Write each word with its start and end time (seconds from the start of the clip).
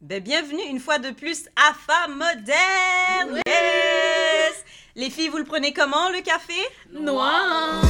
Ben, 0.00 0.22
bienvenue 0.22 0.62
une 0.70 0.78
fois 0.78 1.00
de 1.00 1.10
plus 1.10 1.48
à 1.56 1.74
Femme 1.74 2.12
Moderne! 2.12 3.40
Yes! 3.44 4.64
Les 4.94 5.10
filles, 5.10 5.28
vous 5.30 5.38
le 5.38 5.44
prenez 5.44 5.72
comment, 5.72 6.10
le 6.10 6.20
café? 6.22 6.54
Noir. 6.92 7.82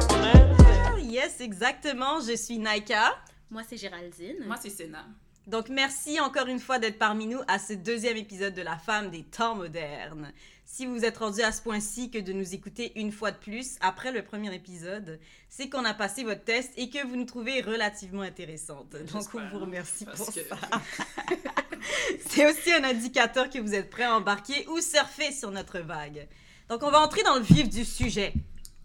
Ah, 0.00 0.98
Yes, 1.02 1.40
exactement. 1.40 2.20
Je 2.20 2.34
suis 2.36 2.58
Naika. 2.58 3.14
Moi, 3.50 3.62
c'est 3.68 3.76
Géraldine. 3.76 4.44
Moi, 4.46 4.56
c'est 4.60 4.70
Sénat. 4.70 5.04
Donc, 5.48 5.70
merci 5.70 6.20
encore 6.20 6.46
une 6.46 6.60
fois 6.60 6.78
d'être 6.78 6.98
parmi 6.98 7.26
nous 7.26 7.40
à 7.48 7.58
ce 7.58 7.72
deuxième 7.72 8.18
épisode 8.18 8.52
de 8.52 8.60
La 8.60 8.76
femme 8.76 9.10
des 9.10 9.22
temps 9.24 9.54
modernes. 9.54 10.30
Si 10.66 10.84
vous 10.84 11.06
êtes 11.06 11.16
rendu 11.16 11.40
à 11.40 11.52
ce 11.52 11.62
point-ci 11.62 12.10
que 12.10 12.18
de 12.18 12.34
nous 12.34 12.54
écouter 12.54 12.92
une 12.96 13.10
fois 13.10 13.30
de 13.30 13.38
plus 13.38 13.76
après 13.80 14.12
le 14.12 14.22
premier 14.22 14.54
épisode, 14.54 15.18
c'est 15.48 15.70
qu'on 15.70 15.86
a 15.86 15.94
passé 15.94 16.22
votre 16.22 16.44
test 16.44 16.70
et 16.76 16.90
que 16.90 17.02
vous 17.06 17.16
nous 17.16 17.24
trouvez 17.24 17.62
relativement 17.62 18.20
intéressante. 18.20 18.94
Donc, 19.10 19.24
on 19.34 19.48
vous 19.48 19.60
remercie 19.60 20.04
pour 20.04 20.26
que- 20.26 20.32
ça. 20.46 20.58
c'est 22.28 22.46
aussi 22.46 22.70
un 22.70 22.84
indicateur 22.84 23.48
que 23.48 23.58
vous 23.58 23.74
êtes 23.74 23.88
prêts 23.88 24.04
à 24.04 24.14
embarquer 24.14 24.66
ou 24.68 24.82
surfer 24.82 25.32
sur 25.32 25.50
notre 25.50 25.78
vague. 25.78 26.28
Donc, 26.68 26.82
on 26.82 26.90
va 26.90 27.00
entrer 27.00 27.22
dans 27.22 27.36
le 27.36 27.42
vif 27.42 27.70
du 27.70 27.86
sujet. 27.86 28.34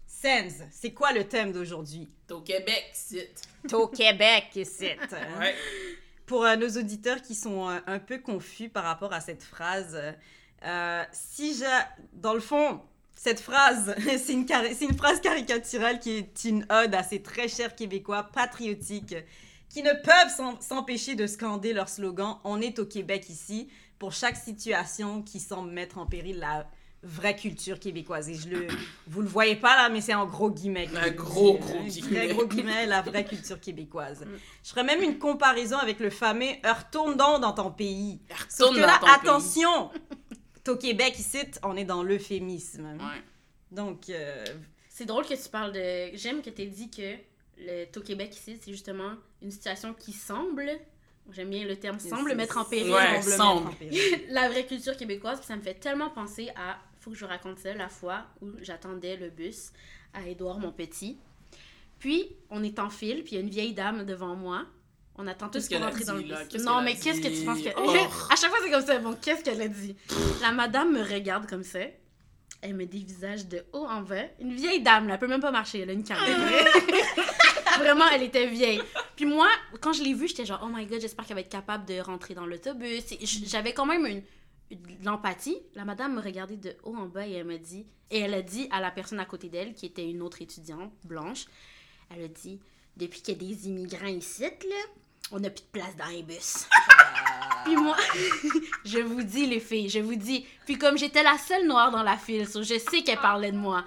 Sense, 0.06 0.62
c'est 0.72 0.92
quoi 0.94 1.12
le 1.12 1.28
thème 1.28 1.52
d'aujourd'hui? 1.52 2.08
Au 2.30 2.40
Québec, 2.40 2.86
c'est. 2.94 3.34
Au 3.74 3.86
Québec, 3.88 4.46
c'est. 4.64 4.96
Ouais. 5.38 5.54
Pour 6.26 6.44
euh, 6.44 6.56
nos 6.56 6.68
auditeurs 6.68 7.20
qui 7.20 7.34
sont 7.34 7.68
euh, 7.68 7.78
un 7.86 7.98
peu 7.98 8.18
confus 8.18 8.68
par 8.68 8.84
rapport 8.84 9.12
à 9.12 9.20
cette 9.20 9.42
phrase, 9.42 9.98
euh, 10.64 11.04
si 11.12 11.54
j'ai... 11.54 11.66
Dans 12.14 12.34
le 12.34 12.40
fond, 12.40 12.80
cette 13.14 13.40
phrase, 13.40 13.94
c'est 14.18 14.32
une, 14.32 14.46
une 14.80 14.96
phrase 14.96 15.20
caricaturale 15.20 16.00
qui 16.00 16.12
est 16.12 16.44
une 16.44 16.66
ode 16.70 16.94
à 16.94 17.02
ces 17.02 17.22
très 17.22 17.48
chers 17.48 17.74
Québécois 17.74 18.22
patriotiques 18.22 19.16
qui 19.68 19.82
ne 19.82 19.92
peuvent 19.92 20.60
s'empêcher 20.60 21.16
de 21.16 21.26
scander 21.26 21.72
leur 21.72 21.88
slogan 21.88 22.38
«On 22.44 22.60
est 22.60 22.78
au 22.78 22.86
Québec 22.86 23.28
ici» 23.28 23.68
pour 23.98 24.12
chaque 24.12 24.36
situation 24.36 25.22
qui 25.22 25.40
semble 25.40 25.70
mettre 25.72 25.98
en 25.98 26.06
péril 26.06 26.38
la 26.38 26.68
vraie 27.04 27.36
culture 27.36 27.78
québécoise. 27.78 28.28
Et 28.28 28.34
je 28.34 28.48
le... 28.48 28.66
Vous 29.06 29.22
le 29.22 29.28
voyez 29.28 29.56
pas 29.56 29.76
là, 29.76 29.88
mais 29.88 30.00
c'est 30.00 30.14
en 30.14 30.26
gros 30.26 30.50
guillemets. 30.50 30.88
Un 30.96 31.10
gros, 31.10 31.58
gros 31.58 31.78
hein. 31.78 31.86
guillemets. 31.86 32.28
Gros 32.28 32.46
guillemets, 32.46 32.86
la 32.86 33.02
vraie 33.02 33.24
culture 33.24 33.60
québécoise. 33.60 34.24
Je 34.62 34.70
ferais 34.70 34.84
même 34.84 35.02
une 35.02 35.18
comparaison 35.18 35.76
avec 35.76 36.00
le 36.00 36.10
fameux 36.10 36.52
«Retourne 36.64 37.16
donc 37.16 37.40
dans 37.40 37.52
ton 37.52 37.70
pays». 37.70 38.20
Sauf 38.48 38.70
Retourne 38.70 38.76
que 38.76 38.80
dans 38.80 38.86
là, 38.86 38.98
ton 38.98 39.06
pays. 39.06 39.14
attention, 39.14 39.90
t'es 40.62 40.70
au 40.70 40.76
Québec 40.76 41.18
ici, 41.18 41.38
on 41.62 41.76
est 41.76 41.84
dans 41.84 42.02
l'euphémisme. 42.02 42.86
Ouais. 42.98 43.22
Donc, 43.70 44.08
euh, 44.08 44.44
C'est 44.88 45.04
drôle 45.04 45.26
que 45.26 45.34
tu 45.34 45.48
parles 45.48 45.72
de. 45.72 46.16
J'aime 46.16 46.42
que 46.42 46.50
tu 46.50 46.62
aies 46.62 46.66
dit 46.66 46.90
que 46.90 47.16
le 47.58 47.86
au 47.96 48.00
Québec 48.00 48.34
ici, 48.34 48.58
c'est 48.60 48.72
justement 48.72 49.12
une 49.42 49.50
situation 49.50 49.94
qui 49.94 50.12
semble. 50.12 50.70
J'aime 51.30 51.50
bien 51.50 51.64
le 51.64 51.76
terme 51.76 51.98
semble 51.98 52.34
mettre 52.34 52.58
en 52.58 52.64
péril 52.64 52.92
Ouais, 52.92 53.22
semble 53.22 53.64
mettre 53.64 53.70
en 53.70 53.74
péril. 53.78 54.20
la 54.28 54.48
vraie 54.48 54.66
culture 54.66 54.96
québécoise. 54.96 55.40
Ça 55.42 55.56
me 55.56 55.62
fait 55.62 55.74
tellement 55.74 56.10
penser 56.10 56.50
à. 56.56 56.78
Faut 57.04 57.10
que 57.10 57.16
je 57.18 57.24
vous 57.26 57.30
raconte 57.30 57.58
ça 57.58 57.74
la 57.74 57.90
fois 57.90 58.24
où 58.40 58.48
j'attendais 58.62 59.18
le 59.18 59.28
bus 59.28 59.72
à 60.14 60.26
Édouard 60.26 60.58
mon 60.58 60.72
petit. 60.72 61.18
Puis 61.98 62.34
on 62.48 62.62
est 62.62 62.78
en 62.78 62.88
file, 62.88 63.22
puis 63.24 63.32
il 63.32 63.34
y 63.34 63.38
a 63.38 63.40
une 63.42 63.50
vieille 63.50 63.74
dame 63.74 64.06
devant 64.06 64.34
moi. 64.34 64.64
On 65.16 65.26
attend 65.26 65.50
tous 65.50 65.68
pour 65.68 65.80
rentrer 65.80 66.04
dans 66.04 66.14
le 66.14 66.22
bus. 66.22 66.64
Non, 66.64 66.80
mais 66.80 66.94
qu'est-ce 66.94 67.20
que 67.20 67.28
tu 67.28 67.44
penses 67.44 67.60
que. 67.60 67.68
Oh. 67.76 67.90
à 68.30 68.36
chaque 68.36 68.48
fois, 68.48 68.58
c'est 68.64 68.70
comme 68.70 68.86
ça. 68.86 68.98
Bon, 69.00 69.14
qu'est-ce 69.20 69.44
qu'elle 69.44 69.60
a 69.60 69.68
dit? 69.68 69.94
La 70.40 70.52
madame 70.52 70.92
me 70.92 71.02
regarde 71.02 71.46
comme 71.46 71.62
ça. 71.62 71.80
Elle 72.62 72.74
me 72.74 72.86
dévisage 72.86 73.48
de 73.48 73.62
haut 73.74 73.84
en 73.84 74.00
bas. 74.00 74.24
Une 74.40 74.54
vieille 74.54 74.80
dame, 74.80 75.06
là, 75.06 75.14
elle 75.14 75.20
peut 75.20 75.28
même 75.28 75.42
pas 75.42 75.50
marcher. 75.50 75.80
Elle 75.80 75.90
a 75.90 75.92
une 75.92 76.04
quarantaine. 76.04 76.40
Vraiment, 77.80 78.06
elle 78.14 78.22
était 78.22 78.46
vieille. 78.46 78.80
Puis 79.14 79.26
moi, 79.26 79.48
quand 79.82 79.92
je 79.92 80.02
l'ai 80.02 80.14
vue, 80.14 80.26
j'étais 80.26 80.46
genre, 80.46 80.62
oh 80.64 80.70
my 80.74 80.86
god, 80.86 81.02
j'espère 81.02 81.26
qu'elle 81.26 81.36
va 81.36 81.42
être 81.42 81.50
capable 81.50 81.84
de 81.84 82.00
rentrer 82.00 82.32
dans 82.32 82.46
l'autobus. 82.46 83.04
J'avais 83.44 83.74
quand 83.74 83.84
même 83.84 84.06
une, 84.06 84.22
l'empathie. 85.02 85.58
La 85.74 85.84
madame 85.84 86.14
me 86.14 86.20
regardait 86.20 86.56
de 86.56 86.76
haut 86.84 86.96
en 86.96 87.06
bas 87.06 87.26
et 87.26 87.32
elle 87.32 87.46
m'a 87.46 87.58
dit, 87.58 87.86
et 88.10 88.20
elle 88.20 88.34
a 88.34 88.42
dit 88.42 88.68
à 88.70 88.80
la 88.80 88.90
personne 88.90 89.20
à 89.20 89.24
côté 89.24 89.48
d'elle, 89.48 89.74
qui 89.74 89.86
était 89.86 90.08
une 90.08 90.22
autre 90.22 90.42
étudiante 90.42 90.92
blanche, 91.04 91.46
elle 92.10 92.22
a 92.24 92.28
dit, 92.28 92.60
depuis 92.96 93.22
qu'il 93.22 93.34
y 93.34 93.36
a 93.36 93.48
des 93.48 93.68
immigrants 93.68 94.06
ici, 94.06 94.42
là, 94.42 94.50
on 95.32 95.40
n'a 95.40 95.50
plus 95.50 95.62
de 95.62 95.80
place 95.80 95.96
dans 95.96 96.06
les 96.06 96.22
bus. 96.22 96.66
Puis 97.64 97.76
moi, 97.76 97.96
je 98.84 98.98
vous 98.98 99.22
dis, 99.22 99.46
les 99.46 99.60
filles, 99.60 99.88
je 99.88 100.00
vous 100.00 100.16
dis. 100.16 100.46
Puis 100.66 100.78
comme 100.78 100.98
j'étais 100.98 101.22
la 101.22 101.38
seule 101.38 101.66
noire 101.66 101.90
dans 101.90 102.02
la 102.02 102.16
file, 102.16 102.46
so 102.46 102.62
je 102.62 102.78
sais 102.78 103.02
qu'elle 103.02 103.18
parlait 103.18 103.52
de 103.52 103.56
moi. 103.56 103.84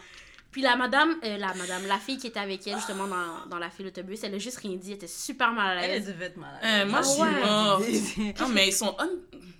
Puis 0.57 0.63
la 0.63 0.75
madame, 0.75 1.11
euh, 1.23 1.37
la 1.37 1.53
madame, 1.53 1.85
la 1.87 1.99
fille 1.99 2.17
qui 2.17 2.25
était 2.25 2.39
avec 2.39 2.65
elle 2.65 2.77
justement 2.77 3.05
dans, 3.05 3.47
dans 3.47 3.59
la 3.59 3.69
file 3.69 3.85
autobus, 3.85 4.21
elle 4.23 4.33
a 4.33 4.39
juste 4.39 4.57
rien 4.57 4.71
dit, 4.75 4.89
elle 4.89 4.95
était 4.95 5.05
super 5.05 5.51
mal 5.53 5.77
à 5.77 5.83
Elle 5.83 5.91
l'aise. 5.91 6.07
devait 6.07 6.25
être 6.25 6.37
malade. 6.37 6.59
Euh, 6.63 6.85
moi, 6.87 6.99
Ah 6.99 7.77
je 7.83 7.91
suis 7.91 8.25
morte. 8.25 8.39
Non, 8.41 8.47
mais 8.49 8.67
ils 8.69 8.73
sont. 8.73 8.97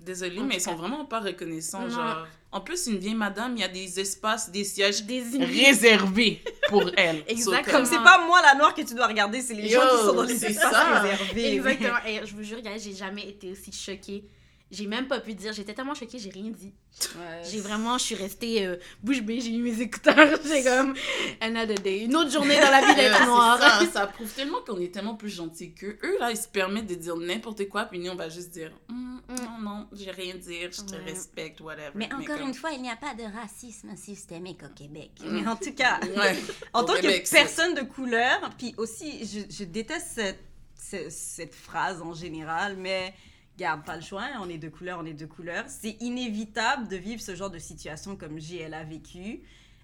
Désolée, 0.01 0.39
mais 0.39 0.55
ils 0.55 0.61
sont 0.61 0.73
vraiment 0.73 1.05
pas 1.05 1.19
reconnaissants. 1.19 1.81
Non. 1.83 1.89
Genre. 1.91 2.25
En 2.51 2.61
plus, 2.61 2.87
une 2.87 2.97
vieille 2.97 3.13
madame, 3.13 3.53
il 3.55 3.59
y 3.59 3.63
a 3.63 3.67
des 3.67 3.99
espaces, 3.99 4.49
des 4.49 4.63
sièges 4.63 5.03
réservés 5.05 6.41
pour 6.69 6.89
elle. 6.97 7.23
Exactement. 7.27 7.77
Comme 7.77 7.85
c'est 7.85 8.01
pas 8.03 8.25
moi 8.25 8.41
la 8.41 8.55
noire 8.55 8.73
que 8.73 8.81
tu 8.81 8.95
dois 8.95 9.05
regarder, 9.05 9.39
c'est 9.41 9.53
les 9.53 9.69
Yo, 9.71 9.79
gens 9.79 9.87
qui 9.87 10.03
sont 10.03 10.13
dans 10.13 10.23
les 10.23 10.35
c'est 10.35 10.49
espaces 10.49 10.71
ça. 10.71 10.99
réservés. 11.01 11.53
Exactement. 11.57 11.97
Et 12.07 12.25
je 12.25 12.33
vous 12.35 12.41
jure, 12.43 12.57
j'ai 12.83 12.93
jamais 12.95 13.27
été 13.29 13.51
aussi 13.51 13.71
choquée. 13.71 14.23
J'ai 14.69 14.85
même 14.85 15.07
pas 15.07 15.21
pu 15.21 15.33
dire. 15.33 15.53
J'étais 15.53 15.73
tellement 15.73 15.93
choquée, 15.93 16.19
j'ai 16.19 16.29
rien 16.29 16.51
dit. 16.51 16.73
Ouais. 17.15 17.41
J'ai 17.49 17.61
vraiment, 17.61 17.97
je 17.97 18.03
suis 18.03 18.15
restée 18.15 18.65
euh, 18.65 18.75
bouche 19.01 19.21
bée, 19.21 19.39
j'ai 19.39 19.51
mis 19.51 19.59
mes 19.59 19.79
écouteurs. 19.81 20.37
J'ai 20.45 20.61
comme, 20.63 20.93
another 21.39 21.75
day. 21.79 21.99
Une 22.03 22.15
autre 22.17 22.31
journée 22.31 22.59
dans 22.59 22.69
la 22.71 22.81
vie 22.85 22.95
d'être 22.95 23.25
noire. 23.25 23.57
ça, 23.59 23.85
ça 23.93 24.07
prouve 24.07 24.29
tellement 24.33 24.59
qu'on 24.67 24.79
est 24.81 24.93
tellement 24.93 25.15
plus 25.15 25.29
gentils 25.29 25.73
qu'eux. 25.73 25.97
Eux, 26.03 26.17
là, 26.19 26.31
ils 26.31 26.37
se 26.37 26.47
permettent 26.49 26.87
de 26.87 26.95
dire 26.95 27.15
n'importe 27.15 27.69
quoi, 27.69 27.85
puis 27.85 27.99
nous, 27.99 28.11
on 28.11 28.15
va 28.15 28.27
juste 28.29 28.49
dire 28.51 28.71
Hum, 28.89 29.21
non, 29.29 29.57
non, 29.61 29.87
j'ai 29.93 30.11
rien 30.11 30.35
dire, 30.35 30.69
je 30.71 30.81
te 30.81 30.95
Ouais. 30.95 31.03
respecte, 31.05 31.61
whatever. 31.61 31.91
Mais 31.95 32.11
encore 32.13 32.37
comme- 32.37 32.47
une 32.49 32.53
fois, 32.53 32.71
il 32.71 32.81
n'y 32.81 32.89
a 32.89 32.95
pas 32.97 33.13
de 33.13 33.23
racisme 33.23 33.95
systémique 33.95 34.61
au 34.63 34.73
Québec. 34.73 35.11
Mais 35.23 35.47
en 35.47 35.55
tout 35.55 35.73
cas, 35.73 35.99
Ouais. 36.17 36.35
en 36.73 36.81
Au 36.81 36.85
tant 36.85 36.95
Québec, 36.95 37.23
que 37.23 37.29
personne 37.29 37.73
de 37.73 37.81
couleur, 37.83 38.49
puis 38.57 38.73
aussi, 38.77 39.25
je, 39.25 39.41
je 39.49 39.63
déteste 39.63 40.07
cette, 40.15 40.39
ce- 40.77 41.09
cette 41.09 41.55
phrase 41.55 42.01
en 42.01 42.13
général, 42.13 42.75
mais 42.77 43.13
garde 43.57 43.83
pas 43.83 43.95
le 43.95 44.01
choix, 44.01 44.23
hein, 44.23 44.39
on 44.41 44.49
est 44.49 44.57
de 44.57 44.69
couleur, 44.69 44.99
on 45.01 45.05
est 45.05 45.13
de 45.13 45.25
couleur. 45.25 45.65
C'est 45.67 45.97
inévitable 46.01 46.87
de 46.87 46.95
vivre 46.95 47.21
ce 47.21 47.35
genre 47.35 47.49
de 47.49 47.59
situation 47.59 48.15
comme 48.15 48.39
JL 48.39 48.73
a 48.73 48.83
vécu. 48.83 49.41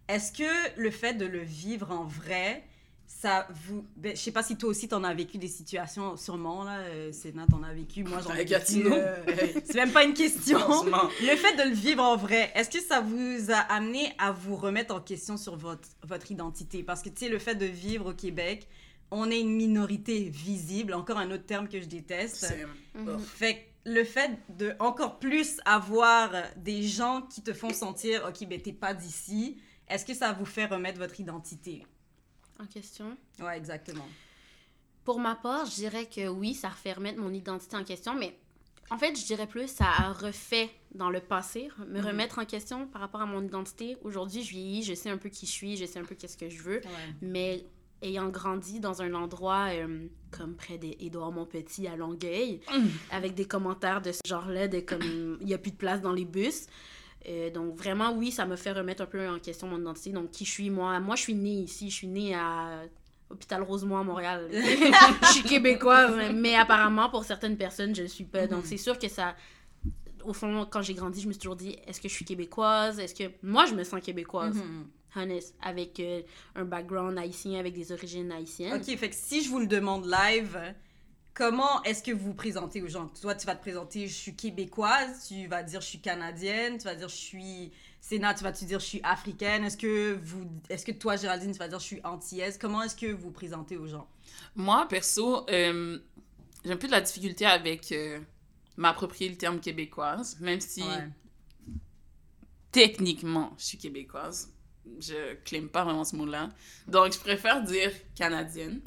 Est-ce 0.08 0.32
que 0.32 0.80
le 0.80 0.92
fait 0.92 1.14
de 1.14 1.26
le 1.26 1.40
vivre 1.40 1.92
en 1.92 2.04
vrai, 2.04 2.64
ça 3.08 3.48
vous... 3.66 3.86
Ben, 3.96 4.16
je 4.16 4.22
sais 4.22 4.32
pas 4.32 4.44
si 4.44 4.58
toi 4.58 4.70
aussi 4.70 4.88
t'en 4.88 5.04
as 5.04 5.14
vécu 5.14 5.38
des 5.38 5.48
situations, 5.48 6.18
sûrement, 6.18 6.64
là, 6.64 6.80
euh, 6.80 7.12
Sénat 7.12 7.46
t'en 7.50 7.64
as 7.64 7.74
vécu, 7.74 8.04
moi 8.04 8.20
j'en 8.22 8.34
ai 8.34 8.44
vécu... 8.44 8.84
Euh, 8.86 9.16
Hey. 9.28 9.56
c'est 9.66 9.76
même 9.76 9.92
pas 9.92 10.04
une 10.04 10.14
question. 10.14 10.60
Le 10.86 11.36
fait 11.36 11.56
de 11.56 11.70
le 11.70 11.76
vivre 11.76 12.04
en 12.04 12.18
vrai, 12.18 12.52
est-ce 12.54 12.70
que 12.70 12.82
ça 12.84 13.00
vous 13.02 13.52
a 13.52 13.60
amené 13.74 14.14
à 14.18 14.32
vous 14.32 14.56
remettre 14.56 14.94
en 14.94 15.00
question 15.00 15.38
sur 15.38 15.56
votre, 15.56 15.88
votre 16.06 16.32
identité? 16.32 16.84
Parce 16.84 17.02
que, 17.02 17.10
tu 17.10 17.26
sais, 17.26 17.30
le 17.30 17.40
fait 17.40 17.56
de 17.56 17.66
vivre 17.66 18.12
au 18.12 18.14
Québec, 18.14 18.68
on 19.16 19.30
est 19.30 19.40
une 19.40 19.56
minorité 19.56 20.30
visible, 20.30 20.94
encore 20.94 21.18
un 21.18 21.30
autre 21.32 21.46
terme 21.46 21.68
que 21.70 21.80
je 21.80 21.86
déteste. 21.86 22.36
C'est- 22.38 22.66
Mhm. 22.96 23.20
Fait 23.20 23.56
que 23.56 23.62
le 23.92 24.04
fait 24.04 24.32
de 24.50 24.76
encore 24.80 25.20
plus 25.20 25.60
avoir 25.66 26.32
des 26.58 26.84
gens 26.84 27.22
qui 27.22 27.42
te 27.42 27.54
font 27.54 27.74
sentir, 27.74 28.26
OK, 28.28 28.48
ben 28.48 28.62
t'es 28.62 28.72
pas 28.74 28.94
d'ici, 28.94 29.60
est-ce 29.88 30.06
que 30.06 30.14
ça 30.14 30.32
vous 30.34 30.46
fait 30.46 30.66
remettre 30.66 31.00
votre 31.00 31.20
identité? 31.20 31.86
En 32.60 32.66
question? 32.66 33.18
Ouais, 33.40 33.58
exactement. 33.58 34.08
Pour 35.04 35.20
ma 35.20 35.36
part, 35.36 35.66
je 35.66 35.76
dirais 35.76 36.06
que 36.06 36.28
oui, 36.30 36.54
ça 36.54 36.70
refait 36.70 36.94
remettre 36.94 37.20
mon 37.20 37.34
identité 37.34 37.76
en 37.76 37.84
question, 37.84 38.16
mais 38.16 38.38
en 38.90 38.98
fait, 38.98 39.20
je 39.20 39.26
dirais 39.26 39.48
plus, 39.48 39.68
ça 39.68 39.86
a 39.86 40.14
refait 40.14 40.70
dans 40.96 41.10
le 41.10 41.20
passé, 41.20 41.68
me 41.88 42.00
Mhm. 42.00 42.06
remettre 42.06 42.40
en 42.40 42.46
question 42.46 42.88
par 42.88 43.02
rapport 43.02 43.22
à 43.22 43.26
mon 43.26 43.44
identité. 43.44 43.98
Aujourd'hui, 44.04 44.44
je 44.44 44.50
vieillis, 44.52 44.84
je 44.84 44.94
sais 44.94 45.10
un 45.10 45.18
peu 45.18 45.30
qui 45.30 45.46
je 45.46 45.52
suis, 45.52 45.76
je 45.78 45.86
sais 45.86 46.00
un 46.00 46.06
peu 46.06 46.16
qu'est-ce 46.16 46.38
que 46.38 46.48
je 46.50 46.62
veux, 46.62 46.78
Ouais. 46.86 47.14
mais 47.22 47.66
ayant 48.04 48.30
grandi 48.30 48.80
dans 48.80 49.02
un 49.02 49.14
endroit 49.14 49.68
euh, 49.72 50.08
comme 50.32 50.56
près 50.56 50.78
d'Édouard 50.78 51.32
Montpetit 51.32 51.88
à 51.88 51.96
Longueuil, 51.96 52.60
Mm. 52.72 52.88
avec 53.12 53.34
des 53.36 53.46
commentaires 53.46 54.02
de 54.02 54.12
ce 54.12 54.20
genre-là, 54.28 54.68
de 54.68 54.80
comme 54.82 55.38
il 55.42 55.46
n'y 55.48 55.54
a 55.54 55.58
plus 55.58 55.72
de 55.72 55.78
place 55.78 56.02
dans 56.02 56.12
les 56.14 56.26
bus. 56.26 56.68
Euh, 57.30 57.50
donc 57.50 57.76
vraiment, 57.78 58.12
oui, 58.14 58.32
ça 58.32 58.46
me 58.46 58.56
fait 58.58 58.72
remettre 58.74 59.02
un 59.04 59.06
peu 59.06 59.28
en 59.30 59.40
question 59.40 59.68
mon 59.68 59.80
identité. 59.80 60.12
Donc 60.12 60.32
qui 60.32 60.44
je 60.46 60.52
suis, 60.52 60.70
moi? 60.70 61.00
Moi, 61.00 61.16
je 61.16 61.22
suis 61.22 61.36
née 61.36 61.62
ici, 61.62 61.90
je 61.90 61.96
suis 61.96 62.08
née 62.08 62.36
à 62.36 62.84
Hôpital 63.30 63.64
Rosemont 63.64 63.98
à 63.98 64.04
Montréal. 64.04 64.50
je 64.52 65.28
suis 65.32 65.44
québécoise, 65.44 66.16
mais 66.34 66.56
apparemment, 66.56 67.10
pour 67.10 67.24
certaines 67.24 67.56
personnes, 67.58 67.96
je 67.96 68.04
ne 68.04 68.08
suis 68.08 68.26
pas. 68.26 68.46
Donc 68.48 68.60
Mhm. 68.64 68.66
c'est 68.66 68.78
sûr 68.78 69.00
que 69.00 69.08
ça... 69.08 69.36
Au 70.26 70.32
fond, 70.34 70.66
quand 70.70 70.82
j'ai 70.82 70.94
grandi, 70.94 71.20
je 71.22 71.28
me 71.28 71.34
suis 71.34 71.40
toujours 71.42 71.56
dit, 71.58 71.76
est-ce 71.86 72.00
que 72.02 72.08
je 72.08 72.14
suis 72.14 72.24
québécoise? 72.26 72.98
Est-ce 73.00 73.14
que... 73.16 73.30
Moi, 73.42 73.66
je 73.66 73.74
me 73.76 73.84
sens 73.84 74.00
québécoise, 74.02 74.56
Mhm. 74.56 74.86
Honest, 75.16 75.56
avec 75.62 76.00
euh, 76.00 76.22
un 76.56 76.66
background 76.66 77.18
haïtien, 77.18 77.60
avec 77.60 77.74
des 77.74 77.92
origines 77.92 78.32
haïtiennes. 78.32 78.74
OK, 78.74 78.86
fait 78.98 79.10
que 79.10 79.16
si 79.16 79.44
je 79.44 79.50
vous 79.50 79.60
le 79.60 79.68
demande 79.68 80.06
live, 80.06 80.60
comment 81.34 81.82
est-ce 81.84 82.04
que 82.04 82.12
vous 82.12 82.26
vous 82.28 82.34
présentez 82.34 82.82
aux 82.82 82.88
gens? 82.88 83.08
Toi, 83.22 83.36
tu 83.36 83.46
vas 83.46 83.56
te 83.56 83.62
présenter, 83.62 84.08
je 84.08 84.14
suis 84.14 84.36
québécoise, 84.36 85.28
tu 85.28 85.48
vas 85.48 85.64
dire 85.64 85.82
je 85.82 85.88
suis 85.88 86.00
canadienne, 86.00 86.78
tu 86.78 86.84
vas 86.86 86.96
dire 86.96 87.10
je 87.10 87.16
suis 87.16 87.72
Sénat, 88.02 88.34
tu 88.34 88.44
vas-tu 88.44 88.66
dire 88.66 88.80
je 88.82 88.86
suis 88.86 89.02
africaine 89.04 89.64
Est-ce 89.64 89.78
que, 89.78 90.20
vous, 90.22 90.46
est-ce 90.70 90.86
que 90.86 90.92
toi, 90.92 91.16
Géraldine, 91.16 91.54
tu 91.54 91.58
vas 91.60 91.70
dire 91.70 91.80
je 91.80 91.86
suis 91.86 92.02
antillaise? 92.04 92.58
Comment 92.58 92.84
est-ce 92.84 92.98
que 92.98 93.06
vous 93.14 93.32
présentez 93.32 93.78
aux 93.78 93.88
gens? 93.88 94.08
Moi, 94.56 94.86
perso, 94.90 95.46
euh, 95.50 96.00
j'ai 96.66 96.72
un 96.72 96.78
peu 96.78 96.88
de 96.88 96.92
la 96.92 97.00
difficulté 97.00 97.46
avec 97.46 97.92
euh, 97.94 98.20
m'approprier 98.76 99.30
le 99.30 99.38
terme 99.38 99.60
québécoise, 99.62 100.38
même 100.42 100.60
si 100.60 100.82
Ouais. 100.82 101.08
techniquement, 102.72 103.54
je 103.58 103.64
suis 103.66 103.78
québécoise. 103.78 104.52
Je 105.00 105.36
claime 105.44 105.70
pas 105.70 105.84
vraiment 105.84 106.04
ce 106.04 106.16
mot-là. 106.16 106.50
Donc, 106.88 107.14
je 107.14 107.20
préfère 107.20 107.62
dire 107.62 107.92
canadienne. 108.16 108.82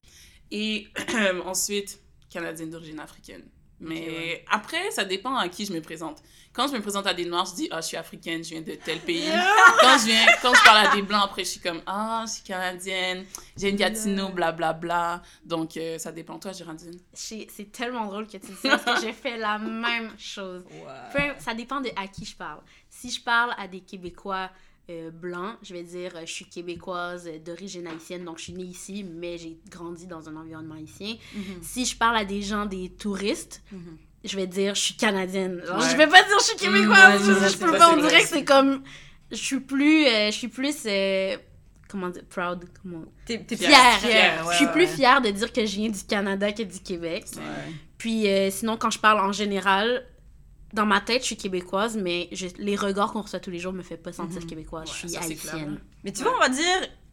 Et 0.50 0.88
ensuite, 1.44 2.00
canadienne 2.30 2.70
d'origine 2.70 3.00
africaine. 3.00 3.48
Mais 3.78 4.08
ouais. 4.08 4.44
après, 4.50 4.90
ça 4.90 5.04
dépend 5.04 5.36
à 5.36 5.48
qui 5.48 5.66
je 5.66 5.72
me 5.72 5.80
présente. 5.80 6.22
Quand 6.54 6.66
je 6.68 6.72
me 6.72 6.80
présente 6.80 7.06
à 7.06 7.12
des 7.12 7.26
Noirs, 7.26 7.44
je 7.44 7.54
dis 7.54 7.68
«Ah, 7.70 7.82
je 7.82 7.88
suis 7.88 7.96
africaine, 7.98 8.42
je 8.42 8.50
viens 8.50 8.62
de 8.62 8.72
tel 8.72 8.98
pays.» 9.00 9.28
quand, 9.80 9.98
je 9.98 10.06
viens, 10.06 10.26
quand 10.40 10.54
je 10.54 10.64
parle 10.64 10.86
à 10.86 10.96
des 10.96 11.02
Blancs, 11.02 11.20
après, 11.24 11.44
je 11.44 11.50
suis 11.50 11.60
comme 11.60 11.82
«Ah, 11.86 12.24
je 12.26 12.32
suis 12.32 12.42
canadienne, 12.42 13.26
j'ai 13.54 13.68
une 13.68 13.76
Gatineau, 13.76 14.30
blablabla. 14.30 14.72
Bla, 14.72 15.16
bla.» 15.18 15.22
Donc, 15.44 15.76
euh, 15.76 15.98
ça 15.98 16.10
dépend. 16.10 16.38
Toi, 16.38 16.52
Géraldine? 16.52 16.98
C'est 17.12 17.70
tellement 17.70 18.06
drôle 18.06 18.26
que 18.26 18.38
tu 18.38 18.46
dis 18.46 18.54
ça 18.54 18.78
parce 18.78 19.00
que 19.00 19.06
j'ai 19.06 19.12
fait 19.12 19.36
la 19.36 19.58
même 19.58 20.10
chose. 20.18 20.64
Peu- 21.12 21.34
ça 21.38 21.52
dépend 21.52 21.82
de 21.82 21.90
à 21.96 22.06
qui 22.06 22.24
je 22.24 22.34
parle. 22.34 22.62
Si 22.88 23.10
je 23.10 23.20
parle 23.20 23.54
à 23.58 23.68
des 23.68 23.80
Québécois 23.80 24.50
euh, 24.88 25.10
blancs, 25.10 25.56
je 25.62 25.72
vais 25.74 25.82
dire 25.82 26.12
euh, 26.14 26.20
je 26.24 26.32
suis 26.32 26.44
québécoise 26.44 27.28
d'origine 27.44 27.86
haïtienne, 27.88 28.24
donc 28.24 28.38
je 28.38 28.44
suis 28.44 28.52
née 28.52 28.62
ici, 28.64 29.04
mais 29.04 29.36
j'ai 29.36 29.58
grandi 29.68 30.06
dans 30.06 30.28
un 30.28 30.36
environnement 30.36 30.74
haïtien. 30.76 31.16
Mhm. 31.34 31.42
Si 31.62 31.84
je 31.84 31.96
parle 31.96 32.16
à 32.16 32.24
des 32.24 32.40
gens, 32.42 32.66
des 32.66 32.90
touristes, 32.90 33.62
Mhm. 33.72 33.96
je 34.24 34.36
vais 34.36 34.46
dire 34.46 34.74
je 34.76 34.80
suis 34.80 34.94
canadienne. 34.94 35.60
Genre, 35.66 35.78
Ouais. 35.78 35.90
Je 35.90 35.96
vais 35.96 36.06
pas 36.06 36.22
dire 36.22 36.38
je 36.38 36.44
suis 36.44 36.56
québécoise, 36.56 37.20
ouais, 37.28 37.34
je, 37.34 37.40
je 37.40 37.46
sais, 37.46 37.52
je 37.52 37.58
peux 37.58 37.72
pas. 37.76 37.92
On 37.92 37.96
dirait 37.96 38.22
que 38.22 38.28
c'est 38.28 38.44
comme 38.44 38.82
je 39.32 39.36
suis 39.36 39.60
plus, 39.60 40.06
euh, 40.06 40.26
je 40.30 40.36
suis 40.36 40.48
plus 40.48 40.76
euh, 40.86 41.36
comment 41.88 42.08
dire 42.08 42.24
proud, 42.28 42.64
comment 42.80 43.04
T'es, 43.24 43.44
Fière, 43.56 43.98
je 44.52 44.56
suis 44.56 44.68
plus 44.68 44.86
fière 44.86 45.20
de 45.20 45.30
dire 45.30 45.52
que 45.52 45.66
je 45.66 45.76
viens 45.76 45.88
du 45.90 46.04
Canada 46.04 46.52
que 46.52 46.62
du 46.62 46.78
Québec. 46.78 47.24
Puis 47.98 48.26
sinon, 48.50 48.76
quand 48.76 48.90
je 48.90 48.98
parle 49.00 49.18
en 49.18 49.32
général, 49.32 50.06
dans 50.76 50.86
ma 50.86 51.00
tête, 51.00 51.22
je 51.22 51.26
suis 51.26 51.36
québécoise, 51.36 51.96
mais 51.96 52.28
je- 52.32 52.46
les 52.58 52.76
regards 52.76 53.12
qu'on 53.12 53.22
reçoit 53.22 53.40
tous 53.40 53.50
les 53.50 53.58
jours 53.58 53.72
me 53.72 53.82
fait 53.82 53.96
pas 53.96 54.12
sentir 54.12 54.40
Mhm. 54.42 54.46
québécoise. 54.46 54.88
Ouais, 54.88 54.92
je 54.94 54.98
suis 54.98 55.08
ça, 55.08 55.20
haïtienne. 55.22 55.78
hein. 55.78 55.86
Mais 56.04 56.12
tu 56.12 56.22
vois, 56.22 56.34
on 56.36 56.40
va 56.40 56.48
dire, 56.48 56.62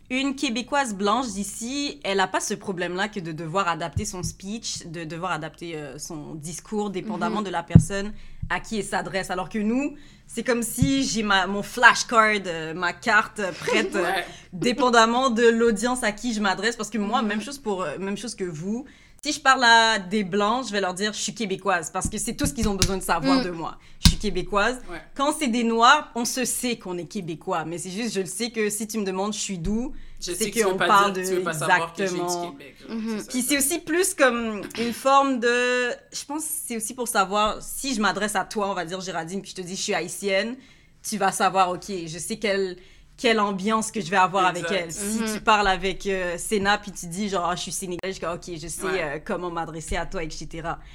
une 0.09 0.35
Québécoise 0.35 0.93
blanche 0.93 1.27
d'ici, 1.29 1.99
elle 2.03 2.17
n'a 2.17 2.27
pas 2.27 2.41
ce 2.41 2.53
problème-là 2.53 3.07
que 3.07 3.19
de 3.19 3.31
devoir 3.31 3.67
adapter 3.67 4.05
son 4.05 4.21
speech, 4.21 4.85
de 4.85 5.05
devoir 5.05 5.31
adapter 5.31 5.75
euh, 5.75 5.97
son 5.97 6.35
discours, 6.35 6.89
dépendamment 6.91 7.39
Mhm. 7.39 7.45
de 7.45 7.49
la 7.49 7.63
personne 7.63 8.13
à 8.49 8.59
qui 8.59 8.77
elle 8.79 8.83
s'adresse. 8.85 9.31
Alors 9.31 9.47
que 9.49 9.57
nous, 9.57 9.95
c'est 10.27 10.43
comme 10.43 10.61
si 10.61 11.03
j'ai 11.03 11.23
ma, 11.23 11.47
mon 11.47 11.63
flashcard, 11.63 12.35
euh, 12.45 12.73
ma 12.73 12.91
carte 12.93 13.41
prête, 13.59 13.95
euh, 13.95 14.03
Ouais. 14.03 14.25
dépendamment 14.51 15.29
de 15.29 15.47
l'audience 15.47 16.03
à 16.03 16.11
qui 16.11 16.33
je 16.33 16.41
m'adresse. 16.41 16.75
Parce 16.75 16.89
que 16.89 16.97
moi, 16.99 17.21
Mhm. 17.21 17.27
même 17.29 17.41
chose, 17.41 17.57
pour, 17.57 17.85
même 17.99 18.17
chose 18.17 18.35
que 18.35 18.43
vous. 18.43 18.85
Si 19.25 19.31
je 19.31 19.39
parle 19.39 19.63
à 19.63 19.99
des 19.99 20.25
blancs, 20.25 20.65
je 20.67 20.73
vais 20.73 20.81
leur 20.81 20.93
dire 20.93 21.13
je 21.13 21.19
suis 21.19 21.33
québécoise 21.33 21.89
parce 21.91 22.09
que 22.09 22.17
c'est 22.17 22.33
tout 22.33 22.45
ce 22.45 22.51
qu'ils 22.53 22.67
ont 22.67 22.75
besoin 22.75 22.97
de 22.97 23.03
savoir 23.03 23.39
Mm. 23.39 23.43
de 23.45 23.49
moi. 23.51 23.77
Je 24.03 24.09
suis 24.09 24.17
québécoise. 24.17 24.81
Ouais. 24.91 24.97
Quand 25.15 25.33
c'est 25.37 25.47
des 25.47 25.63
noirs, 25.63 26.11
on 26.15 26.25
se 26.25 26.43
sait 26.43 26.75
qu'on 26.77 26.97
est 26.97 27.05
québécois, 27.05 27.63
mais 27.63 27.77
c'est 27.77 27.89
juste 27.89 28.13
je 28.15 28.19
le 28.19 28.25
sais 28.25 28.51
que 28.51 28.69
si 28.69 28.85
tu 28.85 28.97
me 28.97 29.05
demandes 29.05 29.33
je 29.33 29.39
suis 29.39 29.57
d'où, 29.57 29.93
Je 30.25 30.31
C'est 30.33 30.51
que 30.51 30.63
qu'on 30.63 30.77
parle 30.77 31.11
dire, 31.13 31.23
de- 31.23 31.27
tu 31.29 31.35
veux 31.35 31.41
pas 31.43 31.51
que 31.53 32.01
exactement. 32.03 32.51
Québec. 32.51 32.75
genre, 32.87 32.97
Mhm. 32.97 33.19
ça, 33.19 33.25
puis 33.29 33.41
c'est 33.41 33.57
aussi 33.57 33.79
plus 33.79 34.13
comme 34.13 34.61
une 34.79 34.93
forme 34.93 35.39
de 35.41 35.89
je 36.13 36.25
pense 36.25 36.43
que 36.43 36.49
c'est 36.67 36.77
aussi 36.77 36.93
pour 36.93 37.07
savoir 37.09 37.61
si 37.61 37.93
je 37.95 37.99
m'adresse 38.01 38.35
à 38.35 38.43
toi, 38.45 38.69
on 38.69 38.73
va 38.73 38.83
dire 38.85 38.99
Géraldine, 39.01 39.41
puis 39.41 39.51
je 39.51 39.55
te 39.55 39.61
dis 39.61 39.75
je 39.75 39.81
suis 39.81 39.93
haïtienne, 39.93 40.55
tu 41.05 41.17
vas 41.17 41.31
savoir 41.33 41.71
OK, 41.71 41.85
je 42.07 42.17
sais 42.19 42.37
quelle 42.37 42.77
quelle 43.17 43.39
ambiance 43.39 43.91
que 43.91 44.01
je 44.01 44.09
vais 44.09 44.17
avoir 44.17 44.49
Exact. 44.49 44.67
avec 44.69 44.81
elle. 44.85 44.91
Si 44.91 45.19
Mhm. 45.19 45.33
tu 45.33 45.39
parles 45.41 45.67
avec 45.67 46.05
euh, 46.07 46.37
Sénat 46.37 46.77
puis 46.79 46.91
tu 46.91 47.05
dis 47.07 47.29
genre 47.29 47.47
Ah, 47.49 47.55
je 47.55 47.61
suis 47.61 47.71
sénégalaise, 47.71 48.15
je 48.15 48.19
dis 48.19 48.25
OK, 48.53 48.59
je 48.59 48.67
sais 48.67 48.83
Ouais. 48.85 49.03
euh, 49.03 49.19
comment 49.23 49.49
m'adresser 49.51 49.95
à 49.95 50.05
toi 50.05 50.23
etc. 50.23 50.47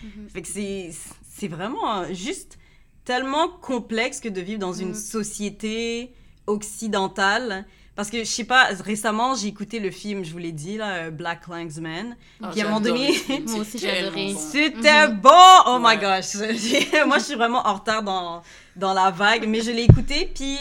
Mhm. 0.02 0.28
Fait 0.32 0.42
que 0.42 0.48
c'est 0.48 0.90
c'est 1.36 1.48
vraiment 1.48 2.04
juste 2.12 2.58
tellement 3.04 3.48
complexe 3.48 4.20
que 4.20 4.28
de 4.28 4.40
vivre 4.40 4.58
dans 4.58 4.72
une 4.72 4.90
Mm. 4.90 4.94
société 4.94 6.12
occidentale. 6.46 7.64
Parce 7.96 8.10
que, 8.10 8.18
je 8.18 8.24
sais 8.24 8.44
pas, 8.44 8.66
récemment, 8.84 9.34
j'ai 9.34 9.48
écouté 9.48 9.80
le 9.80 9.90
film, 9.90 10.24
je 10.24 10.30
vous 10.30 10.38
l'ai 10.38 10.52
dit, 10.52 10.76
là, 10.76 10.92
euh, 10.94 11.10
Black 11.10 11.42
Klansman. 11.46 12.16
Ah, 12.40 12.50
Puis 12.52 12.60
à 12.60 12.64
un 12.66 12.68
moment 12.68 12.80
donné, 12.80 13.10
Moi 13.48 13.58
aussi, 13.60 13.76
j'ai 13.78 13.90
adoré. 13.90 14.34
C'était 14.38 15.08
Mhm. 15.08 15.16
bon! 15.20 15.30
Oh 15.66 15.78
my 15.80 15.96
gosh! 15.98 16.36
J'ai- 16.54 17.04
Moi, 17.06 17.18
je 17.18 17.24
suis 17.24 17.34
vraiment 17.34 17.66
en 17.66 17.74
retard 17.74 18.04
dans, 18.04 18.42
dans 18.76 18.94
la 18.94 19.10
vague, 19.10 19.48
mais 19.48 19.62
je 19.62 19.72
l'ai 19.72 19.82
écouté. 19.82 20.30
Puis 20.32 20.56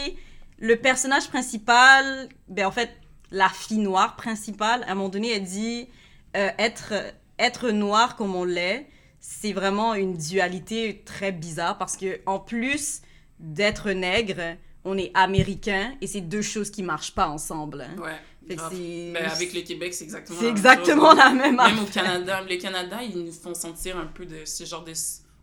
le 0.58 0.76
personnage 0.76 1.28
principal, 1.28 2.28
ben 2.48 2.66
en 2.66 2.70
fait, 2.70 2.90
la 3.30 3.48
fille 3.48 3.78
noire 3.78 4.16
principale, 4.16 4.82
à 4.84 4.92
un 4.92 4.94
moment 4.94 5.08
donné, 5.08 5.32
elle 5.32 5.44
dit 5.44 5.88
euh, 6.36 6.48
être, 6.58 6.94
être 7.38 7.70
noir 7.70 8.16
comme 8.16 8.34
on 8.34 8.44
l'est, 8.44 8.88
c'est 9.20 9.52
vraiment 9.52 9.94
une 9.94 10.16
dualité 10.16 11.02
très 11.04 11.32
bizarre 11.32 11.76
parce 11.78 11.96
que 11.96 12.20
en 12.26 12.38
plus 12.38 13.02
d'être 13.38 13.90
nègre, 13.90 14.56
on 14.84 14.96
est 14.96 15.10
américain 15.14 15.94
et 16.00 16.06
c'est 16.06 16.20
deux 16.22 16.42
choses 16.42 16.70
qui 16.70 16.82
marchent 16.82 17.14
pas 17.14 17.28
ensemble. 17.28 17.82
hein. 17.82 18.00
Ouais. 18.00 18.16
Ben, 18.48 19.16
avec 19.26 19.52
le 19.52 19.60
Québec, 19.60 19.92
c'est 19.92 20.04
exactement 20.04 20.38
la 20.40 20.46
même 20.46 20.56
exactement 20.56 21.10
chose. 21.10 21.18
la 21.18 21.30
même 21.30 21.56
Même 21.56 21.60
affaire. 21.60 21.82
au 21.82 21.86
Canada, 21.86 22.40
le 22.48 22.56
Canada, 22.56 23.02
ils 23.02 23.22
nous 23.24 23.30
font 23.32 23.52
sentir 23.54 23.98
un 23.98 24.06
peu 24.06 24.24
de 24.24 24.46
ce 24.46 24.64
genre 24.64 24.84
de 24.84 24.94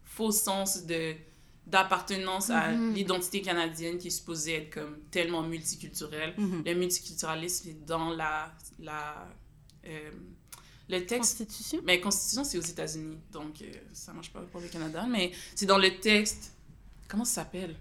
faux 0.03 0.31
sens 0.31 0.85
de 0.85 1.13
d'appartenance 1.67 2.49
à 2.49 2.71
Mhm. 2.71 2.93
l'identité 2.93 3.41
canadienne 3.41 3.97
qui 3.97 4.07
est 4.07 4.11
supposée 4.11 4.53
être 4.55 4.69
comme 4.75 4.97
tellement 5.11 5.41
multiculturelle. 5.43 6.33
Mhm. 6.37 6.63
Le 6.65 6.73
multiculturalisme 6.75 7.69
est 7.69 7.85
dans 7.85 8.09
la 8.11 8.51
la 8.79 9.27
euh, 9.87 10.11
le 10.89 10.99
texte 11.05 11.39
Constitution. 11.39 11.79
mais 11.83 11.99
constitution 11.99 12.43
c'est 12.43 12.57
aux 12.57 12.61
États-Unis 12.61 13.17
donc 13.31 13.61
euh, 13.61 13.65
ça 13.93 14.13
marche 14.13 14.31
pas 14.31 14.41
pour 14.51 14.61
le 14.61 14.67
Canada 14.67 15.05
mais 15.09 15.31
c'est 15.55 15.65
dans 15.65 15.77
le 15.79 15.99
texte 15.99 16.53
comment 17.07 17.25
ça 17.25 17.41
s'appelle? 17.43 17.75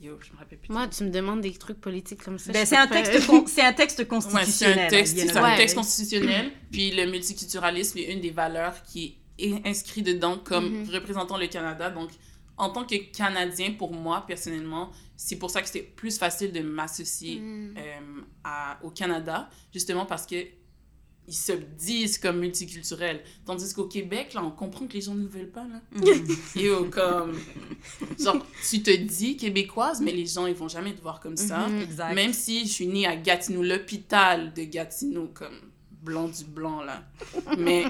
Yo 0.00 0.18
je 0.20 0.32
me 0.32 0.38
rappelle 0.38 0.58
plus 0.58 0.70
Moi, 0.72 0.88
tu 0.88 1.04
me 1.04 1.10
demandes 1.10 1.42
des 1.42 1.52
trucs 1.54 1.80
politiques 1.80 2.24
comme 2.24 2.36
ça. 2.38 2.50
Ben, 2.52 2.66
c'est 2.66 2.76
un 2.76 2.88
texte, 2.88 3.24
con- 3.28 3.44
un 3.58 3.72
texte 3.72 3.98
Ouais, 4.00 4.04
c'est 4.04 4.08
constitutionnel. 4.08 4.78
un 4.86 4.88
texte, 4.88 5.16
you 5.16 5.22
c'est 5.26 5.32
know. 5.32 5.38
un 5.44 5.50
Ouais. 5.52 5.56
texte 5.56 5.76
constitutionnel. 5.76 6.50
Puis 6.72 6.90
le 6.90 7.06
multiculturalisme 7.08 7.98
est 7.98 8.12
une 8.12 8.20
des 8.20 8.30
valeurs 8.32 8.82
qui 8.82 9.16
est 9.38 9.64
inscrit 9.64 10.02
dedans 10.02 10.38
comme 10.38 10.80
Mhm. 10.82 10.90
représentant 10.90 11.38
le 11.38 11.46
Canada. 11.46 11.88
Donc, 11.90 12.10
en 12.58 12.70
tant 12.70 12.84
que 12.84 12.96
Canadien, 13.16 13.72
pour 13.72 13.92
moi, 13.92 14.24
personnellement, 14.26 14.90
c'est 15.16 15.36
pour 15.36 15.50
ça 15.50 15.60
que 15.62 15.66
c'était 15.68 15.82
plus 15.82 16.18
facile 16.18 16.52
de 16.52 16.60
m'associer 16.60 17.40
Mm. 17.40 17.74
euh, 17.78 18.74
au 18.82 18.90
Canada, 18.90 19.48
justement 19.72 20.06
parce 20.06 20.26
que 20.26 20.36
ils 21.28 21.34
se 21.34 21.52
disent 21.52 22.18
comme 22.18 22.40
multiculturels. 22.40 23.22
Tandis 23.46 23.72
qu'au 23.72 23.86
Québec, 23.86 24.34
là, 24.34 24.42
on 24.44 24.50
comprend 24.50 24.88
que 24.88 24.94
les 24.94 25.00
gens 25.00 25.14
ne 25.14 25.26
veulent 25.28 25.52
pas, 25.52 25.64
là. 25.68 25.80
Mhm. 25.92 26.26
Et 26.56 26.68
au- 26.68 26.86
comme... 26.86 27.38
Genre, 28.18 28.44
tu 28.68 28.82
te 28.82 28.90
dis 28.90 29.36
québécoise, 29.36 30.00
mais 30.00 30.10
les 30.10 30.26
gens, 30.26 30.46
ils 30.46 30.54
vont 30.54 30.66
jamais 30.66 30.92
te 30.92 31.00
voir 31.00 31.20
comme 31.20 31.36
ça. 31.36 31.68
Mhm. 31.68 31.80
Exact. 31.82 32.14
Même 32.14 32.32
si 32.32 32.66
je 32.66 32.72
suis 32.72 32.86
née 32.88 33.06
à 33.06 33.14
Gatineau, 33.14 33.62
l'hôpital 33.62 34.52
de 34.52 34.64
Gatineau, 34.64 35.30
comme 35.32 35.54
blanc 36.02 36.26
du 36.28 36.42
blanc, 36.44 36.82
là. 36.82 37.04
Mais 37.56 37.84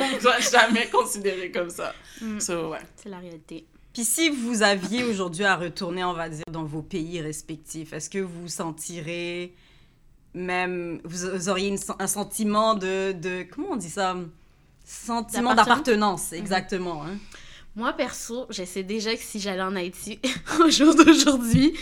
on 0.00 0.16
ne 0.16 0.20
doit 0.20 0.40
jamais 0.40 0.88
considérer 0.88 1.50
comme 1.50 1.70
ça. 1.70 1.94
Mm. 2.20 2.40
So, 2.40 2.70
ouais. 2.70 2.78
C'est 2.96 3.08
la 3.08 3.18
réalité. 3.18 3.66
Puis 3.92 4.04
si 4.04 4.28
vous 4.28 4.62
aviez 4.62 5.04
aujourd'hui 5.04 5.44
à 5.44 5.56
retourner, 5.56 6.04
on 6.04 6.12
va 6.12 6.28
dire, 6.28 6.44
dans 6.50 6.64
vos 6.64 6.82
pays 6.82 7.20
respectifs, 7.20 7.92
est-ce 7.92 8.10
que 8.10 8.18
vous 8.18 8.48
sentirez 8.48 9.54
même, 10.34 11.00
vous, 11.04 11.48
auriez 11.48 11.68
une 11.68 11.78
un 11.98 12.06
sentiment 12.06 12.74
de, 12.74 13.12
de, 13.12 13.46
comment 13.50 13.68
on 13.70 13.76
dit 13.76 13.88
ça? 13.88 14.14
Sentiment 14.84 15.54
D'appartenance? 15.54 15.56
d'appartenance, 15.56 16.32
exactement. 16.34 17.04
hein. 17.04 17.16
Moi, 17.74 17.92
perso, 17.94 18.46
je 18.50 18.64
sais 18.64 18.82
déjà 18.82 19.14
que 19.14 19.22
si 19.22 19.40
j'allais 19.40 19.62
en 19.62 19.74
Haïti 19.76 20.18
au 20.60 20.70
jour 20.70 20.94
d'aujourd'hui, 20.94 21.74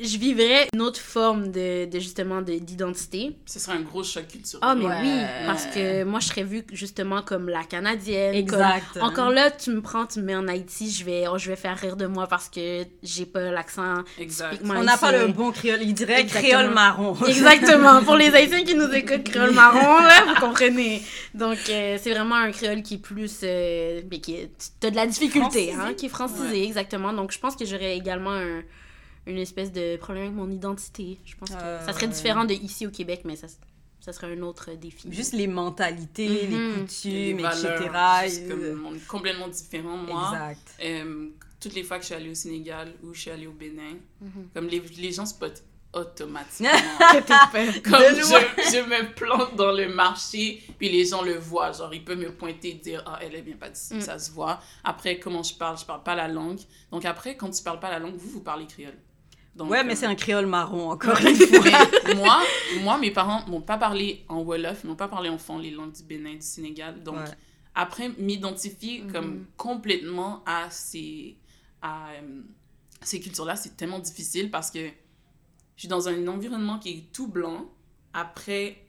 je 0.00 0.16
vivrais 0.18 0.68
une 0.74 0.80
autre 0.82 1.00
forme 1.00 1.50
de, 1.50 1.86
de 1.86 1.98
justement 1.98 2.40
de- 2.42 2.58
d'identité. 2.58 3.36
Ce 3.46 3.58
serait 3.58 3.76
un 3.76 3.80
gros 3.82 4.02
choc 4.04 4.26
culturel. 4.28 4.60
Ah, 4.62 4.74
mais 4.74 4.84
Ouais. 4.84 5.00
oui, 5.02 5.20
parce 5.46 5.66
que 5.66 6.04
moi, 6.04 6.20
je 6.20 6.26
serais 6.28 6.42
vue 6.44 6.64
justement 6.72 7.22
comme 7.22 7.48
la 7.48 7.64
Canadienne. 7.64 8.34
Exact. 8.34 8.84
comme- 8.94 9.02
Encore 9.02 9.30
là, 9.30 9.50
tu 9.50 9.70
me 9.70 9.80
prends, 9.80 10.06
tu 10.06 10.20
me 10.20 10.24
mets 10.24 10.36
en 10.36 10.46
Haïti, 10.48 10.90
je 10.90 11.04
vais, 11.04 11.24
oh, 11.28 11.38
je 11.38 11.48
vais 11.50 11.56
faire 11.56 11.76
rire 11.76 11.96
de 11.96 12.06
moi 12.06 12.26
parce 12.26 12.48
que 12.48 12.84
j'ai 13.02 13.26
pas 13.26 13.50
l'accent 13.50 14.02
Exact. 14.18 14.50
typiquement 14.52 14.74
On 14.78 14.84
n'a 14.84 14.96
pas 14.96 15.12
le 15.12 15.28
bon 15.32 15.50
créole, 15.52 15.82
il 15.82 15.94
dirait 15.94 16.20
Exactement. 16.20 16.48
créole 16.58 16.74
marron. 16.74 17.16
Exactement. 17.26 18.02
Pour 18.04 18.16
les 18.16 18.28
Haïtiens 18.34 18.64
qui 18.64 18.74
nous 18.74 18.90
écoutent, 18.92 19.24
créole 19.24 19.52
marron, 19.52 20.02
là, 20.02 20.24
vous 20.28 20.40
comprenez. 20.40 21.02
Donc, 21.34 21.58
euh, 21.70 21.98
c'est 22.00 22.10
vraiment 22.10 22.36
un 22.36 22.50
créole 22.52 22.82
qui 22.82 22.94
est 22.94 22.98
plus. 22.98 23.40
Euh, 23.42 24.02
mais 24.10 24.18
qui 24.20 24.34
est. 24.34 24.50
T'as 24.80 24.90
de 24.90 24.96
la 24.96 25.06
difficulté, 25.06 25.40
Francisé. 25.68 25.72
hein, 25.72 25.94
qui 25.96 26.06
est 26.06 26.08
francisé, 26.08 26.42
Ouais. 26.60 26.64
exactement. 26.64 27.12
Donc, 27.12 27.32
je 27.32 27.38
pense 27.38 27.56
que 27.56 27.64
j'aurais 27.64 27.96
également 27.96 28.32
un- 28.32 28.62
une 29.28 29.38
espèce 29.38 29.70
de 29.72 29.96
problème 29.96 30.24
avec 30.24 30.34
mon 30.36 30.50
identité. 30.50 31.18
Je 31.24 31.36
pense 31.36 31.50
que 31.50 31.54
Euh, 31.56 31.84
ça 31.86 31.92
serait 31.92 32.06
ouais. 32.06 32.12
différent 32.12 32.44
de 32.44 32.54
ici 32.54 32.86
au 32.86 32.90
Québec, 32.90 33.22
mais 33.24 33.36
ça, 33.36 33.46
ça 34.00 34.12
serait 34.12 34.32
un 34.32 34.42
autre 34.42 34.72
défi. 34.72 35.08
Juste 35.12 35.32
les 35.34 35.46
mentalités, 35.46 36.28
Mhm. 36.28 36.34
les 36.34 36.46
Les 36.46 36.74
coutumes, 36.80 37.40
valeurs, 37.42 37.82
etc. 38.22 38.36
juste 38.38 38.48
comme, 38.48 38.86
on 38.86 38.94
est 38.94 39.06
complètement 39.06 39.48
différents, 39.48 39.96
moi. 39.98 40.30
Exact. 40.32 40.74
Euh, 40.84 41.28
toutes 41.60 41.74
les 41.74 41.82
fois 41.82 41.96
que 41.98 42.02
je 42.02 42.06
suis 42.06 42.14
allée 42.14 42.30
au 42.30 42.34
Sénégal 42.34 42.94
ou 43.02 43.12
je 43.14 43.20
suis 43.20 43.30
allée 43.30 43.46
au 43.46 43.52
Bénin, 43.52 43.96
Mhm. 44.20 44.48
comme 44.54 44.66
les, 44.68 44.80
les 44.80 45.12
gens 45.12 45.26
spotent 45.26 45.62
automatiquement. 45.92 46.68
Comme 47.82 48.02
je, 48.02 48.70
je 48.72 48.84
me 48.88 49.14
plante 49.14 49.56
dans 49.56 49.72
le 49.72 49.88
marché, 49.92 50.62
puis 50.78 50.88
les 50.90 51.04
gens 51.06 51.22
le 51.22 51.34
voient. 51.38 51.72
Genre, 51.72 51.92
ils 51.94 52.04
peuvent 52.04 52.18
me 52.18 52.30
pointer 52.30 52.70
et 52.70 52.74
dire 52.74 53.02
Ah, 53.06 53.18
elle 53.22 53.34
est 53.34 53.42
bien 53.42 53.56
pas 53.56 53.70
d'ici, 53.70 53.94
Mm. 53.94 54.00
ça 54.02 54.18
se 54.18 54.30
voit. 54.30 54.60
Après, 54.84 55.18
comment 55.18 55.42
je 55.42 55.54
parle? 55.54 55.78
Je 55.78 55.84
parle 55.86 56.02
pas 56.02 56.14
la 56.14 56.28
langue. 56.28 56.60
Donc, 56.92 57.04
après, 57.06 57.36
quand 57.36 57.50
tu 57.50 57.62
parles 57.62 57.80
pas 57.80 57.90
la 57.90 57.98
langue, 57.98 58.16
vous, 58.16 58.28
vous 58.30 58.40
parlez 58.42 58.66
créole. 58.66 58.98
Donc, 59.58 59.70
Ouais, 59.70 59.82
mais 59.84 59.92
euh, 59.92 59.96
c'est 59.96 60.06
un 60.06 60.14
créole 60.14 60.46
marron, 60.46 60.90
encore 60.92 61.18
une 61.20 61.34
fois. 61.34 62.14
moi, 62.16 62.40
moi, 62.82 62.96
mes 62.98 63.10
parents 63.10 63.44
m'ont 63.48 63.60
pas 63.60 63.76
parlé 63.76 64.24
en 64.28 64.40
Wolof, 64.42 64.84
m'ont 64.84 64.94
pas 64.96 65.08
parlé 65.08 65.28
en 65.28 65.36
fond 65.38 65.58
les 65.58 65.70
langues 65.72 65.92
du 65.92 66.02
Bénin, 66.04 66.34
du 66.34 66.40
Sénégal. 66.42 67.02
Donc, 67.02 67.16
Ouais. 67.16 67.24
après, 67.74 68.08
m'identifier 68.18 69.02
Mhm. 69.02 69.12
comme 69.12 69.46
complètement 69.56 70.42
à 70.46 70.70
ces, 70.70 71.36
à, 71.82 72.10
euh, 72.12 72.42
ces 73.02 73.20
cultures-là, 73.20 73.56
c'est 73.56 73.76
tellement 73.76 73.98
difficile 73.98 74.50
parce 74.50 74.70
que 74.70 74.78
je 74.86 75.80
suis 75.82 75.88
dans 75.88 76.08
un 76.08 76.26
environnement 76.28 76.78
qui 76.78 76.90
est 76.90 77.12
tout 77.12 77.26
blanc. 77.28 77.66
Après, 78.14 78.84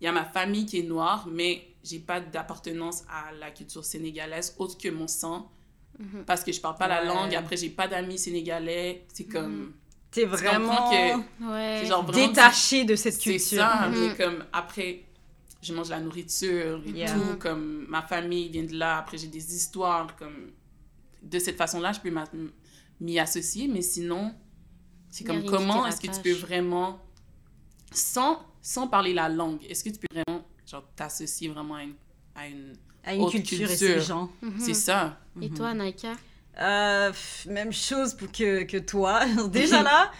il 0.00 0.04
y 0.04 0.06
a 0.06 0.12
ma 0.12 0.24
famille 0.24 0.64
qui 0.64 0.78
est 0.78 0.82
noire, 0.84 1.26
mais 1.30 1.64
j'ai 1.82 1.98
pas 1.98 2.20
d'appartenance 2.20 3.02
à 3.10 3.32
la 3.32 3.50
culture 3.50 3.84
sénégalaise 3.84 4.54
autre 4.58 4.78
que 4.78 4.88
mon 4.88 5.08
sang. 5.08 5.50
Mhm. 5.98 6.24
Parce 6.24 6.44
que 6.44 6.52
je 6.52 6.60
parle 6.60 6.76
pas 6.76 6.86
la 6.86 7.02
langue, 7.04 7.34
après 7.34 7.56
j'ai 7.56 7.70
pas 7.70 7.88
d'amis 7.88 8.18
sénégalais, 8.18 9.04
c'est 9.12 9.24
comme... 9.24 9.72
T'es 10.10 10.24
vraiment 10.24 10.90
que- 10.90 11.16
Ouais. 11.50 11.80
C'est 11.82 11.86
genre 11.88 12.04
vraiment 12.04 12.28
détaché 12.28 12.84
de 12.84 12.96
cette 12.96 13.14
c'est 13.14 13.32
culture. 13.32 13.58
ça, 13.58 13.88
Mhm. 13.88 13.94
mais 14.08 14.16
comme 14.16 14.44
après, 14.52 15.04
je 15.62 15.74
mange 15.74 15.90
la 15.90 16.00
nourriture 16.00 16.80
et 16.86 16.90
Yeah. 16.90 17.12
tout, 17.14 17.36
comme 17.38 17.84
ma 17.88 18.00
famille 18.02 18.48
vient 18.48 18.64
de 18.64 18.74
là, 18.74 18.98
après 18.98 19.18
j'ai 19.18 19.26
des 19.26 19.54
histoires, 19.54 20.16
comme 20.16 20.52
de 21.22 21.38
cette 21.38 21.56
façon-là, 21.56 21.92
je 21.92 22.00
peux 22.00 22.12
m'y 23.00 23.18
associer, 23.18 23.68
mais 23.68 23.82
sinon, 23.82 24.32
c'est 25.10 25.24
comme 25.24 25.44
comment 25.44 25.86
est-ce 25.86 26.00
que 26.00 26.06
tu 26.06 26.20
peux 26.22 26.32
vraiment, 26.46 26.98
sans, 27.92 28.40
sans 28.62 28.86
parler 28.88 29.14
la 29.14 29.28
langue, 29.28 29.60
est-ce 29.68 29.84
que 29.84 29.90
tu 29.90 29.98
peux 29.98 30.14
vraiment, 30.22 30.44
genre, 30.66 30.84
t'associer 30.96 31.48
vraiment 31.48 31.74
à 31.76 31.82
une... 31.84 31.94
À 32.34 32.46
une... 32.48 32.72
À 33.04 33.14
une 33.14 33.22
Autre 33.22 33.32
culture, 33.32 33.70
et 33.70 33.76
culture? 33.76 34.00
ses 34.02 34.06
gens. 34.06 34.30
Mhm. 34.42 34.52
C'est 34.58 34.74
ça. 34.74 35.18
Et 35.40 35.48
toi, 35.50 35.72
Naika? 35.72 36.12
Euh, 36.60 37.12
même 37.46 37.72
chose 37.72 38.14
pour 38.14 38.30
que, 38.32 38.64
que 38.64 38.78
toi. 38.78 39.20
Déjà 39.52 39.82
là, 39.82 40.10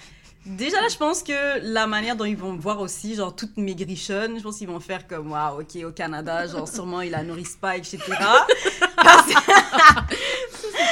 déjà 0.47 0.81
là, 0.81 0.89
je 0.89 0.97
pense 0.97 1.23
que 1.23 1.61
la 1.63 1.87
manière 1.87 2.17
dont 2.17 2.25
ils 2.25 2.37
vont 2.37 2.53
me 2.53 2.61
voir 2.61 2.81
aussi, 2.81 3.15
genre 3.15 3.35
toutes 3.35 3.57
maigrichonnes, 3.57 4.39
je 4.39 4.43
pense 4.43 4.59
qu'ils 4.59 4.69
vont 4.69 4.81
faire 4.81 5.07
comme 5.07 5.33
waouh, 5.33 5.61
ok, 5.61 5.85
au 5.85 5.91
Canada, 5.91 6.47
genre 6.47 6.69
sûrement 6.69 7.01
ils 7.01 7.11
la 7.11 7.23
nourrissent 7.23 7.59
pas, 7.61 7.77
etc. 7.77 7.99
Parce 8.97 9.33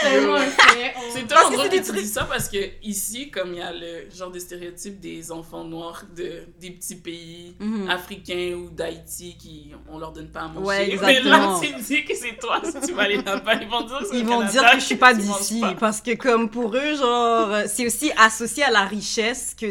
Tellement 0.02 0.34
un 0.34 0.40
fait. 0.46 0.94
C'est 1.12 1.26
tellement 1.26 1.50
drôle 1.50 1.56
c'est 1.62 1.64
que 1.68 1.70
des 1.76 1.82
tu 1.82 1.88
trucs- 1.88 2.02
dis 2.02 2.08
ça 2.08 2.24
parce 2.24 2.48
que 2.48 2.58
ici, 2.82 3.30
comme 3.30 3.52
il 3.52 3.58
y 3.58 3.62
a 3.62 3.72
le 3.72 4.08
genre 4.16 4.30
de 4.30 4.38
stéréotype 4.38 5.00
des 5.00 5.30
enfants 5.32 5.64
noirs 5.64 6.02
de, 6.16 6.42
des 6.60 6.70
petits 6.70 6.96
pays 6.96 7.54
Mhm. 7.60 7.88
africains 7.88 8.54
ou 8.56 8.70
d'Haïti 8.70 9.36
qui 9.38 9.72
on 9.90 9.98
leur 9.98 10.12
donne 10.12 10.28
pas 10.28 10.40
à 10.42 10.48
manger. 10.48 10.66
Ouais, 10.66 10.98
Mais 11.00 11.20
là, 11.20 11.36
exactement. 11.36 11.60
tu 11.60 11.82
dis 11.82 12.04
que 12.04 12.14
c'est 12.14 12.38
toi 12.38 12.60
si 12.64 12.86
tu 12.86 12.92
vas 12.94 13.02
aller 13.02 13.22
là-bas, 13.22 13.54
ils 13.60 13.68
vont 13.68 13.82
dire 13.82 13.98
que 14.00 14.04
c'est 14.10 14.18
Ils 14.18 14.24
vont 14.24 14.38
Canada 14.40 14.50
dire 14.60 14.70
que 14.72 14.80
je 14.80 14.84
suis 14.84 14.96
pas 14.96 15.14
d'ici 15.14 15.62
parce 15.80 16.00
que 16.00 16.14
comme 16.16 16.48
pour 16.50 16.74
eux, 16.76 16.96
genre, 16.96 17.50
c'est 17.66 17.86
aussi 17.86 18.10
associé 18.18 18.62
à 18.64 18.70
la 18.70 18.84
richesse 18.84 19.54
que 19.58 19.66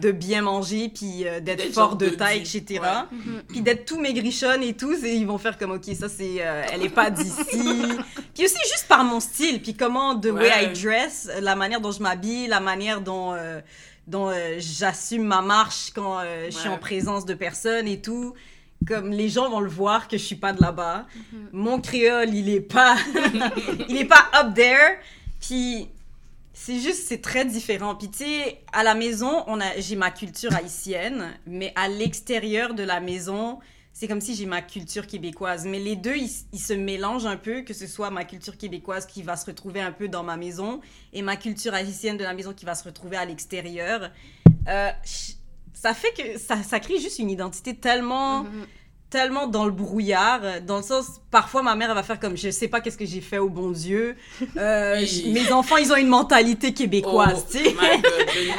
de 0.00 0.10
bien 0.12 0.42
manger 0.42 0.90
puis 0.94 1.26
euh, 1.26 1.40
d'être 1.40 1.72
fort 1.72 1.96
de 1.96 2.04
de 2.04 2.10
taille, 2.10 2.40
etc. 2.40 2.64
ouais. 2.70 2.78
Mhm. 3.10 3.42
puis 3.48 3.60
d'être 3.62 3.86
tout 3.86 3.98
maigrichonne 3.98 4.62
et 4.62 4.74
tout, 4.74 4.92
et 4.92 5.14
ils 5.14 5.26
vont 5.26 5.38
faire 5.38 5.56
comme 5.56 5.70
ok 5.72 5.84
ça 5.98 6.08
c'est 6.08 6.36
euh, 6.40 6.62
elle 6.72 6.82
est 6.84 6.88
pas 6.90 7.10
d'ici. 7.10 7.32
puis 8.34 8.44
aussi 8.44 8.58
juste 8.70 8.86
par 8.88 9.04
mon 9.04 9.20
style, 9.20 9.43
puis 9.62 9.74
comment 9.74 10.18
the 10.18 10.26
way 10.26 10.48
I 10.48 10.72
dress, 10.72 11.28
la 11.40 11.54
manière 11.54 11.80
dont 11.80 11.92
je 11.92 12.02
m'habille, 12.02 12.46
la 12.46 12.60
manière 12.60 13.00
dont 13.00 13.32
euh, 13.32 13.60
dont 14.06 14.28
euh, 14.28 14.56
j'assume 14.58 15.24
ma 15.24 15.42
marche 15.42 15.90
quand 15.94 16.18
euh, 16.20 16.46
je 16.46 16.56
suis 16.56 16.68
en 16.68 16.78
présence 16.78 17.24
de 17.24 17.34
personnes 17.34 17.88
et 17.88 18.00
tout. 18.00 18.34
Comme 18.86 19.10
les 19.10 19.30
gens 19.30 19.48
vont 19.48 19.60
le 19.60 19.70
voir 19.70 20.08
que 20.08 20.18
je 20.18 20.22
suis 20.22 20.36
pas 20.36 20.52
de 20.52 20.60
là-bas. 20.60 21.06
Mhm. 21.14 21.48
Mon 21.52 21.80
créole, 21.80 22.34
il 22.34 22.50
est 22.50 22.60
pas 22.60 22.96
il 23.88 23.96
est 23.96 24.04
pas 24.04 24.26
up 24.34 24.54
there. 24.54 24.98
Puis 25.40 25.88
c'est 26.52 26.80
juste, 26.80 27.06
c'est 27.06 27.20
très 27.20 27.44
différent. 27.44 27.94
Puis 27.94 28.10
tu 28.10 28.18
sais, 28.18 28.60
à 28.72 28.82
la 28.82 28.94
maison, 28.94 29.44
on 29.46 29.60
a, 29.60 29.78
j'ai 29.78 29.96
ma 29.96 30.10
culture 30.10 30.54
haïtienne, 30.54 31.32
mais 31.46 31.72
à 31.76 31.88
l'extérieur 31.88 32.74
de 32.74 32.82
la 32.82 33.00
maison, 33.00 33.58
c'est 33.94 34.08
comme 34.08 34.20
si 34.20 34.34
j'ai 34.34 34.44
ma 34.44 34.60
culture 34.60 35.06
québécoise. 35.06 35.66
Mais 35.66 35.78
les 35.78 35.94
deux, 35.94 36.16
ils, 36.16 36.58
se 36.58 36.72
mélangent 36.72 37.26
un 37.26 37.36
peu, 37.36 37.62
que 37.62 37.72
ce 37.72 37.86
soit 37.86 38.10
ma 38.10 38.24
culture 38.24 38.58
québécoise 38.58 39.06
qui 39.06 39.22
va 39.22 39.36
se 39.36 39.46
retrouver 39.46 39.80
un 39.80 39.92
peu 39.92 40.08
dans 40.08 40.24
ma 40.24 40.36
maison 40.36 40.80
et 41.12 41.22
ma 41.22 41.36
culture 41.36 41.72
haïtienne 41.72 42.16
de 42.16 42.24
la 42.24 42.34
maison 42.34 42.52
qui 42.52 42.64
va 42.64 42.74
se 42.74 42.82
retrouver 42.82 43.16
à 43.16 43.24
l'extérieur. 43.24 44.10
Euh, 44.68 44.90
ça 45.72 45.94
fait 45.94 46.12
que 46.12 46.38
ça, 46.38 46.80
crée 46.80 46.98
juste 46.98 47.20
une 47.20 47.30
identité 47.30 47.76
tellement 47.76 48.42
Mhm. 48.42 48.66
Tellement 49.14 49.46
dans 49.46 49.64
le 49.64 49.70
brouillard, 49.70 50.40
euh, 50.42 50.58
dans 50.58 50.78
le 50.78 50.82
sens, 50.82 51.20
parfois 51.30 51.62
ma 51.62 51.76
mère 51.76 51.88
elle 51.90 51.94
va 51.94 52.02
faire 52.02 52.18
comme 52.18 52.36
je 52.36 52.50
sais 52.50 52.66
pas 52.66 52.80
qu'est-ce 52.80 52.98
que 52.98 53.06
j'ai 53.06 53.20
fait 53.20 53.38
au 53.38 53.48
bon 53.48 53.70
Dieu. 53.70 54.16
Euh, 54.56 54.96
Oui. 55.00 55.30
mes 55.32 55.52
enfants 55.52 55.76
ils 55.76 55.92
ont 55.92 55.96
une 55.96 56.08
mentalité 56.08 56.74
québécoise, 56.74 57.44
Oh 57.46 57.48
tu 57.52 57.58
sais. 57.58 57.74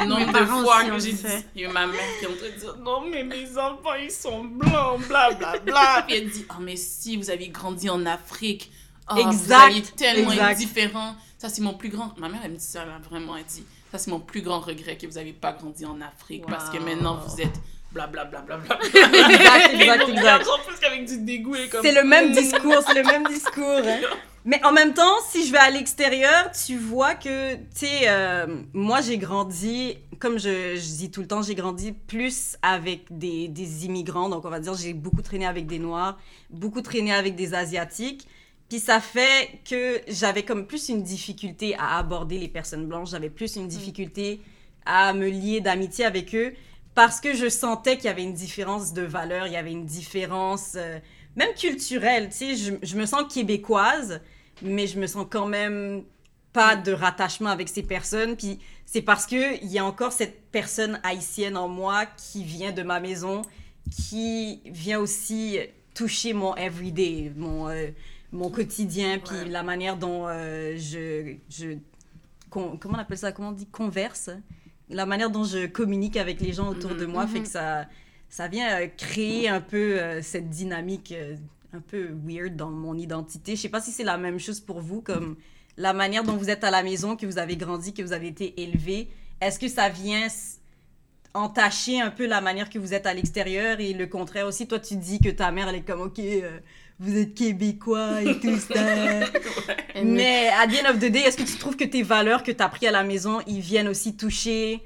le 0.00 0.06
nombre 0.08 0.32
de 0.32 0.46
fois 0.46 0.84
que 0.84 0.98
j'ai 0.98 1.12
dit 1.12 1.22
il 1.54 1.60
y 1.60 1.64
a 1.66 1.72
ma 1.72 1.86
mère 1.86 2.00
qui 2.18 2.24
est 2.24 2.28
en 2.28 2.32
train 2.36 2.46
de 2.46 2.58
dire 2.58 2.76
non 2.82 3.02
mais 3.10 3.22
mes 3.22 3.46
enfants 3.58 3.94
ils 4.02 4.10
sont 4.10 4.44
blancs, 4.44 5.06
bla 5.08 5.32
bla 5.32 5.58
bla. 5.58 6.04
Puis 6.08 6.16
elle 6.16 6.30
dit 6.30 6.46
oh 6.50 6.54
mais 6.62 6.76
si 6.76 7.18
vous 7.18 7.28
avez 7.28 7.48
grandi 7.48 7.90
en 7.90 8.06
Afrique, 8.06 8.72
oh, 9.10 9.14
vous 9.14 9.28
Exact, 9.28 9.94
tellement 9.94 10.32
exact. 10.32 10.56
différent. 10.58 11.16
Ça 11.36 11.50
c'est 11.50 11.60
mon 11.60 11.74
plus 11.74 11.90
grand. 11.90 12.14
Ma 12.18 12.30
mère 12.30 12.40
elle 12.44 12.52
me 12.52 12.56
dit 12.56 12.64
ça 12.64 12.86
là, 12.86 12.98
vraiment 13.10 13.36
elle 13.36 13.44
dit 13.44 13.66
ça 13.92 13.98
c'est 13.98 14.10
mon 14.10 14.20
plus 14.20 14.40
grand 14.40 14.60
regret 14.60 14.96
que 14.96 15.06
vous 15.06 15.18
avez 15.18 15.34
pas 15.34 15.52
grandi 15.52 15.84
en 15.84 16.00
Afrique 16.00 16.46
parce 16.46 16.70
que 16.70 16.78
maintenant 16.78 17.18
vous 17.26 17.42
êtes 17.42 17.60
bla 17.96 18.06
bla 18.06 18.24
bla 18.24 18.40
bla 18.42 18.56
bla. 18.58 18.78
exact, 18.84 19.72
Et 19.72 19.76
exact, 19.80 20.00
donc, 20.00 20.08
exact. 20.10 20.44
genre, 20.44 20.62
plus 20.66 20.76
qu'avec 20.78 21.04
du 21.06 21.18
dégoût 21.18 21.54
et 21.56 21.68
comme 21.68 21.82
C'est 21.82 21.92
le 21.92 22.04
même 22.04 22.32
discours, 22.42 22.82
c'est 22.86 22.94
le 22.94 23.02
même 23.04 23.24
discours. 23.24 23.80
hein. 23.84 24.00
Mais 24.44 24.62
en 24.64 24.70
même 24.72 24.94
temps, 24.94 25.16
si 25.28 25.44
je 25.46 25.50
vais 25.50 25.58
à 25.58 25.70
l'extérieur, 25.70 26.52
tu 26.52 26.76
vois 26.76 27.14
que, 27.14 27.54
tu 27.54 27.60
sais, 27.74 28.02
euh, 28.06 28.46
moi 28.72 29.00
j'ai 29.00 29.18
grandi, 29.18 29.98
comme 30.20 30.38
je, 30.38 30.76
je 30.76 30.96
dis 30.98 31.10
tout 31.10 31.20
le 31.20 31.26
temps, 31.26 31.42
j'ai 31.42 31.56
grandi 31.56 31.90
plus 31.92 32.56
avec 32.62 33.06
des, 33.10 33.48
des 33.48 33.86
immigrants. 33.86 34.28
Donc 34.28 34.44
on 34.44 34.50
va 34.50 34.60
dire, 34.60 34.74
j'ai 34.74 34.92
beaucoup 34.94 35.22
traîné 35.22 35.46
avec 35.46 35.66
des 35.66 35.80
Noirs, 35.80 36.16
beaucoup 36.50 36.80
traîné 36.80 37.12
avec 37.12 37.34
des 37.34 37.54
Asiatiques. 37.54 38.28
Puis 38.68 38.78
ça 38.78 39.00
fait 39.00 39.60
que 39.68 40.00
j'avais 40.08 40.42
comme 40.44 40.66
plus 40.66 40.88
une 40.90 41.02
difficulté 41.02 41.74
à 41.78 41.98
aborder 41.98 42.38
les 42.38 42.48
personnes 42.48 42.86
blanches, 42.86 43.10
j'avais 43.10 43.30
plus 43.30 43.56
une 43.56 43.68
difficulté 43.68 44.40
à 44.84 45.12
me 45.12 45.28
lier 45.28 45.60
d'amitié 45.60 46.04
avec 46.04 46.34
eux 46.36 46.52
parce 46.96 47.20
que 47.20 47.32
je 47.34 47.48
sentais 47.48 47.96
qu'il 47.96 48.06
y 48.06 48.08
avait 48.08 48.24
une 48.24 48.34
différence 48.34 48.92
de 48.92 49.02
valeur, 49.02 49.46
il 49.46 49.52
y 49.52 49.56
avait 49.56 49.70
une 49.70 49.84
différence 49.86 50.72
euh, 50.74 50.98
même 51.36 51.54
culturelle. 51.54 52.30
Tu 52.30 52.36
sais, 52.36 52.56
je, 52.56 52.72
je 52.82 52.96
me 52.96 53.06
sens 53.06 53.32
québécoise, 53.32 54.20
mais 54.62 54.88
je 54.88 54.98
me 54.98 55.06
sens 55.06 55.26
quand 55.30 55.46
même 55.46 56.02
pas 56.52 56.74
de 56.74 56.90
rattachement 56.92 57.50
avec 57.50 57.68
ces 57.68 57.82
personnes. 57.82 58.34
Puis 58.36 58.58
c'est 58.86 59.02
parce 59.02 59.26
que 59.26 59.62
il 59.62 59.70
y 59.70 59.78
a 59.78 59.84
encore 59.84 60.10
cette 60.12 60.50
personne 60.50 60.98
haïtienne 61.04 61.56
en 61.56 61.68
moi 61.68 62.06
qui 62.06 62.42
vient 62.42 62.72
de 62.72 62.82
ma 62.82 62.98
maison, 62.98 63.42
qui 63.92 64.60
vient 64.64 64.98
aussi 64.98 65.58
toucher 65.94 66.32
mon 66.32 66.54
everyday, 66.56 67.30
mon, 67.36 67.68
euh, 67.68 67.88
mon 68.32 68.50
quotidien, 68.50 69.18
puis 69.18 69.36
Ouais. 69.36 69.44
la 69.48 69.62
manière 69.62 69.96
dont 69.96 70.26
euh, 70.28 70.76
je, 70.78 71.34
je 71.50 71.76
con- 72.50 72.78
comment 72.80 72.96
on 72.96 73.00
appelle 73.00 73.18
ça, 73.18 73.32
comment 73.32 73.50
on 73.50 73.52
dit, 73.52 73.66
converse, 73.66 74.30
la 74.88 75.06
manière 75.06 75.30
dont 75.30 75.44
je 75.44 75.66
communique 75.66 76.16
avec 76.16 76.40
les 76.40 76.52
gens 76.52 76.68
autour 76.68 76.94
de 76.94 77.06
Mhm. 77.06 77.12
moi, 77.12 77.26
fait 77.26 77.38
Mhm. 77.38 77.44
que 77.44 77.50
ça, 77.50 77.86
ça 78.28 78.48
vient 78.48 78.80
euh, 78.80 78.86
créer 78.96 79.48
un 79.48 79.60
peu 79.60 80.00
euh, 80.00 80.22
cette 80.22 80.48
dynamique 80.50 81.12
euh, 81.12 81.36
un 81.72 81.80
peu 81.80 82.10
weird 82.24 82.56
dans 82.56 82.70
mon 82.70 82.96
identité. 82.96 83.56
Je 83.56 83.60
sais 83.62 83.68
pas 83.68 83.80
si 83.80 83.90
c'est 83.92 84.04
la 84.04 84.16
même 84.18 84.38
chose 84.38 84.60
pour 84.60 84.80
vous, 84.80 85.00
comme 85.02 85.36
la 85.76 85.92
manière 85.92 86.24
dont 86.24 86.36
vous 86.36 86.48
êtes 86.50 86.64
à 86.64 86.70
la 86.70 86.82
maison, 86.82 87.16
que 87.16 87.26
vous 87.26 87.38
avez 87.38 87.56
grandi, 87.56 87.92
que 87.92 88.02
vous 88.02 88.12
avez 88.12 88.28
été 88.28 88.60
élevé. 88.62 89.08
Est-ce 89.40 89.58
que 89.58 89.68
ça 89.68 89.88
vient 89.90 90.26
entacher 91.34 92.00
un 92.00 92.10
peu 92.10 92.26
la 92.26 92.40
manière 92.40 92.70
que 92.70 92.78
vous 92.78 92.94
êtes 92.94 93.06
à 93.06 93.12
l'extérieur 93.12 93.78
et 93.80 93.92
le 93.92 94.06
contraire 94.06 94.46
aussi? 94.46 94.66
Toi, 94.66 94.78
tu 94.78 94.96
dis 94.96 95.18
que 95.20 95.28
ta 95.28 95.50
mère, 95.52 95.68
elle 95.68 95.76
est 95.76 95.82
comme, 95.82 96.00
OK, 96.00 96.18
euh, 96.18 96.58
vous 96.98 97.16
êtes 97.16 97.34
québécois 97.34 98.22
et 98.22 98.38
tout 98.40 98.56
ça. 98.58 98.74
Mais 100.04 100.48
à 100.48 100.66
the 100.66 100.84
end 100.84 100.90
of 100.90 100.96
the 100.98 101.10
day, 101.10 101.20
est-ce 101.20 101.36
que 101.36 101.42
tu 101.42 101.56
trouves 101.58 101.76
que 101.76 101.84
tes 101.84 102.02
valeurs 102.02 102.42
que 102.42 102.52
tu 102.52 102.62
as 102.62 102.68
prises 102.68 102.88
à 102.88 102.92
la 102.92 103.02
maison, 103.04 103.40
ils 103.46 103.60
viennent 103.60 103.88
aussi 103.88 104.16
toucher 104.16 104.82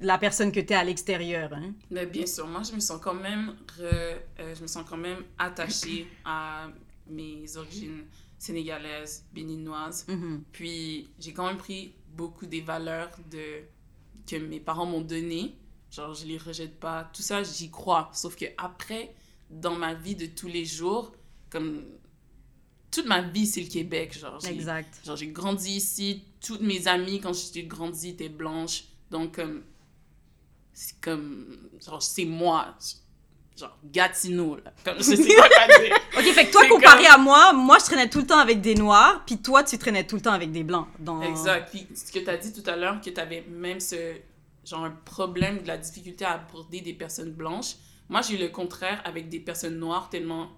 la 0.00 0.18
personne 0.18 0.52
que 0.52 0.60
tu 0.60 0.72
es 0.72 0.76
à 0.76 0.84
l'extérieur? 0.84 1.52
Hein? 1.54 1.72
Mais 1.90 2.06
bien 2.06 2.26
sûr, 2.26 2.46
moi, 2.46 2.62
je 2.68 2.74
me 2.74 2.80
sens 2.80 3.00
quand 3.02 3.14
même, 3.14 3.54
re- 3.78 4.16
euh, 4.40 4.54
je 4.54 4.62
me 4.62 4.66
sens 4.66 4.84
quand 4.88 4.96
même 4.96 5.18
attachée 5.38 6.06
à 6.24 6.68
mes 7.08 7.56
origines 7.56 8.04
sénégalaises, 8.38 9.24
béninoises. 9.32 10.06
Mhm. 10.08 10.42
Puis, 10.52 11.08
j'ai 11.18 11.32
quand 11.32 11.46
même 11.46 11.56
pris 11.58 11.94
beaucoup 12.14 12.46
des 12.46 12.60
valeurs 12.60 13.10
de, 13.30 13.62
que 14.28 14.36
mes 14.36 14.60
parents 14.60 14.86
m'ont 14.86 15.00
données. 15.00 15.54
Genre, 15.90 16.12
je 16.14 16.26
les 16.26 16.38
rejette 16.38 16.78
pas. 16.78 17.10
Tout 17.12 17.22
ça, 17.22 17.42
j'y 17.42 17.70
crois. 17.70 18.10
Sauf 18.12 18.36
que 18.36 18.46
après, 18.58 19.14
dans 19.50 19.76
ma 19.76 19.94
vie 19.94 20.16
de 20.16 20.26
tous 20.26 20.48
les 20.48 20.64
jours, 20.64 21.12
comme 21.54 21.84
toute 22.90 23.06
ma 23.06 23.22
vie, 23.22 23.46
c'est 23.46 23.60
le 23.60 23.68
Québec. 23.68 24.18
Genre, 24.18 24.38
Exact. 24.44 25.00
Genre, 25.06 25.16
j'ai 25.16 25.28
grandi 25.28 25.76
ici, 25.76 26.24
toutes 26.44 26.62
mes 26.62 26.88
amies, 26.88 27.20
quand 27.20 27.32
j'ai 27.32 27.62
grandi, 27.64 28.10
étaient 28.10 28.28
blanches. 28.28 28.84
Donc, 29.10 29.36
comme. 29.36 29.62
C'est 30.72 31.00
comme. 31.00 31.56
Genre, 31.84 32.02
c'est 32.02 32.24
moi. 32.24 32.74
Genre, 33.56 33.78
Gatineau, 33.84 34.56
là. 34.56 34.72
Comme, 34.84 34.98
je 34.98 35.02
sais 35.02 35.34
pas 35.36 35.48
quoi 35.48 35.78
dire. 35.78 35.96
Ok, 36.16 36.24
fait 36.32 36.46
que 36.46 36.52
toi, 36.52 36.68
comparé 36.68 37.04
comme- 37.04 37.14
à 37.14 37.18
moi, 37.18 37.52
moi, 37.52 37.78
je 37.78 37.84
traînais 37.84 38.10
tout 38.10 38.18
le 38.18 38.26
temps 38.26 38.38
avec 38.38 38.60
des 38.60 38.74
noirs, 38.74 39.22
puis 39.24 39.38
toi, 39.38 39.62
tu 39.62 39.78
traînais 39.78 40.04
tout 40.04 40.16
le 40.16 40.22
temps 40.22 40.32
avec 40.32 40.50
des 40.50 40.64
blancs. 40.64 40.88
Dans... 40.98 41.22
Exact. 41.22 41.70
Puis, 41.70 41.86
ce 41.94 42.10
que 42.10 42.18
tu 42.18 42.28
as 42.28 42.36
dit 42.36 42.52
tout 42.52 42.68
à 42.68 42.74
l'heure, 42.74 43.00
que 43.00 43.10
tu 43.10 43.20
avais 43.20 43.44
même 43.48 43.78
ce. 43.78 44.16
Genre, 44.64 44.84
un 44.84 44.90
problème 45.04 45.62
de 45.62 45.68
la 45.68 45.76
difficulté 45.76 46.24
à 46.24 46.32
aborder 46.32 46.80
des 46.80 46.94
personnes 46.94 47.30
blanches. 47.32 47.76
Moi, 48.08 48.22
j'ai 48.22 48.34
eu 48.34 48.38
le 48.38 48.48
contraire 48.48 49.00
avec 49.04 49.28
des 49.28 49.38
personnes 49.40 49.78
noires 49.78 50.08
tellement. 50.10 50.48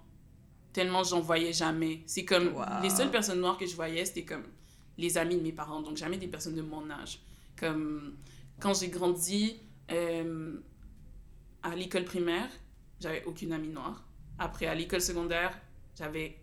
Tellement 0.77 1.03
j'en 1.03 1.21
voyais 1.21 1.53
jamais. 1.53 2.03
C'est 2.05 2.23
comme. 2.23 2.49
Wow. 2.49 2.83
Les 2.83 2.91
seules 2.91 3.09
personnes 3.09 3.39
noires 3.39 3.57
que 3.57 3.65
je 3.65 3.75
voyais, 3.75 4.05
c'était 4.05 4.25
comme 4.25 4.43
les 4.99 5.17
amis 5.17 5.35
de 5.35 5.41
mes 5.41 5.51
parents. 5.51 5.81
Donc, 5.81 5.97
jamais 5.97 6.17
des 6.17 6.27
personnes 6.27 6.53
de 6.53 6.61
mon 6.61 6.87
âge. 6.91 7.19
Comme. 7.59 8.15
Quand 8.59 8.75
j'ai 8.79 8.89
grandi 8.89 9.59
euh, 9.89 10.55
à 11.63 11.75
l'école 11.75 12.05
primaire, 12.05 12.47
j'avais 12.99 13.23
aucune 13.25 13.53
amie 13.53 13.69
noire. 13.69 14.05
Après, 14.37 14.67
à 14.67 14.75
l'école 14.75 15.01
secondaire, 15.01 15.59
j'avais 15.97 16.37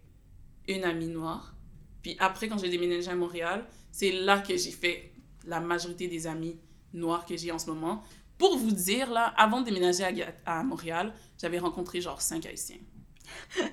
une 0.67 0.83
amie 0.83 1.07
noire. 1.07 1.55
Puis 2.03 2.17
après, 2.19 2.49
quand 2.49 2.59
j'ai 2.59 2.71
déménagé 2.71 3.09
à 3.09 3.15
Montréal, 3.15 3.65
c'est 3.93 4.11
là 4.11 4.41
que 4.41 4.57
j'ai 4.57 4.73
fait 4.73 5.13
la 5.47 5.61
majorité 5.61 6.09
des 6.09 6.27
amis 6.27 6.59
noirs 6.93 7.25
que 7.25 7.37
j'ai 7.37 7.53
en 7.53 7.61
ce 7.61 7.71
moment. 7.71 8.03
Pour 8.37 8.59
vous 8.59 8.73
dire, 8.73 9.13
là, 9.13 9.33
avant 9.37 9.61
de 9.61 9.67
déménager 9.67 10.03
à, 10.03 10.59
à 10.59 10.65
Montréal, 10.65 11.15
j'avais 11.39 11.61
rencontré 11.61 12.01
genre 12.01 12.21
cinq 12.21 12.47
Haïtiens. 12.47 12.81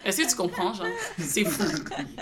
Est-ce 0.05 0.21
que 0.23 0.29
tu 0.29 0.35
comprends, 0.35 0.73
genre? 0.73 0.85
C'est 1.17 1.43
fou. 1.43 1.63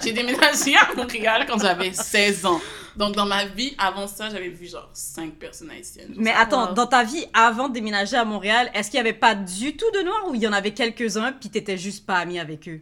J'ai 0.01 0.13
déménagé 0.13 0.75
à 0.75 0.93
Montréal 0.95 1.45
quand 1.47 1.59
j'avais 1.59 1.91
16 1.91 2.45
ans. 2.45 2.59
Donc, 2.95 3.15
dans 3.15 3.25
ma 3.25 3.45
vie, 3.45 3.75
avant 3.77 4.07
ça, 4.07 4.29
j'avais 4.29 4.49
vu 4.49 4.67
genre 4.67 4.89
cinq 4.93 5.33
personnes 5.35 5.69
haïtiennes. 5.71 6.13
Mais 6.17 6.31
attends, 6.31 6.69
Wow. 6.69 6.73
dans 6.73 6.87
ta 6.87 7.03
vie 7.03 7.25
avant 7.33 7.69
de 7.69 7.73
déménager 7.73 8.17
à 8.17 8.25
Montréal, 8.25 8.69
est-ce 8.73 8.89
qu'il 8.89 8.97
y 8.97 9.01
avait 9.01 9.13
pas 9.13 9.35
du 9.35 9.75
tout 9.77 9.89
de 9.91 10.01
noirs 10.01 10.27
ou 10.29 10.35
il 10.35 10.41
y 10.41 10.47
en 10.47 10.53
avait 10.53 10.73
quelques-uns, 10.73 11.31
puis 11.33 11.49
t'étais 11.49 11.77
juste 11.77 12.05
pas 12.05 12.17
ami 12.17 12.39
avec 12.39 12.67
eux? 12.67 12.81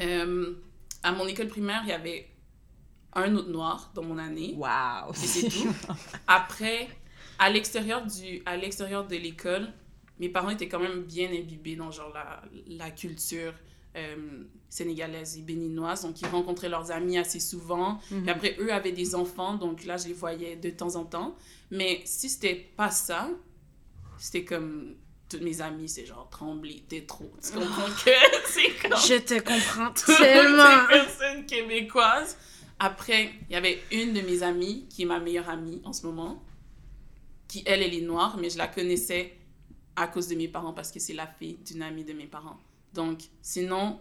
Euh, 0.00 0.54
à 1.02 1.12
mon 1.12 1.26
école 1.26 1.48
primaire, 1.48 1.80
il 1.84 1.90
y 1.90 1.92
avait 1.92 2.28
un 3.14 3.34
autre 3.34 3.48
noir 3.50 3.90
dans 3.94 4.02
mon 4.02 4.16
année. 4.18 4.54
Waouh! 4.56 5.12
C'est 5.14 5.48
tout. 5.48 5.68
Après, 6.26 6.88
à 7.38 7.50
l'extérieur 7.50 8.04
du, 8.06 8.42
à 8.46 8.56
l'extérieur 8.56 9.06
de 9.06 9.16
l'école, 9.16 9.68
mes 10.20 10.28
parents 10.28 10.50
étaient 10.50 10.68
quand 10.68 10.80
même 10.80 11.02
bien 11.02 11.28
imbibés 11.30 11.76
dans 11.76 11.90
genre 11.90 12.12
la, 12.14 12.42
la 12.68 12.90
culture 12.90 13.52
euh, 13.98 14.44
sénégalaise 14.68 15.36
et 15.36 15.42
béninoise. 15.42 16.02
Donc, 16.02 16.20
ils 16.20 16.26
rencontraient 16.28 16.68
leurs 16.68 16.90
amis 16.90 17.18
assez 17.18 17.40
souvent. 17.40 18.00
Mhm. 18.10 18.22
Puis 18.22 18.30
après, 18.30 18.56
eux 18.60 18.72
avaient 18.72 18.92
des 18.92 19.14
enfants, 19.14 19.54
donc 19.54 19.84
là, 19.84 19.96
je 19.96 20.08
les 20.08 20.14
voyais 20.14 20.56
de 20.56 20.70
temps 20.70 20.96
en 20.96 21.04
temps. 21.04 21.36
Mais 21.70 22.00
si 22.04 22.28
c'était 22.28 22.54
pas 22.76 22.90
ça, 22.90 23.28
c'était 24.18 24.44
comme 24.44 24.94
toutes 25.28 25.42
mes 25.42 25.60
amies, 25.60 25.88
c'est 25.88 26.06
genre 26.06 26.28
trembler, 26.30 26.82
t'es 26.88 27.02
trop. 27.02 27.30
Tu 27.42 27.52
comprends 27.52 27.84
que 27.86 28.10
c'est 28.46 28.70
comme 28.80 28.98
Je 28.98 29.18
te 29.18 29.38
comprends 29.40 29.92
tellement. 30.16 30.82
les 30.88 30.98
personnes 30.98 31.46
québécoises. 31.46 32.36
Après, 32.78 33.30
il 33.48 33.52
y 33.52 33.56
avait 33.56 33.82
une 33.90 34.12
de 34.12 34.20
mes 34.20 34.42
amies, 34.42 34.86
qui 34.88 35.02
est 35.02 35.06
ma 35.06 35.18
meilleure 35.18 35.48
amie 35.48 35.82
en 35.84 35.92
ce 35.92 36.06
moment, 36.06 36.42
qui, 37.48 37.62
elle, 37.66 37.82
elle 37.82 37.94
est 37.94 38.00
noire, 38.02 38.36
mais 38.40 38.50
je 38.50 38.58
la 38.58 38.68
connaissais 38.68 39.36
à 39.96 40.06
cause 40.06 40.28
de 40.28 40.36
mes 40.36 40.46
parents, 40.48 40.72
parce 40.72 40.92
que 40.92 41.00
c'est 41.00 41.12
la 41.14 41.26
fille 41.26 41.58
d'une 41.66 41.82
amie 41.82 42.04
de 42.04 42.12
mes 42.12 42.26
parents. 42.26 42.58
Donc, 42.94 43.20
sinon, 43.42 44.00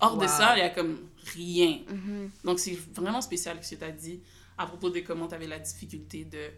hors 0.00 0.16
de 0.18 0.26
ça, 0.26 0.56
il 0.56 0.60
y 0.60 0.62
a 0.62 0.70
comme 0.70 0.98
rien. 1.34 1.80
Mhm. 1.88 2.30
Donc, 2.44 2.58
c'est 2.58 2.76
vraiment 2.94 3.20
spécial 3.20 3.58
ce 3.62 3.74
que 3.74 3.78
tu 3.80 3.84
as 3.84 3.92
dit 3.92 4.20
à 4.58 4.66
propos 4.66 4.90
de 4.90 5.00
comment 5.00 5.28
tu 5.28 5.34
avais 5.34 5.46
la 5.46 5.58
difficulté 5.58 6.24
de 6.24 6.50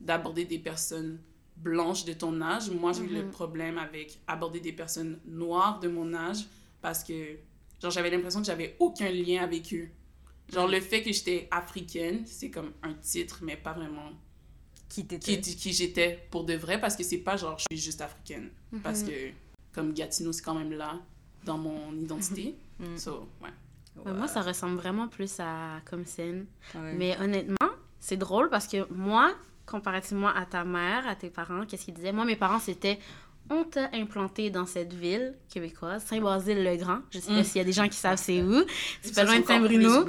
d'aborder 0.00 0.44
des 0.44 0.58
personnes 0.58 1.20
blanches 1.56 2.04
de 2.04 2.12
ton 2.12 2.40
âge. 2.42 2.68
Moi, 2.70 2.92
j'ai 2.92 3.04
eu 3.04 3.08
le 3.08 3.22
Mhm. 3.22 3.30
problème 3.30 3.78
avec 3.78 4.18
aborder 4.26 4.60
des 4.60 4.72
personnes 4.72 5.20
noires 5.24 5.78
de 5.80 5.88
mon 5.88 6.12
âge 6.12 6.46
parce 6.82 7.04
que, 7.04 7.36
genre, 7.80 7.92
j'avais 7.92 8.10
l'impression 8.10 8.40
que 8.40 8.46
j'avais 8.46 8.74
aucun 8.80 9.08
lien 9.10 9.42
avec 9.42 9.72
eux. 9.72 9.88
Genre, 10.52 10.66
le 10.68 10.80
fait 10.80 11.02
que 11.02 11.12
j'étais 11.12 11.48
africaine, 11.50 12.24
c'est 12.26 12.50
comme 12.50 12.72
un 12.82 12.92
titre, 12.94 13.38
mais 13.42 13.56
pas 13.56 13.72
vraiment 13.72 14.10
Qui 14.88 15.06
qui, 15.06 15.40
qui 15.40 15.72
j'étais 15.72 16.26
pour 16.30 16.44
de 16.44 16.54
vrai 16.54 16.78
parce 16.80 16.96
que 16.96 17.02
c'est 17.04 17.18
pas 17.18 17.36
genre 17.36 17.58
je 17.58 17.64
suis 17.72 17.82
juste 17.82 18.00
africaine. 18.00 18.50
Parce 18.82 19.02
que, 19.04 19.30
comme 19.74 19.92
Gatineau, 19.92 20.32
c'est 20.32 20.42
quand 20.42 20.54
même 20.54 20.72
là 20.72 20.94
dans 21.44 21.58
mon 21.58 21.92
identité. 21.94 22.54
Mhm. 22.80 22.96
So, 22.98 23.28
ouais. 23.42 23.50
Ouais, 24.04 24.12
Moi, 24.12 24.26
ça 24.28 24.42
ressemble 24.42 24.76
vraiment 24.76 25.06
plus 25.08 25.38
à 25.40 25.80
comme 25.88 26.04
scène. 26.04 26.46
Ouais. 26.74 26.94
Mais 26.94 27.16
honnêtement, 27.20 27.70
c'est 28.00 28.16
drôle 28.16 28.50
parce 28.50 28.66
que 28.66 28.90
moi, 28.92 29.32
comparativement 29.66 30.28
à 30.28 30.44
ta 30.46 30.64
mère, 30.64 31.06
à 31.06 31.14
tes 31.14 31.30
parents, 31.30 31.64
qu'est-ce 31.66 31.84
qu'ils 31.84 31.94
disaient? 31.94 32.12
Moi, 32.12 32.24
mes 32.24 32.36
parents, 32.36 32.58
c'était 32.58 32.98
on 33.50 33.62
t'a 33.62 33.90
implanté 33.92 34.48
dans 34.48 34.64
cette 34.64 34.94
ville 34.94 35.34
québécoise, 35.52 36.02
Saint-Basile-le-Grand. 36.06 37.00
Je 37.10 37.18
sais 37.18 37.30
pas 37.30 37.40
Mm. 37.40 37.44
s'il 37.44 37.56
y 37.58 37.60
a 37.60 37.64
des 37.64 37.72
gens 37.72 37.86
qui 37.88 37.96
savent 37.98 38.16
c'est 38.18 38.42
où. 38.42 38.64
C'est 39.02 39.14
pas 39.14 39.24
loin 39.24 39.38
de 39.38 39.44
Saint-Bruno. 39.46 40.06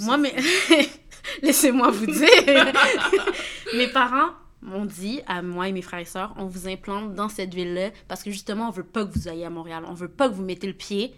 Moi, 0.00 0.16
mais 0.18 0.34
laissez-moi 1.42 1.90
vous 1.90 2.06
dire. 2.06 2.72
mes 3.76 3.88
parents 3.88 4.30
m'ont 4.64 4.86
dit 4.86 5.20
à 5.26 5.42
moi 5.42 5.68
et 5.68 5.72
mes 5.72 5.82
frères 5.82 6.00
et 6.00 6.04
sœurs, 6.04 6.34
on 6.36 6.46
vous 6.46 6.68
implante 6.68 7.14
dans 7.14 7.28
cette 7.28 7.54
ville-là 7.54 7.90
parce 8.08 8.22
que 8.22 8.30
justement, 8.30 8.68
on 8.68 8.70
veut 8.70 8.82
pas 8.82 9.04
que 9.04 9.12
vous 9.12 9.28
ayez 9.28 9.44
à 9.44 9.50
Montréal. 9.50 9.84
On 9.86 9.94
veut 9.94 10.08
pas 10.08 10.28
que 10.28 10.34
vous 10.34 10.42
mettez 10.42 10.66
le 10.66 10.72
pied 10.72 11.14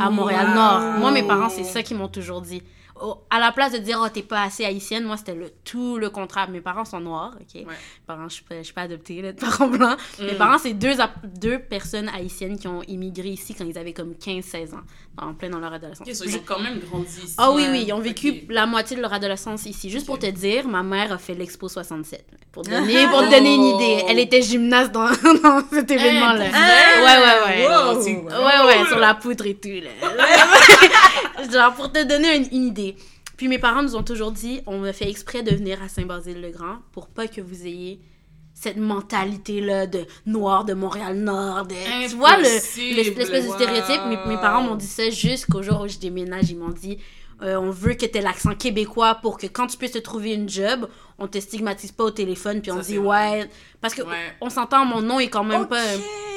à. 0.00 0.10
Montréal-Nord. 0.10 0.98
Moi, 1.00 1.10
mes 1.10 1.22
parents, 1.22 1.48
c'est 1.48 1.64
ça 1.64 1.82
qu'ils 1.82 1.96
m'ont 1.96 2.08
toujours 2.08 2.40
dit. 2.40 2.62
Oh, 3.02 3.16
à 3.28 3.40
la 3.40 3.50
place 3.50 3.72
de 3.72 3.78
dire, 3.78 3.98
oh, 4.00 4.08
t'es 4.08 4.22
pas 4.22 4.42
assez 4.44 4.64
haïtienne, 4.64 5.02
moi, 5.04 5.16
c'était 5.16 5.34
le, 5.34 5.50
tout 5.64 5.96
le 5.98 6.10
contraire. 6.10 6.48
Mes 6.48 6.60
parents 6.60 6.84
sont 6.84 7.00
noirs, 7.00 7.32
OK? 7.40 7.54
Mes 7.62 7.66
parents, 8.06 8.28
je 8.28 8.34
suis 8.34 8.44
pas, 8.44 8.58
je 8.58 8.62
suis 8.62 8.72
pas 8.72 8.82
adoptée, 8.82 9.20
là, 9.20 9.32
de 9.32 9.40
parents 9.40 9.66
blancs. 9.66 9.98
Mes 10.20 10.34
Mm. 10.34 10.36
parents, 10.36 10.58
c'est 10.58 10.74
deux, 10.74 11.58
personnes 11.58 12.08
haïtiennes 12.10 12.56
qui 12.56 12.68
ont 12.68 12.82
immigré 12.86 13.30
ici 13.30 13.52
quand 13.52 13.64
ils 13.64 13.76
avaient 13.76 13.92
comme 13.92 14.12
15-16 14.14 14.74
ans, 14.74 14.82
en 15.20 15.34
plein 15.34 15.50
dans 15.50 15.58
leur 15.58 15.72
adolescence. 15.72 16.06
Ok, 16.06 16.14
so 16.14 16.24
ils 16.24 16.36
ont 16.36 16.42
quand 16.46 16.60
même 16.60 16.78
grandi 16.78 17.08
ici. 17.24 17.34
Ah 17.36 17.50
oui, 17.50 17.62
Ouais, 17.64 17.70
oui, 17.70 17.84
ils 17.88 17.92
ont 17.92 17.98
vécu 17.98 18.44
la 18.48 18.64
moitié 18.66 18.96
de 18.96 19.02
leur 19.02 19.12
adolescence 19.12 19.66
ici. 19.66 19.90
Juste 19.90 20.06
pour 20.06 20.20
te 20.20 20.26
dire, 20.26 20.68
ma 20.68 20.84
mère 20.84 21.10
a 21.12 21.18
fait 21.18 21.34
l'Expo 21.34 21.68
67. 21.68 22.24
Pour 22.52 22.62
te 22.62 22.70
donner, 22.70 23.08
pour 23.08 23.22
te 23.22 23.30
donner 23.30 23.54
une 23.56 23.64
idée. 23.74 24.04
Elle 24.08 24.20
était 24.20 24.40
gymnaste 24.42 24.92
dans, 24.92 25.08
dans 25.42 25.62
cet 25.68 25.90
événement-là. 25.90 26.44
Ah, 26.54 27.02
ouais, 27.02 27.56
ouais, 27.56 27.66
ouais. 27.66 27.66
wow. 27.66 27.98
Ouais, 28.44 28.66
ouais, 28.78 28.86
sur 28.86 28.98
la 29.00 29.14
poutre 29.16 29.46
et 29.46 29.54
tout, 29.56 29.68
là. 29.68 29.90
Genre, 31.52 31.74
pour 31.74 31.90
te 31.92 32.02
donner 32.04 32.36
une, 32.36 32.48
une 32.52 32.66
idée. 32.68 32.83
Puis 33.36 33.48
mes 33.48 33.58
parents 33.58 33.82
nous 33.82 33.96
ont 33.96 34.02
toujours 34.04 34.30
dit, 34.30 34.60
on 34.66 34.84
a 34.84 34.92
fait 34.92 35.08
exprès 35.10 35.42
de 35.42 35.50
venir 35.54 35.82
à 35.82 35.88
Saint-Basile-le-Grand 35.88 36.76
pour 36.92 37.08
pas 37.08 37.26
que 37.26 37.40
vous 37.40 37.66
ayez 37.66 37.98
cette 38.56 38.76
mentalité-là 38.76 39.86
de 39.88 40.04
noir 40.26 40.64
de 40.64 40.74
Montréal-Nord. 40.74 41.66
de- 41.66 41.74
Tu 42.08 42.14
vois, 42.16 42.36
le- 42.36 42.44
Impossible. 42.46 42.96
le- 42.96 43.02
l'espèce 43.02 43.30
de 43.46 43.50
stéréotype. 43.52 44.00
Mes, 44.08 44.16
mes 44.34 44.40
parents 44.40 44.62
m'ont 44.62 44.76
dit 44.76 44.86
ça 44.86 45.10
jusqu'au 45.10 45.62
jour 45.62 45.80
où 45.80 45.88
je 45.88 45.98
déménage. 45.98 46.50
Ils 46.50 46.58
m'ont 46.58 46.68
dit, 46.70 46.98
euh, 47.42 47.56
on 47.56 47.70
veut 47.70 47.94
que 47.94 48.06
tu 48.06 48.16
aies 48.18 48.22
l'accent 48.22 48.54
québécois 48.54 49.16
pour 49.16 49.38
que 49.38 49.46
quand 49.46 49.66
tu 49.66 49.76
puisses 49.76 49.92
te 49.92 49.98
trouver 49.98 50.32
une 50.34 50.48
job, 50.48 50.88
on 51.18 51.26
te 51.28 51.38
stigmatise 51.38 51.92
pas 51.92 52.04
au 52.04 52.10
téléphone. 52.10 52.60
Puis 52.62 52.70
on 52.72 52.76
Ça, 52.76 52.82
dit, 52.82 52.96
vrai. 52.96 53.30
ouais. 53.42 53.50
Parce 53.80 53.94
que 53.94 54.02
Ouais. 54.02 54.34
on 54.40 54.50
s'entend, 54.50 54.84
mon 54.84 55.00
nom 55.02 55.20
est 55.20 55.28
quand 55.28 55.44
même 55.44 55.66
pas. 55.66 55.82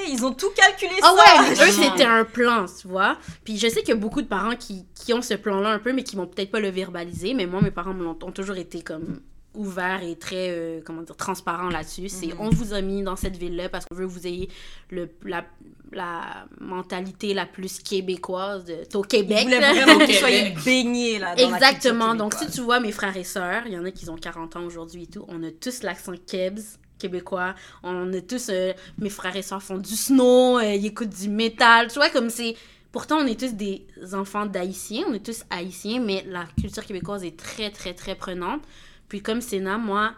ils 0.09 0.25
ont 0.25 0.33
tout 0.33 0.49
calculé 0.55 0.93
Ah 1.01 1.13
ça! 1.17 1.41
ouais, 1.41 1.51
eux, 1.67 1.71
c'était 1.71 2.05
un 2.05 2.23
plan, 2.23 2.65
tu 2.79 2.87
vois. 2.87 3.17
Puis 3.43 3.57
je 3.57 3.67
sais 3.67 3.81
qu'il 3.81 3.89
y 3.89 3.91
a 3.91 3.95
beaucoup 3.95 4.21
de 4.21 4.27
parents 4.27 4.55
qui, 4.55 4.85
qui 4.95 5.13
ont 5.13 5.21
ce 5.21 5.33
plan-là 5.33 5.69
un 5.69 5.79
peu, 5.79 5.91
mais 5.93 6.03
qui 6.03 6.15
vont 6.15 6.27
peut-être 6.27 6.51
pas 6.51 6.59
le 6.59 6.69
verbaliser. 6.69 7.33
Mais 7.33 7.45
moi, 7.45 7.61
mes 7.61 7.71
parents 7.71 7.93
me 7.93 8.03
l'ont- 8.03 8.17
ont 8.23 8.31
toujours 8.31 8.55
été 8.57 8.81
comme 8.81 9.19
ouverts 9.57 10.01
et 10.03 10.15
très, 10.15 10.49
euh, 10.51 10.79
comment 10.85 11.01
dire, 11.01 11.15
transparents 11.17 11.69
là-dessus. 11.69 12.07
C'est, 12.09 12.27
Mhm. 12.27 12.39
on 12.39 12.49
vous 12.49 12.73
a 12.73 12.81
mis 12.81 13.01
dans 13.03 13.15
cette 13.17 13.35
ville-là 13.35 13.67
parce 13.69 13.85
qu'on 13.85 13.95
veut 13.95 14.05
que 14.07 14.11
vous 14.11 14.25
ayez 14.27 14.49
le, 14.89 15.09
la, 15.25 15.43
la 15.91 16.45
mentalité 16.61 17.33
la 17.33 17.45
plus 17.45 17.79
québécoise 17.79 18.65
de, 18.65 18.77
au 18.97 19.01
Québec. 19.01 19.47
là. 19.49 19.73
vraiment 19.73 19.99
que 19.99 20.05
vous 20.05 20.11
soyez 20.19 20.53
baignés 20.65 21.19
là, 21.19 21.35
dans 21.35 21.53
Exactement. 21.53 22.15
Donc, 22.15 22.33
si 22.35 22.49
tu 22.49 22.61
vois 22.61 22.79
mes 22.79 22.91
frères 22.91 23.17
et 23.17 23.23
sœurs, 23.23 23.63
il 23.65 23.73
y 23.73 23.77
en 23.77 23.83
a 23.85 23.91
qui 23.91 24.09
ont 24.09 24.15
40 24.15 24.55
ans 24.55 24.63
aujourd'hui 24.63 25.03
et 25.03 25.07
tout, 25.07 25.25
on 25.27 25.43
a 25.43 25.51
tous 25.51 25.83
l'accent 25.83 26.13
kebs 26.25 26.59
québécois. 26.99 27.53
On 27.83 28.11
a 28.13 28.21
tous... 28.21 28.49
euh, 28.49 28.73
mes 28.97 29.09
frères 29.09 29.35
et 29.35 29.41
sœurs 29.43 29.61
font 29.61 29.77
du 29.77 29.95
snow, 29.95 30.57
euh, 30.59 30.73
ils 30.73 30.85
écoutent 30.87 31.09
du 31.09 31.29
métal. 31.29 31.87
Tu 31.89 31.95
vois, 31.95 32.09
comme 32.09 32.29
c'est... 32.29 32.55
Pourtant, 32.91 33.17
on 33.17 33.27
est 33.27 33.39
tous 33.39 33.53
des 33.53 33.85
enfants 34.13 34.45
d'haïtiens, 34.47 35.03
on 35.07 35.13
est 35.13 35.23
tous 35.23 35.43
haïtiens, 35.51 35.99
mais 36.01 36.25
la 36.27 36.45
culture 36.59 36.83
québécoise 36.83 37.23
est 37.23 37.37
très, 37.37 37.69
très, 37.69 37.93
très 37.93 38.15
prenante. 38.15 38.61
Puis 39.09 39.21
comme 39.21 39.41
Sénat, 39.41 39.77
moi, 39.77 40.11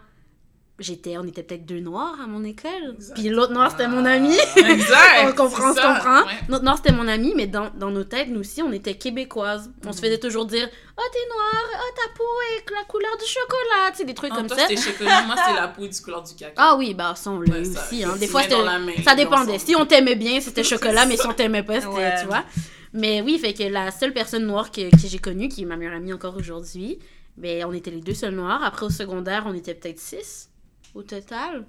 j'étais... 0.78 1.16
On 1.18 1.24
était 1.24 1.42
peut-être 1.42 1.66
deux 1.66 1.80
noirs 1.80 2.16
à 2.22 2.26
mon 2.26 2.42
école. 2.42 2.94
Exact. 2.96 3.14
Puis 3.18 3.28
l'autre 3.28 3.52
noir, 3.52 3.70
c'était 3.70 3.86
mon 3.86 4.04
Ah. 4.04 4.12
ami. 4.12 4.34
Exact. 4.56 5.24
on 5.24 5.32
comprend, 5.32 5.70
on 5.70 5.74
c'est 5.74 5.80
se 5.80 5.86
comprend. 5.86 6.22
Ouais. 6.26 6.32
Notre 6.48 6.64
Nord, 6.64 6.76
c'était 6.78 6.92
mon 6.92 7.06
ami, 7.06 7.34
mais 7.36 7.46
dans, 7.46 7.70
dans 7.76 7.90
nos 7.90 8.04
têtes, 8.04 8.28
nous 8.28 8.40
aussi, 8.40 8.62
on 8.62 8.72
était 8.72 8.94
québécoises. 8.94 9.70
On 9.84 9.88
Mhm. 9.88 9.92
se 9.92 10.00
faisait 10.00 10.18
toujours 10.18 10.46
dire 10.46 10.68
Oh, 10.98 11.02
t'es 11.12 11.28
noire, 11.34 11.82
oh, 11.82 11.94
ta 11.96 12.12
peau 12.16 12.24
est 12.56 12.70
la 12.74 12.84
couleur 12.84 13.16
du 13.16 13.24
chocolat, 13.26 13.90
tu 13.92 13.96
sais, 13.98 14.04
des 14.04 14.14
trucs 14.14 14.30
Ah, 14.32 14.36
comme 14.38 14.46
toi, 14.48 14.56
ça. 14.58 14.66
c'était 14.68 14.80
chocolat, 14.82 15.22
moi, 15.22 15.36
c'était 15.36 15.60
la 15.60 15.68
peau 15.76 15.86
du 15.86 16.00
couleur 16.00 16.22
du 16.22 16.34
caca. 16.34 16.52
Ah 16.56 16.76
oui, 16.76 16.94
bah 16.94 17.14
ça, 17.16 17.30
on 17.30 17.40
l'a 17.40 17.54
Ouais, 17.54 17.60
aussi. 17.60 18.02
Hein. 18.04 18.16
Des 18.18 18.26
fois, 18.26 18.42
c'était- 18.42 19.02
ça 19.04 19.14
dépendait. 19.14 19.58
Si 19.58 19.74
on 19.76 19.86
t'aimait 19.86 20.14
bien, 20.16 20.40
c'était 20.40 20.62
C'est 20.64 20.76
chocolat, 20.76 21.06
mais 21.06 21.16
si 21.16 21.26
on 21.26 21.32
t'aimait 21.32 21.62
pas, 21.62 21.80
c'était, 21.80 21.92
Ouais. 21.94 22.14
tu 22.20 22.26
vois. 22.26 22.42
Mais 22.92 23.22
oui, 23.22 23.38
fait 23.38 23.54
que 23.54 23.62
la 23.62 23.90
seule 23.92 24.12
personne 24.12 24.46
noire 24.46 24.70
que, 24.72 24.90
que 24.90 25.06
j'ai 25.06 25.18
connue, 25.20 25.48
qui 25.48 25.62
est 25.62 25.64
ma 25.64 25.76
meilleure 25.76 25.94
amie 25.94 26.12
encore 26.12 26.36
aujourd'hui, 26.36 26.98
Mais 27.40 27.64
on 27.64 27.72
était 27.72 27.90
les 27.90 28.00
deux 28.00 28.14
seuls 28.14 28.34
noirs. 28.34 28.62
Après, 28.62 28.86
au 28.86 28.90
secondaire, 28.90 29.44
on 29.46 29.54
était 29.54 29.74
peut-être 29.74 29.98
six 29.98 30.50
au 30.94 31.02
total. 31.02 31.64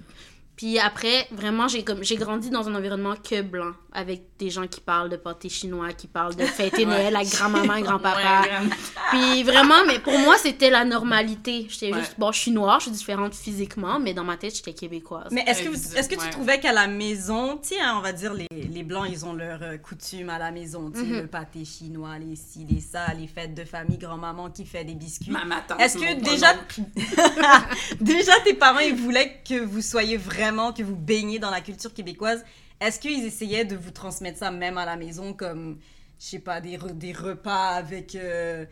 Puis 0.61 0.77
après, 0.77 1.27
vraiment, 1.31 1.67
j'ai 1.67 1.83
comme 1.83 2.03
j'ai 2.03 2.17
grandi 2.17 2.51
dans 2.51 2.69
un 2.69 2.75
environnement 2.75 3.15
que 3.15 3.41
blanc, 3.41 3.71
avec 3.91 4.21
des 4.37 4.51
gens 4.51 4.67
qui 4.67 4.79
parlent 4.79 5.09
de 5.09 5.15
pâté 5.15 5.49
chinois, 5.49 5.91
qui 5.93 6.05
parlent 6.05 6.35
de 6.35 6.45
fêter 6.45 6.85
Noël 6.93 7.15
avec 7.15 7.29
grand-maman, 7.29 7.81
grand-papa. 7.81 8.41
Ouais, 8.41 8.47
vraiment. 8.47 8.75
Puis 9.09 9.41
vraiment, 9.43 9.85
mais 9.87 9.97
pour 9.97 10.15
moi, 10.19 10.35
c'était 10.37 10.69
la 10.69 10.85
normalité. 10.85 11.65
J'étais 11.67 11.91
Ouais. 11.91 11.99
juste, 12.01 12.13
bon, 12.19 12.31
je 12.31 12.37
suis 12.39 12.51
noire, 12.51 12.79
je 12.79 12.83
suis 12.85 12.91
différente 12.91 13.33
physiquement, 13.33 13.99
mais 13.99 14.13
dans 14.13 14.23
ma 14.23 14.37
tête, 14.37 14.55
j'étais 14.55 14.73
québécoise. 14.73 15.29
Mais 15.31 15.43
est-ce 15.47 15.63
que, 15.63 15.69
vous- 15.69 15.97
est-ce 15.97 16.07
que 16.07 16.13
tu 16.13 16.21
ouais. 16.21 16.29
trouvais 16.29 16.59
qu'à 16.59 16.73
la 16.73 16.85
maison, 16.85 17.57
tu 17.57 17.69
sais, 17.69 17.81
hein, 17.81 17.95
on 17.97 18.01
va 18.01 18.11
dire, 18.13 18.35
les, 18.35 18.45
les 18.51 18.83
Blancs, 18.83 19.07
ils 19.11 19.25
ont 19.25 19.33
leurs 19.33 19.63
euh, 19.63 19.77
coutumes 19.77 20.29
à 20.29 20.37
la 20.37 20.51
maison, 20.51 20.91
tu 20.91 20.99
sais, 20.99 21.05
Mhm. 21.07 21.21
le 21.21 21.27
pâté 21.27 21.65
chinois, 21.65 22.19
les 22.19 22.35
ci, 22.35 22.67
les 22.69 22.81
ça, 22.81 23.07
les 23.19 23.25
fêtes 23.25 23.55
de 23.55 23.63
famille, 23.65 23.97
grand-maman 23.97 24.51
qui 24.51 24.65
fait 24.67 24.83
des 24.83 24.93
biscuits. 24.93 25.31
Ma- 25.31 25.43
ma 25.43 25.61
tante, 25.61 25.81
Est-ce 25.81 25.97
que 25.97 26.21
déjà, 26.21 26.53
déjà 27.99 28.33
tes 28.43 28.53
parents, 28.53 28.77
ils 28.79 28.93
voulaient 28.95 29.41
que 29.47 29.59
vous 29.59 29.81
soyez 29.81 30.17
vraiment, 30.17 30.50
que 30.75 30.83
vous 30.83 30.95
baigniez 30.95 31.39
dans 31.39 31.49
la 31.51 31.61
culture 31.61 31.93
québécoise 31.93 32.43
Est-ce 32.79 32.99
qu'ils 32.99 33.25
essayaient 33.25 33.65
de 33.65 33.75
vous 33.75 33.91
transmettre 33.91 34.37
ça 34.39 34.51
même 34.51 34.77
à 34.77 34.85
la 34.85 34.95
maison, 34.95 35.33
comme, 35.33 35.77
je 36.19 36.25
sais 36.25 36.39
pas, 36.39 36.59
des, 36.61 36.77
re- 36.77 36.97
des 36.97 37.13
repas 37.13 37.69
avec 37.69 38.15
euh, 38.15 38.65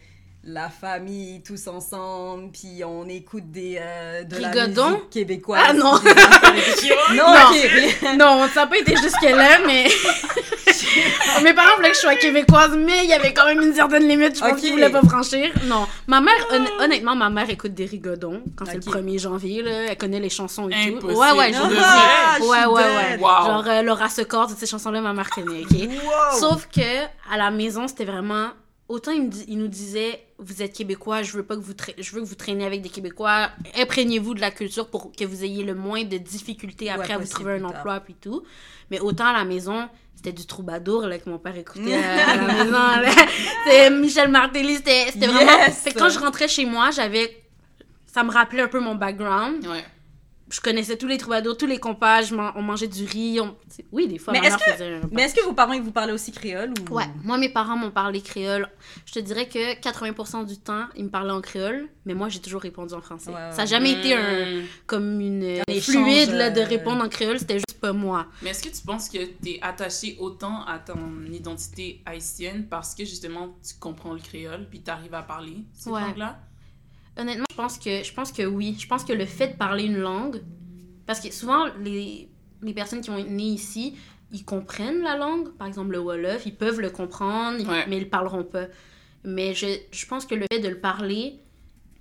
la 0.44 0.70
famille, 0.70 1.42
tous 1.42 1.68
ensemble, 1.68 2.52
puis 2.52 2.84
on 2.86 3.08
écoute 3.08 3.52
des, 3.52 3.78
euh, 3.80 4.24
de 4.24 4.38
la 4.38 4.52
Rigodon? 4.52 4.90
musique 4.92 5.10
québécoise? 5.10 5.64
Ah 5.68 5.74
non. 5.74 5.94
non. 7.16 8.18
Non, 8.18 8.48
ça 8.54 8.62
n'a 8.62 8.68
pas 8.68 8.78
été 8.78 8.96
jusque-là, 8.96 9.60
mais. 9.66 9.88
Mes 11.44 11.54
parents 11.54 11.76
voulaient 11.78 11.90
que 11.90 11.96
je 11.96 12.02
sois 12.02 12.16
québécoise, 12.16 12.76
mais 12.78 13.04
il 13.04 13.10
y 13.10 13.14
avait 13.14 13.34
quand 13.34 13.46
même 13.46 13.62
une 13.62 13.74
certaine 13.74 14.08
limite, 14.08 14.36
je 14.36 14.42
pense 14.42 14.52
Ok. 14.54 14.58
qu'ils 14.60 14.72
voulaient 14.72 14.90
pas 14.92 15.02
franchir. 15.02 15.52
Non. 15.66 15.88
Ma 16.08 16.22
mère, 16.22 16.34
hon- 16.52 16.84
honnêtement, 16.84 17.16
ma 17.16 17.30
mère 17.30 17.50
écoute 17.50 17.74
des 17.74 17.86
rigodons 17.86 18.42
quand 18.56 18.66
c'est 18.66 18.76
le 18.76 18.80
1er 18.82 19.20
janvier, 19.20 19.62
là. 19.64 19.72
Elle 19.90 19.98
connaît 19.98 20.20
les 20.20 20.30
chansons 20.30 20.70
et 20.70 20.74
tout. 20.74 20.98
Impossible. 20.98 21.14
Ouais, 21.20 21.32
ouais, 21.32 21.52
vous 21.52 21.70
le 21.70 21.76
Ah, 21.80 22.38
Ouais, 22.42 22.66
ouais, 22.66 22.84
ouais. 22.84 23.18
Wow. 23.20 23.46
Genre, 23.46 23.64
euh, 23.68 23.82
Laura 23.82 24.10
Secor, 24.10 24.48
toutes 24.48 24.58
ces 24.58 24.68
chansons-là, 24.68 25.02
ma 25.02 25.14
mère 25.14 25.30
connaît, 25.30 25.62
ok? 25.64 25.72
Wow. 26.04 26.40
Sauf 26.40 26.68
que 26.74 27.04
à 27.32 27.38
la 27.38 27.52
maison, 27.52 27.88
c'était 27.88 28.06
vraiment 28.06 28.50
autant 28.88 29.12
il, 29.12 29.24
me 29.24 29.28
dit- 29.30 29.46
il 29.48 29.60
nous 29.60 29.68
disait 29.68 30.20
vous 30.40 30.64
êtes 30.64 30.74
québécois, 30.74 31.22
je 31.22 31.34
veux 31.34 31.44
pas 31.44 31.56
que 31.56 31.62
vous 31.62 31.74
je 32.00 32.12
veux 32.12 32.22
que 32.22 32.26
vous 32.26 32.34
traînez 32.36 32.66
avec 32.66 32.82
des 32.82 32.90
québécois, 32.90 33.50
imprégnez-vous 33.78 34.34
de 34.34 34.42
la 34.42 34.50
culture 34.52 34.88
pour 34.88 35.12
que 35.12 35.26
vous 35.26 35.44
ayez 35.44 35.64
le 35.64 35.76
moins 35.76 36.04
de 36.06 36.18
difficultés 36.18 36.90
après 36.90 37.14
à 37.14 37.18
vous 37.20 37.28
trouver 37.28 37.54
un 37.60 37.64
emploi 37.66 38.00
puis 38.00 38.16
tout. 38.16 38.42
Mais 38.90 39.00
autant 39.00 39.28
à 39.28 39.34
la 39.34 39.44
maison, 39.46 39.88
c'était 40.22 40.34
du 40.34 40.46
troubadour 40.46 41.04
là, 41.08 41.18
que 41.18 41.30
mon 41.30 41.38
père 41.38 41.56
écoutait 41.58 41.94
à 41.96 42.36
la 42.36 42.42
maison. 42.54 42.72
là. 42.74 43.10
C'est 43.66 43.90
Michel 43.90 44.28
Martelly, 44.30 44.76
c'était 44.76 45.06
c'était 45.14 45.28
vraiment. 45.28 45.52
Fait 45.72 45.92
que 45.94 45.98
quand 46.00 46.10
je 46.10 46.20
rentrais 46.20 46.50
chez 46.50 46.66
moi, 46.66 46.92
j'avais. 46.92 47.42
Ça 48.06 48.24
me 48.24 48.32
rappelait 48.32 48.64
un 48.64 48.68
peu 48.68 48.82
mon 48.82 48.96
background. 48.96 49.66
Ouais. 49.66 49.86
Je 50.52 50.60
connaissais 50.62 50.98
tous 50.98 51.08
les 51.08 51.18
troubadours, 51.18 51.56
tous 51.58 51.68
les 51.68 51.78
compas, 51.78 52.22
je 52.24 52.34
man- 52.34 52.52
on 52.56 52.62
mangeait 52.62 52.88
du 52.88 53.06
riz. 53.06 53.40
on- 53.40 53.56
Oui, 53.92 54.08
des 54.08 54.18
fois, 54.18 54.34
Mais 54.34 54.42
ma 54.42 54.48
est-ce 54.48 54.58
mère 54.58 54.74
faisait 54.76 54.94
un 54.96 55.02
Mais 55.12 55.24
est-ce 55.24 55.36
que 55.36 55.44
vos 55.44 55.54
parents, 55.54 55.74
ils 55.74 55.82
vous 55.82 55.92
parlaient 55.92 56.12
aussi 56.14 56.32
créole 56.32 56.74
ou... 56.90 56.94
Ouais, 56.96 57.06
moi 57.24 57.38
mes 57.38 57.50
parents 57.50 57.78
m'ont 57.78 57.92
parlé 57.92 58.20
créole. 58.22 58.68
Je 59.06 59.14
te 59.14 59.20
dirais 59.20 59.48
que 59.48 59.80
80% 59.80 60.44
du 60.46 60.58
temps, 60.58 60.86
ils 60.96 61.04
me 61.06 61.10
parlaient 61.10 61.32
en 61.34 61.42
créole, 61.42 61.88
mais 62.06 62.14
moi 62.16 62.30
j'ai 62.30 62.40
toujours 62.40 62.62
répondu 62.62 62.94
en 62.96 63.02
français. 63.02 63.30
Ouais, 63.30 63.36
ouais. 63.36 63.52
Ça 63.52 63.58
n'a 63.58 63.66
jamais 63.68 63.92
été 63.92 64.14
un, 64.16 64.62
Mm. 64.62 64.66
comme 64.88 65.22
une 65.22 65.44
euh, 65.44 65.62
fluide 65.82 66.08
échange, 66.08 66.34
là, 66.36 66.50
de 66.50 66.62
euh, 66.62 66.66
répondre 66.66 67.04
en 67.04 67.10
créole, 67.10 67.38
c'était 67.40 67.56
juste 67.60 67.80
pas 67.80 67.94
moi. 67.94 68.26
Mais 68.42 68.50
est-ce 68.50 68.64
que 68.64 68.70
tu 68.76 68.82
penses 68.84 69.08
que 69.08 69.20
tu 69.20 69.50
es 69.52 69.60
attaché 69.62 70.18
autant 70.20 70.66
à 70.66 70.80
ton 70.80 70.98
identité 71.32 72.02
haïtienne 72.06 72.66
parce 72.70 72.96
que 72.96 73.06
justement 73.06 73.56
tu 73.66 73.76
comprends 73.80 74.14
le 74.14 74.20
créole 74.20 74.66
puis 74.70 74.82
tu 74.82 74.90
arrives 74.92 75.14
à 75.14 75.22
parler 75.22 75.58
cette 75.74 75.94
Ouais. 75.94 76.02
langue-là? 76.02 76.40
Honnêtement, 77.18 77.46
je 77.52 77.56
pense 77.56 77.78
que 77.78 78.04
je 78.04 78.14
pense 78.14 78.32
que 78.32 78.44
oui. 78.44 78.78
Je 78.80 78.88
pense 78.88 79.04
que 79.04 79.14
le 79.14 79.26
fait 79.26 79.48
de 79.50 79.54
parler 79.58 79.84
une 79.86 79.98
langue, 79.98 80.42
parce 81.06 81.20
que 81.20 81.32
souvent 81.34 81.66
les, 81.84 82.30
les 82.62 82.74
personnes 82.74 83.02
qui 83.02 83.10
ont 83.10 83.18
nées 83.24 83.44
ici, 83.44 83.96
ils 84.32 84.46
comprennent 84.46 85.02
la 85.02 85.18
langue. 85.18 85.50
Par 85.58 85.68
exemple 85.68 85.92
le 85.92 86.00
wolof, 86.00 86.46
ils 86.46 86.56
peuvent 86.56 86.80
le 86.80 86.90
comprendre, 86.90 87.58
Ouais. 87.70 87.86
mais 87.88 87.98
ils 87.98 88.04
le 88.04 88.10
parleront 88.10 88.44
pas. 88.44 88.66
Mais 89.24 89.54
je, 89.54 89.68
je 89.92 90.06
pense 90.06 90.26
que 90.26 90.36
le 90.36 90.46
fait 90.52 90.60
de 90.60 90.70
le 90.70 90.80
parler, 90.80 91.40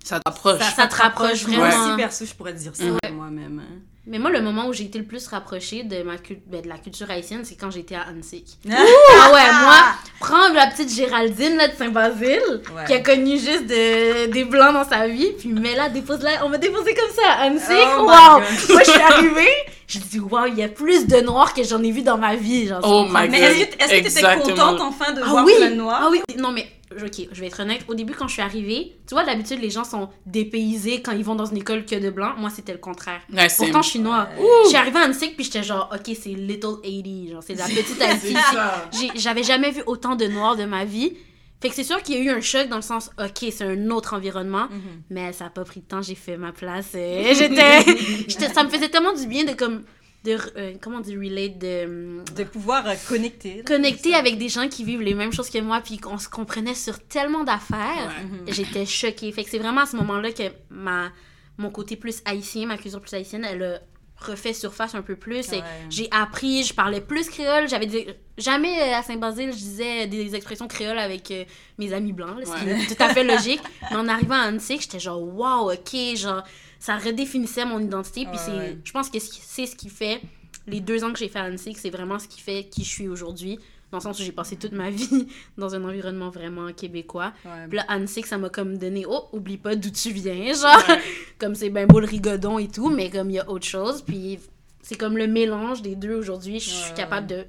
Ça 0.03 0.19
t'approche. 0.21 0.61
Ça- 0.61 0.87
te 0.87 0.95
rapproche 0.95 1.45
Moi 1.47 1.57
vraiment. 1.67 1.87
aussi, 1.87 1.95
perso, 1.97 2.25
je 2.25 2.33
pourrais 2.33 2.53
te 2.53 2.59
dire 2.59 2.75
ça 2.75 2.85
Ouais. 2.85 3.11
moi-même. 3.11 3.59
hein. 3.59 3.79
Mais 4.07 4.17
moi, 4.17 4.31
le 4.31 4.41
moment 4.41 4.67
où 4.67 4.73
j'ai 4.73 4.85
été 4.85 4.97
le 4.97 5.05
plus 5.05 5.27
rapprochée 5.27 5.83
de, 5.83 6.01
ma 6.01 6.17
cul- 6.17 6.41
ben, 6.47 6.61
de 6.61 6.67
la 6.69 6.79
culture 6.79 7.11
haïtienne, 7.11 7.43
c'est 7.45 7.55
quand 7.55 7.69
j'étais 7.69 7.93
à 7.95 8.07
Hansik. 8.09 8.57
Ah 8.65 9.31
ouais, 9.33 9.51
moi, 9.51 9.95
prendre 10.29 10.55
la 10.55 10.67
petite 10.67 10.93
Géraldine 10.93 11.57
là, 11.57 11.67
de 11.67 11.73
Saint-Basile, 11.75 12.61
Ouais. 12.75 12.83
qui 12.87 12.93
a 12.93 12.99
connu 12.99 13.37
juste 13.39 13.65
de- 13.67 14.27
des 14.31 14.43
blancs 14.43 14.73
dans 14.73 14.87
sa 14.87 15.07
vie, 15.07 15.31
puis 15.39 15.49
mais 15.49 15.75
là, 15.75 15.89
dépose 15.89 16.21
là, 16.21 16.31
on 16.45 16.49
m'a 16.49 16.57
déposé 16.57 16.93
comme 16.93 17.09
ça 17.15 17.31
à 17.39 17.47
Hansik. 17.47 17.87
Oh 17.97 18.01
wow! 18.03 18.41
Moi, 18.73 18.81
je 18.85 18.91
suis 18.91 19.01
arrivée, 19.01 19.49
je 19.87 19.99
dis, 19.99 20.19
wow, 20.19 20.45
il 20.47 20.57
y 20.59 20.63
a 20.63 20.67
plus 20.69 21.07
de 21.07 21.21
noirs 21.21 21.53
que 21.53 21.63
j'en 21.63 21.81
ai 21.83 21.91
vu 21.91 22.01
dans 22.03 22.17
ma 22.17 22.35
vie. 22.35 22.67
Genre, 22.67 22.79
Oh 22.83 23.05
my 23.09 23.27
Mais 23.29 23.39
God. 23.39 23.47
est-ce 23.49 23.53
que 23.53 23.83
est-ce 23.83 23.89
que 23.89 23.95
t'étais 23.95 24.19
Exactement. 24.19 24.55
contente 24.75 24.81
enfin 24.81 25.11
de 25.13 25.21
Ah 25.23 25.29
voir 25.29 25.45
oui! 25.45 25.53
plein 25.57 25.69
de 25.71 25.75
noirs 25.75 25.99
Ah 26.03 26.07
oui! 26.11 26.21
Non, 26.37 26.51
mais, 26.51 26.67
ok, 26.91 27.27
je 27.31 27.39
vais 27.41 27.47
être 27.47 27.59
honnête. 27.61 27.81
Au 27.87 27.93
début, 27.93 28.13
quand 28.13 28.27
je 28.27 28.33
suis 28.33 28.41
arrivée, 28.41 28.97
tu 29.07 29.13
vois, 29.15 29.23
d'habitude, 29.23 29.59
les 29.61 29.69
gens 29.69 29.83
sont 29.83 30.09
dépaysés 30.25 31.01
quand 31.01 31.11
ils 31.11 31.23
vont 31.23 31.35
dans 31.35 31.45
une 31.45 31.57
école 31.57 31.85
que 31.85 31.95
de 31.95 32.09
blancs. 32.09 32.35
Moi, 32.37 32.49
c'était 32.49 32.71
le 32.73 32.77
contraire. 32.79 33.21
Ouais, 33.33 33.47
Pourtant, 33.57 33.81
je 33.81 33.89
suis 33.89 33.99
noire. 33.99 34.27
Ouais. 34.37 34.45
Je 34.63 34.69
suis 34.69 34.77
arrivée 34.77 34.99
à 34.99 35.03
Annecy, 35.03 35.29
puis 35.35 35.45
j'étais 35.45 35.63
genre, 35.63 35.89
ok, 35.93 36.15
c'est 36.19 36.29
Little 36.29 36.77
80, 36.83 37.31
genre, 37.31 37.43
c'est 37.43 37.55
la 37.55 37.65
petite 37.65 38.01
Haïti. 38.01 38.27
c'est 38.27 38.33
ça. 38.55 38.89
J'ai- 38.91 39.11
J'avais 39.19 39.43
jamais 39.43 39.71
vu 39.71 39.81
autant 39.85 40.15
de 40.15 40.25
noirs 40.25 40.55
de 40.55 40.65
ma 40.65 40.85
vie. 40.85 41.13
Fait 41.61 41.67
que 41.67 41.75
c'est 41.75 41.83
sûr 41.83 42.01
qu'il 42.01 42.15
y 42.15 42.17
a 42.19 42.21
eu 42.21 42.29
un 42.29 42.39
choc 42.39 42.69
dans 42.69 42.77
le 42.77 42.81
sens, 42.81 43.09
ok, 43.19 43.49
c'est 43.51 43.65
un 43.65 43.89
autre 43.89 44.13
environnement, 44.15 44.67
Mhm. 44.71 44.79
mais 45.09 45.33
ça 45.33 45.47
a 45.47 45.49
pas 45.49 45.65
pris 45.65 45.81
de 45.81 45.85
temps, 45.85 46.01
j'ai 46.01 46.15
fait 46.15 46.37
ma 46.37 46.53
place. 46.53 46.95
Et 46.95 47.33
j'étais, 47.35 47.81
j'étais- 48.29 48.47
ça 48.53 48.63
me 48.63 48.69
faisait 48.69 48.87
tellement 48.87 49.11
du 49.13 49.27
bien 49.27 49.43
de 49.43 49.51
comme, 49.51 49.83
de, 50.23 50.37
euh, 50.57 50.73
comment 50.81 50.99
dit, 50.99 51.15
relate, 51.15 51.57
de 51.57 51.85
hum, 51.85 52.23
De 52.35 52.43
pouvoir 52.43 52.87
euh, 52.87 52.95
connecter. 53.07 53.57
là, 53.57 53.63
connecter 53.63 54.13
avec 54.15 54.37
des 54.37 54.49
gens 54.49 54.67
qui 54.67 54.83
vivent 54.83 55.01
les 55.01 55.13
mêmes 55.13 55.31
choses 55.31 55.49
que 55.49 55.59
moi, 55.59 55.81
puis 55.81 55.97
qu'on 55.97 56.17
se 56.17 56.27
comprenait 56.29 56.75
sur 56.75 56.99
tellement 56.99 57.43
d'affaires. 57.43 58.13
Ouais. 58.17 58.23
Mhm. 58.23 58.53
J'étais 58.53 58.85
choquée. 58.85 59.31
Fait 59.31 59.43
que 59.43 59.49
c'est 59.49 59.59
vraiment 59.59 59.81
à 59.81 59.85
ce 59.85 59.95
moment-là 59.97 60.31
que 60.31 60.43
ma, 60.69 61.11
mon 61.57 61.69
côté 61.71 61.95
plus 61.95 62.21
haïtien, 62.25 62.67
ma 62.67 62.77
culture 62.77 63.01
plus 63.01 63.13
haïtienne, 63.13 63.45
elle 63.45 63.63
a 63.63 63.79
refait 64.21 64.53
surface 64.53 64.95
un 64.95 65.01
peu 65.01 65.15
plus. 65.15 65.51
Et 65.53 65.57
Ouais. 65.57 65.63
J'ai 65.89 66.07
appris, 66.11 66.63
je 66.63 66.73
parlais 66.73 67.01
plus 67.01 67.27
créole. 67.29 67.67
J'avais 67.69 67.85
des- 67.85 68.07
jamais 68.37 68.81
euh, 68.81 68.95
à 68.95 69.03
Saint-Basile, 69.03 69.51
je 69.51 69.57
disais 69.57 70.07
des 70.07 70.35
expressions 70.35 70.67
créoles 70.67 70.97
avec 70.99 71.31
euh, 71.31 71.45
mes 71.77 71.93
amis 71.93 72.13
blancs, 72.13 72.37
là, 72.39 72.45
ce 72.45 72.51
qui 72.59 72.65
Ouais. 72.69 72.81
est 72.83 72.95
tout 72.95 73.01
à 73.03 73.09
fait 73.13 73.23
logique. 73.23 73.61
Mais 73.89 73.97
en 73.97 74.07
arrivant 74.07 74.35
à 74.35 74.43
Annecy, 74.47 74.77
j'étais 74.81 74.99
genre 74.99 75.21
wow, 75.21 75.71
ok, 75.71 75.95
genre 76.15 76.43
ça 76.79 76.97
redéfinissait 76.97 77.65
mon 77.65 77.79
identité. 77.79 78.25
Puis 78.25 78.53
Ouais, 78.53 78.77
je 78.83 78.91
pense 78.91 79.09
que 79.09 79.19
c'est 79.19 79.65
ce 79.65 79.75
qui 79.75 79.89
fait 79.89 80.21
les 80.67 80.79
deux 80.81 81.03
ans 81.03 81.11
que 81.11 81.19
j'ai 81.19 81.29
fait 81.29 81.39
à 81.39 81.43
Annecy, 81.43 81.75
c'est 81.77 81.89
vraiment 81.89 82.19
ce 82.19 82.27
qui 82.27 82.39
fait 82.41 82.65
qui 82.65 82.83
je 82.83 82.89
suis 82.89 83.07
aujourd'hui. 83.07 83.57
Dans 83.91 83.97
le 83.97 84.03
sens 84.03 84.19
où 84.19 84.23
j'ai 84.23 84.31
passé 84.31 84.55
toute 84.55 84.71
ma 84.73 84.89
vie 84.91 85.27
dans 85.57 85.73
un 85.73 85.83
environnement 85.83 86.29
vraiment 86.29 86.71
québécois. 86.73 87.33
Ouais. 87.43 87.67
Puis 87.67 87.77
là, 87.77 87.85
Annecy, 87.87 88.21
ça 88.23 88.37
m'a 88.37 88.49
comme 88.49 88.77
donné, 88.77 89.05
oh, 89.09 89.25
oublie 89.33 89.57
pas 89.57 89.75
d'où 89.75 89.89
tu 89.89 90.11
viens, 90.11 90.53
genre. 90.53 90.83
Ouais. 90.87 91.01
comme 91.39 91.55
c'est 91.55 91.69
ben 91.71 91.87
beau 91.87 91.99
le 91.99 92.05
rigodon 92.07 92.59
et 92.59 92.67
tout, 92.67 92.89
mais 92.89 93.09
comme 93.09 93.29
il 93.31 93.37
y 93.37 93.39
a 93.39 93.49
autre 93.49 93.65
chose. 93.65 94.03
Puis 94.03 94.39
c'est 94.83 94.95
comme 94.95 95.17
le 95.17 95.25
mélange 95.27 95.81
des 95.81 95.95
deux 95.95 96.13
aujourd'hui. 96.15 96.59
Je 96.59 96.69
suis 96.69 96.89
Ouais, 96.91 96.95
capable 96.97 97.27
de 97.27 97.45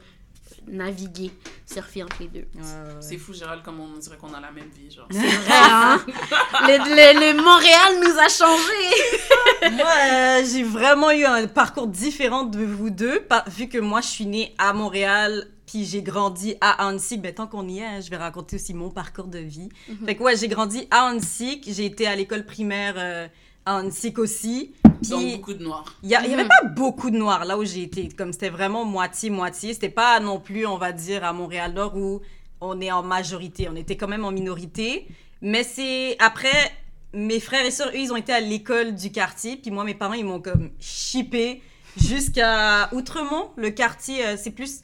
naviguer, 0.69 1.31
surfer 1.67 2.03
entre 2.03 2.17
les 2.21 2.29
deux. 2.29 2.47
Ouais, 2.55 2.61
ouais, 2.61 2.63
ouais. 2.63 2.95
C'est 3.01 3.17
fou, 3.19 3.33
Gérald, 3.33 3.63
comme 3.63 3.81
on 3.81 3.97
dirait 3.99 4.17
qu'on 4.17 4.33
a 4.35 4.41
la 4.41 4.51
même 4.51 4.69
vie, 4.77 4.91
genre. 4.95 5.07
C'est 5.11 5.19
vrai, 5.19 5.55
hein? 5.55 6.01
le, 6.07 6.79
le- 6.79 7.33
le 7.33 7.43
Montréal 7.43 8.01
nous 8.03 8.19
a 8.19 8.29
changé. 8.29 9.73
Moi, 9.77 9.87
euh, 10.13 10.45
j'ai 10.51 10.63
vraiment 10.63 11.11
eu 11.13 11.25
un 11.25 11.47
parcours 11.47 11.87
différent 11.87 12.45
de 12.45 12.65
vous 12.65 12.91
deux, 12.91 13.21
par- 13.21 13.49
vu 13.49 13.69
que 13.69 13.79
moi, 13.79 14.01
je 14.01 14.09
suis 14.09 14.27
née 14.27 14.55
à 14.59 14.73
Montréal, 14.73 15.47
puis 15.71 15.85
j'ai 15.85 16.03
grandi 16.03 16.57
à 16.61 16.87
Hansik. 16.89 17.23
Ben, 17.23 17.33
tant 17.35 17.47
qu'on 17.47 17.69
y 17.69 17.79
est, 17.79 17.85
hein, 17.87 18.01
je 18.01 18.11
vais 18.11 18.17
raconter 18.17 18.57
aussi 18.57 18.75
mon 18.75 18.91
parcours 18.91 19.27
de 19.27 19.39
vie. 19.39 19.69
Mhm. 19.89 20.07
Fait 20.07 20.17
que 20.17 20.23
ouais, 20.25 20.37
j'ai 20.37 20.49
grandi 20.49 20.89
à 20.91 21.07
Hansik, 21.13 21.65
j'ai 21.73 21.87
été 21.87 22.07
à 22.07 22.17
l'école 22.17 22.45
primaire 22.45 22.95
euh, 22.97 23.29
à 23.65 23.77
Hansik 23.77 24.19
aussi. 24.19 24.73
Donc, 25.09 25.21
Puis 25.21 25.37
beaucoup 25.37 25.55
de 25.55 25.63
noirs. 25.65 25.85
il 26.03 26.11
y, 26.11 26.15
a- 26.15 26.25
il 26.25 26.31
y 26.31 26.35
avait 26.35 26.43
Mhm. 26.43 26.49
pas 26.49 26.65
beaucoup 26.69 27.11
de 27.11 27.17
noirs 27.17 27.45
là 27.45 27.57
où 27.57 27.65
j'ai 27.65 27.83
été, 27.85 28.09
comme 28.09 28.33
c'était 28.33 28.49
vraiment 28.51 28.85
moitié-moitié. 28.85 29.73
C'était 29.75 29.89
pas 29.89 30.19
non 30.21 30.41
plus, 30.41 30.67
on 30.67 30.77
va 30.77 30.93
dire, 30.93 31.25
à 31.25 31.33
Montréal-Nord 31.33 31.97
où 31.97 32.21
on 32.61 32.81
est 32.81 32.91
en 32.91 33.03
majorité. 33.03 33.69
On 33.71 33.77
était 33.77 33.97
quand 33.97 34.09
même 34.09 34.25
en 34.25 34.33
minorité. 34.33 35.07
Mais 35.41 35.63
c'est 35.63 36.17
après, 36.19 36.73
mes 37.15 37.41
frères 37.41 37.65
et 37.65 37.71
sœurs, 37.71 37.89
eux, 37.91 37.97
ils 37.99 38.13
ont 38.13 38.17
été 38.17 38.33
à 38.33 38.41
l'école 38.41 38.95
du 38.95 39.11
quartier. 39.13 39.57
Puis 39.57 39.71
moi, 39.71 39.85
mes 39.85 39.95
parents, 39.95 40.13
ils 40.15 40.25
m'ont 40.25 40.41
comme 40.43 40.71
chippé 40.79 41.63
jusqu'à 41.97 42.89
Outremont. 42.93 43.51
Le 43.57 43.71
quartier, 43.71 44.27
euh, 44.27 44.37
c'est 44.37 44.51
plus 44.51 44.81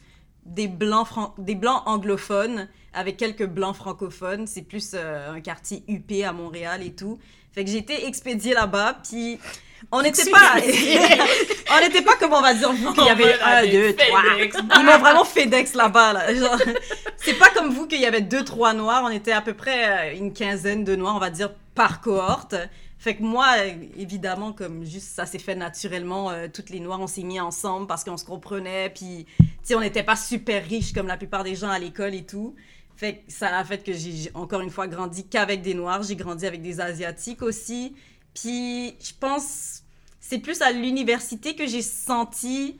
des 0.47 0.67
blancs, 0.67 1.07
des 1.37 1.55
blancs 1.55 1.83
anglophones 1.85 2.67
avec 2.93 3.17
quelques 3.17 3.45
blancs 3.45 3.75
francophones. 3.75 4.47
C'est 4.47 4.63
plus 4.63 4.91
euh, 4.93 5.33
un 5.33 5.41
quartier 5.41 5.83
huppé 5.87 6.23
à 6.23 6.33
Montréal 6.33 6.81
et 6.83 6.91
tout. 6.91 7.19
Fait 7.53 7.63
que 7.63 7.69
j'ai 7.69 7.77
été 7.77 8.07
expédiée 8.07 8.53
là-bas. 8.53 8.97
Puis 9.07 9.39
on 9.91 10.01
n'était 10.01 10.29
pas. 10.29 10.55
on 10.57 11.81
n'était 11.81 12.01
pas 12.01 12.15
comme 12.15 12.33
on 12.33 12.41
va 12.41 12.53
dire 12.53 12.71
vous 12.71 12.93
qu'il 12.93 13.05
y 13.05 13.09
avait 13.09 13.39
un, 13.41 13.65
deux, 13.65 13.95
trois. 13.95 14.21
Ils 14.79 14.85
m'ont 14.85 14.97
vraiment 14.97 15.23
FedEx 15.23 15.73
là-bas. 15.73 16.13
Là. 16.13 16.25
C'est 17.17 17.37
pas 17.37 17.49
comme 17.49 17.69
vous 17.69 17.87
qu'il 17.87 18.01
y 18.01 18.05
avait 18.05 18.21
deux, 18.21 18.43
trois 18.43 18.73
noirs. 18.73 19.03
On 19.05 19.09
était 19.09 19.31
à 19.31 19.41
peu 19.41 19.53
près 19.53 20.13
euh, 20.13 20.17
une 20.17 20.33
quinzaine 20.33 20.83
de 20.83 20.95
noirs, 20.95 21.15
on 21.15 21.19
va 21.19 21.29
dire 21.29 21.51
par 21.75 22.01
cohorte. 22.01 22.55
Fait 22.99 23.15
que 23.15 23.21
moi, 23.23 23.45
évidemment, 23.95 24.53
comme 24.53 24.83
juste 24.83 25.09
ça 25.09 25.25
s'est 25.27 25.37
fait 25.39 25.55
naturellement, 25.55 26.31
euh, 26.31 26.47
toutes 26.51 26.71
les 26.71 26.79
Noirs, 26.79 26.99
on 26.99 27.05
s'est 27.07 27.21
mis 27.23 27.39
ensemble 27.39 27.85
parce 27.85 28.03
qu'on 28.03 28.17
se 28.17 28.25
comprenait, 28.25 28.89
puis, 28.89 29.25
tu 29.37 29.45
sais, 29.63 29.75
on 29.75 29.81
n'était 29.81 30.03
pas 30.03 30.15
super 30.15 30.63
riches 30.65 30.93
comme 30.93 31.05
la 31.07 31.17
plupart 31.17 31.43
des 31.43 31.55
gens 31.55 31.69
à 31.69 31.77
l'école 31.77 32.15
et 32.15 32.25
tout. 32.25 32.55
Fait 32.95 33.17
que 33.17 33.31
ça 33.31 33.55
a 33.55 33.63
fait 33.63 33.83
que 33.83 33.93
j'ai 33.93 34.31
encore 34.33 34.61
une 34.61 34.71
fois 34.71 34.87
grandi 34.87 35.27
qu'avec 35.27 35.61
des 35.61 35.75
Noirs. 35.75 36.01
J'ai 36.01 36.15
grandi 36.15 36.47
avec 36.47 36.63
des 36.63 36.81
Asiatiques 36.81 37.43
aussi. 37.43 37.93
Puis 38.33 38.95
je 38.99 39.11
pense, 39.19 39.83
c'est 40.19 40.39
plus 40.39 40.61
à 40.63 40.71
l'université 40.71 41.55
que 41.55 41.67
j'ai 41.67 41.83
senti, 41.83 42.79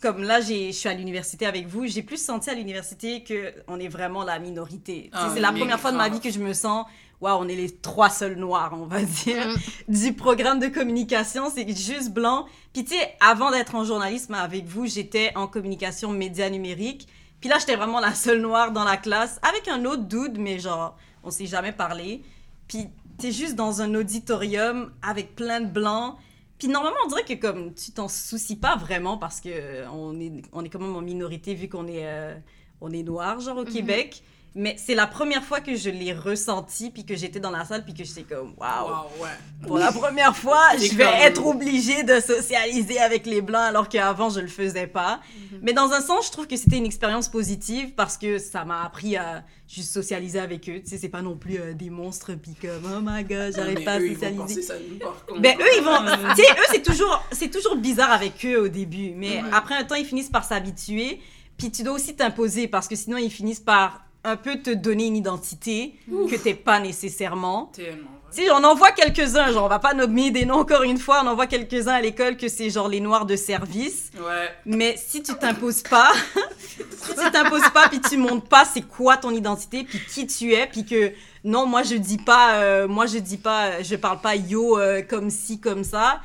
comme 0.00 0.22
là, 0.22 0.40
j'ai- 0.40 0.72
je 0.72 0.76
suis 0.78 0.88
à 0.88 0.94
l'université 0.94 1.44
avec 1.44 1.66
vous, 1.66 1.86
j'ai 1.86 2.02
plus 2.02 2.22
senti 2.22 2.48
à 2.48 2.54
l'université 2.54 3.22
qu'on 3.24 3.78
est 3.78 3.88
vraiment 3.88 4.24
la 4.24 4.38
minorité. 4.38 5.10
Ah, 5.12 5.30
c'est 5.34 5.40
la 5.40 5.52
première 5.52 5.78
fois 5.80 5.92
de 5.92 5.96
ma 5.98 6.08
vie 6.08 6.20
que 6.20 6.30
je 6.30 6.38
me 6.38 6.54
sens, 6.54 6.86
waouh, 7.20 7.38
on 7.40 7.48
est 7.48 7.54
les 7.56 7.70
trois 7.70 8.10
seuls 8.10 8.36
Noirs, 8.36 8.72
on 8.74 8.86
va 8.86 9.02
dire 9.02 9.48
Mm. 9.48 9.92
du 9.92 10.12
programme 10.12 10.60
de 10.60 10.68
communication, 10.68 11.50
c'est 11.54 11.68
juste 11.68 12.10
blanc. 12.12 12.46
Puis 12.72 12.84
tu 12.84 12.94
sais, 12.94 13.14
avant 13.20 13.50
d'être 13.50 13.74
en 13.74 13.84
journalisme 13.84 14.34
avec 14.34 14.66
vous, 14.66 14.86
j'étais 14.86 15.32
en 15.34 15.46
communication 15.46 16.10
média 16.10 16.48
numérique. 16.50 17.08
Puis 17.40 17.48
là, 17.48 17.56
j'étais 17.58 17.76
vraiment 17.76 18.00
la 18.00 18.14
seule 18.14 18.40
noire 18.40 18.72
dans 18.72 18.84
la 18.84 18.96
classe, 18.96 19.38
avec 19.48 19.68
un 19.68 19.84
autre 19.84 20.02
dude, 20.04 20.38
mais 20.38 20.58
genre, 20.58 20.96
on 21.22 21.30
s'est 21.30 21.46
jamais 21.46 21.72
parlé. 21.72 22.22
Puis 22.66 22.88
t'es 23.18 23.32
juste 23.32 23.54
dans 23.56 23.80
un 23.82 23.94
auditorium 23.94 24.92
avec 25.02 25.34
plein 25.34 25.60
de 25.60 25.66
blancs. 25.66 26.16
Puis 26.58 26.68
normalement, 26.68 26.96
on 27.04 27.08
dirait 27.08 27.24
que 27.24 27.34
comme 27.34 27.72
tu 27.74 27.92
t'en 27.92 28.08
soucies 28.08 28.56
pas 28.56 28.74
vraiment 28.76 29.16
parce 29.16 29.40
que 29.40 29.86
on 29.92 30.18
est, 30.20 30.32
on 30.52 30.64
est 30.64 30.68
quand 30.68 30.80
même 30.80 30.96
en 30.96 31.00
minorité 31.00 31.54
vu 31.54 31.68
qu'on 31.68 31.86
est, 31.86 32.04
euh, 32.06 32.34
on 32.80 32.90
est 32.90 33.02
noir, 33.04 33.38
genre 33.40 33.58
au 33.58 33.64
Mhm. 33.64 33.72
Québec. 33.72 34.22
Mais 34.60 34.74
c'est 34.76 34.96
la 34.96 35.06
première 35.06 35.44
fois 35.44 35.60
que 35.60 35.76
je 35.76 35.88
l'ai 35.88 36.12
ressenti, 36.12 36.90
puis 36.90 37.04
que 37.06 37.14
j'étais 37.14 37.38
dans 37.38 37.52
la 37.52 37.64
salle, 37.64 37.84
puis 37.84 37.94
que 37.94 38.02
j'étais 38.02 38.24
comme, 38.24 38.54
waouh, 38.56 38.88
Wow, 38.88 39.22
ouais. 39.24 39.28
pour 39.66 39.78
la 39.78 39.92
première 39.92 40.36
fois, 40.36 40.60
je 40.76 40.96
vais 40.96 41.04
comme- 41.04 41.14
être 41.22 41.46
obligée 41.46 42.02
de 42.02 42.18
socialiser 42.18 42.98
avec 42.98 43.24
les 43.26 43.40
blancs 43.40 43.62
alors 43.62 43.88
qu'avant 43.88 44.30
je 44.30 44.40
le 44.40 44.48
faisais 44.48 44.88
pas. 44.88 45.20
Mhm. 45.52 45.60
Mais 45.62 45.72
dans 45.72 45.92
un 45.92 46.00
sens, 46.00 46.26
je 46.26 46.32
trouve 46.32 46.48
que 46.48 46.56
c'était 46.56 46.76
une 46.78 46.86
expérience 46.86 47.28
positive 47.28 47.92
parce 47.94 48.18
que 48.18 48.38
ça 48.38 48.64
m'a 48.64 48.82
appris 48.84 49.16
à 49.16 49.44
juste 49.68 49.92
socialiser 49.92 50.40
avec 50.40 50.68
eux. 50.68 50.80
Tu 50.82 50.90
sais, 50.90 50.98
c'est 50.98 51.08
pas 51.08 51.22
non 51.22 51.36
plus 51.36 51.58
euh, 51.60 51.72
des 51.74 51.90
monstres 51.90 52.32
puis 52.34 52.54
comme 52.60 52.82
oh 52.84 53.00
my 53.00 53.22
god, 53.22 53.54
j'arrive 53.54 53.84
pas 53.84 53.92
à 53.92 54.00
eux, 54.00 54.12
socialiser. 54.12 54.62
ça 54.62 54.74
nous, 54.90 54.98
par 54.98 55.24
contre. 55.24 55.40
Ben 55.40 55.56
eux 55.60 55.64
ils 55.76 55.84
vont, 55.84 55.98
tu 56.34 56.42
sais 56.42 56.50
eux 56.50 56.64
c'est 56.72 56.82
toujours 56.82 57.22
c'est 57.30 57.48
toujours 57.50 57.76
bizarre 57.76 58.10
avec 58.10 58.44
eux 58.44 58.58
au 58.60 58.68
début, 58.68 59.12
mais 59.14 59.40
après 59.52 59.76
un 59.76 59.84
temps 59.84 59.94
ils 59.94 60.04
finissent 60.06 60.30
par 60.30 60.44
s'habituer. 60.44 61.20
Puis 61.56 61.70
tu 61.70 61.82
dois 61.84 61.94
aussi 61.94 62.14
t'imposer 62.16 62.66
parce 62.68 62.88
que 62.88 62.96
sinon 62.96 63.18
ils 63.18 63.30
finissent 63.30 63.60
par 63.60 64.02
un 64.28 64.36
peu 64.36 64.56
te 64.56 64.70
donner 64.70 65.06
une 65.06 65.16
identité 65.16 65.94
que 66.08 66.36
t'es 66.36 66.54
pas 66.54 66.80
nécessairement. 66.80 67.70
Tellement. 67.74 68.10
sais, 68.30 68.50
on 68.50 68.62
en 68.62 68.74
voit 68.74 68.92
quelques-uns, 68.92 69.52
genre, 69.52 69.64
on 69.64 69.68
va 69.68 69.78
pas 69.78 69.94
nommer 69.94 70.30
des 70.30 70.44
noms 70.44 70.60
encore 70.60 70.82
une 70.82 70.98
fois, 70.98 71.22
on 71.24 71.28
en 71.28 71.34
voit 71.34 71.46
quelques-uns 71.46 71.94
à 71.94 72.00
l'école 72.00 72.36
que 72.36 72.48
c'est 72.48 72.70
genre 72.70 72.88
les 72.88 73.00
noirs 73.00 73.26
de 73.26 73.36
service. 73.36 74.10
Ouais. 74.16 74.50
Mais 74.66 74.96
si 74.96 75.22
tu 75.22 75.34
t'imposes 75.34 75.82
pas, 75.82 76.12
si 76.58 77.14
tu 77.14 77.30
t'imposes 77.30 77.70
pas, 77.72 77.88
puis 77.88 78.00
tu 78.00 78.16
montres 78.16 78.46
pas 78.46 78.64
c'est 78.64 78.82
quoi 78.82 79.16
ton 79.16 79.30
identité, 79.30 79.84
puis 79.84 80.00
qui 80.08 80.26
tu 80.26 80.52
es, 80.52 80.66
puis 80.66 80.84
que 80.84 81.12
non, 81.44 81.66
moi 81.66 81.82
je 81.82 81.94
dis 81.94 82.18
pas, 82.18 82.56
euh, 82.56 82.88
moi 82.88 83.06
je 83.06 83.18
dis 83.18 83.38
pas, 83.38 83.82
je 83.82 83.96
parle 83.96 84.20
pas 84.20 84.36
yo 84.36 84.78
euh, 84.78 85.02
comme 85.02 85.30
ci, 85.30 85.60
comme 85.60 85.84
ça. 85.84 86.20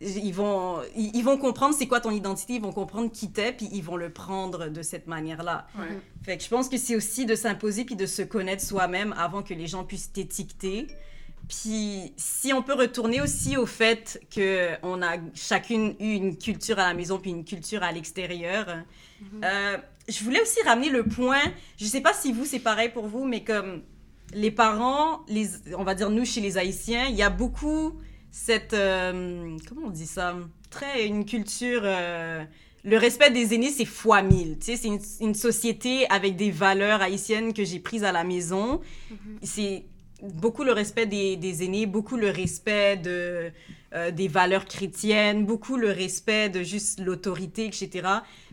Ils 0.00 0.32
vont, 0.32 0.82
ils, 0.94 1.14
ils 1.14 1.22
vont 1.24 1.38
comprendre 1.38 1.74
c'est 1.74 1.86
quoi 1.86 2.00
ton 2.00 2.10
identité, 2.10 2.54
ils 2.54 2.60
vont 2.60 2.72
comprendre 2.72 3.10
qui 3.10 3.30
t'es, 3.30 3.52
puis 3.52 3.68
ils 3.72 3.82
vont 3.82 3.96
le 3.96 4.10
prendre 4.10 4.68
de 4.68 4.82
cette 4.82 5.06
manière-là. 5.06 5.66
Ouais. 5.78 5.86
Fait 6.22 6.36
que 6.36 6.42
je 6.42 6.48
pense 6.48 6.68
que 6.68 6.76
c'est 6.76 6.96
aussi 6.96 7.24
de 7.24 7.34
s'imposer 7.34 7.84
puis 7.84 7.96
de 7.96 8.04
se 8.06 8.22
connaître 8.22 8.62
soi-même 8.62 9.14
avant 9.16 9.42
que 9.42 9.54
les 9.54 9.66
gens 9.66 9.84
puissent 9.84 10.12
t'étiqueter. 10.12 10.86
Puis 11.48 12.12
si 12.16 12.52
on 12.52 12.62
peut 12.62 12.74
retourner 12.74 13.20
aussi 13.20 13.56
au 13.56 13.66
fait 13.66 14.20
que 14.34 14.70
on 14.82 15.00
a 15.00 15.16
chacune 15.34 15.94
eu 16.00 16.12
une 16.14 16.36
culture 16.36 16.78
à 16.78 16.88
la 16.88 16.94
maison 16.94 17.18
puis 17.18 17.30
une 17.30 17.44
culture 17.44 17.82
à 17.82 17.92
l'extérieur, 17.92 18.66
euh, 19.44 19.76
je 20.08 20.24
voulais 20.24 20.42
aussi 20.42 20.60
ramener 20.64 20.90
le 20.90 21.04
point. 21.04 21.40
Je 21.78 21.84
sais 21.84 22.00
pas 22.00 22.12
si 22.12 22.32
vous 22.32 22.44
c'est 22.44 22.58
pareil 22.58 22.88
pour 22.88 23.06
vous, 23.06 23.24
mais 23.24 23.44
comme 23.44 23.82
les 24.34 24.50
parents, 24.50 25.24
les, 25.28 25.48
on 25.78 25.84
va 25.84 25.94
dire 25.94 26.10
nous 26.10 26.24
chez 26.24 26.40
les 26.40 26.58
Haïtiens, 26.58 27.06
il 27.06 27.14
y 27.14 27.22
a 27.22 27.30
beaucoup 27.30 27.94
cette 28.36 28.74
euh, 28.74 29.56
comment 29.66 29.86
on 29.86 29.90
dit 29.90 30.06
ça, 30.06 30.36
très 30.68 31.06
une 31.06 31.24
culture. 31.24 31.80
euh, 31.84 32.44
le 32.84 32.98
respect 32.98 33.30
des 33.30 33.54
aînés, 33.54 33.70
c'est 33.70 33.86
fois 33.86 34.22
mille. 34.22 34.58
Tu 34.58 34.66
sais, 34.66 34.76
c'est 34.76 34.88
une, 34.88 35.00
une 35.20 35.34
société 35.34 36.06
avec 36.08 36.36
des 36.36 36.50
valeurs 36.50 37.00
haïtiennes 37.02 37.52
que 37.52 37.64
j'ai 37.64 37.80
prises 37.80 38.04
à 38.04 38.12
la 38.12 38.22
maison. 38.22 38.80
C'est 39.42 39.84
beaucoup 40.22 40.62
le 40.64 40.72
respect 40.72 41.06
des, 41.06 41.36
des 41.36 41.64
aînés, 41.64 41.86
beaucoup 41.86 42.16
le 42.16 42.30
respect 42.30 42.98
de, 42.98 43.50
euh, 43.94 44.10
des 44.12 44.28
valeurs 44.28 44.66
chrétiennes, 44.66 45.44
beaucoup 45.46 45.76
le 45.76 45.90
respect 45.90 46.48
de 46.48 46.62
juste 46.62 47.00
l'autorité, 47.00 47.64
etc. 47.66 48.06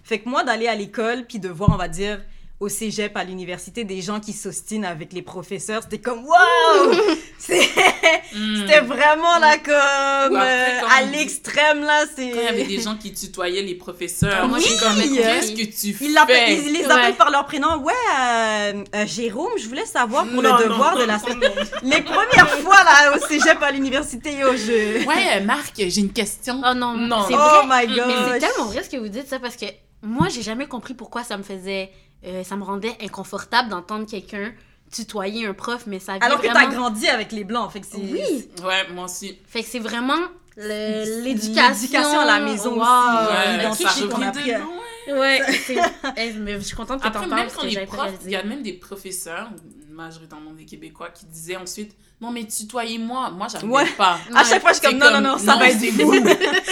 Fait 0.04 0.20
que 0.20 0.30
moi, 0.30 0.44
d'aller 0.44 0.68
à 0.68 0.76
l'école, 0.76 1.26
puis 1.28 1.40
de 1.40 1.50
voir, 1.50 1.70
on 1.72 1.78
va 1.78 1.90
dire, 1.90 2.20
au 2.64 2.70
cégep, 2.70 3.16
à 3.18 3.24
l'université, 3.24 3.84
des 3.84 4.02
gens 4.02 4.20
qui 4.20 4.34
s'ostinent 4.34 4.86
avec 4.86 5.12
les 5.14 5.22
professeurs, 5.22 5.84
c'était 5.84 6.00
comme, 6.00 6.26
waouh! 6.26 6.94
C'est- 7.38 7.70
Mm. 8.36 8.56
C'était 8.62 8.80
vraiment 8.80 9.38
là 9.40 9.58
comme 9.60 10.36
après, 10.36 10.78
euh, 10.78 10.80
quand 10.82 10.88
à 10.90 11.02
l'extrême 11.04 11.82
là, 11.84 12.06
c'est 12.16 12.32
Quand 12.32 12.40
il 12.40 12.44
y 12.46 12.48
avait 12.48 12.64
des 12.64 12.82
gens 12.82 12.96
qui 12.96 13.14
tutoyaient 13.14 13.62
les 13.62 13.76
professeurs, 13.76 14.48
moi 14.48 14.58
oui! 14.58 14.66
je 14.68 14.80
comme, 14.84 14.96
qu'est-ce 15.16 15.52
que 15.52 15.66
tu 15.66 15.94
fais? 15.94 16.06
ils 16.06 16.74
les 16.74 16.80
Ouais. 16.80 16.92
appellent 16.92 17.16
par 17.16 17.30
leur 17.30 17.46
prénom. 17.46 17.78
Ouais, 17.84 17.94
euh, 18.20 18.84
euh, 18.96 19.06
Jérôme, 19.06 19.52
je 19.58 19.68
voulais 19.68 19.86
savoir 19.86 20.26
pour 20.26 20.42
Non, 20.42 20.58
le 20.58 20.64
devoir 20.64 20.96
non, 20.96 21.02
de 21.02 21.06
la 21.06 21.20
semaine. 21.20 21.52
Les 21.84 22.02
premières 22.02 22.50
fois 22.64 22.84
là 22.84 23.16
au 23.16 23.20
cégep 23.28 23.62
à 23.62 23.72
l'université, 23.72 24.34
yo, 24.34 24.56
je. 24.56 25.06
Ouais, 25.06 25.42
Marc, 25.42 25.74
j'ai 25.78 26.00
une 26.02 26.12
question. 26.14 26.60
Oh 26.68 26.74
non, 26.74 26.94
Non. 26.98 27.26
c'est 27.28 27.36
Oh 27.36 27.68
vrai. 27.68 27.86
my 27.86 27.94
Mais 27.96 28.02
c'est 28.04 28.32
god. 28.32 28.40
tellement 28.40 28.66
vrai 28.66 28.84
ce 28.84 28.90
que 28.90 28.98
vous 28.98 29.10
dites, 29.10 29.28
ça, 29.28 29.38
parce 29.40 29.56
que 29.58 29.66
moi, 30.02 30.28
j'ai 30.30 30.42
jamais 30.42 30.66
compris 30.68 30.96
pourquoi 30.96 31.24
ça 31.24 31.38
me 31.38 31.44
faisait. 31.44 31.92
Euh, 32.26 32.44
ça 32.44 32.56
me 32.56 32.64
rendait 32.64 32.96
inconfortable 33.02 33.70
d'entendre 33.70 34.06
quelqu'un 34.06 34.52
tutoyer 34.92 35.48
un 35.48 35.54
prof, 35.54 35.86
mais 35.88 36.00
ça 36.00 36.14
vient 36.18 36.22
Alors 36.22 36.40
que 36.40 36.48
vraiment... 36.48 36.70
t'as 36.70 36.76
grandi 36.76 37.08
avec 37.08 37.32
les 37.32 37.44
blancs, 37.44 37.72
fait 37.72 37.80
que 37.82 37.88
c'est. 37.88 37.98
Oui! 37.98 38.50
Ouais, 38.64 38.88
moi 38.94 39.06
aussi. 39.06 39.40
Fait 39.48 39.64
que 39.64 39.68
c'est 39.70 39.80
vraiment 39.80 40.20
l'éducation. 40.56 41.24
l'éducation 41.24 42.20
à 42.20 42.26
la 42.26 42.40
maison 42.42 42.74
Wow. 42.76 42.82
aussi, 42.82 43.34
Ouais, 43.34 43.58
l'identité 43.58 43.90
ça 43.90 44.08
qu'on 44.08 44.16
revient 44.16 44.26
a 44.26 44.32
pris. 44.32 44.52
Ouais. 45.12 45.42
Eh, 46.18 46.34
mais 46.34 46.54
je 46.54 46.60
suis 46.60 46.76
contente 46.76 47.02
que 47.02 47.08
Après, 47.08 47.28
t'en 47.28 47.36
même 47.36 47.48
parles, 47.50 47.68
les 47.68 47.76
pas 47.86 47.86
profs, 47.88 48.12
il 48.24 48.32
y 48.32 48.36
a 48.36 48.44
même 48.44 48.62
des 48.62 48.74
professeurs, 48.74 49.50
majoritairement 49.94 50.52
des 50.52 50.66
Québécois, 50.66 51.10
qui 51.10 51.26
disaient 51.26 51.56
ensuite 51.58 51.96
Non, 52.22 52.32
mais 52.32 52.46
tutoyez-moi. 52.46 53.32
Moi, 53.32 53.48
j'arrivais 53.52 53.72
Ouais. 53.74 53.86
pas. 53.98 54.18
À 54.34 54.44
chaque 54.44 54.62
fois, 54.62 54.72
je 54.74 54.80
suis 54.80 54.88
comme 54.88 54.98
non, 54.98 55.12
non, 55.12 55.22
non, 55.22 55.38
ça 55.38 55.58
va 55.58 55.68
être 55.70 55.78
vous. 55.78 56.14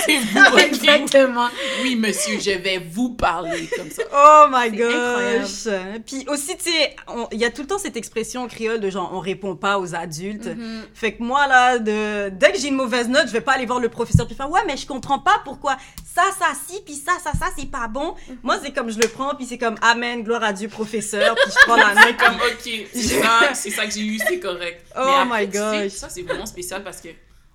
C'est 0.06 0.18
vous? 0.18 0.58
Exactement. 0.58 1.48
Oui, 1.84 1.96
monsieur, 1.96 2.40
je 2.40 2.52
vais 2.52 2.78
vous 2.80 3.10
parler 3.10 3.68
comme 3.76 3.90
ça. 3.90 4.04
Oh 4.14 4.46
my 4.52 4.72
gosh! 4.72 5.68
Puis 6.06 6.26
aussi, 6.28 6.56
tu 6.58 6.72
sais, 6.72 6.96
il 7.32 7.40
y 7.40 7.46
a 7.46 7.50
tout 7.52 7.62
le 7.62 7.68
temps 7.68 7.78
cette 7.78 7.98
expression 7.98 8.48
créole 8.48 8.80
de 8.80 8.90
genre 8.90 9.10
on 9.14 9.20
répond 9.20 9.56
pas 9.56 9.78
aux 9.80 9.94
adultes. 9.96 10.48
Mhm. 10.48 10.84
Fait 10.94 11.14
que 11.14 11.24
moi, 11.24 11.48
là, 11.48 11.80
de... 11.80 12.30
dès 12.30 12.52
que 12.54 12.60
j'ai 12.60 12.70
une 12.70 12.76
mauvaise 12.76 13.08
note, 13.10 13.28
je 13.28 13.34
vais 13.34 13.42
pas 13.42 13.54
aller 13.54 13.66
voir 13.66 13.80
le 13.80 13.90
professeur 13.90 14.26
puis 14.28 14.36
faire 14.36 14.50
Ouais, 14.50 14.62
mais 14.66 14.78
je 14.78 14.86
comprends 14.88 15.20
pas 15.20 15.42
pourquoi 15.44 15.78
ça, 16.14 16.24
ça, 16.38 16.48
si, 16.68 16.82
puis 16.84 16.96
ça, 16.96 17.14
ça, 17.24 17.32
ça, 17.38 17.46
c'est 17.58 17.70
pas 17.72 17.88
bon. 17.88 18.16
Moi, 18.44 18.58
c'est 18.62 18.72
comme 18.72 18.90
je 18.92 19.00
le 19.00 19.08
prends, 19.08 19.34
puis 19.36 19.46
c'est 19.46 19.58
comme 19.58 19.76
Amen, 19.82 20.24
gloire 20.24 20.44
à 20.44 20.52
Dieu, 20.54 20.68
professeur, 20.68 21.36
puis 21.36 21.52
je 21.52 21.66
prends 21.66 21.76
la 21.78 21.94
note. 21.96 22.18
Comme, 22.18 22.36
ok, 22.36 22.88
ça, 23.12 23.54
c'est 23.54 23.72
ça 23.72 23.86
que 23.86 23.92
j'ai 23.94 24.06
eu, 24.06 24.20
c'est 24.20 24.40
correct. 24.40 24.86
Oh 24.96 25.04
Mais 25.06 25.14
après, 25.16 25.46
my 25.46 25.48
tu 25.48 25.58
sais, 25.58 25.90
gosh. 25.90 25.92
ça, 25.94 26.10
c'est 26.10 26.24
vraiment 26.24 26.46
spécial 26.46 26.84
parce 26.84 27.02
que, 27.02 27.10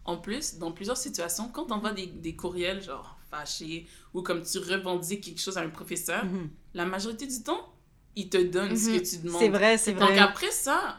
en 0.04 0.18
plus, 0.18 0.56
dans 0.58 0.72
plusieurs 0.72 0.96
situations, 0.96 1.48
quand 1.52 1.66
t'envoies 1.66 1.92
des, 1.92 2.06
des 2.06 2.36
courriels, 2.36 2.82
genre 2.82 3.18
fâchés, 3.30 3.86
ou 4.14 4.22
comme 4.22 4.42
tu 4.42 4.58
revendiques 4.58 5.24
quelque 5.24 5.40
chose 5.40 5.58
à 5.58 5.62
un 5.62 5.68
professeur, 5.70 6.24
Mhm. 6.24 6.50
la 6.74 6.84
majorité 6.86 7.26
du 7.26 7.42
temps, 7.42 7.72
il 8.14 8.28
te 8.28 8.38
donne 8.38 8.76
ce 8.76 8.90
Mhm. 8.90 9.00
que 9.00 9.04
tu 9.06 9.16
demandes. 9.18 9.40
C'est 9.42 9.48
vrai, 9.48 9.78
c'est 9.78 9.92
Donc 9.92 10.02
vrai. 10.02 10.18
après 10.18 10.50
ça, 10.50 10.98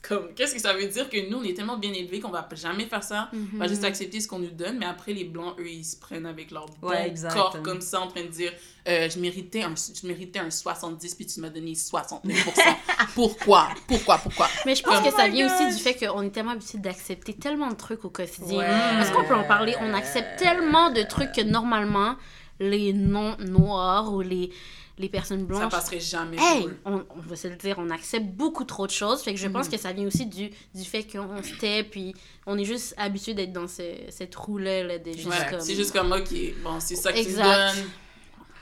comme, 0.00 0.32
qu'est-ce 0.34 0.54
que 0.54 0.60
ça 0.60 0.74
veut 0.74 0.86
dire 0.86 1.10
que 1.10 1.28
nous, 1.28 1.38
on 1.38 1.42
est 1.42 1.54
tellement 1.54 1.76
bien 1.76 1.92
élevés 1.92 2.20
qu'on 2.20 2.30
va 2.30 2.48
jamais 2.54 2.86
faire 2.86 3.02
ça? 3.02 3.28
Mhm. 3.32 3.48
On 3.54 3.58
va 3.58 3.66
juste 3.68 3.82
accepter 3.84 4.20
ce 4.20 4.28
qu'on 4.28 4.38
nous 4.38 4.50
donne, 4.50 4.78
mais 4.78 4.86
après, 4.86 5.12
les 5.12 5.24
Blancs, 5.24 5.54
eux, 5.58 5.68
ils 5.68 5.84
se 5.84 5.96
prennent 5.96 6.24
avec 6.26 6.50
leur 6.52 6.66
bon 6.80 6.88
Ouais, 6.90 7.08
exact. 7.08 7.34
corps 7.34 7.60
comme 7.62 7.80
ça, 7.80 8.00
en 8.00 8.06
train 8.06 8.22
de 8.22 8.28
dire 8.28 8.52
euh, 8.88 9.10
je, 9.10 9.18
méritais 9.18 9.62
un, 9.64 9.74
je 9.74 10.06
méritais 10.06 10.38
un 10.38 10.50
70, 10.50 11.14
puis 11.16 11.26
tu 11.26 11.40
m'as 11.40 11.50
donné 11.50 11.72
69%. 11.72 12.22
pourquoi? 13.14 13.68
Pourquoi? 13.86 14.18
Pourquoi? 14.18 14.48
Mais 14.66 14.74
je 14.76 14.82
pense 14.82 14.94
Comme- 15.00 15.04
que 15.10 15.10
ça 15.10 15.24
Oh 15.28 15.32
vient 15.32 15.46
aussi 15.46 15.76
du 15.76 15.82
fait 15.82 15.94
qu'on 15.94 16.22
est 16.22 16.30
tellement 16.30 16.52
habitué 16.52 16.78
d'accepter 16.78 17.34
tellement 17.34 17.68
de 17.68 17.74
trucs 17.76 18.04
au 18.04 18.10
quotidien. 18.10 18.58
Ouais. 18.58 19.00
Est-ce 19.02 19.12
qu'on 19.12 19.24
peut 19.24 19.34
en 19.34 19.44
parler? 19.44 19.74
On 19.80 19.92
accepte 19.94 20.38
tellement 20.38 20.90
de 20.90 21.02
trucs 21.02 21.32
que 21.32 21.42
normalement, 21.42 22.14
les 22.60 22.92
non-noirs 22.92 24.12
ou 24.12 24.20
les, 24.20 24.50
les 24.98 25.08
personnes 25.08 25.40
Ça 25.40 25.46
blanches... 25.46 25.70
passerait 25.70 26.00
jamais 26.00 26.36
Hey, 26.38 26.66
on, 26.84 27.04
on 27.16 27.20
va 27.20 27.36
se 27.36 27.48
le 27.48 27.56
dire, 27.56 27.76
on 27.78 27.90
accepte 27.90 28.26
beaucoup 28.26 28.64
trop 28.64 28.86
de 28.86 28.92
choses. 28.92 29.22
Fait 29.22 29.32
que 29.34 29.40
je 29.40 29.48
pense 29.48 29.66
Mhm. 29.66 29.72
que 29.72 29.78
ça 29.78 29.92
vient 29.92 30.06
aussi 30.06 30.26
du, 30.26 30.50
du 30.74 30.84
fait 30.84 31.04
qu'on 31.04 31.42
se 31.42 31.54
tait, 31.54 31.82
puis 31.84 32.14
on 32.46 32.56
est 32.58 32.64
juste 32.64 32.94
habitué 32.96 33.34
d'être 33.34 33.52
dans 33.52 33.68
ce, 33.68 33.82
cette 34.10 34.34
roue-là, 34.34 34.84
là, 34.84 34.98
de 34.98 35.12
juste 35.12 35.28
Ouais, 35.28 35.36
comme... 35.50 35.60
c'est 35.60 35.74
juste 35.74 35.92
comme, 35.92 36.12
ok, 36.12 36.28
bon, 36.62 36.80
c'est 36.80 36.96
ça 36.96 37.12
que 37.12 37.18
Exact. 37.18 37.74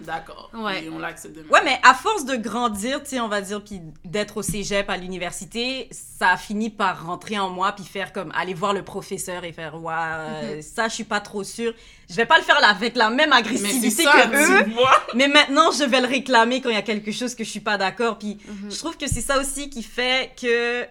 D'accord. 0.00 0.50
Ouais. 0.54 0.84
Et 0.84 0.90
on 0.90 0.98
l'accepte. 0.98 1.36
Ouais, 1.50 1.60
mais 1.64 1.78
à 1.82 1.94
force 1.94 2.24
de 2.24 2.36
grandir, 2.36 3.02
tu 3.02 3.10
sais, 3.10 3.20
on 3.20 3.28
va 3.28 3.40
dire, 3.40 3.62
puis 3.64 3.80
d'être 4.04 4.36
au 4.38 4.42
cégep, 4.42 4.88
à 4.90 4.96
l'université, 4.96 5.88
ça 5.90 6.30
a 6.30 6.36
fini 6.36 6.70
par 6.70 7.06
rentrer 7.06 7.38
en 7.38 7.48
moi, 7.50 7.72
puis 7.72 7.84
faire 7.84 8.12
comme 8.12 8.30
aller 8.34 8.54
voir 8.54 8.72
le 8.74 8.82
professeur 8.84 9.44
et 9.44 9.52
faire, 9.52 9.74
ouais, 9.82 9.94
euh, 9.96 10.62
ça, 10.62 10.88
je 10.88 10.94
suis 10.94 11.04
pas 11.04 11.20
trop 11.20 11.44
sûre. 11.44 11.72
Je 12.08 12.14
vais 12.14 12.26
pas 12.26 12.36
le 12.38 12.44
faire 12.44 12.58
avec 12.62 12.94
la 12.94 13.10
même 13.10 13.32
agressivité 13.32 14.04
ça, 14.04 14.12
que 14.28 14.36
eux, 14.62 14.72
mais 15.14 15.28
maintenant, 15.28 15.72
je 15.72 15.82
vais 15.84 16.00
le 16.00 16.06
réclamer 16.06 16.60
quand 16.60 16.68
il 16.68 16.74
y 16.76 16.78
a 16.78 16.82
quelque 16.82 17.10
chose 17.10 17.34
que 17.34 17.42
je 17.42 17.50
suis 17.50 17.60
pas 17.60 17.78
d'accord. 17.78 18.18
Puis 18.18 18.38
Mhm. 18.46 18.70
je 18.70 18.78
trouve 18.78 18.96
que 18.96 19.08
c'est 19.08 19.20
ça 19.22 19.40
aussi 19.40 19.70
qui 19.70 19.82
fait 19.82 20.30
que 20.40 20.86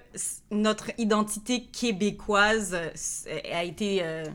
notre 0.51 0.91
identité 0.97 1.63
québécoise 1.71 2.75
a 3.53 3.63
été. 3.63 3.99
euh, 4.03 4.25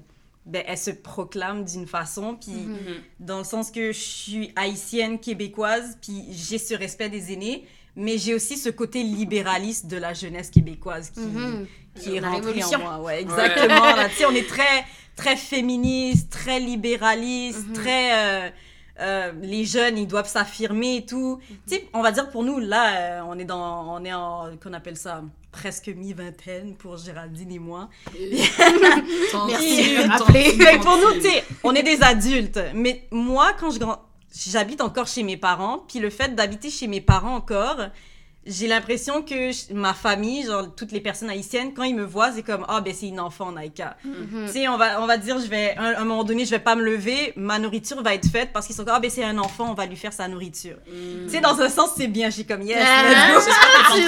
ben, 0.47 0.63
elle 0.67 0.79
se 0.79 0.91
proclame 0.91 1.65
d'une 1.65 1.87
façon, 1.87 2.37
puis 2.37 2.53
Mhm. 2.53 2.77
dans 3.21 3.39
le 3.39 3.45
sens 3.45 3.71
que 3.71 3.93
je 3.93 3.99
suis 3.99 4.53
haïtienne 4.57 5.19
québécoise, 5.19 5.99
puis 6.01 6.25
j'ai 6.31 6.59
ce 6.59 6.75
respect 6.75 7.09
des 7.09 7.33
aînés, 7.33 7.67
mais 7.97 8.19
j'ai 8.19 8.35
aussi 8.35 8.57
ce 8.57 8.69
côté 8.71 9.03
libéraliste 9.03 9.87
de 9.87 9.97
la 9.97 10.15
jeunesse 10.15 10.51
québécoise 10.51 11.11
qui, 11.11 11.21
Mhm. 11.21 11.67
qui 11.95 12.17
est 12.17 12.21
La 12.21 12.29
rentré 12.31 12.41
en 12.49 12.53
révolution. 12.53 12.79
moi. 12.81 13.01
Ouais, 13.01 13.21
exactement. 13.23 13.85
là. 13.97 14.09
Tu 14.09 14.17
sais, 14.17 14.25
on 14.27 14.31
est 14.35 14.49
très, 14.49 14.85
très 15.17 15.37
féministe, 15.37 16.31
très 16.31 16.59
libéraliste, 16.61 17.67
Mhm. 17.69 17.73
très... 17.75 18.47
euh, 18.47 18.51
euh, 19.01 19.33
les 19.43 19.65
jeunes, 19.65 19.99
ils 19.99 20.07
doivent 20.07 20.29
s'affirmer 20.29 20.97
et 20.97 21.07
tout. 21.07 21.41
Tu 21.67 21.77
sais, 21.77 21.89
on 21.95 22.03
va 22.03 22.13
dire 22.13 22.31
pour 22.31 22.43
nous, 22.45 22.59
là, 22.59 22.97
euh, 22.97 23.21
on 23.27 23.39
est 23.39 23.45
dans... 23.45 23.95
On 23.97 24.05
est 24.05 24.13
en... 24.13 24.57
qu'on 24.63 24.73
appelle 24.73 24.97
ça 24.97 25.23
presque 25.53 25.89
mi-vingtaine 25.89 26.75
pour 26.77 26.97
Géraldine 26.97 27.53
et 27.53 27.59
moi. 27.59 27.89
Merci 28.15 29.97
de 29.97 30.83
pour 30.83 30.97
nous, 30.97 31.21
tu 31.21 31.29
sais, 31.29 31.45
on 31.65 31.75
est 31.75 31.83
des 31.83 32.03
adultes. 32.03 32.61
Mais 32.75 33.07
moi, 33.11 33.53
quand 33.59 33.71
je 33.71 33.79
grand... 33.79 33.99
j'habite 34.35 34.81
encore 34.81 35.07
chez 35.07 35.23
mes 35.23 35.37
parents, 35.37 35.85
puis 35.89 35.99
le 35.99 36.11
fait 36.11 36.35
d'habiter 36.35 36.71
chez 36.71 36.87
mes 36.87 37.01
parents 37.01 37.35
encore, 37.35 37.79
j'ai 38.47 38.67
l'impression 38.67 39.23
que 39.23 39.53
je- 39.53 39.75
ma 39.75 39.93
famille, 39.93 40.45
genre 40.47 40.75
toutes 40.75 40.93
les 40.93 41.01
personnes 41.01 41.29
haïtiennes, 41.29 41.75
quand 41.75 41.83
ils 41.83 41.95
me 41.95 42.05
voient, 42.05 42.33
c'est 42.33 42.43
comme 42.43 42.65
ah 42.69 42.81
ben 42.81 42.95
c'est 42.99 43.09
une 43.09 43.21
enfant 43.21 43.53
Naïka. 43.53 43.97
Mhm. 44.05 44.47
Tu 44.47 44.53
sais, 44.53 44.69
on 44.69 44.79
va 44.79 45.01
on 45.03 45.07
va 45.07 45.19
dire 45.19 45.39
je 45.39 45.47
vais 45.47 45.75
à 45.77 46.01
un 46.01 46.05
moment 46.05 46.25
donné, 46.25 46.45
je 46.47 46.51
vais 46.51 46.59
pas 46.59 46.75
me 46.75 46.83
lever, 46.83 47.33
ma 47.37 47.59
nourriture 47.59 48.03
va 48.03 48.15
être 48.15 48.29
faite 48.31 48.51
parce 48.53 48.67
qu'ils 48.67 48.75
sont 48.75 48.85
comme 48.85 48.95
ah 48.97 49.01
ben 49.01 49.11
c'est 49.11 49.25
un 49.25 49.37
enfant, 49.39 49.71
on 49.71 49.75
va 49.75 49.85
lui 49.87 49.97
faire 49.97 50.13
sa 50.15 50.27
nourriture. 50.27 50.77
Mm. 50.89 51.27
Tu 51.27 51.31
sais 51.31 51.41
dans 51.41 51.61
un 51.61 51.69
sens 51.69 51.91
c'est 51.97 52.09
bien, 52.09 52.31
j'ai 52.31 52.45
comme 52.45 52.63
yes. 52.63 52.79
Ah, 52.81 53.35
de 53.37 53.41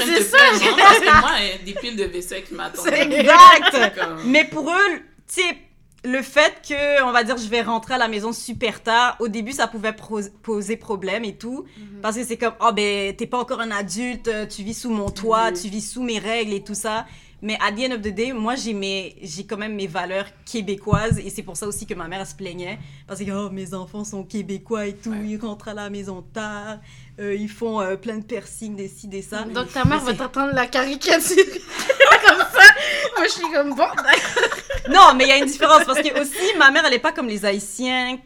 c'est 0.04 0.22
ça, 0.22 0.36
plaindre, 0.38 0.64
hein, 0.64 0.74
parce 0.78 0.98
que 0.98 1.20
moi, 1.20 1.30
il 1.40 1.46
y 1.48 1.52
a 1.52 1.58
des 1.58 1.74
piles 1.80 1.96
de 1.96 2.04
vaisselle 2.04 2.42
qui 2.44 2.54
m'attendent. 2.54 2.86
C'est 2.88 3.00
exact. 3.02 3.94
Comme- 3.98 4.22
Mais 4.26 4.44
pour 4.44 4.70
eux, 4.70 4.96
tu 5.32 5.42
sais, 5.42 5.56
le 6.04 6.20
fait 6.22 6.54
que, 6.68 7.02
on 7.04 7.12
va 7.12 7.22
dire, 7.24 7.36
je 7.36 7.48
vais 7.48 7.62
rentrer 7.62 7.94
à 7.94 7.98
la 7.98 8.08
maison 8.08 8.32
super 8.32 8.82
tard, 8.82 9.16
au 9.20 9.28
début, 9.28 9.52
ça 9.52 9.68
pouvait 9.68 9.92
pro- 9.92 10.20
poser 10.42 10.76
problème 10.76 11.24
et 11.24 11.36
tout. 11.36 11.64
Parce 12.02 12.16
que 12.16 12.24
c'est 12.24 12.36
comme, 12.36 12.54
oh 12.60 12.72
ben, 12.72 13.14
t'es 13.14 13.26
pas 13.26 13.38
encore 13.38 13.60
un 13.60 13.70
adulte, 13.70 14.26
euh, 14.28 14.46
tu 14.46 14.62
vis 14.64 14.74
sous 14.80 14.90
mon 14.90 15.10
toit, 15.10 15.50
Mhm. 15.52 15.56
tu 15.60 15.68
vis 15.68 15.80
sous 15.92 16.02
mes 16.02 16.18
règles 16.18 16.52
et 16.54 16.62
tout 16.64 16.74
ça. 16.74 17.06
Mais 17.44 17.58
à 17.60 17.72
the 17.72 17.80
end 17.90 17.94
of 17.96 18.02
the 18.02 18.14
day, 18.14 18.32
moi, 18.32 18.54
j'ai 18.54 18.72
mes, 18.72 19.16
j'ai 19.20 19.44
quand 19.44 19.56
même 19.56 19.74
mes 19.74 19.88
valeurs 19.88 20.26
québécoises 20.44 21.18
et 21.18 21.28
c'est 21.28 21.42
pour 21.42 21.56
ça 21.56 21.66
aussi 21.66 21.86
que 21.86 21.94
ma 21.94 22.06
mère 22.06 22.20
elle 22.20 22.26
se 22.26 22.36
plaignait. 22.36 22.78
Parce 23.08 23.18
que, 23.20 23.30
oh, 23.32 23.50
mes 23.50 23.74
enfants 23.74 24.04
sont 24.04 24.22
québécois 24.24 24.86
et 24.86 24.94
tout, 24.94 25.10
Ouais. 25.10 25.18
ils 25.26 25.36
rentrent 25.38 25.66
à 25.68 25.74
la 25.74 25.90
maison 25.90 26.22
tard, 26.32 26.78
euh, 27.18 27.34
ils 27.34 27.48
font 27.48 27.80
euh, 27.80 27.96
plein 27.96 28.18
de 28.18 28.24
piercings, 28.24 28.76
des 28.76 28.86
ci, 28.88 29.08
des 29.08 29.22
ça. 29.22 29.42
Donc 29.42 29.72
ta 29.72 29.84
mère 29.84 30.00
va 30.00 30.14
t'entendre 30.14 30.52
la 30.54 30.66
caricature 30.66 31.36
comme 32.26 32.38
ça. 32.38 32.61
Moi, 33.16 33.26
je 33.26 33.30
suis 33.32 33.50
comme 33.52 33.74
bon. 33.74 33.86
Non, 34.90 35.14
mais 35.14 35.24
il 35.24 35.28
y 35.28 35.32
a 35.32 35.36
une 35.38 35.46
différence 35.46 35.84
parce 35.84 36.00
que 36.02 36.20
aussi, 36.20 36.56
ma 36.58 36.70
mère, 36.72 36.82
elle 36.86 36.94
est 36.94 36.98
pas 36.98 37.12
comme 37.12 37.28
les 37.28 37.44
Haïtiens. 37.44 38.18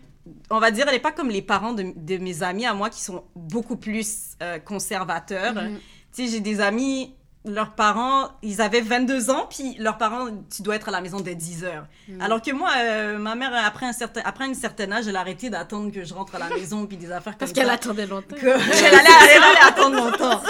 On 0.50 0.58
va 0.58 0.70
dire, 0.70 0.86
elle 0.88 0.94
est 0.94 1.00
pas 1.00 1.12
comme 1.12 1.28
les 1.28 1.42
parents 1.42 1.72
de, 1.74 1.92
de 1.94 2.16
mes 2.18 2.42
amis 2.42 2.64
à 2.66 2.72
moi 2.74 2.88
qui 2.90 3.00
sont 3.02 3.24
beaucoup 3.36 3.76
plus 3.76 4.30
euh, 4.42 4.58
conservateurs. 4.58 5.54
Mhm. 5.54 5.78
Tu 6.14 6.24
sais, 6.26 6.32
j'ai 6.32 6.40
des 6.40 6.60
amis, 6.60 7.14
leurs 7.44 7.74
parents, 7.74 8.30
ils 8.42 8.60
avaient 8.62 8.80
22 8.80 9.30
ans, 9.30 9.46
puis 9.50 9.76
leurs 9.78 9.98
parents, 9.98 10.28
tu 10.54 10.62
dois 10.62 10.76
être 10.76 10.88
à 10.88 10.92
la 10.92 11.00
maison 11.02 11.20
dès 11.20 11.34
10 11.34 11.64
heures. 11.64 11.86
Mhm. 12.08 12.20
Alors 12.22 12.40
que 12.40 12.50
moi, 12.52 12.70
euh, 12.78 13.18
ma 13.18 13.34
mère, 13.34 13.52
après 13.66 13.86
un 13.86 13.92
certain, 13.92 14.22
après 14.24 14.44
un 14.46 14.54
certain 14.54 14.90
âge, 14.92 15.06
elle 15.06 15.16
a 15.16 15.20
arrêté 15.20 15.50
d'attendre 15.50 15.92
que 15.92 16.04
je 16.04 16.14
rentre 16.14 16.34
à 16.36 16.38
la 16.38 16.48
maison, 16.48 16.86
puis 16.86 16.96
des 16.96 17.12
affaires 17.12 17.36
Parce 17.36 17.52
comme 17.52 17.56
qu'elle 17.62 17.66
ça. 17.68 17.74
attendait 17.74 18.06
longtemps. 18.06 18.34
Que- 18.34 18.46
elle, 18.46 18.94
allait, 18.94 19.36
elle 19.36 19.42
allait 19.42 19.68
attendre 19.68 19.96
longtemps. 19.96 20.40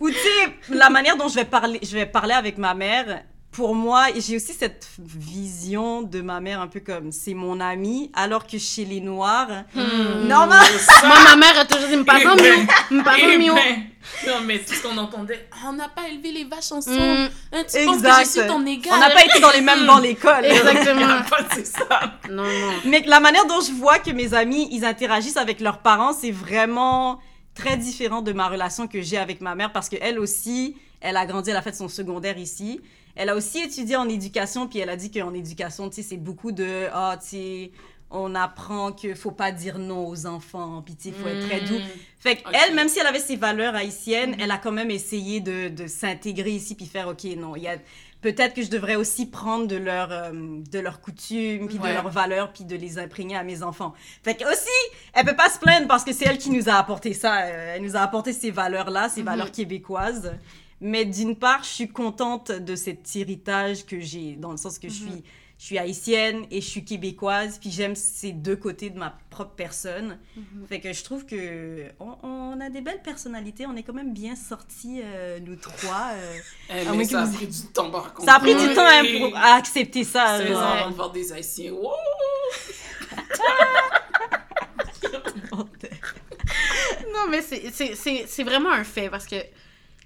Ou 0.00 0.08
tu 0.08 0.16
sais, 0.16 0.74
la 0.76 0.90
manière 0.90 1.16
dont 1.16 1.28
je 1.28 1.34
vais 1.34 1.44
parler, 1.44 1.78
je 1.82 1.92
vais 1.92 2.06
parler 2.06 2.32
avec 2.34 2.56
ma 2.58 2.74
mère, 2.74 3.22
pour 3.52 3.74
moi, 3.74 4.06
j'ai 4.16 4.36
aussi 4.36 4.52
cette 4.52 4.86
vision 4.98 6.02
de 6.02 6.20
ma 6.20 6.40
mère 6.40 6.60
un 6.60 6.68
peu 6.68 6.78
comme 6.80 7.10
c'est 7.12 7.34
mon 7.34 7.60
amie, 7.60 8.10
alors 8.14 8.46
que 8.46 8.58
chez 8.58 8.84
les 8.84 9.00
Noirs, 9.00 9.48
Hmm. 9.74 10.26
normal. 10.28 10.64
Moi, 11.04 11.16
ma 11.24 11.36
mère 11.36 11.58
a 11.58 11.64
toujours 11.64 11.88
dit, 11.88 11.96
me 11.96 12.04
parle 12.04 12.22
Eh 12.22 12.26
mieux. 12.26 12.36
ben, 12.36 12.96
Me 12.98 13.02
parle 13.02 13.18
eh 13.22 13.38
mieux. 13.38 13.52
ben, 13.52 13.82
Non, 14.26 14.40
mais 14.46 14.58
tout 14.60 14.72
ce 14.72 14.82
qu'on 14.82 14.96
entendait, 14.96 15.48
Ah, 15.52 15.66
on 15.68 15.72
n'a 15.74 15.88
pas 15.88 16.08
élevé 16.08 16.30
les 16.32 16.44
vaches 16.44 16.70
ensemble. 16.72 16.96
Mm, 16.96 17.28
Hein, 17.52 17.62
tu 17.68 17.84
penses 17.84 17.96
que 17.96 18.06
Exact. 18.06 18.24
je 18.24 18.30
suis 18.40 18.46
ton 18.48 18.64
égal. 18.66 18.92
On 18.96 19.00
n'a 19.00 19.10
pas 19.10 19.24
été 19.24 19.40
dans 19.40 19.50
les 19.50 19.60
mêmes 19.60 19.84
bancs 19.86 20.00
l'école. 20.00 20.44
Exactement. 20.46 21.18
c'est 21.54 21.66
ça. 21.66 22.00
Non, 22.30 22.44
non. 22.44 22.72
Mais 22.86 23.02
la 23.06 23.20
manière 23.20 23.46
dont 23.46 23.60
je 23.60 23.72
vois 23.72 23.98
que 23.98 24.10
mes 24.12 24.32
amis, 24.32 24.68
ils 24.70 24.84
interagissent 24.84 25.36
avec 25.36 25.60
leurs 25.60 25.78
parents, 25.78 26.12
c'est 26.12 26.30
vraiment 26.30 27.18
très 27.60 27.76
différent 27.76 28.22
de 28.22 28.32
ma 28.32 28.48
relation 28.48 28.88
que 28.88 29.02
j'ai 29.02 29.16
avec 29.18 29.40
ma 29.40 29.54
mère 29.54 29.72
parce 29.72 29.88
qu'elle 29.88 30.18
aussi, 30.18 30.76
elle 31.00 31.16
a 31.16 31.26
grandi, 31.26 31.50
elle 31.50 31.56
a 31.56 31.62
fait 31.62 31.74
son 31.74 31.88
secondaire 31.88 32.38
ici. 32.38 32.80
Elle 33.16 33.28
a 33.28 33.34
aussi 33.36 33.58
étudié 33.58 33.96
en 33.96 34.08
éducation, 34.08 34.66
puis 34.68 34.78
elle 34.78 34.88
a 34.88 34.96
dit 34.96 35.10
qu'en 35.10 35.34
éducation, 35.34 35.88
tu 35.90 35.96
sais, 35.96 36.02
c'est 36.02 36.16
beaucoup 36.16 36.52
de, 36.52 36.86
ah, 36.92 37.18
tu 37.20 37.28
sais, 37.28 37.70
on 38.10 38.34
apprend 38.34 38.92
qu'il 38.92 39.14
faut 39.14 39.30
pas 39.30 39.52
dire 39.52 39.78
non 39.78 40.06
aux 40.08 40.26
enfants, 40.26 40.82
puis 40.84 40.96
il 41.04 41.12
faut 41.14 41.28
être 41.28 41.46
très 41.46 41.60
doux. 41.60 41.78
Fait 42.18 42.42
Ok. 42.44 42.52
qu'elle, 42.52 42.74
même 42.74 42.88
si 42.88 42.98
elle 42.98 43.06
avait 43.06 43.20
ses 43.20 43.36
valeurs 43.36 43.74
haïtiennes, 43.74 44.36
elle 44.40 44.50
a 44.50 44.58
quand 44.58 44.72
même 44.72 44.90
essayé 44.90 45.40
de, 45.40 45.68
de 45.68 45.86
s'intégrer 45.86 46.50
ici 46.50 46.74
puis 46.74 46.86
faire, 46.86 47.08
OK, 47.08 47.24
non, 47.36 47.56
il 47.56 47.62
y 47.64 47.68
a... 47.68 47.76
Peut-être 48.20 48.54
que 48.54 48.62
je 48.62 48.68
devrais 48.70 48.96
aussi 48.96 49.26
prendre 49.26 49.66
de 49.66 49.76
leurs 49.76 50.12
euh, 50.12 50.30
de 50.70 50.78
leurs 50.78 51.00
coutumes, 51.00 51.68
puis 51.68 51.78
Ouais. 51.78 51.88
de 51.90 51.94
leurs 51.94 52.10
valeurs, 52.10 52.52
puis 52.52 52.64
de 52.64 52.76
les 52.76 52.98
imprégner 52.98 53.36
à 53.36 53.42
mes 53.44 53.62
enfants. 53.62 53.94
Fait 54.22 54.34
que 54.34 54.44
aussi, 54.44 54.68
elle 55.14 55.24
peut 55.24 55.36
pas 55.36 55.48
se 55.48 55.58
plaindre 55.58 55.86
parce 55.88 56.04
que 56.04 56.12
c'est 56.12 56.26
elle 56.26 56.38
qui 56.38 56.50
nous 56.50 56.68
a 56.68 56.74
apporté 56.74 57.14
ça. 57.14 57.42
Euh, 57.44 57.74
Elle 57.76 57.82
nous 57.82 57.96
a 57.96 58.00
apporté 58.00 58.32
ces 58.32 58.50
valeurs-là, 58.50 59.08
ces 59.08 59.20
Mhm. 59.20 59.26
valeurs 59.26 59.52
québécoises. 59.52 60.32
Mais 60.82 61.04
d'une 61.04 61.36
part, 61.36 61.62
je 61.62 61.68
suis 61.68 61.88
contente 61.88 62.50
de 62.52 62.74
cet 62.74 63.14
héritage 63.16 63.84
que 63.86 64.00
j'ai, 64.00 64.36
dans 64.36 64.50
le 64.50 64.56
sens 64.56 64.78
que 64.78 64.88
je 64.88 64.94
suis 64.94 65.22
je 65.60 65.66
suis 65.66 65.78
haïtienne 65.78 66.46
et 66.50 66.62
je 66.62 66.66
suis 66.66 66.86
québécoise, 66.86 67.58
puis 67.58 67.70
j'aime 67.70 67.94
ces 67.94 68.32
deux 68.32 68.56
côtés 68.56 68.88
de 68.88 68.98
ma 68.98 69.14
propre 69.28 69.52
personne. 69.54 70.18
Mhm. 70.34 70.66
Fait 70.66 70.80
que 70.80 70.90
je 70.94 71.04
trouve 71.04 71.26
que 71.26 71.84
on, 72.00 72.16
on 72.22 72.60
a 72.62 72.70
des 72.70 72.80
belles 72.80 73.02
personnalités, 73.02 73.66
on 73.66 73.76
est 73.76 73.82
quand 73.82 73.92
même 73.92 74.14
bien 74.14 74.34
sortis, 74.36 75.02
euh, 75.04 75.38
nous 75.38 75.56
trois. 75.56 76.12
euh. 76.14 76.38
Eh, 76.70 76.72
Ah, 76.88 76.92
mais 76.96 77.04
ça 77.04 77.24
a 77.24 77.28
pris 77.28 77.46
du 77.46 77.62
temps, 77.74 77.90
par 77.90 78.14
contre. 78.14 78.26
Ça 78.30 78.36
a 78.36 78.40
pris 78.40 78.54
du 78.54 78.72
temps 78.74 78.86
hein, 78.86 79.02
pour 79.18 79.36
à 79.36 79.56
accepter 79.56 80.02
ça. 80.02 80.38
16 80.38 80.48
genre. 80.48 80.62
ans 80.62 80.72
avant 80.72 80.90
de 80.90 80.94
voir 80.94 81.12
des 81.12 81.30
Haïtiens. 81.30 81.72
Wow! 81.72 81.90
Non, 87.12 87.26
mais 87.30 87.42
c'est- 87.42 87.70
c'est 87.72 87.94
c'est- 87.94 88.24
c'est 88.26 88.44
vraiment 88.44 88.70
un 88.70 88.84
fait 88.84 89.10
parce 89.10 89.26
que 89.26 89.36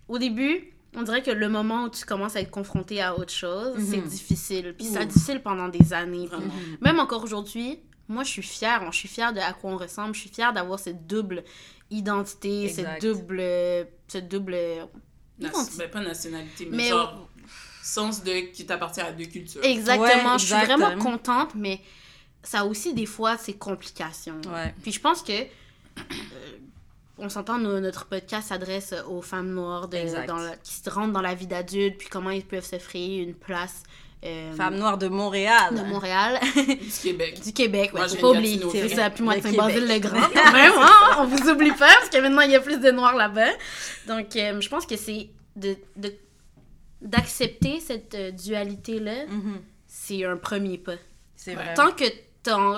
au 0.08 0.18
début, 0.18 0.72
on 0.96 1.02
dirait 1.02 1.22
que 1.22 1.30
le 1.30 1.48
moment 1.48 1.84
où 1.84 1.88
tu 1.90 2.04
commences 2.04 2.36
à 2.36 2.40
être 2.40 2.50
confronté 2.50 3.00
à 3.02 3.16
autre 3.18 3.32
chose, 3.32 3.76
Mhm. 3.78 3.86
c'est 3.90 4.00
difficile. 4.08 4.74
Puis 4.76 4.86
c'est 4.86 5.02
Ouh. 5.02 5.04
difficile 5.06 5.40
pendant 5.42 5.68
des 5.68 5.92
années. 5.92 6.28
Même 6.80 6.98
encore 7.00 7.22
aujourd'hui, 7.24 7.80
moi, 8.08 8.22
je 8.24 8.30
suis 8.30 8.42
fière. 8.42 8.90
Je 8.92 8.96
suis 8.98 9.08
fière 9.08 9.32
de 9.32 9.40
à 9.40 9.52
quoi 9.52 9.70
on 9.70 9.76
ressemble. 9.76 10.14
Je 10.14 10.20
suis 10.20 10.30
fière 10.30 10.52
d'avoir 10.52 10.78
cette 10.78 11.06
double 11.06 11.42
identité, 11.90 12.64
Exact. 12.66 13.00
cette 13.00 13.02
double... 13.02 13.42
Cette 14.08 14.28
double... 14.28 14.56
Nas- 15.38 15.48
identité. 15.48 15.78
ben, 15.78 15.90
pas 15.90 16.00
nationalité, 16.00 16.66
mais, 16.70 16.76
Mais 16.76 16.88
genre 16.90 17.28
sens 17.82 18.22
de 18.22 18.52
qui 18.52 18.64
t'appartient 18.66 19.00
à 19.00 19.10
deux 19.12 19.24
cultures. 19.24 19.62
Exactement. 19.64 20.32
Ouais, 20.34 20.38
je 20.38 20.44
suis 20.46 20.54
vraiment 20.54 20.96
contente, 20.98 21.54
mais 21.56 21.80
ça 22.42 22.60
a 22.60 22.64
aussi 22.64 22.94
des 22.94 23.04
fois 23.06 23.36
ses 23.36 23.54
complications. 23.54 24.40
Ouais. 24.46 24.72
Puis 24.82 24.92
je 24.92 25.00
pense 25.00 25.22
que 25.22 25.32
euh, 25.32 25.44
on 27.18 27.28
s'entend, 27.28 27.58
no- 27.58 27.80
notre 27.80 28.06
podcast 28.06 28.48
s'adresse 28.48 28.94
aux 29.08 29.22
femmes 29.22 29.50
noires 29.54 29.88
de- 29.88 29.96
Exact. 29.98 30.26
dans 30.26 30.36
la- 30.38 30.56
qui 30.56 30.74
se 30.74 30.90
rendent 30.90 31.12
dans 31.12 31.20
la 31.22 31.34
vie 31.34 31.46
d'adulte, 31.46 31.98
puis 31.98 32.08
comment 32.08 32.30
ils 32.30 32.44
peuvent 32.44 32.64
se 32.64 32.78
frayer 32.78 33.18
une 33.22 33.34
place 33.34 33.82
euh, 34.26 34.52
Femme 34.54 34.76
noire 34.76 34.96
de 34.96 35.06
Montréal. 35.08 35.74
de 35.74 35.82
Montréal, 35.82 36.40
Du 36.56 36.90
Québec. 37.02 37.40
du 37.44 37.52
Québec, 37.52 37.90
ouais, 37.92 38.00
Moi, 38.00 38.08
faut 38.08 38.16
pas 38.16 38.30
oublier. 38.38 38.58
C'est 38.72 38.88
ça, 38.88 39.10
puis 39.10 39.22
moi 39.22 39.34
Le 39.34 39.42
de 39.42 39.46
Saint-Basile 39.48 39.80
Québec. 39.82 40.02
le 40.04 40.08
Grand, 40.08 40.28
quand 40.32 40.52
même, 40.52 40.72
hein, 40.78 41.16
on 41.18 41.26
vous 41.26 41.50
oublie 41.50 41.72
pas, 41.72 41.92
parce 41.94 42.08
que 42.08 42.18
maintenant 42.22 42.40
il 42.40 42.50
y 42.52 42.56
a 42.56 42.60
plus 42.60 42.78
de 42.78 42.90
noirs 42.90 43.14
là-bas. 43.16 43.50
Donc 44.08 44.34
euh, 44.36 44.58
je 44.62 44.68
pense 44.70 44.86
que 44.86 44.96
c'est 44.96 45.28
de, 45.56 45.76
de- 45.96 46.14
d'accepter 47.02 47.80
cette 47.80 48.14
euh, 48.14 48.30
dualité-là, 48.30 49.26
Mhm. 49.28 49.60
c'est 49.86 50.24
un 50.24 50.36
premier 50.36 50.78
pas. 50.78 50.96
C'est 51.36 51.54
vrai. 51.54 51.74
Tant 51.74 51.90
que 51.92 52.04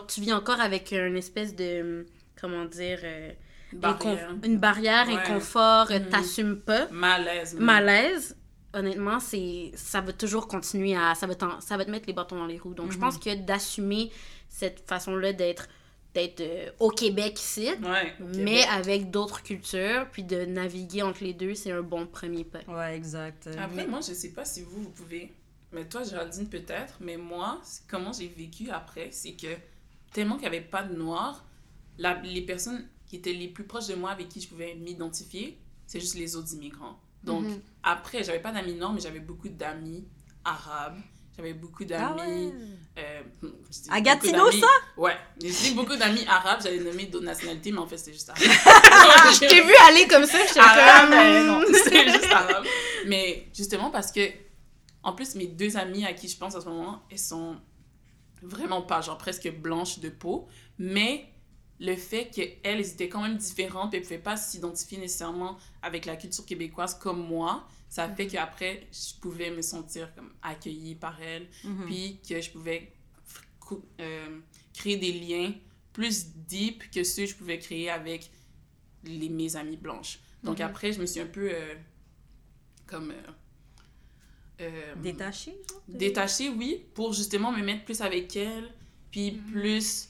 tu 0.08 0.20
vis 0.20 0.32
encore 0.32 0.60
avec 0.60 0.90
une 0.92 1.16
espèce 1.16 1.54
de, 1.54 2.06
comment 2.40 2.64
dire, 2.64 2.98
euh, 3.04 3.30
Barrière. 3.72 4.34
une 4.44 4.58
barrière, 4.58 5.06
Ouais. 5.08 5.14
inconfort, 5.14 5.90
euh, 5.90 5.98
Mhm. 5.98 6.08
t'assumes 6.08 6.60
pas, 6.60 6.88
Malaise. 6.90 7.54
même. 7.54 7.64
malaise, 7.64 8.36
honnêtement, 8.72 9.20
c'est 9.20 9.72
ça 9.74 10.00
va 10.00 10.12
toujours 10.12 10.46
continuer 10.48 10.94
à... 10.96 11.14
Ça 11.14 11.26
va, 11.26 11.34
t'en- 11.34 11.60
ça 11.60 11.76
va 11.76 11.84
te 11.84 11.90
mettre 11.90 12.06
les 12.06 12.12
bâtons 12.12 12.36
dans 12.36 12.46
les 12.46 12.58
roues. 12.58 12.74
Donc, 12.74 12.92
je 12.92 12.98
pense 12.98 13.18
que 13.18 13.34
d'assumer 13.34 14.10
cette 14.48 14.86
façon-là 14.88 15.32
d'être 15.32 15.68
d'être 16.14 16.40
euh, 16.40 16.70
au 16.80 16.88
Québec 16.88 17.38
ici, 17.38 17.68
Ouais. 17.82 18.14
au 18.22 18.24
mais 18.24 18.60
Québec. 18.62 18.66
avec 18.72 19.10
d'autres 19.10 19.42
cultures, 19.42 20.06
puis 20.10 20.22
de 20.22 20.46
naviguer 20.46 21.02
entre 21.02 21.22
les 21.22 21.34
deux, 21.34 21.54
c'est 21.54 21.72
un 21.72 21.82
bon 21.82 22.06
premier 22.06 22.42
pas. 22.42 22.60
Ouais, 22.68 22.96
exact. 22.96 23.48
Après, 23.58 23.68
Mais- 23.76 23.86
moi, 23.86 24.00
je 24.00 24.14
sais 24.14 24.30
pas 24.30 24.46
si 24.46 24.62
vous, 24.62 24.84
vous 24.84 24.88
pouvez. 24.88 25.34
Mais 25.72 25.84
toi, 25.84 26.04
Géraldine, 26.04 26.48
peut-être. 26.48 26.94
Mais 27.00 27.18
moi, 27.18 27.60
comment 27.86 28.12
j'ai 28.14 28.28
vécu 28.28 28.70
après, 28.70 29.08
c'est 29.10 29.32
que 29.32 29.48
tellement 30.14 30.36
qu'il 30.38 30.48
n'y 30.48 30.56
avait 30.56 30.64
pas 30.64 30.84
de 30.84 30.94
noirs, 30.96 31.44
la- 31.98 32.18
les 32.22 32.40
personnes 32.42 32.88
qui 33.06 33.16
étaient 33.16 33.32
les 33.32 33.48
plus 33.48 33.64
proches 33.64 33.86
de 33.86 33.94
moi 33.94 34.10
avec 34.10 34.28
qui 34.28 34.40
je 34.40 34.48
pouvais 34.48 34.74
m'identifier, 34.74 35.58
c'est 35.86 36.00
juste 36.00 36.14
les 36.16 36.36
autres 36.36 36.52
immigrants. 36.54 36.98
Donc, 37.22 37.44
Mhm. 37.44 37.60
après, 37.82 38.22
j'avais 38.24 38.40
pas 38.40 38.52
d'amis 38.52 38.74
noirs, 38.74 38.92
mais 38.92 39.00
j'avais 39.00 39.20
beaucoup 39.20 39.48
d'amis 39.48 40.04
arabes. 40.44 40.98
J'avais 41.36 41.52
beaucoup 41.52 41.82
Ah 41.90 42.14
d'amis. 42.14 42.46
ouais. 42.46 42.52
euh, 42.98 43.22
je 43.42 43.90
À 43.92 44.00
Gatineau, 44.00 44.46
d'amis- 44.48 44.60
ça? 44.60 44.66
Ouais. 44.96 45.16
J'ai 45.40 45.50
dit 45.50 45.74
beaucoup 45.74 45.94
d'amis 45.96 46.24
arabes, 46.26 46.60
j'allais 46.62 46.78
nommer 46.80 47.06
d'autres 47.06 47.26
nationalités, 47.26 47.72
mais 47.72 47.78
en 47.78 47.86
fait, 47.86 47.98
c'était 47.98 48.14
juste 48.14 48.30
arabe. 48.30 48.40
Je 49.34 49.40
t'ai 49.46 49.60
vu 49.62 49.72
aller 49.86 50.06
comme 50.08 50.24
ça, 50.24 50.38
j'étais 50.46 50.60
arabe, 50.60 51.10
comme... 51.10 51.18
mais 51.18 51.44
non, 51.44 51.60
c'est 51.84 52.08
juste 52.10 52.32
arabe. 52.32 52.64
Mais 53.06 53.48
justement 53.54 53.90
parce 53.90 54.10
que, 54.12 54.20
en 55.02 55.12
plus, 55.12 55.34
mes 55.34 55.46
deux 55.46 55.76
amies 55.76 56.06
à 56.06 56.14
qui 56.14 56.26
je 56.28 56.36
pense 56.38 56.54
en 56.54 56.60
ce 56.62 56.66
moment, 56.68 57.02
elles 57.10 57.18
sont 57.18 57.56
vraiment 58.42 58.80
pas, 58.82 59.00
genre 59.02 59.18
presque 59.18 59.50
blanches 59.52 59.98
de 59.98 60.08
peau, 60.08 60.48
mais 60.78 61.26
le 61.78 61.94
fait 61.96 62.30
qu'elles 62.30 62.80
étaient 62.86 63.08
quand 63.08 63.22
même 63.22 63.36
différentes 63.36 63.92
et 63.94 63.98
ne 63.98 64.02
pouvaient 64.02 64.18
pas 64.18 64.36
s'identifier 64.36 64.98
nécessairement 64.98 65.58
avec 65.82 66.06
la 66.06 66.16
culture 66.16 66.44
québécoise 66.46 66.98
comme 66.98 67.26
moi, 67.26 67.68
ça 67.88 68.08
fait 68.08 68.26
qu'après, 68.26 68.86
je 68.92 69.20
pouvais 69.20 69.50
me 69.50 69.62
sentir 69.62 70.14
comme 70.14 70.32
accueillie 70.42 70.94
par 70.94 71.20
elles, 71.22 71.46
Mhm. 71.64 71.86
puis 71.86 72.20
que 72.28 72.40
je 72.40 72.50
pouvais 72.50 72.92
euh, 74.00 74.40
créer 74.74 74.96
des 74.96 75.12
liens 75.12 75.52
plus 75.92 76.26
deep 76.48 76.90
que 76.90 77.02
ceux 77.04 77.24
que 77.24 77.30
je 77.30 77.34
pouvais 77.34 77.58
créer 77.58 77.90
avec 77.90 78.30
les, 79.04 79.28
mes 79.28 79.56
amies 79.56 79.76
blanches. 79.76 80.18
Donc 80.42 80.58
Mhm. 80.58 80.64
après, 80.66 80.92
je 80.92 81.00
me 81.00 81.06
suis 81.06 81.20
un 81.20 81.26
peu 81.26 81.50
euh, 81.52 81.74
comme... 82.86 83.10
euh, 83.10 83.32
euh, 84.60 84.94
Détaché, 85.02 85.50
genre? 85.70 85.82
de- 85.88 85.98
détachée, 85.98 86.48
oui, 86.48 86.84
pour 86.94 87.12
justement 87.12 87.52
me 87.52 87.62
mettre 87.62 87.84
plus 87.84 88.00
avec 88.00 88.34
elles, 88.36 88.72
puis 89.10 89.32
Mhm. 89.32 89.50
plus 89.52 90.08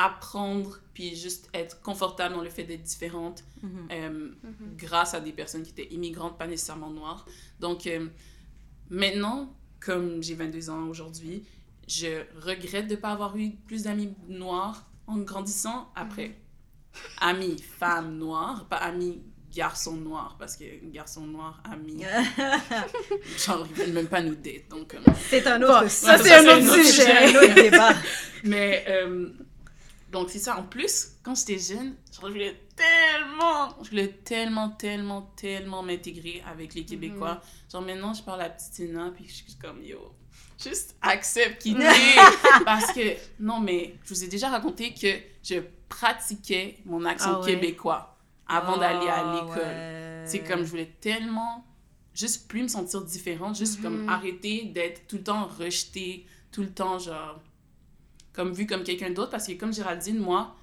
apprendre, 0.00 0.78
puis 0.94 1.14
juste 1.16 1.50
être 1.52 1.82
confortable 1.82 2.34
dans 2.36 2.42
le 2.42 2.48
fait 2.50 2.62
d'être 2.64 2.82
différente 2.84 3.42
Mhm. 3.62 3.88
euh, 3.90 4.08
Mhm. 4.10 4.76
grâce 4.76 5.12
à 5.12 5.20
des 5.20 5.32
personnes 5.32 5.64
qui 5.64 5.70
étaient 5.72 5.92
immigrantes, 5.92 6.38
pas 6.38 6.46
nécessairement 6.46 6.88
noires. 6.90 7.26
Donc 7.60 7.86
euh, 7.88 8.06
maintenant, 8.90 9.52
comme 9.80 10.22
j'ai 10.22 10.34
22 10.34 10.70
ans 10.70 10.86
aujourd'hui, 10.88 11.42
je 11.88 12.22
regrette 12.40 12.86
de 12.86 12.94
ne 12.94 13.00
pas 13.00 13.10
avoir 13.10 13.36
eu 13.36 13.50
plus 13.66 13.82
d'amis 13.84 14.14
noirs 14.28 14.86
en 15.06 15.18
grandissant 15.18 15.90
après. 15.96 16.36
Amis 17.20 17.56
femmes 17.78 18.16
noires, 18.18 18.66
pas 18.68 18.76
amis 18.76 19.20
garçons 19.52 19.96
noirs, 19.96 20.36
parce 20.38 20.56
que 20.56 20.64
garçons 20.92 21.26
noirs, 21.26 21.60
amis, 21.64 22.02
genre, 23.46 23.66
ils 23.70 23.74
veulent 23.74 23.92
même 23.92 24.06
pas 24.08 24.20
nous 24.22 24.34
date. 24.34 24.68
Donc, 24.68 24.94
euh, 24.94 24.98
C'est 25.28 25.46
un 25.46 25.60
autre 25.62 25.82
Bon, 25.82 25.88
sujet. 25.88 26.06
ça, 26.06 26.18
c'est 26.18 26.34
un 26.34 26.44
autre 26.66 26.74
C'est 26.74 26.84
sujet. 26.84 27.12
un 27.12 27.30
autre 27.42 27.54
débat. 27.54 27.94
Mais, 28.44 28.84
euh, 28.88 29.30
donc 30.10 30.30
c'est 30.30 30.38
ça. 30.38 30.58
En 30.58 30.62
plus, 30.64 31.12
quand 31.22 31.34
j'étais 31.34 31.58
jeune, 31.58 31.94
je 32.12 32.20
voulais 32.20 32.60
tellement, 32.76 33.76
je 33.82 33.90
voulais 33.90 34.08
tellement, 34.08 34.70
tellement, 34.70 35.22
tellement 35.36 35.82
m'intégrer 35.82 36.42
avec 36.46 36.74
les 36.74 36.84
Québécois. 36.84 37.40
Genre 37.70 37.82
maintenant, 37.82 38.14
je 38.14 38.22
parle 38.22 38.42
à 38.42 38.50
petite 38.50 38.72
Tina, 38.72 39.10
puis 39.14 39.26
je 39.28 39.34
suis 39.34 39.54
comme, 39.60 39.82
yo, 39.82 40.14
juste 40.62 40.96
accepte 41.02 41.62
qui 41.62 41.74
t'es. 41.74 41.84
Parce 42.64 42.92
que, 42.92 43.16
non, 43.40 43.60
mais 43.60 43.94
je 44.04 44.08
vous 44.14 44.24
ai 44.24 44.28
déjà 44.28 44.48
raconté 44.48 44.94
que 44.94 45.08
je 45.42 45.60
pratiquais 45.88 46.78
mon 46.84 47.04
accent 47.04 47.34
Ah 47.36 47.40
ouais? 47.40 47.46
québécois 47.54 48.16
avant 48.46 48.76
d'aller 48.78 49.08
à 49.08 49.30
Ah, 49.30 49.34
l'école. 49.34 49.62
ouais. 49.62 50.24
C'est 50.26 50.42
comme 50.44 50.60
je 50.60 50.70
voulais 50.70 50.94
tellement 51.00 51.64
juste 52.14 52.48
plus 52.48 52.62
me 52.62 52.68
sentir 52.68 53.02
différente, 53.02 53.56
juste 53.56 53.80
comme 53.82 54.02
Mhm. 54.04 54.08
arrêter 54.08 54.64
d'être 54.64 55.06
tout 55.06 55.16
le 55.16 55.22
temps 55.24 55.46
rejetée, 55.46 56.26
tout 56.50 56.62
le 56.62 56.70
temps 56.72 56.98
genre 56.98 57.40
comme 58.38 58.52
vue 58.52 58.68
comme 58.68 58.84
quelqu'un 58.84 59.10
d'autre 59.10 59.32
parce 59.32 59.48
que 59.48 59.54
comme 59.54 59.72
Géraldine, 59.74 60.20
moi, 60.20 60.54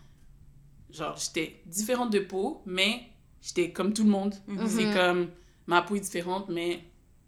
genre 0.91 1.17
j'étais 1.17 1.61
différente 1.65 2.09
de 2.09 2.19
peau, 2.19 2.61
mais 2.65 3.01
j'étais 3.41 3.71
comme 3.73 3.91
tout 3.93 4.05
le 4.05 4.09
monde. 4.09 4.33
Mhm. 4.47 4.65
C'est 4.67 4.93
comme 4.93 5.27
ma 5.67 5.81
peau 5.81 5.95
est 5.97 5.99
différente, 5.99 6.47
mais 6.47 6.81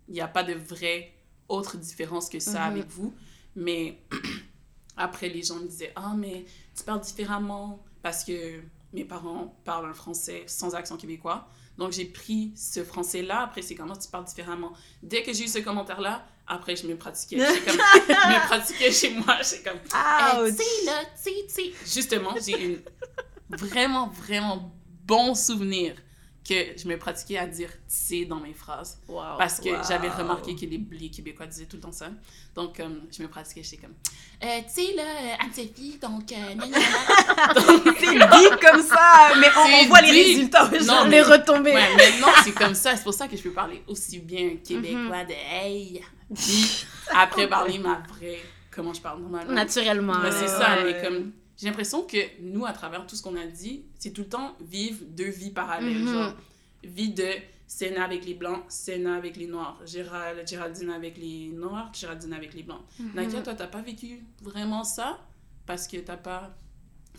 il 0.07 0.13
n'y 0.13 0.21
a 0.21 0.27
pas 0.29 0.43
de 0.43 0.53
vraie 0.53 1.11
autre 1.49 1.75
différence 1.77 2.29
que 2.29 2.39
ça 2.39 2.61
Mhm. 2.69 2.71
avec 2.77 2.87
vous. 2.87 3.13
Mais 3.57 3.99
après, 4.95 5.27
les 5.27 5.43
gens 5.43 5.55
me 5.57 5.67
disaient 5.67 5.91
Ah, 5.97 6.13
mais 6.17 6.45
tu 6.77 6.83
parles 6.85 7.01
différemment 7.01 7.83
parce 8.01 8.23
que 8.23 8.61
mes 8.93 9.03
parents 9.03 9.59
parlent 9.65 9.89
un 9.89 9.93
français 9.93 10.43
sans 10.47 10.75
accent 10.75 10.95
québécois. 10.95 11.49
Donc, 11.77 11.91
j'ai 11.91 12.05
pris 12.05 12.53
ce 12.55 12.83
français-là. 12.85 13.41
Après, 13.41 13.61
c'est 13.61 13.75
comment 13.75 13.97
tu 13.97 14.07
parles 14.09 14.23
différemment. 14.25 14.71
Dès 15.03 15.23
que 15.23 15.33
j'ai 15.33 15.43
eu 15.43 15.47
ce 15.49 15.59
commentaire-là, 15.59 16.25
après, 16.47 16.75
je 16.75 16.87
me 16.87 16.95
pratiquais. 16.95 17.37
Comme, 17.37 17.47
je 18.07 18.11
me 18.33 18.47
pratiquais 18.47 18.91
chez 18.91 19.09
moi. 19.11 19.37
J'ai 19.41 19.61
comme 19.61 19.79
Ah, 19.93 20.39
eh, 20.45 20.49
tu 20.51 20.57
sais, 20.57 20.85
là, 20.85 21.01
tu 21.15 21.23
sais, 21.23 21.45
tu 21.47 21.53
sais. 21.53 21.73
Justement, 21.99 22.33
j'ai 22.45 22.61
une 22.63 22.79
vraiment, 23.49 24.07
vraiment 24.07 24.71
bon 25.05 25.35
souvenir 25.35 25.95
que 26.47 26.53
je 26.77 26.87
me 26.87 26.97
pratiquais 26.97 27.37
à 27.37 27.45
dire 27.45 27.69
sais 27.87 28.23
dans 28.23 28.37
mes 28.39 28.53
phrases. 28.53 29.01
Wow. 29.09 29.37
Parce 29.37 29.59
que 29.59 29.67
Wow. 29.69 29.81
j'avais 29.85 30.07
remarqué 30.07 30.55
que 30.55 30.61
les, 30.61 30.81
les 30.91 31.09
Québécois 31.09 31.45
disaient 31.45 31.65
tout 31.65 31.75
le 31.75 31.81
temps 31.81 31.91
ça. 31.91 32.07
Donc, 32.55 32.79
euh, 32.79 32.87
je 33.11 33.21
me 33.21 33.27
pratiquais, 33.27 33.63
j'étais 33.63 33.77
comme 33.85 33.93
Euh, 34.43 34.59
Tu 34.73 34.85
sais, 34.85 34.93
là, 34.93 35.03
euh, 35.03 35.35
Anne-Sophie, 35.43 35.99
donc. 36.01 36.31
euh, 36.31 36.35
C'est 37.99 38.13
dit 38.13 38.49
comme 38.61 38.81
ça, 38.81 39.33
mais 39.39 39.47
on, 39.57 39.83
on 39.83 39.87
voit 39.87 39.99
les 40.01 40.11
dit. 40.11 40.23
résultats 40.35 40.69
Non, 40.69 40.77
aujourd'hui. 40.79 41.11
les 41.11 41.21
retombées. 41.21 41.73
Ouais, 41.73 41.95
maintenant, 41.97 42.31
c'est 42.43 42.53
comme 42.53 42.75
ça. 42.75 42.95
C'est 42.95 43.03
pour 43.03 43.13
ça 43.13 43.27
que 43.27 43.35
je 43.35 43.41
peux 43.43 43.51
parler 43.51 43.83
aussi 43.87 44.19
bien 44.19 44.55
québécois 44.65 45.25
de 45.25 45.33
hey. 45.33 46.01
Puis 46.35 46.85
après, 47.13 47.47
parler 47.47 47.77
ma 47.79 47.99
vraie. 48.09 48.39
Comment 48.71 48.93
je 48.93 49.01
parle 49.01 49.21
normalement. 49.21 49.53
Naturellement. 49.53 50.13
Ouais, 50.21 50.31
c'est 50.31 50.41
Ouais, 50.41 50.47
ça, 50.47 50.75
ouais. 50.83 50.93
mais 50.93 51.01
comme. 51.01 51.31
J'ai 51.57 51.65
l'impression 51.67 52.03
que 52.03 52.17
nous, 52.41 52.65
à 52.67 52.71
travers 52.73 53.07
tout 53.07 53.15
ce 53.15 53.23
qu'on 53.23 53.35
a 53.35 53.45
dit, 53.47 53.83
c'est 53.97 54.11
tout 54.11 54.21
le 54.21 54.27
temps 54.29 54.55
vivre 54.61 54.99
deux 55.07 55.29
vies 55.29 55.49
parallèles. 55.49 56.03
Mhm. 56.03 56.13
Genre, 56.13 56.33
vie 56.83 57.09
de 57.13 57.27
Sénat 57.65 58.03
avec 58.03 58.25
les 58.25 58.35
blancs, 58.35 58.63
Sénat 58.69 59.15
avec 59.15 59.35
les 59.37 59.47
noirs, 59.47 59.79
Gérald, 59.83 60.47
Géraldine 60.47 60.91
avec 60.91 61.17
les 61.17 61.47
noirs, 61.47 61.91
Géraldine 61.95 62.33
avec 62.33 62.53
les 62.53 62.61
blancs. 62.61 62.81
Mhm. 62.99 63.11
Nakia, 63.15 63.41
toi, 63.41 63.55
t'as 63.55 63.65
pas 63.65 63.81
vécu 63.81 64.21
vraiment 64.43 64.83
ça? 64.83 65.19
Parce 65.65 65.87
que 65.87 65.97
t'as 65.97 66.17
pas. 66.17 66.55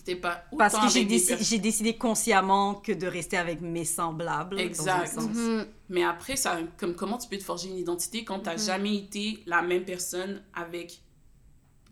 T'es 0.05 0.17
pas 0.17 0.45
autant 0.53 0.57
Parce 0.59 0.75
que 0.79 0.89
j'ai 0.93 1.05
déci- 1.05 1.59
décidé 1.61 1.97
consciemment 1.97 2.75
que 2.75 2.93
de 2.93 3.07
rester 3.07 3.37
avec 3.37 3.61
mes 3.61 3.85
semblables. 3.85 4.57
dans 4.57 4.63
un 4.63 4.67
Exact. 4.67 5.17
Mhm. 5.21 5.67
Mais 5.91 6.05
après, 6.05 6.37
ça, 6.37 6.59
comme, 6.79 6.95
comment 6.95 7.19
tu 7.19 7.29
peux 7.29 7.39
te 7.39 7.45
forger 7.45 7.69
une 7.69 7.79
identité 7.79 8.25
quand 8.25 8.41
t'as 8.41 8.55
Mhm. 8.57 8.63
jamais 8.67 8.97
été 8.97 9.43
la 9.47 9.63
même 9.63 9.85
personne 9.85 10.43
avec 10.55 11.01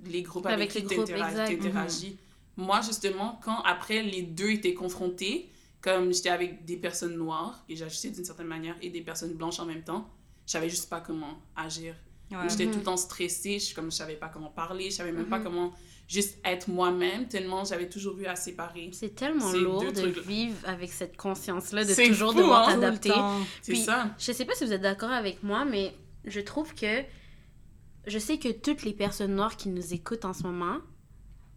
les 0.05 0.23
groupes 0.23 0.47
avec, 0.47 0.71
Avec 0.77 0.91
les 0.91 0.97
t'intera- 0.97 1.31
exact. 1.31 1.51
Mhm. 1.51 1.59
t'interagis? 1.59 2.17
Moi, 2.57 2.81
justement, 2.83 3.39
quand 3.45 3.61
après 3.63 4.03
les 4.03 4.23
deux 4.23 4.51
étaient 4.51 4.75
confrontés, 4.75 5.51
comme 5.81 6.13
j'étais 6.13 6.31
avec 6.31 6.65
des 6.65 6.77
personnes 6.77 7.17
noires, 7.17 7.65
et 7.69 7.77
j'agissais 7.77 8.11
d'une 8.11 8.25
certaine 8.25 8.47
manière, 8.47 8.77
et 8.83 8.91
des 8.91 9.03
personnes 9.03 9.35
blanches 9.35 9.61
en 9.61 9.67
même 9.67 9.83
temps, 9.85 10.09
je 10.47 10.53
savais 10.53 10.69
juste 10.69 10.89
pas 10.89 11.01
comment 11.01 11.39
agir. 11.55 11.95
Ouais. 12.31 12.39
J'étais 12.49 12.67
tout 12.71 12.79
le 12.79 12.83
temps 12.85 12.97
stressée, 12.97 13.59
je, 13.61 13.75
comme, 13.75 13.91
je 13.91 13.97
savais 13.97 14.17
pas 14.17 14.29
comment 14.29 14.49
parler, 14.51 14.91
je 14.91 14.97
savais 14.97 15.13
même 15.13 15.27
pas 15.27 15.39
comment 15.39 15.73
juste 16.09 16.39
être 16.45 16.69
moi-même, 16.69 17.27
tellement 17.29 17.65
j'avais 17.65 17.89
toujours 17.89 18.17
eu 18.19 18.27
à 18.27 18.37
séparer. 18.37 18.91
C'est 18.93 19.15
tellement 19.15 19.51
lourd 19.53 19.93
de 19.93 20.07
vivre 20.21 20.57
avec 20.65 20.93
cette 20.93 21.17
conscience-là, 21.17 21.85
de 21.85 21.95
toujours 21.95 22.33
fou, 22.33 22.39
devoir 22.39 22.69
hein? 22.69 22.75
T'adapter. 22.75 23.13
C'est 23.63 23.75
ça. 23.77 24.11
Je 24.19 24.33
sais 24.33 24.45
pas 24.45 24.55
si 24.55 24.65
vous 24.65 24.73
êtes 24.73 24.83
d'accord 24.83 25.11
avec 25.11 25.43
moi, 25.43 25.65
mais 25.65 25.95
je 26.25 26.41
trouve 26.41 26.75
que 26.75 27.03
je 28.07 28.19
sais 28.21 28.39
que 28.39 28.53
toutes 28.53 28.83
les 28.85 28.93
personnes 28.93 29.35
noires 29.35 29.57
qui 29.57 29.69
nous 29.69 29.93
écoutent 29.95 30.25
en 30.25 30.33
ce 30.33 30.45
moment, 30.45 30.77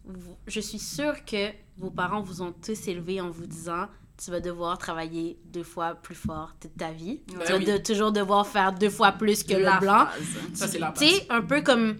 vous- 0.04 0.36
je 0.48 0.58
suis 0.60 0.80
sûre 0.80 1.24
que 1.24 1.50
vos 1.76 1.90
parents 1.90 2.20
vous 2.20 2.42
ont 2.42 2.52
tous 2.52 2.88
élevé 2.88 3.20
en 3.20 3.30
vous 3.30 3.46
disant 3.46 3.86
tu 4.22 4.30
vas 4.32 4.40
devoir 4.40 4.76
travailler 4.76 5.38
deux 5.46 5.62
fois 5.62 5.94
plus 5.94 6.14
fort 6.16 6.54
toute 6.60 6.76
ta 6.76 6.90
vie. 6.90 7.22
Tu 7.28 7.36
vas 7.36 7.56
oui. 7.56 7.64
de- 7.64 7.76
toujours 7.78 8.12
devoir 8.12 8.46
faire 8.46 8.72
deux 8.72 8.90
fois 8.90 9.12
plus 9.12 9.44
que 9.44 9.54
La 9.54 9.74
le 9.76 9.80
blanc. 9.80 10.06
phrase. 10.06 10.22
Ça, 10.54 10.68
c'est 10.68 10.78
la 10.78 10.92
Tu 10.92 11.06
sais, 11.06 11.26
un 11.30 11.40
peu 11.40 11.62
comme 11.62 11.96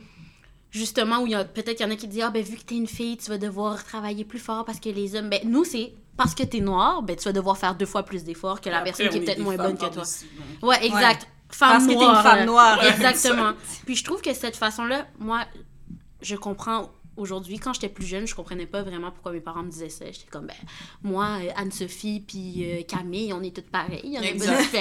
justement 0.70 1.20
où 1.20 1.26
il 1.26 1.32
y 1.32 1.34
a 1.34 1.44
peut-être 1.44 1.76
qu'il 1.76 1.86
y 1.86 1.88
en 1.88 1.92
a 1.92 1.96
qui 1.96 2.06
disent 2.06 2.22
ah 2.24 2.30
ben 2.30 2.42
vu 2.42 2.56
que 2.56 2.62
t'es 2.62 2.76
une 2.76 2.86
fille 2.86 3.16
tu 3.16 3.28
vas 3.30 3.38
devoir 3.38 3.82
travailler 3.84 4.24
plus 4.24 4.38
fort 4.38 4.64
parce 4.64 4.78
que 4.80 4.88
les 4.88 5.16
hommes 5.16 5.28
ben 5.28 5.40
nous 5.44 5.64
c'est 5.64 5.92
parce 6.16 6.34
que 6.34 6.42
t'es 6.42 6.60
noir 6.60 7.02
ben 7.02 7.16
tu 7.16 7.24
vas 7.24 7.32
devoir 7.32 7.58
faire 7.58 7.74
deux 7.74 7.86
fois 7.86 8.04
plus 8.04 8.24
d'efforts 8.24 8.60
que 8.60 8.68
la 8.68 8.78
Après, 8.78 8.92
personne 8.92 9.08
qui 9.08 9.18
est 9.18 9.20
peut-être 9.24 9.40
moins 9.40 9.56
bonne 9.56 9.76
que 9.76 9.86
toi. 9.86 10.04
ouais 10.62 10.86
exact. 10.86 11.26
Parce 11.48 11.58
femme 11.58 11.82
que 11.82 11.88
t'es 11.88 11.94
une 11.94 12.00
noire 12.00 12.22
femme 12.22 12.44
noire. 12.46 12.84
exactement. 12.94 13.52
Puis 13.84 13.96
je 13.96 14.04
trouve 14.04 14.20
que 14.20 14.32
cette 14.32 14.56
façon 14.56 14.84
là 14.84 15.06
moi 15.18 15.40
je 16.22 16.36
comprends 16.36 16.90
aujourd'hui 17.20 17.58
quand 17.58 17.72
j'étais 17.72 17.88
plus 17.88 18.06
jeune 18.06 18.26
je 18.26 18.34
comprenais 18.34 18.66
pas 18.66 18.82
vraiment 18.82 19.10
pourquoi 19.12 19.32
mes 19.32 19.40
parents 19.40 19.62
me 19.62 19.70
disaient 19.70 19.88
ça 19.88 20.06
j'étais 20.10 20.26
comme 20.30 20.46
ben 20.46 20.54
moi 21.02 21.38
euh, 21.42 21.50
Anne-Sophie 21.56 22.24
puis 22.26 22.64
euh, 22.64 22.82
Camille 22.82 23.32
on 23.32 23.42
est 23.42 23.54
toutes 23.54 23.70
pareilles 23.70 24.18
Tu 24.20 24.38
sais, 24.40 24.56
j'étais 24.64 24.78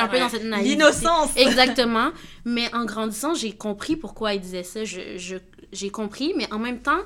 un 0.00 0.08
peu 0.08 0.14
Ouais. 0.14 0.20
dans 0.20 0.28
cette 0.28 0.44
naïveté 0.44 0.76
L'innocence. 0.76 1.30
Exactement. 1.36 2.10
Mais 2.44 2.72
en 2.74 2.84
grandissant, 2.84 3.34
j'ai 3.34 3.52
compris 3.52 3.96
pourquoi 3.96 4.34
il 4.34 4.40
disait 4.40 4.62
ça. 4.62 4.84
Je, 4.84 5.16
je- 5.16 5.36
j'ai 5.72 5.90
compris, 5.90 6.34
mais 6.36 6.52
en 6.52 6.58
même 6.58 6.82
temps, 6.82 7.00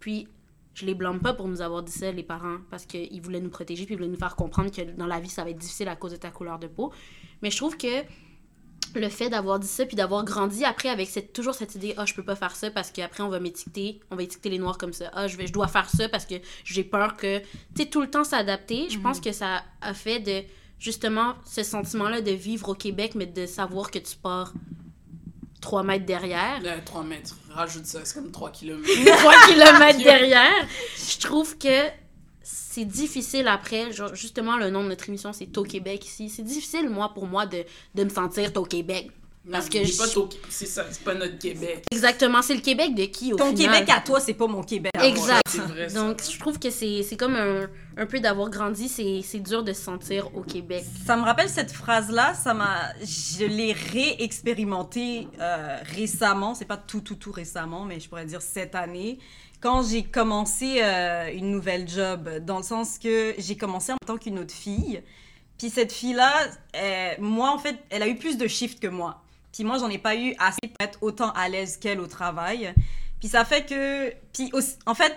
puis 0.00 0.26
je 0.74 0.84
les 0.86 0.94
blâme 0.94 1.20
pas 1.20 1.32
pour 1.32 1.46
nous 1.46 1.60
avoir 1.60 1.82
dit 1.82 1.92
ça, 1.92 2.10
les 2.10 2.22
parents, 2.24 2.56
parce 2.70 2.84
qu'ils 2.86 3.20
voulaient 3.22 3.40
nous 3.40 3.50
protéger 3.50 3.84
puis 3.84 3.94
ils 3.94 3.98
voulaient 3.98 4.08
nous 4.10 4.18
faire 4.18 4.34
comprendre 4.34 4.70
que 4.70 4.82
dans 4.82 5.06
la 5.06 5.20
vie, 5.20 5.28
ça 5.28 5.44
va 5.44 5.50
être 5.50 5.58
difficile 5.58 5.88
à 5.88 5.94
cause 5.96 6.10
de 6.12 6.16
ta 6.16 6.30
couleur 6.30 6.58
de 6.58 6.66
peau. 6.66 6.92
Mais 7.42 7.50
je 7.50 7.56
trouve 7.56 7.76
que 7.76 8.02
le 9.00 9.08
fait 9.08 9.28
d'avoir 9.28 9.58
dit 9.58 9.66
ça 9.66 9.86
puis 9.86 9.96
d'avoir 9.96 10.24
grandi 10.24 10.64
après 10.64 10.88
avec 10.88 11.08
cette, 11.08 11.32
toujours 11.32 11.54
cette 11.54 11.74
idée 11.74 11.94
ah 11.96 12.04
je 12.04 12.14
peux 12.14 12.22
pas 12.22 12.36
faire 12.36 12.54
ça 12.56 12.70
parce 12.70 12.90
qu'après 12.90 13.22
on 13.22 13.28
va 13.28 13.40
m'étiqueter 13.40 14.00
on 14.10 14.16
va 14.16 14.22
étiqueter 14.22 14.50
les 14.50 14.58
noirs 14.58 14.78
comme 14.78 14.92
ça. 14.92 15.10
Ah 15.12 15.28
je 15.28 15.36
vais 15.36 15.46
je 15.46 15.52
dois 15.52 15.68
faire 15.68 15.88
ça 15.90 16.08
parce 16.08 16.26
que 16.26 16.34
j'ai 16.64 16.84
peur 16.84 17.16
que 17.16 17.38
tu 17.38 17.44
sais 17.76 17.86
tout 17.86 18.00
le 18.00 18.10
temps 18.10 18.24
s'adapter 18.24 18.88
je 18.90 18.98
pense 18.98 19.20
que 19.20 19.32
ça 19.32 19.62
a 19.80 19.94
fait 19.94 20.20
de 20.20 20.42
justement 20.78 21.34
ce 21.44 21.62
sentiment 21.62 22.08
là 22.08 22.20
de 22.20 22.32
vivre 22.32 22.70
au 22.70 22.74
Québec 22.74 23.12
mais 23.14 23.26
de 23.26 23.46
savoir 23.46 23.90
que 23.90 23.98
tu 23.98 24.16
pars 24.16 24.52
3 25.60 25.82
mètres 25.82 26.04
derrière. 26.04 26.60
Là, 26.60 26.78
3 26.84 27.04
mètres, 27.04 27.36
rajoute 27.50 27.86
ça, 27.86 28.00
c'est 28.04 28.14
comme 28.14 28.30
3 28.30 28.50
kilomètres. 28.50 29.16
3 29.18 29.34
km 29.46 29.98
derrière. 29.98 30.68
Je 30.98 31.18
trouve 31.18 31.56
que 31.56 31.88
c'est 32.44 32.84
difficile 32.84 33.48
après, 33.48 33.90
genre, 33.92 34.14
justement, 34.14 34.56
le 34.56 34.70
nom 34.70 34.84
de 34.84 34.88
notre 34.88 35.08
émission, 35.08 35.32
c'est 35.32 35.56
Au 35.58 35.62
Québec 35.64 36.04
ici. 36.06 36.28
C'est 36.28 36.42
difficile, 36.44 36.88
moi, 36.90 37.10
pour 37.14 37.26
moi, 37.26 37.46
de, 37.46 37.64
de 37.94 38.04
me 38.04 38.10
sentir 38.10 38.50
au 38.56 38.62
Québec. 38.64 39.10
Parce 39.50 39.68
que 39.68 39.84
je... 39.84 39.92
je- 39.92 39.98
pas 39.98 40.08
ton- 40.08 40.28
C'est 40.48 40.64
ça, 40.64 40.86
c'est 40.90 41.02
pas 41.04 41.12
notre 41.14 41.36
Québec. 41.38 41.84
Exactement, 41.92 42.40
c'est 42.40 42.54
le 42.54 42.62
Québec 42.62 42.94
de 42.94 43.04
qui, 43.04 43.30
au 43.34 43.36
Ton 43.36 43.54
final? 43.54 43.74
Québec 43.74 43.94
à 43.94 44.00
toi, 44.00 44.18
c'est 44.18 44.32
pas 44.32 44.46
mon 44.46 44.62
Québec. 44.62 44.90
à 44.94 45.00
moi. 45.00 45.06
Exact. 45.08 45.42
Vrai. 45.68 45.86
Donc, 45.88 46.22
je 46.26 46.38
trouve 46.38 46.58
que 46.58 46.70
c'est 46.70 47.02
c'est 47.02 47.16
comme 47.18 47.36
un, 47.36 47.68
un 47.98 48.06
peu 48.06 48.20
d'avoir 48.20 48.48
grandi, 48.48 48.88
c'est 48.88 49.20
c'est 49.22 49.40
dur 49.40 49.62
de 49.62 49.74
se 49.74 49.82
sentir 49.82 50.34
au 50.34 50.40
Québec. 50.40 50.82
Ça 51.06 51.14
me 51.18 51.24
rappelle 51.24 51.50
cette 51.50 51.72
phrase-là, 51.72 52.32
ça 52.32 52.54
m'a, 52.54 52.92
je 53.02 53.44
l'ai 53.44 53.72
réexpérimenté 54.34 55.28
euh, 55.40 55.78
récemment. 55.94 56.54
C'est 56.54 56.64
pas 56.64 56.76
tout, 56.76 57.00
tout, 57.00 57.14
tout 57.16 57.32
récemment, 57.32 57.84
mais 57.84 58.00
je 58.00 58.08
pourrais 58.08 58.24
dire 58.26 58.42
cette 58.42 58.74
année, 58.74 59.18
quand 59.64 59.82
j'ai 59.82 60.02
commencé 60.04 60.82
euh, 60.82 61.32
une 61.32 61.50
nouvelle 61.50 61.88
job, 61.88 62.28
dans 62.44 62.58
le 62.58 62.62
sens 62.62 62.98
que 62.98 63.34
j'ai 63.38 63.56
commencé 63.56 63.92
en 63.92 63.96
tant 64.06 64.18
qu'une 64.18 64.38
autre 64.38 64.52
fille. 64.52 65.02
Puis 65.56 65.70
cette 65.70 65.90
fille-là, 65.90 66.30
moi 67.18 67.50
en 67.50 67.56
fait, 67.56 67.76
elle 67.88 68.02
a 68.02 68.08
eu 68.08 68.16
plus 68.16 68.36
de 68.36 68.46
shift 68.46 68.78
que 68.78 68.88
moi. 68.88 69.22
Puis 69.54 69.64
moi, 69.64 69.78
j'en 69.78 69.88
ai 69.88 69.96
pas 69.96 70.16
eu 70.16 70.34
assez 70.38 70.58
pour 70.68 70.76
être 70.86 70.98
autant 71.02 71.30
à 71.30 71.48
l'aise 71.48 71.78
qu'elle 71.78 71.98
au 72.00 72.06
travail. 72.06 72.74
Puis 73.20 73.28
ça 73.28 73.46
fait 73.46 73.64
que, 73.64 74.10
puis 74.34 74.50
aussi- 74.52 74.76
en 74.84 74.94
fait, 74.94 75.16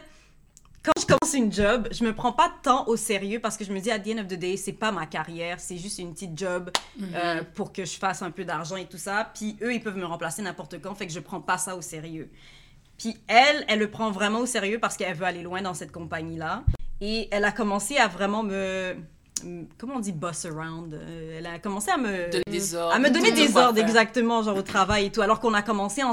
quand 0.82 0.94
je 0.98 1.06
commence 1.06 1.34
une 1.34 1.52
job, 1.52 1.90
je 1.92 2.06
me 2.06 2.16
prends 2.16 2.32
pas 2.32 2.50
tant 2.64 2.88
au 2.88 2.96
sérieux 2.96 3.42
parce 3.42 3.58
que 3.58 3.66
je 3.66 3.74
me 3.74 3.80
dis, 3.82 3.92
à 3.92 4.00
the 4.00 4.08
end 4.16 4.20
of 4.20 4.28
the 4.28 4.36
day, 4.40 4.56
c'est 4.56 4.72
pas 4.72 4.94
ma 4.94 5.08
carrière, 5.08 5.60
c'est 5.60 5.76
juste 5.78 6.00
une 6.00 6.14
petite 6.14 6.38
job 6.40 6.72
euh, 7.16 7.42
pour 7.54 7.74
que 7.74 7.84
je 7.84 7.98
fasse 7.98 8.22
un 8.22 8.32
peu 8.32 8.46
d'argent 8.46 8.78
et 8.78 8.86
tout 8.86 8.98
ça. 8.98 9.30
Puis 9.36 9.58
eux, 9.62 9.74
ils 9.74 9.82
peuvent 9.82 9.98
me 9.98 10.06
remplacer 10.06 10.42
n'importe 10.42 10.80
quand, 10.82 10.96
fait 10.96 11.08
que 11.08 11.12
je 11.12 11.20
prends 11.20 11.42
pas 11.42 11.58
ça 11.58 11.76
au 11.76 11.82
sérieux. 11.82 12.30
Puis 12.98 13.16
elle, 13.28 13.64
elle 13.68 13.80
le 13.80 13.90
prend 13.90 14.12
vraiment 14.12 14.40
au 14.40 14.46
sérieux 14.46 14.80
parce 14.80 14.98
qu'elle 14.98 15.16
veut 15.16 15.26
aller 15.26 15.44
loin 15.44 15.62
dans 15.62 15.74
cette 15.74 15.92
compagnie-là. 15.92 16.64
Et 17.02 17.28
elle 17.32 17.46
a 17.46 17.52
commencé 17.52 17.98
à 17.98 18.08
vraiment 18.08 18.44
me. 18.44 18.96
Comment 19.78 19.96
on 19.98 20.00
dit 20.00 20.14
boss 20.14 20.46
around? 20.46 20.94
Euh, 20.96 21.36
Elle 21.38 21.46
a 21.46 21.60
commencé 21.60 21.92
à 21.92 21.98
me. 21.98 22.32
Donner 22.32 22.44
des 22.48 22.74
ordres. 22.76 22.96
à 22.96 23.00
me 23.00 23.10
donner 23.10 23.32
des 23.32 23.56
ordres 23.56 23.80
exactement, 23.80 24.42
genre 24.42 24.58
au 24.58 24.62
travail 24.64 25.06
et 25.06 25.12
tout, 25.12 25.22
alors 25.22 25.40
qu'on 25.40 25.54
a 25.54 25.62
commencé 25.62 26.02
en. 26.04 26.12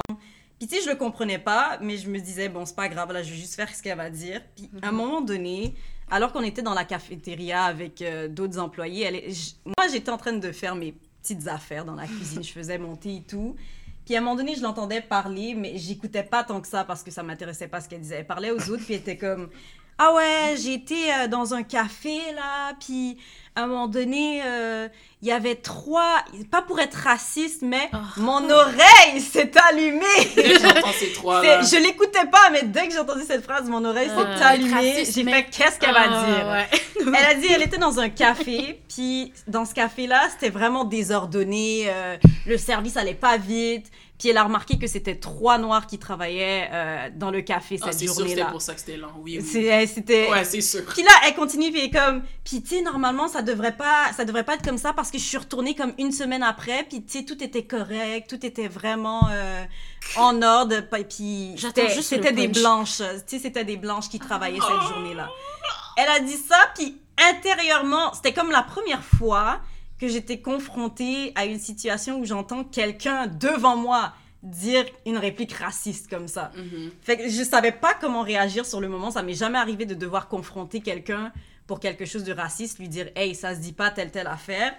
Puis 0.59 0.69
tu 0.69 0.77
sais, 0.77 0.83
je 0.85 0.91
le 0.91 0.97
comprenais 0.97 1.39
pas, 1.39 1.79
mais 1.81 1.97
je 1.97 2.09
me 2.09 2.19
disais, 2.21 2.49
bon, 2.49 2.65
c'est 2.67 2.77
pas 2.77 2.89
grave, 2.89 3.13
là, 3.13 3.23
je 3.23 3.31
vais 3.31 3.37
juste 3.37 3.55
faire 3.57 3.75
ce 3.75 3.83
qu'elle 3.83 3.97
va 3.97 4.11
dire. 4.11 4.41
Puis 4.55 4.71
à 4.83 4.89
un 4.89 4.93
moment 4.93 5.21
donné, 5.21 5.75
alors 6.11 6.33
qu'on 6.33 6.43
était 6.43 6.63
dans 6.63 6.75
la 6.75 6.85
cafétéria 6.85 7.65
avec 7.65 8.03
euh, 8.03 8.29
d'autres 8.29 8.59
employés, 8.61 9.05
elle 9.05 9.17
est- 9.17 9.57
moi, 9.65 9.89
j'étais 9.91 10.11
en 10.11 10.17
train 10.19 10.35
de 10.35 10.53
faire 10.53 10.75
mes 10.77 10.95
petites 11.23 11.49
affaires 11.49 11.85
dans 11.87 11.95
la 11.97 12.07
cuisine, 12.07 12.45
je 12.45 12.53
faisais 12.53 12.77
mon 12.79 12.95
thé 12.95 13.17
et 13.17 13.23
tout. 13.23 13.57
Puis 14.05 14.15
à 14.15 14.19
un 14.19 14.21
moment 14.21 14.37
donné, 14.37 14.55
je 14.55 14.63
l'entendais 14.63 15.01
parler, 15.01 15.55
mais 15.55 15.79
j'écoutais 15.79 16.23
pas 16.23 16.45
tant 16.45 16.61
que 16.61 16.69
ça 16.69 16.85
parce 16.85 17.03
que 17.03 17.11
ça 17.11 17.23
m'intéressait 17.23 17.69
pas 17.69 17.81
ce 17.81 17.89
qu'elle 17.89 18.01
disait. 18.01 18.17
Elle 18.17 18.27
parlait 18.27 18.51
aux 18.51 18.71
autres, 18.71 18.85
puis 18.85 18.95
elle 18.95 19.01
était 19.01 19.17
comme 19.17 19.49
Ah 19.99 20.13
ouais, 20.15 20.55
été 20.67 21.13
euh, 21.13 21.29
dans 21.29 21.55
un 21.55 21.63
café 21.63 22.19
là, 22.35 22.75
puis 22.79 23.19
à 23.57 23.63
un 23.63 23.67
moment 23.67 23.87
donné, 23.89 24.43
euh, 24.45 24.89
il 25.23 25.29
y 25.29 25.33
avait 25.33 25.55
trois. 25.55 26.17
Pas 26.51 26.63
pour 26.63 26.81
être 26.81 26.95
raciste, 26.95 27.63
mais 27.63 27.89
Oh. 27.93 27.97
mon 28.17 28.51
oreille 28.51 29.21
s'est 29.21 29.53
allumée! 29.69 30.05
Ces 30.99 31.13
trois 31.13 31.43
Je 31.63 31.83
l'écoutais 31.83 32.27
pas, 32.31 32.51
mais 32.53 32.63
dès 32.65 32.87
que 32.89 32.93
j'ai 32.93 32.99
entendu 32.99 33.23
cette 33.27 33.45
phrase, 33.45 33.69
mon 33.69 33.85
oreille 33.85 34.09
s'est 34.09 34.15
Euh, 34.17 34.37
allumée. 34.43 35.05
J'ai 35.05 35.23
mais- 35.23 35.33
fait 35.33 35.45
Qu'est-ce 35.51 35.79
qu'elle 35.79 35.95
va 35.95 36.05
Ah, 36.07 36.27
dire? 36.27 36.47
ouais. 36.49 36.81
Elle 37.19 37.25
a 37.25 37.35
dit, 37.35 37.47
elle 37.49 37.63
était 37.69 37.79
dans 37.79 38.01
un 38.01 38.09
café, 38.09 38.81
puis 38.95 39.33
dans 39.47 39.65
ce 39.65 39.75
café-là, 39.75 40.29
c'était 40.31 40.51
vraiment 40.51 40.85
désordonné, 40.85 41.85
euh, 41.89 42.17
le 42.47 42.59
service 42.59 42.97
allait 42.97 43.15
pas 43.15 43.37
vite, 43.37 43.87
puis 44.19 44.29
elle 44.29 44.37
a 44.37 44.45
remarqué 44.45 44.79
que 44.79 44.87
c'était 44.87 45.17
trois 45.17 45.59
noirs 45.59 45.87
qui 45.87 45.99
travaillaient 45.99 46.69
euh, 46.73 47.09
dans 47.15 47.31
le 47.31 47.41
café 47.43 47.79
Ah, 47.83 47.87
cette 47.87 47.95
c'est 47.95 48.07
sûr 48.07 48.15
que 48.15 48.21
c'était 48.23 48.29
journée-là. 48.31 48.51
pour 48.51 48.63
ça 48.63 48.75
que 48.75 48.81
c'était 48.81 48.97
lent. 48.97 49.09
Oui, 49.19 49.41
C'était... 49.43 50.31
Ouais, 50.31 50.45
c'est 50.45 50.61
sûr. 50.61 50.83
Puis 50.87 51.03
là, 51.03 51.11
elle 51.27 51.35
continue, 51.35 51.71
puis 51.73 51.81
elle 51.81 51.87
est 51.87 51.91
comme, 51.91 52.23
puis 52.45 52.63
tu 52.63 52.77
sais, 52.77 52.83
normalement, 52.83 53.27
ça 53.29 53.43
devrait 53.45 53.77
pas, 53.77 54.13
ça 54.17 54.25
devrait 54.25 54.43
pas 54.45 54.55
être 54.55 54.65
comme 54.65 54.79
ça 54.79 54.93
parce 54.93 55.11
que 55.11 55.19
je 55.19 55.23
suis 55.25 55.37
retournée 55.39 55.75
comme 55.75 55.93
une 55.99 56.11
semaine 56.13 56.43
après, 56.43 56.85
puis 56.89 57.05
tu 57.05 57.19
sais, 57.19 57.25
tout 57.25 57.43
était 57.43 57.65
correct, 57.65 58.29
tout 58.29 58.45
était 58.45 58.69
vraiment 58.69 59.29
euh, 59.31 59.65
en 60.17 60.43
ordre, 60.43 60.81
puis- 61.09 61.55
c'était 62.03 62.33
des 62.33 62.49
blanches, 62.61 62.99
tu 62.99 63.05
sais, 63.27 63.39
c'était 63.39 63.65
des 63.65 63.77
blanches 63.77 64.09
qui 64.09 64.19
travaillaient 64.19 64.59
cette 64.61 64.89
journée-là. 64.95 65.29
Elle 65.97 66.09
a 66.09 66.21
dit 66.21 66.37
ça, 66.37 66.57
puis 66.75 66.99
intérieurement, 67.31 68.13
c'était 68.15 68.33
comme 68.33 68.51
la 68.51 68.63
première 68.63 69.05
fois 69.05 69.61
que 70.01 70.09
j'étais 70.09 70.41
confrontée 70.41 71.33
à 71.37 71.45
une 71.45 71.61
situation 71.61 72.19
où 72.19 72.25
j'entends 72.25 72.65
quelqu'un 72.65 73.27
devant 73.29 73.77
moi 73.77 74.13
dire 74.43 74.85
une 75.07 75.17
réplique 75.17 75.53
raciste 75.53 76.11
comme 76.11 76.29
ça. 76.29 76.51
Fait 77.01 77.17
que 77.17 77.29
je 77.31 77.43
savais 77.43 77.73
pas 77.73 77.95
comment 77.99 78.21
réagir 78.23 78.67
sur 78.67 78.81
le 78.81 78.89
moment. 78.89 79.11
Ça 79.11 79.23
m'est 79.23 79.33
jamais 79.35 79.57
arrivé 79.59 79.87
de 79.87 79.95
devoir 79.95 80.29
confronter 80.29 80.81
quelqu'un 80.81 81.33
pour 81.67 81.81
quelque 81.81 82.05
chose 82.05 82.25
de 82.25 82.33
raciste, 82.33 82.79
lui 82.79 82.89
dire 82.89 83.09
hey 83.17 83.35
ça 83.35 83.55
se 83.55 83.61
dit 83.61 83.73
pas 83.73 83.91
telle 83.91 84.11
telle 84.11 84.27
affaire. 84.27 84.75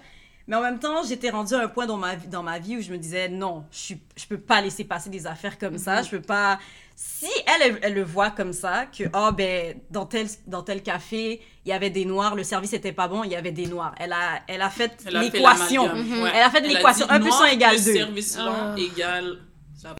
Mais 0.48 0.54
en 0.54 0.60
même 0.60 0.78
temps, 0.78 1.02
j'étais 1.02 1.30
rendue 1.30 1.54
à 1.54 1.62
un 1.62 1.68
point 1.68 1.86
dans 1.86 1.96
ma 1.96 2.14
vie, 2.14 2.28
dans 2.28 2.44
ma 2.44 2.60
vie 2.60 2.76
où 2.76 2.80
je 2.80 2.92
me 2.92 2.98
disais 2.98 3.28
non, 3.28 3.64
je 3.72 3.78
suis, 3.78 4.00
je 4.16 4.26
peux 4.26 4.38
pas 4.38 4.60
laisser 4.60 4.84
passer 4.84 5.10
des 5.10 5.26
affaires 5.26 5.58
comme 5.58 5.76
ça. 5.76 6.02
Je 6.02 6.10
peux 6.10 6.20
pas. 6.22 6.60
Si 6.94 7.26
elle, 7.46 7.62
elle, 7.72 7.78
elle 7.82 7.94
le 7.94 8.04
voit 8.04 8.30
comme 8.30 8.52
ça, 8.52 8.86
que 8.86 9.04
oh 9.12 9.30
ben 9.32 9.76
dans 9.90 10.06
tel 10.06 10.28
dans 10.46 10.62
tel 10.62 10.82
café 10.82 11.42
il 11.64 11.68
y 11.68 11.72
avait 11.72 11.90
des 11.90 12.04
noirs, 12.04 12.36
le 12.36 12.44
service 12.44 12.72
était 12.72 12.92
pas 12.92 13.08
bon, 13.08 13.24
il 13.24 13.32
y 13.32 13.36
avait 13.36 13.50
des 13.50 13.66
noirs. 13.66 13.94
Elle 13.98 14.12
a 14.12 14.40
elle 14.46 14.62
a 14.62 14.70
fait 14.70 14.92
Elle 15.04 15.18
l'équation. 15.18 15.92
Ouais. 15.92 16.30
Elle 16.32 16.42
a 16.42 16.50
fait 16.50 16.60
l'équation. 16.60 17.06
Un 17.10 17.18
plus 17.18 17.28
noir 17.28 17.42
un 17.42 17.46
égale 17.46 17.74
plus 17.74 17.84
deux. 17.84 17.94
service 17.94 18.38
Ah. 18.40 18.74
égale. 18.78 19.38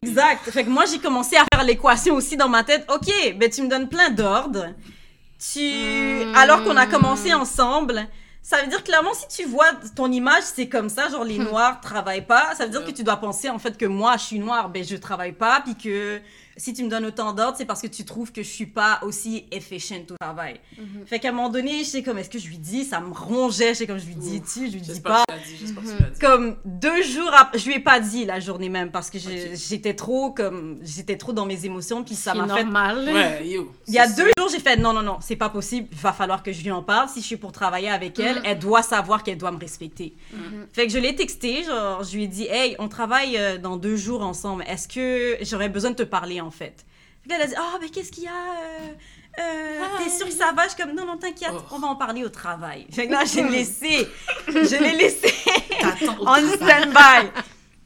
Exact. 0.01 0.49
Fait 0.49 0.63
que 0.63 0.69
moi, 0.69 0.85
j'ai 0.85 0.99
commencé 0.99 1.35
à 1.35 1.45
faire 1.53 1.63
l'équation 1.63 2.15
aussi 2.15 2.35
dans 2.35 2.49
ma 2.49 2.63
tête. 2.63 2.85
OK, 2.89 3.35
ben 3.37 3.49
tu 3.49 3.61
me 3.61 3.69
donnes 3.69 3.89
plein 3.89 4.09
d'ordres. 4.09 4.67
Tu... 5.39 5.59
Mm. 5.59 6.35
Alors 6.35 6.63
qu'on 6.63 6.75
a 6.75 6.85
commencé 6.85 7.33
ensemble, 7.33 8.07
ça 8.41 8.61
veut 8.61 8.67
dire 8.67 8.83
clairement, 8.83 9.13
si 9.13 9.27
tu 9.27 9.47
vois 9.47 9.71
ton 9.95 10.11
image, 10.11 10.43
c'est 10.43 10.69
comme 10.69 10.89
ça, 10.89 11.09
genre 11.09 11.23
les 11.23 11.37
noirs 11.37 11.81
travaillent 11.81 12.25
pas, 12.25 12.55
ça 12.55 12.65
veut 12.65 12.71
dire 12.71 12.85
que 12.85 12.91
tu 12.91 13.03
dois 13.03 13.17
penser 13.17 13.49
en 13.49 13.59
fait 13.59 13.77
que 13.77 13.85
moi, 13.85 14.15
je 14.17 14.23
suis 14.23 14.39
noire, 14.39 14.69
ben 14.69 14.83
je 14.83 14.95
travaille 14.95 15.33
pas, 15.33 15.61
puis 15.61 15.75
que 15.75 16.21
si 16.57 16.73
tu 16.73 16.83
me 16.83 16.89
donnes 16.89 17.05
autant 17.05 17.33
d'ordres, 17.33 17.55
c'est 17.57 17.65
parce 17.65 17.81
que 17.81 17.87
tu 17.87 18.03
trouves 18.03 18.31
que 18.31 18.43
je 18.43 18.47
suis 18.49 18.65
pas 18.65 18.99
aussi 19.03 19.45
efficient 19.51 20.03
au 20.09 20.15
travail. 20.19 20.59
Fait 21.05 21.19
qu'à 21.19 21.29
un 21.29 21.31
moment 21.31 21.49
donné, 21.49 21.79
je 21.79 21.83
sais 21.85 22.03
comme, 22.03 22.17
est-ce 22.17 22.29
que 22.29 22.39
je 22.39 22.47
lui 22.47 22.57
dis, 22.57 22.83
ça 22.83 22.99
me 22.99 23.13
rongeait, 23.13 23.69
je 23.73 23.79
sais 23.79 23.87
comme 23.87 23.99
je 23.99 24.05
lui 24.05 24.15
dis, 24.15 24.41
tu, 24.41 24.67
je 24.67 24.73
lui 24.73 24.81
dis 24.81 24.99
pas 24.99 25.23
que 25.27 25.33
tu 25.33 25.37
l'as 25.39 25.45
dit. 25.45 25.57
J'espère 25.59 25.83
que 25.83 25.89
tu 25.97 26.03
l'as 26.03 26.09
dit. 26.09 26.19
comme 26.19 26.55
deux 26.65 27.01
jours 27.03 27.31
après, 27.33 27.57
je 27.59 27.65
lui 27.67 27.75
ai 27.75 27.79
pas 27.79 27.99
dit 27.99 28.25
la 28.25 28.39
journée 28.39 28.69
même 28.69 28.91
parce 28.91 29.09
que 29.09 29.17
j'étais 29.19 29.93
trop 29.93 30.31
comme 30.31 30.79
j'étais 30.83 31.17
trop 31.17 31.33
dans 31.33 31.45
mes 31.45 31.65
émotions 31.65 32.03
puis 32.03 32.15
ça 32.15 32.33
m'a 32.33 32.47
fait 32.55 32.63
normal. 32.63 33.07
Ouais, 33.07 33.47
yo. 33.47 33.71
il 33.87 33.93
y 33.93 33.99
a 33.99 34.07
deux 34.07 34.29
jours 34.37 34.49
j'ai 34.51 34.59
fait 34.59 34.75
non 34.77 34.93
non 34.93 35.01
non 35.03 35.17
c'est 35.21 35.35
pas 35.35 35.49
possible 35.49 35.87
il 35.91 35.97
va 35.97 36.13
falloir 36.13 36.43
que 36.43 36.51
je 36.51 36.61
lui 36.63 36.71
en 36.71 36.83
parle 36.83 37.09
si 37.09 37.21
je 37.21 37.25
suis 37.25 37.37
pour 37.37 37.51
travailler 37.51 37.89
avec 37.89 38.17
elle 38.19 38.37
Mhm. 38.37 38.41
elle 38.45 38.59
doit 38.59 38.81
savoir 38.83 39.23
qu'elle 39.23 39.37
doit 39.37 39.51
me 39.51 39.59
respecter 39.59 40.15
Mhm. 40.33 40.67
fait 40.73 40.87
que 40.87 40.91
je 40.93 40.97
l'ai 40.97 41.15
texté 41.15 41.63
genre 41.63 42.03
je 42.03 42.15
lui 42.15 42.23
ai 42.23 42.27
dit 42.27 42.47
hey 42.49 42.75
on 42.79 42.87
travaille 42.89 43.37
euh, 43.37 43.57
dans 43.57 43.77
deux 43.77 43.95
jours 43.95 44.21
ensemble 44.23 44.63
est-ce 44.67 44.87
que 44.87 45.37
j'aurais 45.43 45.69
besoin 45.69 45.91
de 45.91 45.95
te 45.95 46.03
parler 46.03 46.41
en 46.41 46.46
fait 46.51 46.85
Fait 47.23 47.29
là, 47.29 47.35
elle 47.35 47.41
a 47.41 47.47
dit 47.47 47.55
oh 47.59 47.77
mais 47.81 47.89
qu'est-ce 47.89 48.11
qu'il 48.11 48.23
y 48.23 48.27
a 48.27 48.31
euh, 48.31 48.93
euh, 49.39 49.81
T'es 50.03 50.09
sûre 50.09 50.25
que 50.27 50.33
ça 50.33 50.51
va 50.51 50.63
Je 50.63 50.69
suis 50.73 50.81
comme 50.81 50.93
non 50.93 51.05
non 51.05 51.17
t'inquiète 51.17 51.51
Oh. 51.53 51.61
on 51.71 51.79
va 51.79 51.87
en 51.87 51.95
parler 51.95 52.23
au 52.23 52.29
travail 52.29 52.87
fait 52.91 53.07
que 53.07 53.11
là 53.13 53.23
j'ai 53.25 53.43
laissé 53.43 54.07
je 54.47 54.81
l'ai 54.83 54.95
laissé 55.03 55.33
en 56.19 56.35
stand-by. 56.35 57.29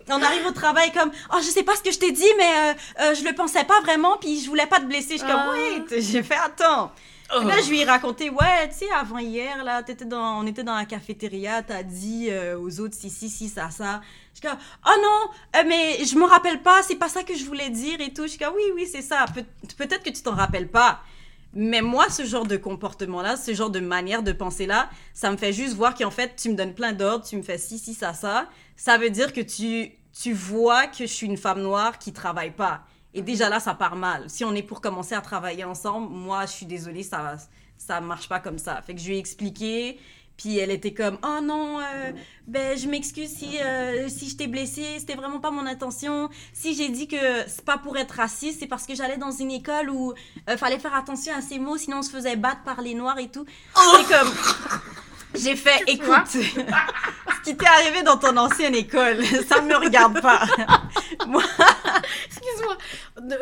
On 0.10 0.22
arrive 0.22 0.46
au 0.46 0.52
travail 0.52 0.92
comme 0.92 1.12
oh 1.34 1.38
je 1.40 1.48
sais 1.50 1.64
pas 1.64 1.76
ce 1.76 1.82
que 1.84 1.92
je 1.92 2.00
t'ai 2.00 2.12
dit 2.12 2.26
mais 2.38 2.44
euh, 2.44 2.74
euh, 3.02 3.16
je 3.16 3.24
le 3.24 3.34
pensais 3.34 3.64
pas 3.64 3.80
vraiment 3.82 4.18
puis 4.18 4.42
je 4.42 4.48
voulais 4.48 4.66
pas 4.66 4.80
te 4.80 4.86
blesser. 4.86 5.18
Je 5.18 5.24
suis 5.24 5.28
Ah. 5.30 5.46
comme 5.46 5.54
wait 5.90 6.02
j'ai 6.02 6.24
fait 6.24 6.36
attends. 6.36 6.92
Oh. 7.34 7.44
Là 7.44 7.56
je 7.64 7.70
lui 7.70 7.80
ai 7.80 7.86
raconté 7.86 8.30
ouais 8.30 8.68
tu 8.70 8.80
sais 8.80 8.92
avant 8.92 9.20
hier 9.20 9.64
là 9.64 9.82
dans 10.06 10.40
on 10.42 10.46
était 10.48 10.64
dans 10.64 10.76
la 10.76 10.86
cafétéria 10.86 11.62
t'as 11.62 11.82
dit 11.84 12.28
euh, 12.30 12.60
aux 12.60 12.80
autres 12.82 12.96
si 12.96 13.10
si 13.10 13.30
si 13.30 13.48
ça 13.48 13.70
ça. 13.70 14.02
Je 14.34 14.40
suis 14.40 14.48
comme 14.50 14.58
oh 14.86 15.00
non 15.02 15.30
euh, 15.60 15.64
mais 15.68 16.04
je 16.04 16.16
me 16.18 16.26
rappelle 16.26 16.62
pas 16.62 16.82
c'est 16.84 16.96
pas 16.98 17.08
ça 17.10 17.24
que 17.24 17.36
je 17.36 17.46
voulais 17.46 17.70
dire 17.70 18.02
et 18.02 18.12
tout. 18.14 18.24
Je 18.24 18.30
suis 18.30 18.40
comme 18.40 18.54
oui 18.56 18.64
oui 18.76 18.86
c'est 18.92 19.02
ça 19.02 19.26
Peut- 19.34 19.46
peut-être 19.78 20.04
que 20.04 20.10
tu 20.10 20.22
t'en 20.22 20.36
rappelles 20.36 20.68
pas. 20.70 21.00
Mais 21.54 21.82
moi, 21.82 22.10
ce 22.10 22.24
genre 22.24 22.46
de 22.46 22.56
comportement-là, 22.56 23.36
ce 23.36 23.54
genre 23.54 23.70
de 23.70 23.82
manière 23.82 24.24
de 24.24 24.32
penser-là, 24.32 24.90
ça 25.14 25.30
me 25.32 25.36
fait 25.36 25.52
juste 25.52 25.76
voir 25.76 25.96
qu'en 25.96 26.10
fait, 26.10 26.34
tu 26.38 26.50
me 26.50 26.56
donnes 26.56 26.74
plein 26.74 26.94
d'ordres, 26.94 27.26
tu 27.28 27.36
me 27.36 27.42
fais 27.42 27.58
ci, 27.58 27.78
ci, 27.78 27.94
ça, 27.94 28.14
ça. 28.14 28.48
Ça 28.78 28.98
veut 28.98 29.10
dire 29.10 29.34
que 29.34 29.42
tu, 29.42 29.92
tu 30.18 30.32
vois 30.32 30.88
que 30.88 31.00
je 31.00 31.12
suis 31.12 31.28
une 31.28 31.36
femme 31.36 31.62
noire 31.62 32.00
qui 32.00 32.14
travaille 32.14 32.52
pas. 32.52 32.86
Et 33.14 33.22
déjà 33.22 33.50
là, 33.50 33.60
ça 33.60 33.74
part 33.74 33.96
mal. 33.96 34.30
Si 34.30 34.46
on 34.46 34.54
est 34.54 34.64
pour 34.64 34.82
commencer 34.82 35.16
à 35.16 35.22
travailler 35.22 35.64
ensemble, 35.64 36.10
moi, 36.10 36.46
je 36.46 36.52
suis 36.52 36.66
désolée, 36.66 37.04
ça 37.04 37.38
ça 37.78 38.00
marche 38.00 38.30
pas 38.30 38.40
comme 38.40 38.60
ça. 38.60 38.82
Fait 38.82 38.94
que 38.94 39.02
je 39.02 39.08
lui 39.08 39.16
ai 39.16 39.20
expliqué. 39.20 40.00
Puis 40.38 40.58
elle 40.58 40.72
était 40.72 40.94
comme 40.94 41.18
oh 41.24 41.40
non 41.44 41.80
euh, 41.80 42.12
ben 42.48 42.76
je 42.76 42.88
m'excuse 42.88 43.30
si 43.30 43.60
euh, 43.60 44.10
si 44.10 44.30
je 44.30 44.38
t'ai 44.38 44.48
blessée 44.48 44.98
c'était 44.98 45.14
vraiment 45.14 45.40
pas 45.40 45.52
mon 45.52 45.68
intention 45.68 46.30
si 46.52 46.74
j'ai 46.74 46.90
dit 46.90 47.08
que 47.08 47.18
c'est 47.48 47.64
pas 47.64 47.78
pour 47.78 47.96
être 47.98 48.14
raciste 48.14 48.60
c'est 48.60 48.68
parce 48.68 48.88
que 48.88 48.96
j'allais 48.96 49.18
dans 49.18 49.30
une 49.30 49.52
école 49.52 49.92
où 49.92 50.14
euh, 50.50 50.58
fallait 50.58 50.80
faire 50.80 50.96
attention 50.96 51.36
à 51.36 51.42
ces 51.42 51.60
mots 51.60 51.78
sinon 51.78 51.98
on 51.98 52.02
se 52.02 52.10
faisait 52.10 52.38
battre 52.38 52.64
par 52.64 52.82
les 52.82 52.96
noirs 52.96 53.20
et 53.20 53.28
tout 53.28 53.46
c'est 53.76 54.08
comme 54.08 54.34
j'ai 55.36 55.56
fait 55.56 55.82
écoute 55.88 56.08
ce 56.30 56.40
qui 57.44 57.56
t'est 57.58 57.66
arrivé 57.68 58.04
dans 58.04 58.18
ton 58.18 58.36
ancienne 58.38 58.76
école 58.76 59.24
ça 59.50 59.62
me 59.62 59.76
regarde 59.76 60.22
pas 60.22 60.42
moi 61.28 61.44
Excuse-moi. 62.26 62.78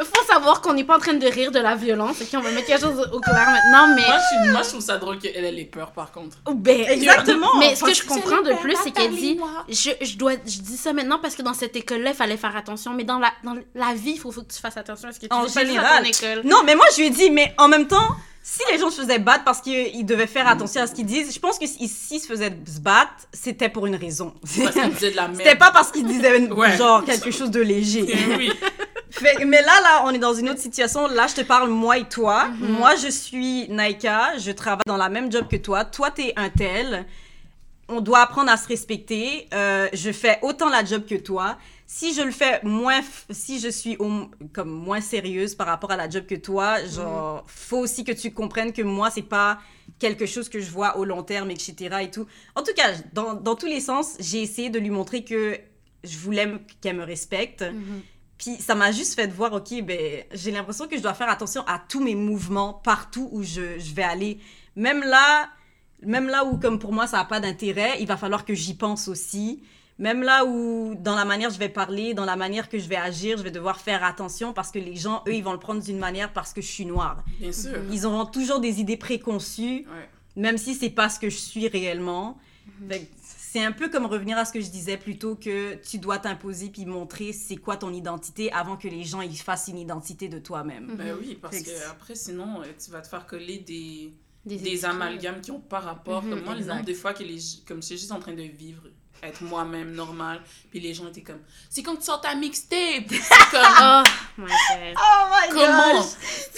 Faut 0.03 0.25
savoir 0.25 0.61
qu'on 0.61 0.73
n'est 0.73 0.83
pas 0.83 0.97
en 0.97 0.99
train 0.99 1.13
de 1.13 1.25
rire 1.27 1.51
de 1.51 1.59
la 1.59 1.75
violence 1.75 2.19
et 2.21 2.25
qu'on 2.25 2.41
va 2.41 2.51
mettre 2.51 2.67
quelque 2.67 2.81
chose 2.81 3.09
au 3.13 3.19
clair 3.19 3.47
maintenant, 3.49 3.95
mais. 3.95 4.01
Moi, 4.05 4.17
je, 4.17 4.41
suis- 4.43 4.51
moi, 4.51 4.61
je 4.63 4.67
trouve 4.69 4.81
ça 4.81 4.97
drôle 4.97 5.19
qu'elle 5.19 5.45
ait 5.45 5.51
les 5.51 5.65
peurs, 5.65 5.91
par 5.91 6.11
contre. 6.11 6.37
Ben, 6.53 6.81
Exactement. 6.89 7.55
Mais 7.59 7.75
ce 7.75 7.83
que 7.85 7.93
je 7.93 8.03
comprends 8.03 8.41
de 8.41 8.53
plus, 8.61 8.75
c'est 8.83 8.91
qu'elle 8.91 9.11
dit 9.15 9.39
je, 9.69 9.91
je, 10.01 10.17
dois, 10.17 10.33
je 10.45 10.59
dis 10.59 10.75
ça 10.77 10.91
maintenant 10.91 11.19
parce 11.21 11.35
que 11.35 11.41
dans 11.43 11.53
cette 11.53 11.75
école-là, 11.75 12.09
il 12.11 12.15
fallait 12.15 12.37
faire 12.37 12.55
attention. 12.57 12.93
Mais 12.93 13.03
dans 13.05 13.19
la, 13.19 13.31
dans 13.43 13.55
la 13.75 13.93
vie, 13.93 14.11
il 14.11 14.19
faut, 14.19 14.31
faut 14.31 14.41
que 14.41 14.51
tu 14.53 14.59
fasses 14.59 14.77
attention 14.77 15.07
à 15.09 15.11
ce 15.13 15.19
que 15.19 15.27
tu 15.27 15.33
En 15.33 15.45
fais 15.47 15.61
pas 15.61 15.65
général. 15.65 16.03
ton 16.03 16.09
école. 16.09 16.41
Non, 16.45 16.63
mais 16.65 16.75
moi, 16.75 16.85
je 16.93 16.97
lui 17.01 17.07
ai 17.07 17.11
dit, 17.11 17.29
mais 17.31 17.53
en 17.57 17.67
même 17.69 17.87
temps, 17.87 18.07
si 18.41 18.61
les 18.71 18.79
gens 18.79 18.89
se 18.89 19.01
faisaient 19.01 19.19
battre 19.19 19.43
parce 19.43 19.61
qu'ils 19.61 20.05
devaient 20.05 20.25
faire 20.27 20.47
attention 20.47 20.81
à 20.81 20.87
ce 20.87 20.93
qu'ils 20.95 21.05
disent, 21.05 21.33
je 21.33 21.39
pense 21.39 21.59
que 21.59 21.67
s'ils 21.67 22.19
se 22.19 22.25
faisaient 22.25 22.57
se 22.65 22.79
battre, 22.79 23.11
c'était 23.31 23.69
pour 23.69 23.85
une 23.85 23.95
raison. 23.95 24.33
Parce 24.41 24.73
qu'elle 24.73 24.91
disait 24.91 25.11
de 25.11 25.15
la 25.15 25.27
merde. 25.27 25.41
C'était 25.43 25.55
pas 25.57 25.71
parce 25.71 25.91
qu'ils 25.91 26.05
disaient 26.05 26.49
Ouais. 26.51 26.75
genre 26.77 27.03
quelque 27.05 27.31
chose 27.31 27.51
de 27.51 27.61
léger. 27.61 28.05
oui. 28.37 28.51
Fait- 29.11 29.43
mais 29.43 29.61
là, 29.61 29.81
là, 29.81 30.03
on 30.05 30.11
est 30.11 30.19
dans 30.19 30.33
une 30.35 30.49
autre 30.49 30.59
situation. 30.59 31.07
Là, 31.07 31.25
je 31.27 31.35
te 31.35 31.41
parle 31.41 31.69
moi 31.69 31.97
et 31.97 32.07
toi. 32.07 32.45
Mhm. 32.45 32.67
Moi, 32.73 32.95
je 32.95 33.09
suis 33.09 33.67
Naika. 33.69 34.37
Je 34.37 34.51
travaille 34.51 34.83
dans 34.87 34.97
la 34.97 35.09
même 35.09 35.31
job 35.31 35.47
que 35.49 35.55
toi. 35.57 35.83
Toi, 35.83 36.11
t'es 36.11 36.31
un 36.35 36.49
tel. 36.49 37.05
On 37.87 38.01
doit 38.01 38.19
apprendre 38.19 38.51
à 38.51 38.57
se 38.57 38.67
respecter. 38.67 39.47
Euh, 39.53 39.87
je 39.93 40.11
fais 40.11 40.37
autant 40.43 40.69
la 40.69 40.85
job 40.85 41.05
que 41.07 41.15
toi. 41.15 41.57
Si 41.91 42.13
je 42.13 42.21
le 42.21 42.29
fais 42.29 42.61
moins, 42.63 43.01
si 43.31 43.59
je 43.59 43.67
suis 43.67 43.97
au- 43.97 44.29
comme 44.53 44.69
moins 44.69 45.01
sérieuse 45.01 45.55
par 45.55 45.65
rapport 45.65 45.89
à 45.89 45.97
la 45.97 46.07
job 46.07 46.27
que 46.27 46.35
toi, 46.35 46.85
genre, 46.85 47.43
faut 47.47 47.79
aussi 47.79 48.03
que 48.03 48.11
tu 48.11 48.31
comprennes 48.31 48.73
que 48.73 48.83
moi, 48.83 49.09
c'est 49.09 49.23
pas 49.23 49.57
quelque 49.97 50.27
chose 50.27 50.49
que 50.49 50.59
je 50.59 50.69
vois 50.69 50.97
au 50.97 51.03
long 51.03 51.23
terme, 51.23 51.49
etc. 51.49 51.73
et 52.03 52.11
tout. 52.11 52.27
En 52.55 52.61
tout 52.61 52.73
cas, 52.75 52.91
dans, 53.13 53.33
dans 53.33 53.55
tous 53.55 53.65
les 53.65 53.79
sens, 53.79 54.17
j'ai 54.19 54.39
essayé 54.43 54.69
de 54.69 54.77
lui 54.77 54.91
montrer 54.91 55.23
que 55.23 55.57
je 56.03 56.15
voulais 56.19 56.47
qu'elle 56.79 56.95
me 56.95 57.03
respecte. 57.03 57.63
Mhm. 57.63 58.01
Puis 58.37 58.57
ça 58.57 58.75
m'a 58.75 58.91
juste 58.91 59.15
fait 59.15 59.25
voir, 59.25 59.51
ok, 59.53 59.81
ben, 59.81 60.23
j'ai 60.31 60.51
l'impression 60.51 60.87
que 60.87 60.95
je 60.95 61.01
dois 61.01 61.15
faire 61.15 61.29
attention 61.29 61.63
à 61.65 61.81
tous 61.89 62.01
mes 62.03 62.13
mouvements 62.13 62.71
partout 62.73 63.29
où 63.31 63.41
je, 63.41 63.79
je 63.79 63.95
vais 63.95 64.03
aller. 64.03 64.37
Même 64.75 65.01
là, 65.01 65.49
même 66.03 66.27
là 66.27 66.45
où, 66.45 66.59
comme 66.59 66.77
pour 66.77 66.93
moi, 66.93 67.07
ça 67.07 67.17
n'a 67.17 67.25
pas 67.25 67.39
d'intérêt, 67.39 67.99
il 67.99 68.05
va 68.07 68.15
falloir 68.15 68.45
que 68.45 68.53
j'y 68.53 68.75
pense 68.75 69.07
aussi. 69.07 69.63
Même 69.99 70.23
là 70.23 70.45
où, 70.45 70.95
dans 70.95 71.15
la 71.15 71.25
manière 71.25 71.49
je 71.51 71.59
vais 71.59 71.69
parler, 71.69 72.13
dans 72.13 72.25
la 72.25 72.35
manière 72.37 72.69
que 72.69 72.79
je 72.79 72.87
vais 72.87 72.95
agir, 72.95 73.37
je 73.37 73.43
vais 73.43 73.51
devoir 73.51 73.79
faire 73.79 74.03
attention 74.03 74.53
parce 74.53 74.71
que 74.71 74.79
les 74.79 74.95
gens, 74.95 75.21
eux, 75.27 75.33
ils 75.35 75.43
vont 75.43 75.51
le 75.53 75.59
prendre 75.59 75.81
d'une 75.83 75.99
manière 75.99 76.31
parce 76.33 76.53
que 76.53 76.61
je 76.61 76.67
suis 76.67 76.85
noire. 76.85 77.23
Bien 77.39 77.51
sûr. 77.51 77.77
Ils 77.91 78.05
auront 78.05 78.25
toujours 78.25 78.59
des 78.61 78.79
idées 78.79 78.97
préconçues, 78.97 79.85
Ouais. 79.87 80.09
même 80.35 80.57
si 80.57 80.73
c'est 80.73 80.89
pas 80.89 81.09
ce 81.09 81.19
que 81.19 81.29
je 81.29 81.37
suis 81.37 81.67
réellement. 81.67 82.37
Que 82.89 82.95
C'est 83.27 83.63
un 83.63 83.71
peu 83.73 83.89
comme 83.89 84.05
revenir 84.05 84.37
à 84.37 84.45
ce 84.45 84.53
que 84.53 84.61
je 84.61 84.69
disais 84.69 84.95
plutôt 84.95 85.35
que 85.35 85.75
tu 85.83 85.97
dois 85.97 86.17
t'imposer 86.19 86.69
puis 86.69 86.85
montrer 86.85 87.33
c'est 87.33 87.57
quoi 87.57 87.75
ton 87.77 87.91
identité 87.91 88.51
avant 88.53 88.77
que 88.77 88.87
les 88.87 89.03
gens 89.03 89.21
ils 89.21 89.35
fassent 89.37 89.67
une 89.69 89.79
identité 89.79 90.29
de 90.29 90.37
toi-même. 90.39 90.95
Ben 90.95 91.15
oui, 91.19 91.37
parce 91.41 91.57
Fait 91.57 91.63
que 91.63 91.69
que 91.71 91.89
après, 91.89 92.15
sinon, 92.15 92.61
euh, 92.61 92.65
tu 92.81 92.91
vas 92.91 93.01
te 93.01 93.07
faire 93.07 93.25
coller 93.25 93.57
des, 93.57 94.13
Des, 94.45 94.55
des 94.57 94.85
amalgames 94.85 95.41
qui 95.41 95.51
ont 95.51 95.59
pas 95.59 95.79
rapport. 95.79 96.23
Mhm, 96.23 96.29
comme 96.29 96.43
moi, 96.43 96.53
le 96.53 96.59
exact. 96.59 96.73
nombre 96.75 96.85
de 96.85 96.93
fois 96.93 97.13
que 97.13 97.23
les, 97.23 97.39
comme 97.67 97.81
j'étais 97.81 97.97
juste 97.97 98.11
en 98.13 98.19
train 98.19 98.33
de 98.33 98.43
vivre, 98.43 98.83
être 99.23 99.41
moi-même, 99.41 99.93
normal, 99.93 100.41
puis 100.69 100.79
les 100.79 100.93
gens 100.93 101.07
étaient 101.07 101.21
comme, 101.21 101.41
c'est 101.69 101.83
quand 101.83 101.95
tu 101.95 102.03
sors 102.03 102.21
ta 102.21 102.35
mixtape! 102.35 103.09
C'est 103.09 103.51
comme, 103.51 103.61
Oh 103.81 104.03
my 104.37 104.45
god. 104.47 104.95
Oh 104.97 105.25
my 105.29 105.49
comment? 105.49 106.05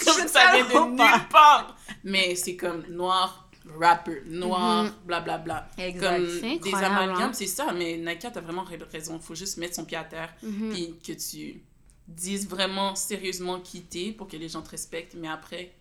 Comme 0.04 0.28
ça 0.28 0.52
vient 0.54 0.64
de 0.64 0.90
nulle 0.90 1.28
part! 1.30 1.76
Mais 2.04 2.34
c'est 2.36 2.56
comme 2.56 2.84
noir, 2.88 3.48
rapper, 3.78 4.22
noir, 4.26 4.86
blablabla. 5.04 5.68
Exact. 5.78 6.16
Comme 6.16 6.28
C'est 6.28 6.40
des 6.40 6.54
incroyable, 6.68 6.94
amalgames, 6.94 7.22
hein. 7.22 7.32
c'est 7.32 7.46
ça, 7.46 7.72
mais 7.72 7.96
Naka, 7.96 8.30
t'as 8.30 8.40
vraiment 8.40 8.64
raison. 8.92 9.18
Faut 9.20 9.34
juste 9.34 9.56
mettre 9.58 9.74
son 9.76 9.84
pied 9.84 9.96
à 9.96 10.04
terre, 10.04 10.34
Mhm. 10.42 10.70
puis 10.72 10.94
que 11.06 11.12
tu 11.12 11.62
dises 12.08 12.48
vraiment 12.48 12.94
sérieusement 12.96 13.60
qui 13.60 13.82
t'es 13.82 14.10
pour 14.12 14.26
que 14.28 14.36
les 14.36 14.48
gens 14.48 14.62
te 14.62 14.70
respectent. 14.70 15.14
Mais 15.14 15.28
après, 15.28 15.74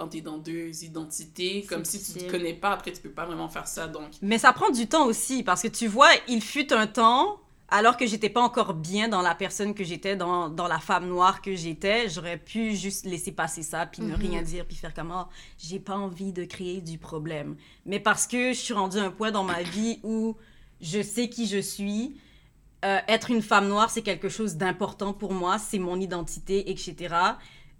quand 0.00 0.08
t'es 0.08 0.22
dans 0.22 0.38
deux 0.38 0.82
identités, 0.82 1.62
comme 1.68 1.84
si 1.84 2.02
tu 2.02 2.18
te 2.18 2.30
connais 2.30 2.54
pas, 2.54 2.70
après, 2.72 2.90
tu 2.90 3.02
peux 3.02 3.10
pas 3.10 3.26
vraiment 3.26 3.48
faire 3.50 3.66
ça. 3.66 3.86
Donc, 3.86 4.08
Mais 4.22 4.38
ça 4.38 4.52
prend 4.54 4.70
du 4.70 4.86
temps 4.86 5.04
aussi 5.06 5.42
parce 5.42 5.60
que 5.60 5.68
tu 5.68 5.88
vois, 5.88 6.08
il 6.26 6.40
fut 6.40 6.72
un 6.72 6.86
temps 6.86 7.38
alors 7.68 7.96
que 7.98 8.06
j'étais 8.06 8.30
pas 8.30 8.40
encore 8.40 8.72
bien 8.74 9.08
dans 9.08 9.20
la 9.22 9.34
personne 9.34 9.74
que 9.74 9.84
j'étais, 9.84 10.16
dans, 10.16 10.48
dans 10.48 10.66
la 10.68 10.78
femme 10.78 11.06
noire 11.06 11.42
que 11.42 11.54
j'étais, 11.54 12.08
j'aurais 12.08 12.38
pu 12.38 12.74
juste 12.74 13.04
laisser 13.04 13.30
passer 13.30 13.62
ça, 13.62 13.84
puis 13.86 14.02
ne 14.02 14.16
Mhm. 14.16 14.20
rien 14.20 14.42
dire, 14.42 14.64
puis 14.66 14.76
faire 14.76 14.94
comme, 14.94 15.12
oh, 15.14 15.26
j'ai 15.58 15.78
pas 15.78 15.96
envie 15.96 16.32
de 16.32 16.44
créer 16.44 16.80
du 16.80 16.96
problème. 16.98 17.56
Mais 17.84 18.00
parce 18.00 18.26
que 18.26 18.52
je 18.54 18.58
suis 18.58 18.74
rendue 18.74 18.98
à 18.98 19.04
un 19.04 19.10
point 19.10 19.30
dans 19.30 19.44
ma 19.44 19.62
vie 19.62 20.00
où 20.02 20.34
je 20.80 21.02
sais 21.02 21.28
qui 21.28 21.46
je 21.46 21.58
suis, 21.60 22.16
euh, 22.84 22.98
être 23.06 23.30
une 23.30 23.42
femme 23.42 23.68
noire, 23.68 23.90
c'est 23.90 24.02
quelque 24.02 24.30
chose 24.30 24.56
d'important 24.56 25.12
pour 25.12 25.32
moi, 25.34 25.58
c'est 25.58 25.78
mon 25.78 26.00
identité, 26.00 26.70
etc. 26.70 27.14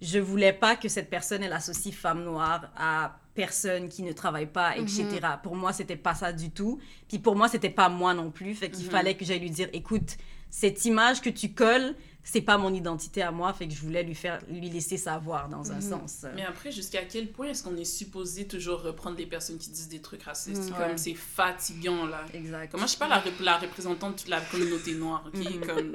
Je 0.01 0.19
voulais 0.19 0.53
pas 0.53 0.75
que 0.75 0.87
cette 0.89 1.09
personne, 1.09 1.43
elle 1.43 1.53
associe 1.53 1.93
femme 1.93 2.23
noire 2.23 2.71
à 2.75 3.17
personne 3.35 3.87
qui 3.87 4.01
ne 4.03 4.11
travaille 4.11 4.47
pas, 4.47 4.75
etc. 4.77 5.05
Pour 5.43 5.55
moi, 5.55 5.71
c'était 5.73 5.95
pas 5.95 6.15
ça 6.15 6.33
du 6.33 6.49
tout. 6.49 6.79
Puis 7.07 7.19
pour 7.19 7.35
moi, 7.35 7.47
c'était 7.47 7.69
pas 7.69 7.87
moi 7.87 8.13
non 8.13 8.31
plus. 8.31 8.55
Fait 8.55 8.69
qu'il 8.69 8.85
Mhm. 8.85 8.91
fallait 8.91 9.15
que 9.15 9.23
j'aille 9.23 9.39
lui 9.39 9.51
dire, 9.51 9.69
écoute, 9.73 10.17
cette 10.49 10.83
image 10.85 11.21
que 11.21 11.29
tu 11.29 11.53
colles, 11.53 11.95
c'est 12.23 12.41
pas 12.41 12.57
mon 12.57 12.73
identité 12.73 13.21
à 13.21 13.31
moi. 13.31 13.53
Fait 13.53 13.67
que 13.67 13.73
je 13.73 13.79
voulais 13.81 14.03
lui 14.03 14.15
faire, 14.15 14.41
lui 14.49 14.69
laisser 14.69 14.97
savoir 14.97 15.47
dans 15.49 15.71
un 15.71 15.75
Mhm. 15.75 15.81
sens. 15.81 16.25
mais 16.35 16.43
après, 16.43 16.71
jusqu'à 16.71 17.03
quel 17.05 17.27
point 17.31 17.47
est-ce 17.49 17.63
qu'on 17.63 17.77
est 17.77 17.85
supposé 17.85 18.45
toujours 18.47 18.81
reprendre 18.81 19.17
les 19.17 19.25
personnes 19.25 19.57
qui 19.59 19.69
disent 19.69 19.87
des 19.89 20.01
trucs 20.01 20.23
racistes 20.23 20.63
Mhm. 20.63 20.71
Comme 20.77 20.89
Ouais. 20.91 20.97
c'est 20.97 21.13
fatigant, 21.15 22.05
là? 22.05 22.25
Exact. 22.33 22.73
Moi, 22.73 22.83
je 22.83 22.89
suis 22.89 22.99
pas 22.99 23.07
la, 23.07 23.19
rep- 23.19 23.39
la 23.39 23.57
représentante 23.57 24.25
de 24.25 24.29
la 24.31 24.41
communauté 24.41 24.93
noire? 24.93 25.23
Mhm. 25.33 25.41
Comme, 25.67 25.91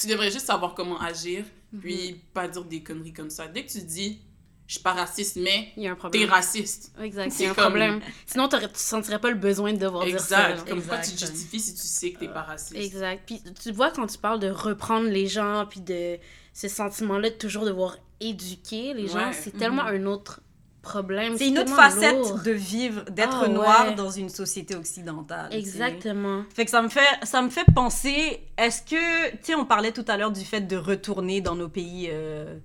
tu 0.00 0.06
devrais 0.06 0.30
juste 0.30 0.46
savoir 0.46 0.74
comment 0.74 1.00
agir, 1.00 1.44
Mhm. 1.72 1.80
puis 1.80 2.20
pas 2.34 2.48
dire 2.48 2.64
des 2.64 2.82
conneries 2.82 3.12
comme 3.12 3.30
ça. 3.30 3.46
Dès 3.48 3.64
que 3.64 3.70
tu 3.72 3.82
dis, 3.82 4.20
je 4.66 4.74
suis 4.74 4.82
pas 4.82 4.92
raciste, 4.92 5.36
mais 5.36 5.72
t'es 6.12 6.24
raciste. 6.26 6.92
Exact, 7.02 7.30
C'est 7.32 7.46
un 7.46 7.54
comme- 7.54 7.64
problème. 7.64 8.00
Sinon, 8.26 8.48
t'aurais- 8.48 8.68
tu 8.68 8.78
sentirais 8.78 9.18
pas 9.20 9.30
le 9.30 9.36
besoin 9.36 9.72
de 9.72 9.78
devoir 9.78 10.04
dire 10.04 10.20
ça. 10.20 10.50
Exact. 10.52 10.68
Comme 10.68 10.82
quoi 10.82 10.98
tu 10.98 11.10
Exact. 11.10 11.26
te 11.28 11.32
justifies 11.32 11.60
si 11.60 11.74
tu 11.74 11.80
sais 11.86 12.12
que 12.12 12.20
t'es 12.20 12.28
pas 12.28 12.42
raciste. 12.42 12.76
Exact. 12.76 13.22
Puis 13.26 13.40
tu 13.60 13.72
vois, 13.72 13.90
quand 13.90 14.06
tu 14.06 14.18
parles 14.18 14.38
de 14.38 14.48
reprendre 14.50 15.08
les 15.08 15.26
gens, 15.26 15.66
puis 15.68 15.80
de 15.80 16.18
ce 16.54 16.68
sentiment-là 16.68 17.30
de 17.30 17.34
toujours 17.34 17.64
devoir 17.64 17.96
éduquer 18.20 18.94
les 18.94 19.08
gens, 19.08 19.28
Ouais. 19.28 19.32
c'est 19.32 19.56
tellement 19.56 19.84
Mhm. 19.84 20.02
un 20.02 20.06
autre 20.06 20.40
problème. 20.82 21.36
C'est 21.36 21.48
une 21.48 21.58
autre 21.58 21.74
facette 21.74 22.16
lourd. 22.16 22.40
de 22.44 22.50
vivre, 22.52 23.04
d'être 23.10 23.42
Ah, 23.44 23.48
noir 23.48 23.86
ouais. 23.88 23.94
dans 23.94 24.10
une 24.10 24.28
société 24.28 24.74
occidentale. 24.74 25.52
Exactement. 25.52 26.42
Fait 26.54 26.64
que 26.64 26.70
ça 26.70 26.82
me 26.82 26.88
fait, 26.88 27.00
ça 27.22 27.42
me 27.42 27.50
fait 27.50 27.64
penser, 27.74 28.40
est-ce 28.56 28.82
que, 28.82 29.30
tu 29.32 29.38
sais, 29.42 29.54
on 29.54 29.64
parlait 29.66 29.92
tout 29.92 30.04
à 30.08 30.16
l'heure 30.16 30.32
du 30.32 30.44
fait 30.44 30.62
de 30.62 30.76
retourner 30.76 31.40
dans 31.40 31.54
nos 31.54 31.68
pays, 31.68 32.08
euh, 32.10 32.56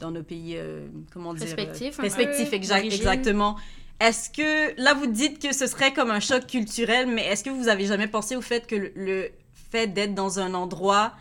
dans 0.00 0.10
nos 0.10 0.22
pays, 0.22 0.54
euh, 0.56 0.86
comment 1.12 1.34
dire, 1.34 1.46
Respectifs, 1.46 1.98
euh, 1.98 2.02
un 2.02 2.04
respectifs, 2.04 2.50
d'origine. 2.50 2.92
exactement. 2.92 3.56
Est-ce 4.00 4.30
que, 4.30 4.80
là, 4.80 4.94
vous 4.94 5.06
dites 5.08 5.42
que 5.42 5.52
ce 5.52 5.66
serait 5.66 5.92
comme 5.92 6.10
un 6.10 6.20
choc 6.20 6.46
culturel, 6.46 7.08
mais 7.08 7.24
est-ce 7.26 7.42
que 7.42 7.50
vous 7.50 7.68
avez 7.68 7.84
jamais 7.86 8.06
pensé 8.06 8.36
au 8.36 8.40
fait 8.40 8.66
que 8.66 8.76
le, 8.76 8.92
le 8.94 9.28
fait 9.72 9.88
d'être 9.88 10.14
dans 10.14 10.38
un 10.38 10.54
endroit 10.54 11.12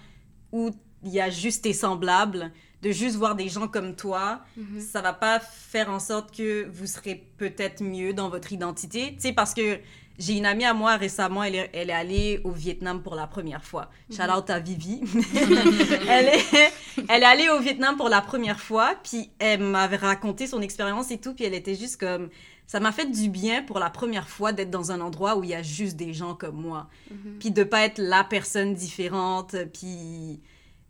où 0.51 0.69
il 1.03 1.11
y 1.11 1.19
a 1.19 1.29
juste 1.29 1.63
tes 1.63 1.73
semblables, 1.73 2.51
de 2.81 2.91
juste 2.91 3.15
voir 3.15 3.35
des 3.35 3.49
gens 3.49 3.67
comme 3.67 3.95
toi, 3.95 4.41
Mhm. 4.55 4.79
ça 4.79 5.01
va 5.01 5.13
pas 5.13 5.39
faire 5.39 5.89
en 5.89 5.99
sorte 5.99 6.35
que 6.35 6.67
vous 6.71 6.85
serez 6.85 7.27
peut-être 7.37 7.81
mieux 7.83 8.13
dans 8.13 8.29
votre 8.29 8.53
identité. 8.53 9.13
Tu 9.15 9.21
sais, 9.21 9.33
parce 9.33 9.53
que 9.53 9.79
j'ai 10.19 10.33
une 10.37 10.45
amie 10.45 10.65
à 10.65 10.73
moi 10.73 10.95
récemment, 10.95 11.43
elle 11.43 11.55
est, 11.55 11.69
elle 11.73 11.89
est 11.89 11.93
allée 11.93 12.41
au 12.43 12.51
Vietnam 12.51 13.01
pour 13.03 13.15
la 13.15 13.27
première 13.27 13.63
fois. 13.63 13.89
Shout 14.11 14.23
out 14.35 14.49
à 14.49 14.59
Vivi. 14.59 15.01
elle, 16.09 16.25
est, 16.27 16.73
elle 17.07 17.21
est 17.23 17.25
allée 17.25 17.49
au 17.49 17.59
Vietnam 17.59 17.97
pour 17.97 18.09
la 18.09 18.21
première 18.21 18.59
fois, 18.59 18.95
puis 19.03 19.29
elle 19.39 19.61
m'avait 19.61 19.97
raconté 19.97 20.47
son 20.47 20.61
expérience 20.61 21.11
et 21.11 21.17
tout, 21.17 21.33
puis 21.33 21.45
elle 21.45 21.53
était 21.53 21.75
juste 21.75 21.99
comme... 21.99 22.29
Ça 22.69 22.81
m'a 22.81 22.91
fait 22.91 23.09
du 23.09 23.29
bien 23.29 23.63
pour 23.63 23.79
la 23.79 23.89
première 23.89 24.27
fois 24.27 24.51
d'être 24.51 24.69
dans 24.69 24.91
un 24.91 24.99
endroit 24.99 25.37
où 25.37 25.43
il 25.45 25.51
y 25.51 25.55
a 25.55 25.61
juste 25.63 25.95
des 25.95 26.13
gens 26.13 26.35
comme 26.35 26.55
moi. 26.61 26.87
Mhm. 27.09 27.37
Puis 27.39 27.51
de 27.51 27.63
pas 27.63 27.85
être 27.85 27.97
la 27.99 28.25
personne 28.25 28.73
différente, 28.73 29.55
puis 29.73 30.41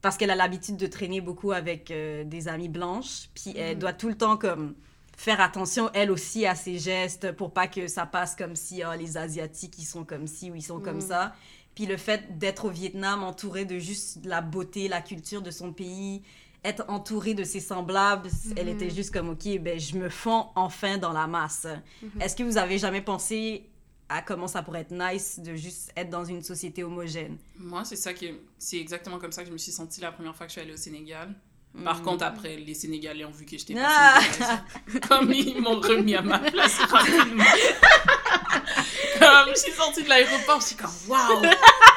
parce 0.07 0.15
qu'elle 0.15 0.31
a 0.31 0.35
l'habitude 0.35 0.77
de 0.77 0.87
traîner 0.87 1.19
beaucoup 1.19 1.51
avec 1.51 1.91
euh, 1.91 2.23
des 2.23 2.47
amies 2.47 2.69
blanches, 2.69 3.27
puis 3.35 3.53
elle 3.57 3.73
Mhm. 3.75 3.79
doit 3.81 3.91
tout 3.91 4.07
le 4.07 4.15
temps 4.15 4.37
comme 4.37 4.73
faire 5.17 5.41
attention 5.41 5.89
elle 5.93 6.11
aussi 6.11 6.45
à 6.45 6.55
ses 6.55 6.79
gestes 6.79 7.33
pour 7.33 7.51
pas 7.51 7.67
que 7.67 7.87
ça 7.89 8.05
passe 8.05 8.33
comme 8.33 8.55
si 8.55 8.81
ah, 8.83 8.95
les 8.95 9.17
asiatiques 9.17 9.73
ils 9.77 9.83
sont 9.85 10.05
comme 10.05 10.25
ci 10.25 10.49
ou 10.49 10.55
ils 10.55 10.61
sont 10.61 10.79
comme 10.79 10.95
Mhm. 11.01 11.01
ça. 11.01 11.35
Puis 11.75 11.87
le 11.87 11.97
fait 11.97 12.37
d'être 12.37 12.63
au 12.63 12.69
Vietnam 12.69 13.21
entourée 13.21 13.65
de 13.65 13.79
juste 13.79 14.25
la 14.25 14.39
beauté, 14.39 14.87
la 14.87 15.01
culture 15.01 15.41
de 15.41 15.51
son 15.51 15.73
pays, 15.73 16.21
être 16.63 16.85
entourée 16.87 17.33
de 17.33 17.43
ses 17.43 17.59
semblables. 17.59 18.29
Elle 18.55 18.67
Mhm. 18.67 18.73
était 18.75 18.89
juste 18.89 19.11
comme, 19.11 19.27
ok, 19.31 19.59
ben, 19.59 19.77
je 19.77 19.97
me 19.97 20.07
fonds 20.07 20.45
enfin 20.55 20.97
dans 20.97 21.11
la 21.11 21.27
masse. 21.27 21.67
Mhm. 22.01 22.21
Est-ce 22.21 22.33
que 22.37 22.43
vous 22.43 22.57
avez 22.57 22.77
jamais 22.77 23.01
pensé 23.01 23.69
à 24.09 24.21
comment 24.21 24.47
ça 24.47 24.63
pourrait 24.63 24.81
être 24.81 24.91
nice 24.91 25.39
de 25.39 25.55
juste 25.55 25.91
être 25.95 26.09
dans 26.09 26.25
une 26.25 26.41
société 26.41 26.83
homogène? 26.83 27.37
Moi, 27.57 27.83
c'est 27.85 27.95
ça 27.95 28.13
que 28.13 28.25
c'est 28.57 28.77
exactement 28.77 29.19
comme 29.19 29.31
ça 29.31 29.41
que 29.43 29.47
je 29.47 29.53
me 29.53 29.57
suis 29.57 29.71
sentie 29.71 30.01
la 30.01 30.11
première 30.11 30.35
fois 30.35 30.45
que 30.45 30.51
je 30.51 30.59
suis 30.59 30.61
allée 30.61 30.73
au 30.73 30.77
Sénégal. 30.77 31.33
Mm. 31.73 31.83
Par 31.83 32.01
contre, 32.01 32.23
après, 32.23 32.57
les 32.57 32.73
Sénégalais 32.73 33.25
ont 33.25 33.31
vu 33.31 33.45
que 33.45 33.57
j'étais 33.57 33.75
Ah. 33.77 34.19
Comme 35.07 35.31
ils 35.31 35.61
m'ont 35.61 35.79
remis 35.79 36.15
à 36.15 36.21
ma 36.21 36.39
place 36.39 36.77
rapidement. 36.79 37.43
comme 39.19 39.49
je 39.55 39.59
suis 39.59 39.71
sortie 39.71 40.03
de 40.03 40.09
l'aéroport, 40.09 40.61
je 40.61 40.67
suis 40.67 40.75
comme 40.75 40.91
waouh, 41.07 41.41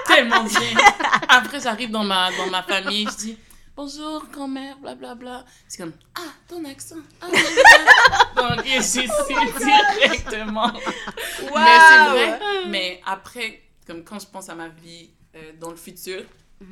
tellement 0.07 0.45
bien. 0.45 0.61
Après, 1.29 1.61
j'arrive 1.61 1.91
dans 1.91 2.05
ma, 2.05 2.31
dans 2.37 2.49
ma 2.49 2.63
famille, 2.63 3.07
je 3.13 3.17
dis 3.17 3.39
bonjour, 3.77 4.27
grand-mère, 4.33 4.79
blablabla. 4.79 5.45
C'est 5.69 5.79
comme 5.83 5.93
ah, 6.15 6.21
ton 6.49 6.65
accent. 6.65 6.97
Ah. 7.21 7.27
Donc, 8.57 8.65
j'ai 8.65 8.83
su 8.83 9.01
directement. 9.59 10.73
Mais 10.73 11.79
c'est 11.89 12.11
vrai. 12.11 12.41
Mais 12.69 13.01
après, 13.07 13.63
comme 13.87 14.05
quand 14.05 14.19
je 14.19 14.27
pense 14.27 14.49
à 14.49 14.55
ma 14.55 14.69
vie 14.69 15.11
euh, 15.37 15.53
dans 15.59 15.71
le 15.71 15.77
futur, 15.77 16.23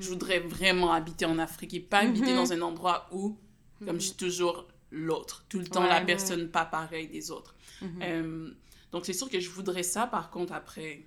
je 0.00 0.08
voudrais 0.08 0.40
vraiment 0.40 0.92
habiter 0.92 1.24
en 1.24 1.38
Afrique 1.38 1.74
et 1.74 1.80
pas 1.80 1.98
habiter 2.00 2.30
Mhm. 2.32 2.36
dans 2.36 2.52
un 2.52 2.60
endroit 2.62 3.08
où, 3.12 3.38
comme 3.84 4.00
je 4.00 4.06
suis 4.08 4.16
toujours 4.16 4.66
l'autre, 4.90 5.44
tout 5.48 5.58
le 5.58 5.66
temps 5.66 5.82
Ouais. 5.82 5.88
la 5.88 6.00
personne 6.02 6.48
pas 6.50 6.64
pareille 6.64 7.08
des 7.08 7.30
autres. 7.30 7.54
Mhm. 7.80 7.98
Euh, 8.02 8.50
donc 8.92 9.06
c'est 9.06 9.12
sûr 9.12 9.30
que 9.30 9.40
je 9.40 9.48
voudrais 9.50 9.82
ça. 9.82 10.06
Par 10.06 10.30
contre, 10.30 10.52
après, 10.52 11.06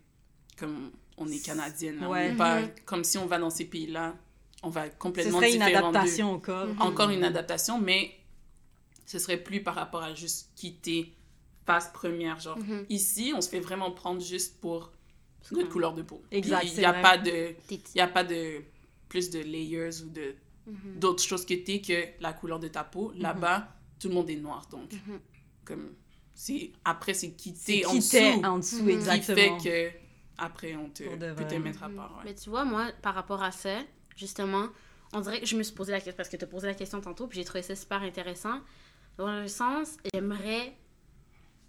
comme 0.57 0.91
on 1.17 1.27
est 1.27 1.43
canadienne, 1.45 1.99
là, 1.99 2.07
on 2.07 2.11
Ouais. 2.11 2.29
est 2.31 2.35
pas 2.35 2.61
Mhm. 2.61 2.69
comme 2.85 3.03
si 3.03 3.17
on 3.17 3.25
va 3.27 3.37
dans 3.37 3.49
ces 3.49 3.65
pays-là, 3.65 4.15
on 4.64 4.70
va 4.70 4.89
Ce 4.89 4.95
complètement 4.97 5.39
serait 5.39 5.55
une 5.55 5.62
adaptation 5.62 6.32
encore. 6.34 6.68
Mhm. 6.68 6.82
Encore 6.82 7.09
une 7.09 7.24
adaptation, 7.24 7.80
mais 7.80 8.12
ce 9.05 9.20
serait 9.20 9.38
plus 9.38 9.62
par 9.64 9.76
rapport 9.76 10.03
à 10.03 10.14
juste 10.14 10.51
quitter 10.55 11.14
phase 11.66 11.91
première. 11.93 12.39
Genre, 12.39 12.57
Mhm. 12.57 12.86
ici, 12.89 13.34
on 13.36 13.41
se 13.41 13.49
fait 13.49 13.59
vraiment 13.59 13.91
prendre 13.91 14.22
juste 14.22 14.59
pour 14.59 14.91
notre 15.51 15.70
couleur 15.70 15.93
de 15.93 16.01
peau. 16.03 16.22
Exact, 16.32 16.64
Il 16.66 16.78
n'y 16.80 16.86
a, 16.86 16.91
vrai. 16.91 17.01
pas 17.01 17.18
de- 17.18 17.55
il 17.70 17.80
y 17.95 17.99
a 18.01 18.07
pas 18.07 18.24
de 18.24 18.62
plus 19.09 19.30
de 19.30 19.39
layers 19.39 20.01
ou 20.05 20.09
de 20.09 20.36
d'autres 20.95 21.24
choses 21.24 21.45
que 21.45 21.55
t'es 21.55 21.82
que 21.82 22.22
la 22.22 22.34
couleur 22.34 22.59
de 22.59 22.68
ta 22.68 22.84
peau. 22.84 23.12
Là-bas, 23.16 23.68
tout 23.99 24.07
le 24.09 24.14
monde 24.14 24.30
est 24.30 24.36
noir. 24.36 24.68
Donc, 24.72 24.91
comme, 25.66 25.93
c'est, 26.36 26.72
après, 26.86 27.14
c'est 27.16 27.32
quitter 27.32 27.86
en 27.86 27.95
dessous 27.95 28.18
en 28.45 28.57
dessous, 28.59 28.78
Mhm. 28.84 28.88
qui 28.88 28.93
exactement. 28.93 29.59
fait 29.59 29.91
que 29.91 29.97
après, 30.38 30.76
on 30.76 30.89
te, 30.89 31.03
peut 31.03 31.45
te 31.47 31.55
mettre 31.55 31.84
à 31.84 31.89
part. 31.89 32.16
ouais. 32.18 32.24
Mais 32.26 32.36
tu 32.36 32.49
vois, 32.51 32.64
moi, 32.64 32.91
par 33.01 33.16
rapport 33.16 33.41
à 33.43 33.51
ça, 33.51 33.80
justement, 34.22 34.67
on 35.13 35.19
dirait 35.19 35.41
que 35.41 35.45
je 35.45 35.57
me 35.57 35.63
suis 35.63 35.74
posé 35.76 35.91
la 35.91 35.97
question 35.99 36.13
parce 36.15 36.30
que 36.30 36.38
tu 36.38 36.45
as 36.45 36.47
posé 36.47 36.67
la 36.67 36.74
question 36.76 37.01
tantôt, 37.01 37.28
puis 37.28 37.38
j'ai 37.39 37.43
trouvé 37.45 37.61
ça 37.63 37.76
super 37.76 38.01
intéressant. 38.03 38.59
Dans 39.17 39.41
le 39.41 39.47
sens, 39.47 39.97
j'aimerais 40.13 40.74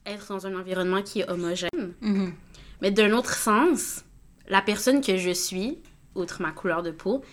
être 0.07 0.29
dans 0.29 0.47
un 0.47 0.55
environnement 0.59 1.03
qui 1.03 1.21
est 1.21 1.29
homogène. 1.31 1.95
Mhm. 2.01 2.35
Mais 2.81 2.91
d'un 2.91 3.13
autre 3.13 3.35
sens, 3.35 4.05
la 4.49 4.61
personne 4.63 5.01
que 5.01 5.17
je 5.17 5.31
suis, 5.31 5.79
outre 6.15 6.43
ma 6.43 6.53
couleur 6.53 6.83
de 6.83 6.91
peau, 6.91 7.25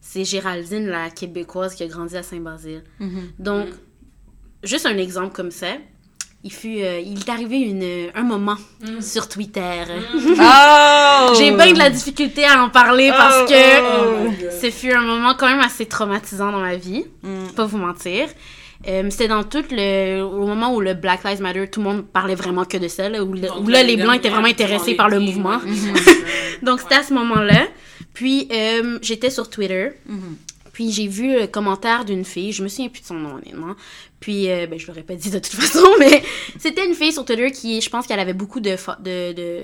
c'est 0.00 0.24
Géraldine, 0.24 0.86
la 0.86 1.10
québécoise 1.10 1.74
qui 1.74 1.82
a 1.84 1.86
grandi 1.86 2.16
à 2.16 2.22
Saint-Basile. 2.22 2.82
Mhm. 2.98 3.32
Donc, 3.38 3.68
Mm. 3.68 3.72
juste 4.64 4.86
un 4.86 4.96
exemple 4.96 5.34
comme 5.34 5.50
ça. 5.52 5.76
Il, 6.44 6.52
fut, 6.52 6.78
euh, 6.82 6.98
il 7.00 7.20
est 7.20 7.28
arrivé 7.28 7.58
une, 7.58 8.10
un 8.14 8.22
moment 8.24 8.56
Mm. 8.82 9.00
sur 9.00 9.28
Twitter. 9.28 9.84
Oh! 10.40 11.34
J'ai 11.38 11.52
bien 11.52 11.72
de 11.72 11.78
la 11.78 11.88
difficulté 11.90 12.44
à 12.44 12.62
en 12.64 12.68
parler 12.68 13.10
parce 13.10 13.42
Oh, 13.42 13.46
que 13.48 13.80
Oh 13.80 14.30
God. 14.40 14.50
ce 14.60 14.70
fut 14.70 14.92
un 14.92 15.02
moment 15.02 15.34
quand 15.38 15.46
même 15.48 15.60
assez 15.60 15.86
traumatisant 15.86 16.50
dans 16.52 16.60
ma 16.60 16.76
vie, 16.76 17.04
Mm. 17.22 17.52
pas 17.54 17.64
vous 17.66 17.78
mentir. 17.78 18.28
Euh, 18.88 19.04
C'était 19.10 19.28
dans 19.28 19.44
tout 19.44 19.62
le 19.70 20.22
au 20.22 20.44
moment 20.46 20.74
où 20.74 20.80
le 20.80 20.94
Black 20.94 21.22
Lives 21.22 21.40
Matter, 21.40 21.68
tout 21.70 21.80
le 21.80 21.86
monde 21.88 22.04
parlait 22.04 22.34
vraiment 22.34 22.64
que 22.64 22.76
de 22.76 22.88
ça, 22.88 23.08
là, 23.08 23.22
où, 23.22 23.32
le- 23.32 23.42
Donc, 23.42 23.60
où 23.64 23.68
là 23.68 23.82
les 23.84 23.94
les 23.96 24.02
blancs 24.02 24.16
étaient 24.16 24.28
vraiment 24.30 24.48
intéressés 24.48 24.94
par 24.94 25.08
le 25.08 25.20
mouvement. 25.20 25.60
films, 25.60 25.94
Donc 26.62 26.80
c'était 26.80 26.96
à 26.96 27.02
ce 27.04 27.14
moment-là. 27.14 27.68
Puis 28.14 28.48
euh, 28.52 28.98
j'étais 29.00 29.30
sur 29.30 29.48
Twitter. 29.48 29.90
Mhm. 30.06 30.36
Puis 30.72 30.90
j'ai 30.90 31.06
vu 31.06 31.38
le 31.40 31.46
commentaire 31.46 32.04
d'une 32.04 32.24
fille, 32.24 32.50
je 32.50 32.62
me 32.64 32.68
souviens 32.68 32.88
plus 32.88 33.02
de 33.02 33.06
son 33.06 33.14
nom 33.14 33.34
honnêtement. 33.36 33.74
Puis 34.22 34.50
euh, 34.50 34.66
ben, 34.66 34.78
je 34.78 34.86
l'aurais 34.86 35.02
pas 35.02 35.14
dit 35.16 35.28
de 35.30 35.38
toute 35.38 35.52
façon, 35.60 35.86
mais 35.98 36.22
c'était 36.58 36.86
une 36.86 36.94
fille 36.94 37.12
sur 37.12 37.24
Twitter 37.26 37.50
qui, 37.50 37.80
je 37.82 37.90
pense 37.90 38.06
qu'elle 38.06 38.20
avait 38.20 38.32
beaucoup 38.32 38.60
de, 38.60 38.70
de, 38.70 39.32
de, 39.34 39.62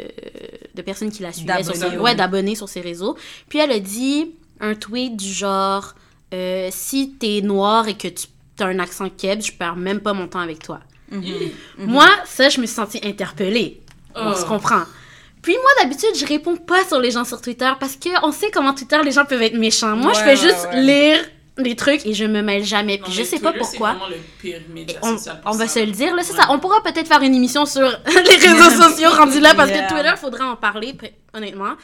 de 0.74 0.82
personnes 0.82 1.10
qui 1.10 1.22
la 1.22 1.32
suivaient, 1.32 1.62
sur 1.62 1.74
ses- 1.74 1.96
ouais, 1.96 2.14
d'abonnés 2.14 2.54
sur 2.56 2.68
ses 2.68 2.80
réseaux. 2.82 3.16
Puis 3.48 3.58
elle 3.60 3.70
a 3.72 3.78
dit 3.78 4.32
un 4.60 4.74
tweet 4.74 5.16
du 5.16 5.32
genre 5.32 5.94
euh, 6.34 6.68
Si 6.72 7.14
t'es 7.18 7.40
noir 7.40 7.88
et 7.88 7.94
que 7.94 8.08
tu 8.08 8.26
as 8.60 8.66
un 8.66 8.78
accent 8.80 9.08
keb, 9.08 9.40
je 9.40 9.52
perds 9.52 9.76
même 9.76 10.00
pas 10.00 10.12
mon 10.12 10.26
temps 10.28 10.40
avec 10.40 10.58
toi. 10.62 10.80
Mhm. 11.10 11.22
Moi, 11.78 12.06
ça, 12.26 12.50
je 12.50 12.60
me 12.60 12.66
suis 12.66 12.74
sentie 12.74 13.00
interpellée. 13.02 13.80
On 14.14 14.32
Oh. 14.32 14.34
se 14.34 14.44
comprend. 14.44 14.82
Puis 15.40 15.52
moi, 15.54 15.70
d'habitude, 15.80 16.10
je 16.16 16.26
réponds 16.26 16.56
pas 16.56 16.84
sur 16.84 16.98
les 16.98 17.12
gens 17.12 17.24
sur 17.24 17.40
Twitter 17.40 17.70
parce 17.78 17.96
qu'on 17.96 18.32
sait 18.32 18.50
comment 18.50 18.74
Twitter, 18.74 18.98
les 19.04 19.12
gens 19.12 19.24
peuvent 19.24 19.40
être 19.40 19.56
méchants. 19.56 19.94
Moi, 19.96 20.12
je 20.14 20.18
fais 20.18 20.36
juste 20.36 20.66
ouais. 20.72 20.82
lire 20.82 21.18
des 21.62 21.76
trucs 21.76 22.04
et 22.06 22.14
je 22.14 22.24
me 22.24 22.42
mêle 22.42 22.64
jamais. 22.64 22.98
Puis 22.98 23.10
Non, 23.10 23.16
je 23.18 23.22
sais 23.24 23.38
pas 23.40 23.52
pourquoi. 23.52 23.92
C'est 23.92 23.98
vraiment 23.98 24.08
le 24.08 24.16
pire 24.40 24.60
média 24.72 24.98
on, 25.02 25.16
social 25.16 25.40
pour 25.40 25.52
on 25.52 25.56
va 25.56 25.66
ça. 25.68 25.74
se 25.80 25.86
le 25.86 25.92
dire, 25.92 26.14
là, 26.14 26.22
c'est 26.22 26.32
Ouais. 26.32 26.38
ça. 26.40 26.48
On 26.50 26.58
pourra 26.58 26.82
peut-être 26.82 27.06
faire 27.08 27.22
une 27.22 27.34
émission 27.34 27.66
sur 27.66 27.82
les 28.06 28.36
réseaux 28.48 28.70
sociaux 28.82 29.10
rendus 29.10 29.40
là 29.40 29.54
parce 29.54 29.70
Yeah. 29.70 29.86
que 29.86 29.92
Twitter, 29.94 30.12
faudrait 30.16 30.44
en 30.44 30.56
parler, 30.56 30.94
honnêtement. 31.34 31.74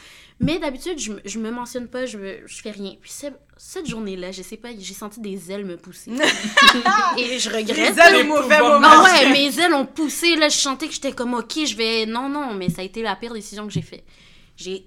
Mais 0.41 0.59
d'habitude, 0.59 0.99
je, 0.99 1.13
me- 1.13 1.21
je 1.23 1.39
me 1.39 1.49
mentionne 1.49 1.87
pas, 1.87 2.05
je, 2.05 2.17
me- 2.17 2.39
je 2.45 2.61
fais 2.61 2.71
rien. 2.71 2.93
Puis 3.01 3.09
ce- 3.11 3.27
cette 3.55 3.87
journée-là, 3.87 4.33
je 4.33 4.41
sais 4.41 4.57
pas, 4.57 4.67
j'ai 4.77 4.93
senti 4.93 5.21
des 5.21 5.49
ailes 5.51 5.63
me 5.63 5.77
pousser. 5.77 6.11
et 7.17 7.39
je 7.39 7.49
regrette. 7.49 7.95
Les 7.95 8.01
ailes 8.01 8.25
au 8.25 8.25
mauvais 8.25 8.59
moment. 8.59 8.85
Ah 8.89 9.03
ouais, 9.03 9.29
mes 9.31 9.59
ailes 9.59 9.73
ont 9.73 9.85
poussé, 9.85 10.35
là, 10.35 10.49
je 10.49 10.57
sentais 10.57 10.87
que 10.87 10.93
j'étais 10.93 11.13
comme, 11.13 11.33
ok, 11.35 11.65
je 11.65 11.75
vais... 11.77 12.05
Non, 12.05 12.27
non, 12.27 12.53
mais 12.53 12.69
ça 12.69 12.81
a 12.81 12.83
été 12.85 13.01
la 13.01 13.15
pire 13.15 13.33
décision 13.33 13.65
que 13.65 13.71
j'ai 13.71 13.81
fait. 13.81 14.03
J'ai 14.57 14.85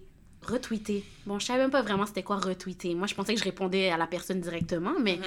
retweeté. 0.49 1.05
Bon, 1.26 1.38
je 1.38 1.46
savais 1.46 1.61
même 1.61 1.70
pas 1.70 1.82
vraiment 1.82 2.07
c'était 2.07 2.22
quoi 2.22 2.36
retweeter. 2.36 2.94
Moi, 2.94 3.07
je 3.07 3.14
pensais 3.14 3.34
que 3.34 3.38
je 3.40 3.44
répondais 3.44 3.90
à 3.90 3.96
la 3.96 4.07
personne 4.07 4.40
directement, 4.40 4.94
mais 5.01 5.16
Mhm. 5.16 5.22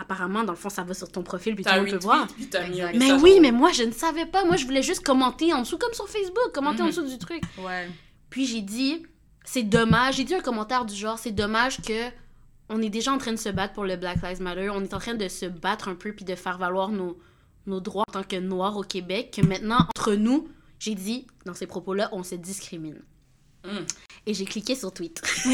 apparemment, 0.00 0.44
dans 0.44 0.52
le 0.52 0.58
fond, 0.58 0.68
ça 0.68 0.82
va 0.82 0.94
sur 0.94 1.10
ton 1.10 1.22
profil, 1.22 1.54
puis 1.54 1.64
tout 1.64 1.70
le 1.72 1.80
monde 1.82 1.90
peut 1.90 1.96
voir. 1.98 2.26
Mais 2.94 3.12
oui, 3.22 3.38
mais 3.40 3.52
moi, 3.52 3.72
je 3.72 3.82
ne 3.84 3.92
savais 3.92 4.26
pas. 4.26 4.44
Moi, 4.44 4.56
je 4.56 4.64
voulais 4.66 4.82
juste 4.82 5.04
commenter 5.04 5.52
en 5.52 5.60
dessous, 5.60 5.78
comme 5.78 5.92
sur 5.94 6.08
Facebook, 6.08 6.52
commenter 6.52 6.82
en 6.82 6.86
Mhm. 6.86 6.90
dessous 6.90 7.06
du 7.08 7.18
truc. 7.18 7.42
Ouais. 7.64 7.88
Puis 8.30 8.46
j'ai 8.46 8.62
dit, 8.62 9.04
c'est 9.44 9.62
dommage. 9.62 10.16
J'ai 10.16 10.24
dit 10.24 10.34
un 10.34 10.40
commentaire 10.40 10.84
du 10.84 10.94
genre, 10.94 11.18
c'est 11.18 11.30
dommage 11.32 11.80
que 11.82 12.10
on 12.68 12.82
est 12.82 12.90
déjà 12.90 13.12
en 13.12 13.18
train 13.18 13.32
de 13.32 13.36
se 13.38 13.48
battre 13.48 13.74
pour 13.74 13.84
le 13.84 13.96
Black 13.96 14.20
Lives 14.22 14.42
Matter. 14.42 14.70
On 14.70 14.82
est 14.82 14.92
en 14.92 14.98
train 14.98 15.14
de 15.14 15.28
se 15.28 15.46
battre 15.46 15.88
un 15.88 15.94
peu 15.94 16.12
puis 16.12 16.24
de 16.24 16.34
faire 16.34 16.58
valoir 16.58 16.88
nos, 16.90 17.16
nos 17.66 17.78
droits 17.80 18.02
en 18.08 18.12
tant 18.12 18.22
que 18.24 18.34
Noirs 18.36 18.76
au 18.76 18.82
Québec. 18.82 19.32
Que 19.40 19.46
maintenant, 19.46 19.78
entre 19.96 20.14
nous, 20.14 20.48
j'ai 20.80 20.96
dit, 20.96 21.28
dans 21.44 21.54
ces 21.54 21.66
propos-là, 21.68 22.08
on 22.12 22.24
se 22.24 22.34
discrimine. 22.34 23.00
Mm. 23.66 23.86
Et 24.28 24.34
j'ai 24.34 24.44
cliqué 24.44 24.74
sur 24.74 24.92
tweet. 24.92 25.22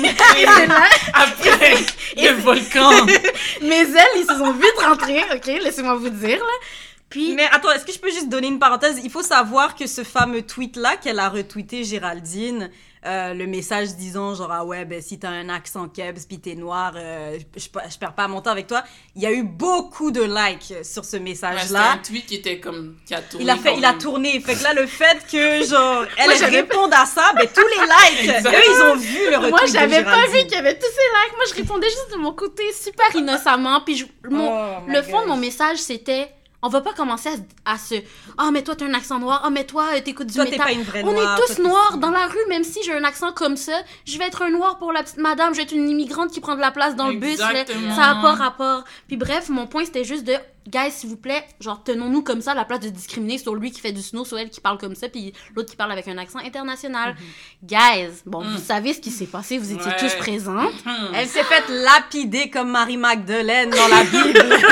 Après, 1.12 1.74
le 2.16 2.40
volcan. 2.40 2.90
Mes 3.62 3.80
ailes, 3.80 4.16
ils 4.16 4.26
se 4.26 4.34
sont 4.38 4.52
vite 4.52 4.78
rentrées, 4.82 5.22
ok? 5.34 5.46
Laissez-moi 5.62 5.96
vous 5.96 6.08
dire, 6.08 6.38
là. 6.38 6.66
Puis, 7.10 7.34
Mais 7.34 7.46
attends, 7.52 7.70
est-ce 7.72 7.84
que 7.84 7.92
je 7.92 7.98
peux 7.98 8.10
juste 8.10 8.30
donner 8.30 8.48
une 8.48 8.58
parenthèse? 8.58 8.98
Il 9.04 9.10
faut 9.10 9.22
savoir 9.22 9.74
que 9.74 9.86
ce 9.86 10.02
fameux 10.02 10.40
tweet-là 10.40 10.96
qu'elle 10.96 11.18
a 11.18 11.28
retweeté 11.28 11.84
Géraldine, 11.84 12.70
euh, 13.04 13.34
le 13.34 13.46
message 13.46 13.94
disant 13.96 14.34
genre 14.34 14.50
ah 14.52 14.64
ouais 14.64 14.84
ben 14.84 15.02
si 15.02 15.18
t'as 15.18 15.30
un 15.30 15.48
accent 15.48 15.88
kebs 15.88 16.20
puis 16.28 16.38
t'es 16.38 16.54
noir, 16.54 16.92
euh, 16.96 17.38
je, 17.56 17.60
je, 17.60 17.68
je 17.90 17.98
perds 17.98 18.14
pas 18.14 18.28
mon 18.28 18.40
temps 18.40 18.50
avec 18.52 18.66
toi. 18.68 18.84
Il 19.16 19.22
y 19.22 19.26
a 19.26 19.32
eu 19.32 19.42
beaucoup 19.42 20.10
de 20.10 20.22
likes 20.22 20.84
sur 20.84 21.04
ce 21.04 21.16
Ouais, 21.16 21.22
message 21.22 21.70
là. 21.70 21.92
un 21.92 21.98
tweet 21.98 22.26
qui 22.26 22.36
était 22.36 22.60
comme. 22.60 22.96
Qui 23.06 23.14
a 23.14 23.22
tourné 23.22 23.44
il 23.44 23.50
a 23.50 23.56
fait, 23.56 23.76
il 23.76 23.84
a 23.84 23.94
tourné. 23.94 24.40
Fait 24.40 24.54
que 24.54 24.62
là 24.62 24.72
le 24.74 24.86
fait 24.86 25.18
que 25.30 25.64
genre 25.64 26.04
elle 26.18 26.38
Moi, 26.38 26.48
réponde 26.48 26.92
à 26.94 27.04
ça, 27.06 27.32
ben 27.36 27.48
tous 27.52 27.60
les 27.60 28.24
likes, 28.26 28.30
eux 28.46 28.50
ils 28.68 28.82
ont 28.92 28.96
vu 28.96 29.30
le 29.30 29.36
retweet 29.36 29.50
moi, 29.50 29.60
j'avais 29.72 30.04
pas 30.04 30.26
vu 30.28 30.38
qu'il 30.44 30.52
y 30.52 30.54
avait 30.56 30.74
tous 30.78 30.86
ces 30.86 31.26
likes. 31.26 31.36
Moi, 31.36 31.44
je 31.50 31.54
répondais 31.54 31.88
juste 31.88 32.12
de 32.12 32.16
mon 32.18 32.32
côté 32.32 32.62
super 32.72 33.06
innocemment. 33.14 33.80
Puis, 33.84 33.96
je- 33.96 34.06
mon, 34.30 34.50
Oh 34.52 34.80
le 34.86 35.02
fond 35.02 35.22
de 35.22 35.26
mon 35.28 35.36
message, 35.36 35.78
c'était 35.78 36.28
on 36.62 36.68
va 36.68 36.80
pas 36.80 36.92
commencer 36.92 37.28
à, 37.28 37.36
se- 37.36 37.40
à 37.64 37.78
se. 37.78 38.02
Ah, 38.38 38.50
mais 38.52 38.62
toi, 38.62 38.74
t'as 38.76 38.86
un 38.86 38.94
accent 38.94 39.18
noir. 39.18 39.42
Ah, 39.44 39.50
mais 39.50 39.64
toi, 39.64 40.00
t'écoutes 40.04 40.28
du 40.28 40.34
Toi 40.34 40.44
métal. 40.44 40.58
pas 40.58 40.72
une 40.72 40.82
vraie 40.82 41.02
On 41.04 41.12
noire. 41.12 41.38
est 41.38 41.54
tous 41.54 41.62
noirs 41.62 41.98
dans 41.98 42.10
la 42.10 42.26
rue, 42.26 42.38
même 42.48 42.64
si 42.64 42.80
j'ai 42.84 42.92
un 42.94 43.04
accent 43.04 43.32
comme 43.32 43.56
ça. 43.56 43.72
Je 44.06 44.16
vais 44.18 44.26
être 44.26 44.42
un 44.42 44.50
noir 44.50 44.78
pour 44.78 44.92
la 44.92 45.02
petite 45.02 45.18
madame. 45.18 45.52
Je 45.52 45.58
vais 45.58 45.64
être 45.64 45.72
une 45.72 45.88
immigrante 45.88 46.30
qui 46.30 46.40
prend 46.40 46.54
de 46.54 46.60
la 46.60 46.70
place 46.70 46.94
dans 46.96 47.08
le 47.08 47.16
bus. 47.16 47.38
là. 47.38 47.50
Ça 47.94 48.10
a 48.10 48.14
pas 48.22 48.32
rapport. 48.34 48.84
Puis 49.08 49.16
bref, 49.16 49.48
mon 49.48 49.66
point, 49.66 49.84
c'était 49.84 50.04
juste 50.04 50.24
de. 50.24 50.34
Guys, 50.68 50.92
s'il 50.92 51.08
vous 51.10 51.16
plaît, 51.16 51.44
genre, 51.58 51.82
tenons-nous 51.82 52.22
comme 52.22 52.40
ça 52.40 52.52
à 52.52 52.54
la 52.54 52.64
place 52.64 52.78
de 52.78 52.88
discriminer 52.88 53.36
sur 53.36 53.56
lui 53.56 53.72
qui 53.72 53.80
fait 53.80 53.90
du 53.90 54.00
snow, 54.00 54.24
sur 54.24 54.38
elle 54.38 54.48
qui 54.48 54.60
parle 54.60 54.78
comme 54.78 54.94
ça, 54.94 55.08
puis 55.08 55.32
l'autre 55.56 55.68
qui 55.68 55.74
parle 55.76 55.90
avec 55.90 56.06
un 56.06 56.16
accent 56.18 56.38
international. 56.38 57.16
Guys, 57.64 58.22
bon, 58.26 58.44
Mm. 58.44 58.52
vous 58.52 58.62
savez 58.64 58.94
ce 58.94 59.00
qui 59.00 59.10
s'est 59.10 59.26
passé, 59.26 59.58
vous 59.58 59.72
étiez 59.72 59.84
Ouais. 59.90 59.96
tous 59.98 60.14
présents. 60.14 60.70
Hmm. 60.84 61.14
Elle 61.16 61.26
s'est 61.26 61.42
faite 61.42 61.64
lapider 61.68 62.48
comme 62.48 62.70
Marie 62.70 62.96
Magdeleine 62.96 63.70
dans 63.70 63.88
la 63.88 64.04
Bible. 64.04 64.44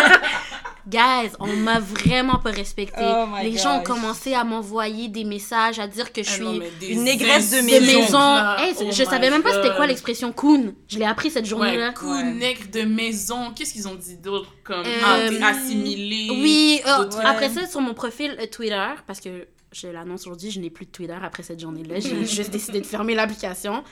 Guys, 0.88 1.30
on 1.38 1.46
m'a 1.48 1.78
vraiment 1.80 2.38
pas 2.38 2.50
respecté. 2.50 3.00
Oh 3.02 3.26
Les 3.42 3.56
gens 3.56 3.80
ont 3.80 3.82
commencé 3.82 4.34
à 4.34 4.44
m'envoyer 4.44 5.08
des 5.08 5.24
messages, 5.24 5.78
à 5.78 5.86
dire 5.86 6.12
que 6.12 6.22
je 6.22 6.30
Ah 6.30 6.34
suis 6.34 6.42
non, 6.44 6.60
une 6.88 7.04
négresse 7.04 7.50
de 7.50 7.56
de 7.58 7.62
maison. 7.86 8.18
là. 8.18 8.56
Hey, 8.60 8.74
Oh 8.80 8.84
je 8.90 9.02
my 9.02 9.08
savais 9.08 9.30
même 9.30 9.42
pas 9.42 9.52
c'était 9.52 9.74
quoi 9.76 9.86
l'expression 9.86 10.32
coon. 10.32 10.74
Je 10.88 10.98
l'ai 10.98 11.04
appris 11.04 11.30
cette 11.30 11.46
journée-là. 11.46 11.88
Ouais, 11.88 11.94
coup, 11.94 12.10
Ouais. 12.10 12.24
nègre 12.32 12.70
de 12.72 12.82
maison. 12.82 13.52
Qu'est-ce 13.54 13.72
qu'ils 13.72 13.88
ont 13.88 13.94
dit 13.94 14.16
d'autre 14.16 14.50
comme 14.64 14.84
Euh, 14.86 15.38
ah, 15.42 15.48
assimilé. 15.48 16.28
Oui, 16.30 16.80
euh, 16.86 16.98
d'autres- 17.04 17.20
après 17.24 17.48
ça, 17.50 17.66
sur 17.66 17.80
mon 17.80 17.94
profil 17.94 18.36
euh, 18.40 18.46
Twitter, 18.46 18.86
parce 19.06 19.20
que 19.20 19.46
je 19.72 19.86
l'annonce 19.88 20.22
aujourd'hui, 20.22 20.50
je 20.50 20.60
n'ai 20.60 20.70
plus 20.70 20.86
de 20.86 20.90
Twitter 20.90 21.16
après 21.22 21.42
cette 21.42 21.60
journée-là. 21.60 22.00
J'ai 22.00 22.24
juste 22.26 22.50
décidé 22.50 22.80
de 22.80 22.86
fermer 22.86 23.14
l'application. 23.14 23.84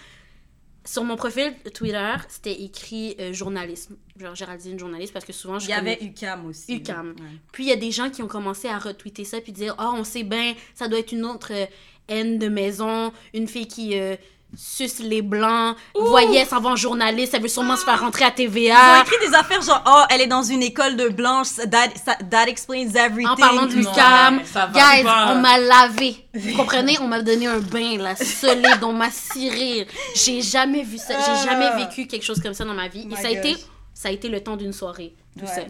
Sur 0.88 1.04
mon 1.04 1.16
profil 1.16 1.54
Twitter, 1.74 2.14
c'était 2.28 2.62
écrit 2.62 3.14
euh, 3.20 3.34
journalisme. 3.34 3.96
Genre 4.18 4.34
Géraldine 4.34 4.78
journaliste, 4.78 5.12
parce 5.12 5.26
que 5.26 5.34
souvent 5.34 5.58
je 5.58 5.66
Il 5.66 5.70
y 5.70 5.74
avait 5.74 5.98
UCAM 6.00 6.46
aussi. 6.46 6.76
Ouais. 6.76 7.04
Puis 7.52 7.64
il 7.64 7.68
y 7.68 7.72
a 7.72 7.76
des 7.76 7.90
gens 7.90 8.08
qui 8.08 8.22
ont 8.22 8.26
commencé 8.26 8.68
à 8.68 8.78
retweeter 8.78 9.24
ça 9.24 9.38
puis 9.42 9.52
dire 9.52 9.74
Ah, 9.76 9.92
on 9.94 10.02
sait 10.02 10.22
bien, 10.22 10.54
ça 10.74 10.88
doit 10.88 10.98
être 10.98 11.12
une 11.12 11.26
autre 11.26 11.52
euh, 11.52 11.66
haine 12.08 12.38
de 12.38 12.48
maison, 12.48 13.12
une 13.34 13.46
fille 13.46 13.68
qui 13.68 14.00
euh, 14.00 14.16
suce 14.56 14.98
les 15.00 15.22
blancs, 15.22 15.76
voyait, 15.94 16.44
s'en 16.44 16.60
va 16.60 16.70
en 16.70 16.76
journaliste, 16.76 17.34
elle 17.34 17.42
veut 17.42 17.48
sûrement 17.48 17.76
se 17.76 17.84
faire 17.84 18.00
rentrer 18.00 18.24
à 18.24 18.28
Ils 18.28 18.48
ont 18.48 18.52
TVA. 18.52 19.00
écrit 19.02 19.28
des 19.28 19.34
affaires 19.34 19.60
genre, 19.62 19.82
oh, 19.86 20.02
elle 20.10 20.20
est 20.22 20.26
dans 20.26 20.42
une 20.42 20.62
école 20.62 20.96
de 20.96 21.08
blanche, 21.08 21.48
that, 21.70 21.90
ça- 22.04 22.16
that 22.30 22.44
explains 22.48 22.88
everything. 22.94 23.28
En 23.28 23.36
parlant 23.36 23.66
de 23.66 23.74
va 23.74 24.66
guys, 24.72 25.04
pas. 25.04 25.32
on 25.34 25.40
m'a 25.40 25.58
lavé. 25.58 26.16
Vous 26.34 26.56
comprenez? 26.56 26.98
On 27.00 27.06
m'a 27.08 27.20
donné 27.22 27.46
un 27.46 27.58
bain, 27.60 27.98
là, 27.98 28.16
solide, 28.16 28.82
on 28.82 28.92
m'a 28.92 29.10
ciré. 29.10 29.86
J'ai 30.14 30.40
jamais 30.42 30.82
vu 30.82 30.98
ça, 30.98 31.14
j'ai 31.18 31.48
jamais 31.48 31.76
vécu 31.84 32.06
quelque 32.06 32.24
chose 32.24 32.40
comme 32.40 32.54
ça 32.54 32.64
dans 32.64 32.74
ma 32.74 32.88
vie. 32.88 33.02
Et 33.02 33.06
my 33.06 33.16
ça 33.16 33.28
a, 33.28 33.30
été, 33.30 33.56
ça 33.92 34.08
a 34.08 34.12
été 34.12 34.28
le 34.28 34.42
temps 34.42 34.56
d'une 34.56 34.72
soirée, 34.72 35.14
tout 35.38 35.44
Ouais. 35.44 35.50
ça. 35.54 35.60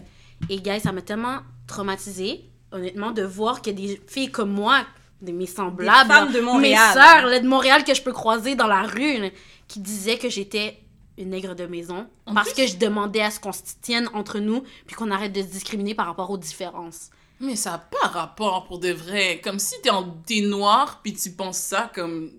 Et 0.48 0.60
guys, 0.60 0.80
ça 0.80 0.92
m'a 0.92 1.02
tellement 1.02 1.38
traumatisée, 1.66 2.44
honnêtement, 2.72 3.10
de 3.10 3.22
voir 3.22 3.60
que 3.60 3.70
des 3.70 4.00
filles 4.06 4.30
comme 4.30 4.50
moi, 4.52 4.78
de 5.22 5.32
mes 5.32 5.46
semblables, 5.46 6.32
de 6.32 6.40
mes 6.40 6.74
sœurs 6.94 7.26
là, 7.26 7.40
de 7.40 7.48
Montréal 7.48 7.84
que 7.84 7.94
je 7.94 8.02
peux 8.02 8.12
croiser 8.12 8.54
dans 8.54 8.66
la 8.68 8.82
rue, 8.82 9.18
là, 9.18 9.28
qui 9.66 9.80
disaient 9.80 10.18
que 10.18 10.28
j'étais 10.28 10.78
une 11.16 11.30
nègre 11.30 11.54
de 11.56 11.66
maison 11.66 12.06
En 12.26 12.34
parce 12.34 12.52
plus- 12.52 12.62
que 12.62 12.68
je 12.70 12.76
demandais 12.76 13.22
à 13.22 13.30
ce 13.32 13.40
qu'on 13.40 13.52
se 13.52 13.62
tienne 13.82 14.08
entre 14.14 14.38
nous 14.38 14.62
puis 14.86 14.94
qu'on 14.94 15.10
arrête 15.10 15.32
de 15.32 15.42
se 15.42 15.46
discriminer 15.48 15.94
par 15.94 16.06
rapport 16.06 16.30
aux 16.30 16.38
différences. 16.38 17.10
Mais 17.40 17.56
ça 17.56 17.70
n'a 17.72 17.78
pas 17.78 18.06
rapport 18.08 18.66
pour 18.66 18.78
de 18.78 18.90
vrai. 18.90 19.40
Comme 19.42 19.58
si 19.58 19.74
t'es, 19.82 19.90
en, 19.90 20.04
t'es 20.26 20.40
noir, 20.40 21.00
puis 21.02 21.12
tu 21.14 21.30
penses 21.32 21.58
ça 21.58 21.90
comme. 21.94 22.30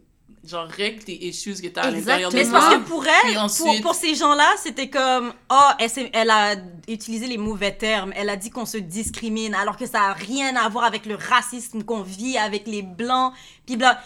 Genre, 0.47 0.67
règle 0.67 1.03
tes 1.03 1.25
issues 1.27 1.61
que 1.61 1.67
t'as 1.67 1.81
à 1.81 1.91
l'intérieur 1.91 2.31
de 2.31 2.37
Mais 2.37 2.45
parce 2.45 2.75
que 2.75 2.79
pour 2.81 3.05
elle, 3.05 3.33
pour, 3.33 3.43
ensuite- 3.43 3.81
pour 3.81 3.93
ces 3.93 4.15
gens-là, 4.15 4.47
c'était 4.63 4.89
comme, 4.89 5.33
oh, 5.51 5.69
elle, 5.79 6.09
elle 6.13 6.29
a 6.29 6.55
utilisé 6.87 7.27
les 7.27 7.37
mauvais 7.37 7.73
termes, 7.75 8.13
elle 8.15 8.29
a 8.29 8.37
dit 8.37 8.49
qu'on 8.49 8.65
se 8.65 8.77
discrimine, 8.77 9.53
alors 9.53 9.75
que 9.75 9.85
ça 9.85 9.99
n'a 9.99 10.13
rien 10.13 10.55
à 10.55 10.69
voir 10.69 10.85
avec 10.85 11.05
le 11.05 11.15
racisme 11.15 11.83
qu'on 11.83 12.01
vit 12.03 12.37
avec 12.37 12.67
les 12.67 12.81
blancs. 12.83 13.33
Puis 13.65 13.75
bla- 13.75 14.01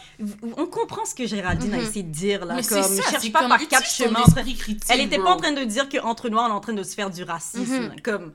on 0.57 0.65
comprend 0.65 1.05
ce 1.05 1.13
que 1.13 1.27
Géraldine 1.27 1.73
a 1.75 1.77
Mhm. 1.77 1.83
essayé 1.83 2.03
de 2.03 2.11
dire 2.11 2.45
là, 2.45 2.55
Mais 2.55 2.63
comme, 2.63 2.81
ça, 2.81 3.11
cherche 3.11 3.31
pas 3.31 3.47
par 3.47 3.67
quatre 3.67 3.87
chemins. 3.89 4.23
critique, 4.57 4.83
Elle 4.89 5.01
était 5.01 5.17
bro. 5.17 5.25
pas 5.27 5.31
en 5.33 5.37
train 5.37 5.51
de 5.51 5.63
dire 5.63 5.87
qu'entre 5.87 6.29
noirs, 6.29 6.47
on 6.49 6.53
est 6.53 6.57
en 6.57 6.61
train 6.61 6.73
de 6.73 6.83
se 6.83 6.95
faire 6.95 7.11
du 7.11 7.23
racisme. 7.23 7.61
Mhm. 7.91 8.01
Comme, 8.01 8.33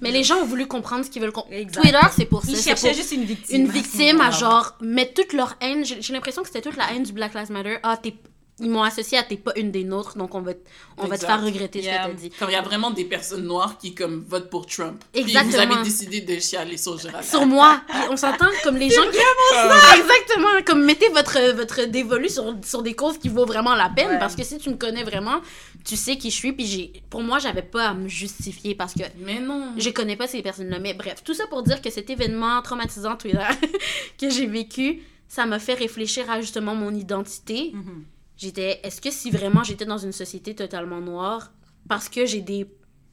Mais 0.00 0.10
les 0.10 0.24
gens 0.24 0.36
ont 0.38 0.46
voulu 0.46 0.66
comprendre 0.66 1.04
ce 1.04 1.10
qu'ils 1.10 1.20
veulent 1.22 1.32
comprendre. 1.32 1.56
Twitter, 1.72 1.98
c'est 2.16 2.24
pour 2.24 2.42
ça. 2.42 2.48
ils 2.50 2.56
c'est 2.56 2.62
cherchaient 2.70 2.94
juste 2.94 3.12
une 3.12 3.24
victime. 3.24 3.56
une 3.62 3.68
victime 3.70 4.20
à 4.20 4.30
genre 4.30 4.74
mettre 4.80 5.14
toute 5.14 5.32
leur 5.32 5.54
haine. 5.60 5.84
J'ai 5.84 6.12
l'impression 6.12 6.42
que 6.42 6.48
c'était 6.48 6.62
toute 6.62 6.76
la 6.76 6.92
haine 6.92 7.02
du 7.02 7.12
Black 7.12 7.34
Lives 7.34 7.50
Matter. 7.52 7.76
Ah, 7.82 7.96
t'es- 7.96 8.14
ils 8.62 8.68
m'ont 8.68 8.82
associé 8.82 9.16
à 9.16 9.22
t'es 9.22 9.38
pas 9.38 9.52
une 9.56 9.70
des 9.70 9.84
nôtres, 9.84 10.18
donc 10.18 10.34
on 10.34 10.42
va, 10.42 10.52
on 10.98 11.06
va 11.06 11.16
te 11.16 11.24
faire 11.24 11.42
regretter 11.42 11.80
Yeah. 11.80 12.02
ce 12.04 12.08
que 12.08 12.12
t'as 12.12 12.20
dit. 12.20 12.30
Quand 12.38 12.46
il 12.48 12.52
y 12.52 12.56
a 12.56 12.60
vraiment 12.60 12.90
des 12.90 13.04
personnes 13.06 13.44
noires 13.44 13.78
qui, 13.78 13.94
comme, 13.94 14.22
votent 14.28 14.50
pour 14.50 14.66
Trump. 14.66 15.02
Puis 15.14 15.22
Exactement. 15.22 15.66
vous 15.66 15.72
avez 15.76 15.82
décidé 15.84 16.20
de 16.20 16.38
chialer 16.38 16.76
sur 16.76 16.98
Gérald. 16.98 17.24
Sur 17.24 17.46
moi, 17.46 17.80
Puis 17.88 17.98
on 18.10 18.18
s'entend 18.18 18.48
comme 18.62 18.76
les 18.76 18.90
gens 18.90 19.00
qui. 19.10 19.16
Exactement, 19.98 20.48
comme 20.66 20.84
mettez 20.84 21.08
votre, 21.08 21.52
votre 21.52 21.84
dévolu 21.86 22.28
sur, 22.28 22.54
sur 22.62 22.82
des 22.82 22.92
causes 22.94 23.16
qui 23.18 23.30
vaut 23.30 23.46
vraiment 23.46 23.74
la 23.74 23.88
peine, 23.88 24.10
Ouais. 24.10 24.18
parce 24.18 24.36
que 24.36 24.44
si 24.44 24.58
tu 24.58 24.68
me 24.68 24.76
connais 24.76 25.04
vraiment, 25.04 25.40
tu 25.84 25.96
sais 25.96 26.16
qui 26.16 26.30
je 26.30 26.36
suis, 26.36 26.52
puis 26.52 26.66
j'ai, 26.66 27.02
pour 27.10 27.22
moi, 27.22 27.38
j'avais 27.38 27.62
pas 27.62 27.88
à 27.88 27.94
me 27.94 28.08
justifier 28.08 28.74
parce 28.74 28.94
que 28.94 29.02
Mais 29.18 29.40
non. 29.40 29.72
je 29.76 29.90
connais 29.90 30.16
pas 30.16 30.26
ces 30.26 30.42
personnes-là. 30.42 30.78
Mais 30.78 30.94
bref, 30.94 31.22
tout 31.24 31.34
ça 31.34 31.46
pour 31.46 31.62
dire 31.62 31.80
que 31.80 31.90
cet 31.90 32.10
événement 32.10 32.60
traumatisant 32.62 33.16
Twitter 33.16 33.46
que 34.18 34.30
j'ai 34.30 34.46
vécu, 34.46 35.02
ça 35.28 35.46
m'a 35.46 35.58
fait 35.58 35.74
réfléchir 35.74 36.30
à 36.30 36.40
justement 36.40 36.74
mon 36.74 36.94
identité. 36.94 37.70
Mhm. 37.72 38.04
J'étais, 38.36 38.80
est-ce 38.82 39.00
que 39.00 39.10
si 39.10 39.30
vraiment 39.30 39.62
j'étais 39.62 39.84
dans 39.84 39.98
une 39.98 40.12
société 40.12 40.54
totalement 40.54 41.00
noire, 41.00 41.52
parce 41.88 42.08
que 42.08 42.24
j'ai 42.26 42.40
des 42.40 42.66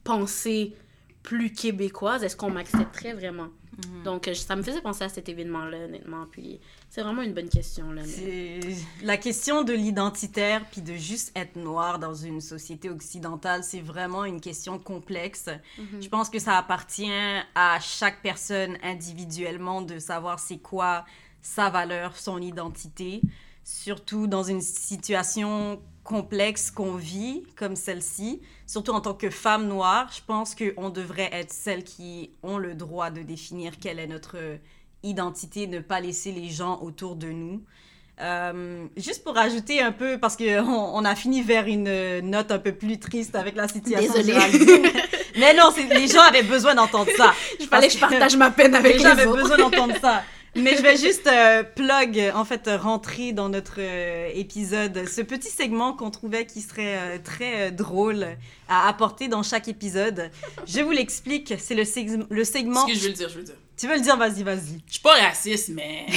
pensées 0.03 0.73
plus 1.21 1.51
québécoises, 1.51 2.23
est-ce 2.23 2.37
qu'on 2.37 2.49
m'accepterait 2.49 3.13
vraiment? 3.13 3.49
Mhm. 3.77 4.03
Donc, 4.03 4.27
euh, 4.27 4.33
ça 4.33 4.55
me 4.55 4.63
faisait 4.63 4.81
penser 4.81 5.03
à 5.03 5.09
cet 5.09 5.29
événement-là, 5.29 5.85
honnêtement. 5.85 6.25
Puis, 6.31 6.59
c'est 6.89 7.01
vraiment 7.03 7.21
une 7.21 7.33
bonne 7.33 7.49
question, 7.49 7.91
là. 7.91 8.01
mais- 8.17 8.59
la 9.03 9.17
question 9.17 9.63
de 9.63 9.73
l'identitaire 9.73 10.65
puis 10.71 10.81
de 10.81 10.93
juste 10.95 11.31
être 11.35 11.55
noir 11.57 11.99
dans 11.99 12.15
une 12.15 12.41
société 12.41 12.89
occidentale, 12.89 13.63
c'est 13.63 13.81
vraiment 13.81 14.25
une 14.25 14.41
question 14.41 14.79
complexe. 14.79 15.47
Mhm. 15.77 16.01
Je 16.01 16.09
pense 16.09 16.29
que 16.29 16.39
ça 16.39 16.57
appartient 16.57 17.11
à 17.55 17.79
chaque 17.79 18.21
personne 18.21 18.77
individuellement 18.83 19.81
de 19.81 19.99
savoir 19.99 20.39
c'est 20.39 20.57
quoi 20.57 21.05
sa 21.41 21.69
valeur, 21.69 22.15
son 22.17 22.41
identité, 22.41 23.21
surtout 23.63 24.27
dans 24.27 24.43
une 24.43 24.61
situation 24.61 25.79
complexe 26.07 26.71
qu'on 26.71 26.95
vit 26.95 27.43
comme 27.57 27.75
celle-ci, 27.75 28.41
surtout 28.65 28.91
en 28.91 29.01
tant 29.01 29.13
que 29.13 29.29
femme 29.29 29.67
noire, 29.67 30.09
je 30.15 30.21
pense 30.25 30.55
qu'on 30.55 30.89
devrait 30.89 31.29
être 31.33 31.51
celles 31.51 31.83
qui 31.83 32.31
ont 32.43 32.57
le 32.57 32.75
droit 32.75 33.09
de 33.09 33.21
définir 33.21 33.73
quelle 33.77 33.99
est 33.99 34.07
notre 34.07 34.37
identité, 35.03 35.67
ne 35.67 35.79
pas 35.79 35.99
laisser 35.99 36.31
les 36.31 36.49
gens 36.49 36.79
autour 36.81 37.17
de 37.17 37.27
nous. 37.27 37.61
Euh, 38.19 38.87
juste 38.95 39.23
pour 39.23 39.37
ajouter 39.37 39.81
un 39.81 39.91
peu, 39.91 40.17
parce 40.17 40.37
qu'on 40.37 40.65
on 40.65 41.05
a 41.05 41.13
fini 41.13 41.43
vers 41.43 41.67
une 41.67 42.21
note 42.21 42.51
un 42.51 42.57
peu 42.57 42.71
plus 42.71 42.99
triste 42.99 43.35
avec 43.35 43.55
la 43.55 43.67
situation. 43.67 44.11
Désolée. 44.13 44.39
Mais 45.37 45.53
non, 45.53 45.71
les 45.91 46.07
gens 46.07 46.21
avaient 46.21 46.41
besoin 46.41 46.73
d'entendre 46.73 47.11
ça. 47.15 47.33
Il 47.59 47.67
fallait 47.67 47.87
que 47.87 47.93
je 47.93 47.99
partage 47.99 48.35
ma 48.37 48.49
peine 48.49 48.73
avec 48.73 48.93
Les 48.93 48.97
les, 48.97 49.03
gens 49.03 49.11
avaient 49.11 49.27
besoin 49.27 49.57
d'entendre 49.57 49.93
ça. 50.01 50.23
Mais 50.57 50.75
je 50.75 50.81
vais 50.81 50.97
juste 50.97 51.27
euh, 51.27 51.63
plug, 51.63 52.31
en 52.33 52.43
fait, 52.45 52.69
rentrer 52.81 53.31
dans 53.31 53.47
notre 53.49 53.75
euh, 53.79 54.29
épisode 54.33 55.07
ce 55.07 55.21
petit 55.21 55.49
segment 55.49 55.93
qu'on 55.93 56.09
trouvait 56.11 56.45
qui 56.45 56.61
serait 56.61 56.97
euh, 56.97 57.17
très 57.23 57.71
drôle 57.71 58.27
à 58.67 58.87
apporter 58.87 59.27
dans 59.27 59.43
chaque 59.43 59.67
épisode. 59.67 60.31
Je 60.65 60.81
vous 60.81 60.91
l'explique, 60.91 61.53
c'est 61.59 61.75
le, 61.75 61.83
seg- 61.83 62.25
le 62.29 62.43
segment. 62.43 62.87
Ce 62.87 62.93
que 62.93 62.97
je 62.97 63.03
veux 63.03 63.07
le 63.09 63.13
dire, 63.13 63.29
je 63.29 63.33
veux 63.35 63.39
le 63.41 63.45
dire. 63.45 63.55
Tu 63.77 63.87
veux 63.87 63.93
le 63.95 64.01
dire, 64.01 64.17
vas-y, 64.17 64.41
vas-y. 64.43 64.81
Je 64.87 64.93
suis 64.93 65.01
pas 65.01 65.13
raciste, 65.13 65.69
mais. 65.69 66.07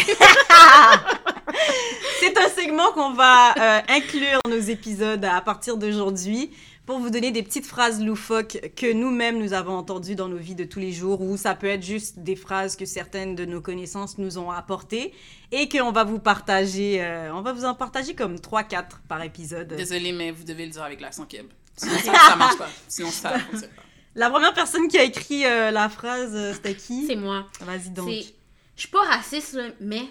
C'est 2.21 2.37
un 2.39 2.49
segment 2.49 2.93
qu'on 2.93 3.13
va 3.13 3.55
inclure 3.89 4.39
dans 4.45 4.51
nos 4.51 4.61
épisodes 4.61 5.25
à 5.25 5.41
partir 5.41 5.77
d'aujourd'hui 5.77 6.51
pour 6.91 6.99
vous 6.99 7.11
donner 7.11 7.31
des 7.31 7.45
petites 7.45 7.67
phrases 7.67 8.03
loufoques 8.03 8.73
que 8.75 8.93
nous-mêmes 8.93 9.39
nous 9.39 9.53
avons 9.53 9.75
entendues 9.75 10.17
dans 10.17 10.27
nos 10.27 10.39
vies 10.39 10.57
de 10.57 10.65
tous 10.65 10.81
les 10.81 10.91
jours 10.91 11.21
ou 11.21 11.37
ça 11.37 11.55
peut 11.55 11.69
être 11.69 11.85
juste 11.85 12.19
des 12.19 12.35
phrases 12.35 12.75
que 12.75 12.85
certaines 12.85 13.37
de 13.37 13.45
nos 13.45 13.61
connaissances 13.61 14.19
nous 14.19 14.39
ont 14.39 14.51
apportées 14.51 15.15
et 15.53 15.69
qu'on 15.69 15.93
va 15.93 16.03
vous 16.03 16.19
partager, 16.19 17.01
euh, 17.01 17.33
on 17.33 17.43
va 17.43 17.53
vous 17.53 17.65
en 17.65 17.77
partager 17.77 18.17
comme 18.17 18.35
3-4 18.35 18.87
par 19.07 19.23
épisode. 19.23 19.69
Désolée, 19.69 20.11
mais 20.11 20.33
vous 20.33 20.43
devez 20.43 20.65
le 20.65 20.73
dire 20.73 20.83
avec 20.83 21.01
l'accent 21.01 21.27
keb. 21.27 21.47
Sinon, 21.77 21.95
ça, 21.99 22.13
ça 22.31 22.35
marche 22.35 22.59
pas. 22.59 22.69
Sinon, 22.89 23.11
ça 23.13 23.39
fonctionne 23.39 23.71
pas. 23.71 23.83
La 24.17 24.29
première 24.29 24.53
personne 24.53 24.89
qui 24.89 24.99
a 24.99 25.05
écrit 25.05 25.47
euh, 25.47 25.71
la 25.71 25.89
phrase, 25.89 26.33
euh, 26.35 26.53
c'était 26.55 26.75
qui? 26.75 27.07
C'est 27.07 27.15
moi. 27.15 27.47
Vas-y 27.61 27.91
donc. 27.91 28.09
C'est... 28.11 28.35
Je 28.75 28.81
suis 28.81 28.89
pas 28.91 29.05
raciste, 29.05 29.57
mais 29.81 30.09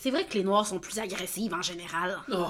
c'est 0.00 0.10
vrai 0.10 0.24
que 0.26 0.34
les 0.34 0.44
Noirs 0.44 0.66
sont 0.66 0.78
plus 0.78 0.98
agressives 0.98 1.54
en 1.54 1.62
général. 1.62 2.18
Oh. 2.32 2.46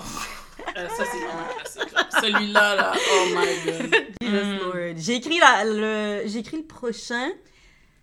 Euh, 0.76 0.88
ça, 0.88 1.04
c'est. 1.04 2.20
Celui-là, 2.20 2.74
là, 2.74 2.92
oh 2.94 3.24
my 3.28 3.64
god. 3.64 3.94
Jesus 4.20 4.44
Mm. 4.44 4.58
Lord. 4.58 4.94
J'ai 4.96 5.14
écrit, 5.14 5.38
la- 5.38 5.64
le, 5.64 6.22
j'ai 6.26 6.40
écrit 6.40 6.56
le 6.58 6.64
prochain. 6.64 7.28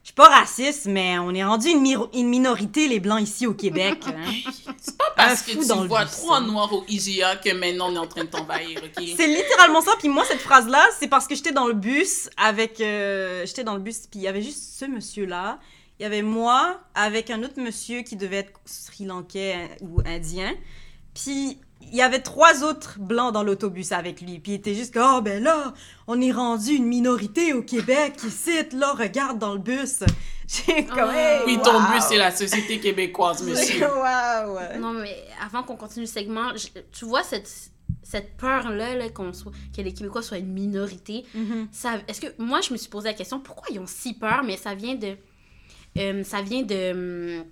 Je 0.02 0.10
suis 0.10 0.14
pas 0.16 0.30
raciste, 0.30 0.86
mais 0.86 1.18
on 1.18 1.32
est 1.34 1.44
rendu 1.44 1.68
une, 1.68 2.30
minorité, 2.30 2.88
les 2.88 3.00
Blancs, 3.00 3.22
ici 3.22 3.48
au 3.48 3.56
Québec. 3.56 3.98
hein. 4.08 4.32
C'est 4.80 4.96
pas 4.98 5.12
parce 5.16 5.42
que 5.42 5.68
dans 5.68 5.78
tu 5.78 5.82
le 5.82 5.88
vois 5.88 6.06
trois 6.06 6.42
noirs 6.42 6.72
au 6.74 6.86
IGA 6.88 7.38
que 7.38 7.52
maintenant 7.54 7.90
on 7.92 7.96
est 7.96 7.98
en 7.98 8.06
train 8.08 8.24
de 8.24 8.30
t'envahir, 8.30 8.80
ok? 8.84 9.04
C'est 9.18 9.28
littéralement 9.28 9.82
ça. 9.82 9.94
Puis 9.98 10.08
moi, 10.10 10.24
cette 10.26 10.42
phrase-là, 10.42 10.88
c'est 11.00 11.08
parce 11.08 11.28
que 11.28 11.34
j'étais 11.36 11.52
dans 11.54 11.66
le 11.68 11.74
bus 11.74 12.30
avec. 12.38 12.80
euh, 12.82 13.46
j'étais 13.48 13.64
dans 13.64 13.74
le 13.74 13.80
bus, 13.80 14.02
puis 14.10 14.20
il 14.20 14.22
y 14.22 14.28
avait 14.28 14.44
juste 14.44 14.78
ce 14.80 14.86
monsieur-là. 14.86 15.58
Il 16.00 16.04
y 16.04 16.06
avait 16.06 16.22
moi 16.22 16.80
avec 16.94 17.30
un 17.30 17.42
autre 17.44 17.60
monsieur 17.62 18.02
qui 18.02 18.16
devait 18.16 18.38
être 18.38 18.60
sri 18.66 19.06
lankais 19.06 19.54
hein, 19.54 19.68
ou 19.82 20.02
indien. 20.06 20.54
Puis 21.14 21.58
il 21.82 21.96
y 21.96 22.02
avait 22.02 22.20
trois 22.20 22.64
autres 22.64 22.98
blancs 23.00 23.34
dans 23.34 23.44
l'autobus 23.44 23.92
avec 23.92 24.20
lui. 24.22 24.40
Puis 24.40 24.54
il 24.54 24.56
était 24.56 24.74
juste 24.74 24.94
comme, 24.94 25.16
oh 25.18 25.22
ben 25.22 25.42
là, 25.44 25.74
on 26.08 26.20
est 26.20 26.32
rendu 26.32 26.72
une 26.74 26.86
minorité 26.86 27.54
au 27.54 27.62
Québec 27.62 28.16
ici. 28.26 28.52
Là, 28.74 28.94
regarde 28.94 29.40
dans 29.40 29.54
le 29.54 29.60
bus. 29.60 30.00
J'ai 30.48 30.86
comme, 30.86 31.10
Ah. 31.12 31.16
hey, 31.16 31.42
Oui, 31.46 31.60
ton 31.64 31.80
bus, 31.92 32.04
c'est 32.10 32.18
la 32.18 32.32
société 32.32 32.80
québécoise, 32.80 33.42
monsieur. 33.48 33.86
Wow. 33.88 34.80
Non, 34.80 34.92
mais 34.94 35.16
avant 35.46 35.64
qu'on 35.64 35.76
continue 35.78 36.06
le 36.06 36.12
segment, 36.12 36.56
je- 36.56 36.82
tu 36.92 37.06
vois 37.06 37.24
cette, 37.24 37.50
cette 38.04 38.36
peur-là 38.38 38.96
là, 38.96 39.10
qu'on 39.10 39.32
soit, 39.34 39.52
que 39.76 39.82
les 39.82 39.94
Québécois 39.94 40.22
soient 40.22 40.38
une 40.38 40.52
minorité, 40.54 41.24
Mhm. 41.34 41.68
ça, 41.72 41.94
est-ce 42.08 42.20
que 42.22 42.28
moi 42.38 42.62
je 42.62 42.74
me 42.74 42.78
suis 42.78 42.90
posé 42.90 43.08
la 43.08 43.14
question 43.16 43.40
pourquoi 43.40 43.68
ils 43.72 43.80
ont 43.80 43.88
si 43.88 44.14
peur 44.14 44.44
mais 44.44 44.58
ça 44.58 44.76
vient 44.76 44.94
de 44.96 45.16
euh, 45.98 46.24
ça 46.24 46.42
vient 46.42 46.62
de 46.64 47.44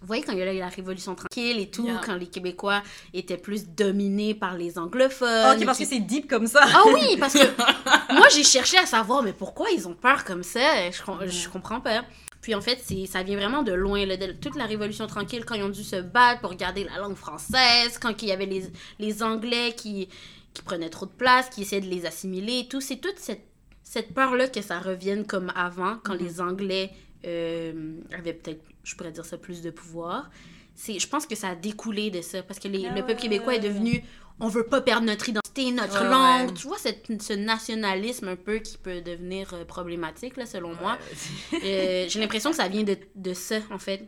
vous 0.00 0.06
voyez 0.08 0.24
quand 0.24 0.32
il 0.32 0.38
y 0.38 0.42
a 0.42 0.52
eu 0.52 0.58
la 0.58 0.68
révolution 0.68 1.14
tranquille 1.14 1.60
et 1.60 1.70
tout 1.70 1.84
Yeah. 1.86 2.00
quand 2.04 2.16
les 2.16 2.26
Québécois 2.26 2.82
étaient 3.14 3.36
plus 3.36 3.68
dominés 3.68 4.34
par 4.34 4.56
les 4.56 4.76
anglophones 4.76 5.56
Ok, 5.58 5.64
parce 5.64 5.78
puis- 5.78 5.86
que 5.86 5.94
c'est 5.94 6.00
deep 6.00 6.28
comme 6.28 6.48
ça. 6.48 6.60
ah 6.64 6.82
oui 6.92 7.16
parce 7.20 7.34
que 7.34 8.12
moi 8.14 8.26
j'ai 8.34 8.42
cherché 8.42 8.76
à 8.78 8.86
savoir 8.86 9.22
mais 9.22 9.32
pourquoi 9.32 9.70
ils 9.70 9.86
ont 9.86 9.94
peur 9.94 10.24
comme 10.24 10.42
ça? 10.42 10.90
Je, 10.90 11.00
com- 11.02 11.20
je 11.24 11.48
comprends 11.48 11.80
pas. 11.80 12.04
Puis 12.40 12.56
en 12.56 12.60
fait 12.60 12.80
ça 13.06 13.22
vient 13.22 13.36
vraiment 13.36 13.62
de 13.62 13.70
loin 13.72 14.04
là, 14.04 14.16
de 14.16 14.32
toute 14.32 14.56
la 14.56 14.66
révolution 14.66 15.06
tranquille 15.06 15.44
quand 15.44 15.54
ils 15.54 15.62
ont 15.62 15.68
dû 15.68 15.84
se 15.84 16.00
battre 16.00 16.40
pour 16.40 16.54
garder 16.56 16.82
la 16.82 16.98
langue 17.00 17.14
française 17.14 17.98
quand 18.00 18.20
il 18.22 18.28
y 18.28 18.32
avait 18.32 18.46
les, 18.46 18.64
les 18.98 19.22
anglais 19.22 19.72
qui 19.76 20.08
qui 20.52 20.62
prenaient 20.62 20.90
trop 20.90 21.06
de 21.06 21.12
place 21.12 21.48
qui 21.48 21.62
essayaient 21.62 21.80
de 21.80 21.88
les 21.88 22.04
assimiler 22.06 22.58
et 22.60 22.68
tout. 22.68 22.80
C'est 22.80 22.96
toute 22.96 23.18
cette 23.20 23.46
cette 23.84 24.12
peur-là 24.14 24.48
que 24.48 24.62
ça 24.62 24.80
revienne 24.80 25.24
comme 25.26 25.52
avant, 25.54 25.98
quand 26.02 26.14
les 26.14 26.40
Anglais 26.40 26.90
euh, 27.26 27.94
avaient 28.16 28.34
peut-être, 28.34 28.62
je 28.84 28.94
pourrais 28.96 29.12
dire 29.12 29.24
ça, 29.24 29.38
plus 29.38 29.62
de 29.62 29.70
pouvoir. 29.70 30.30
C'est, 30.74 30.98
je 30.98 31.06
pense 31.06 31.26
que 31.26 31.34
ça 31.34 31.48
a 31.50 31.54
découlé 31.54 32.10
de 32.10 32.22
ça, 32.22 32.42
parce 32.42 32.58
que 32.58 32.68
les- 32.68 32.86
Ah 32.90 32.94
le 32.94 33.04
peuple 33.04 33.20
québécois 33.20 33.54
est 33.56 33.60
devenu, 33.60 34.02
on 34.40 34.48
veut 34.48 34.64
pas 34.64 34.80
perdre 34.80 35.06
notre 35.06 35.28
identité, 35.28 35.70
notre 35.70 36.02
Ouais, 36.02 36.08
langue. 36.08 36.48
ouais. 36.48 36.54
Tu 36.54 36.66
vois, 36.66 36.78
cette- 36.78 37.22
ce 37.22 37.34
nationalisme 37.34 38.28
un 38.28 38.36
peu 38.36 38.56
qui 38.58 38.78
peut 38.78 39.02
devenir 39.02 39.52
euh, 39.52 39.64
problématique, 39.66 40.36
là, 40.38 40.46
selon 40.46 40.74
moi. 40.74 40.98
Euh, 41.62 42.06
j'ai 42.08 42.18
l'impression 42.18 42.50
que 42.50 42.56
ça 42.56 42.68
vient 42.68 42.82
de, 42.84 42.96
de 43.14 43.34
ça, 43.34 43.58
en 43.70 43.78
fait. 43.78 44.02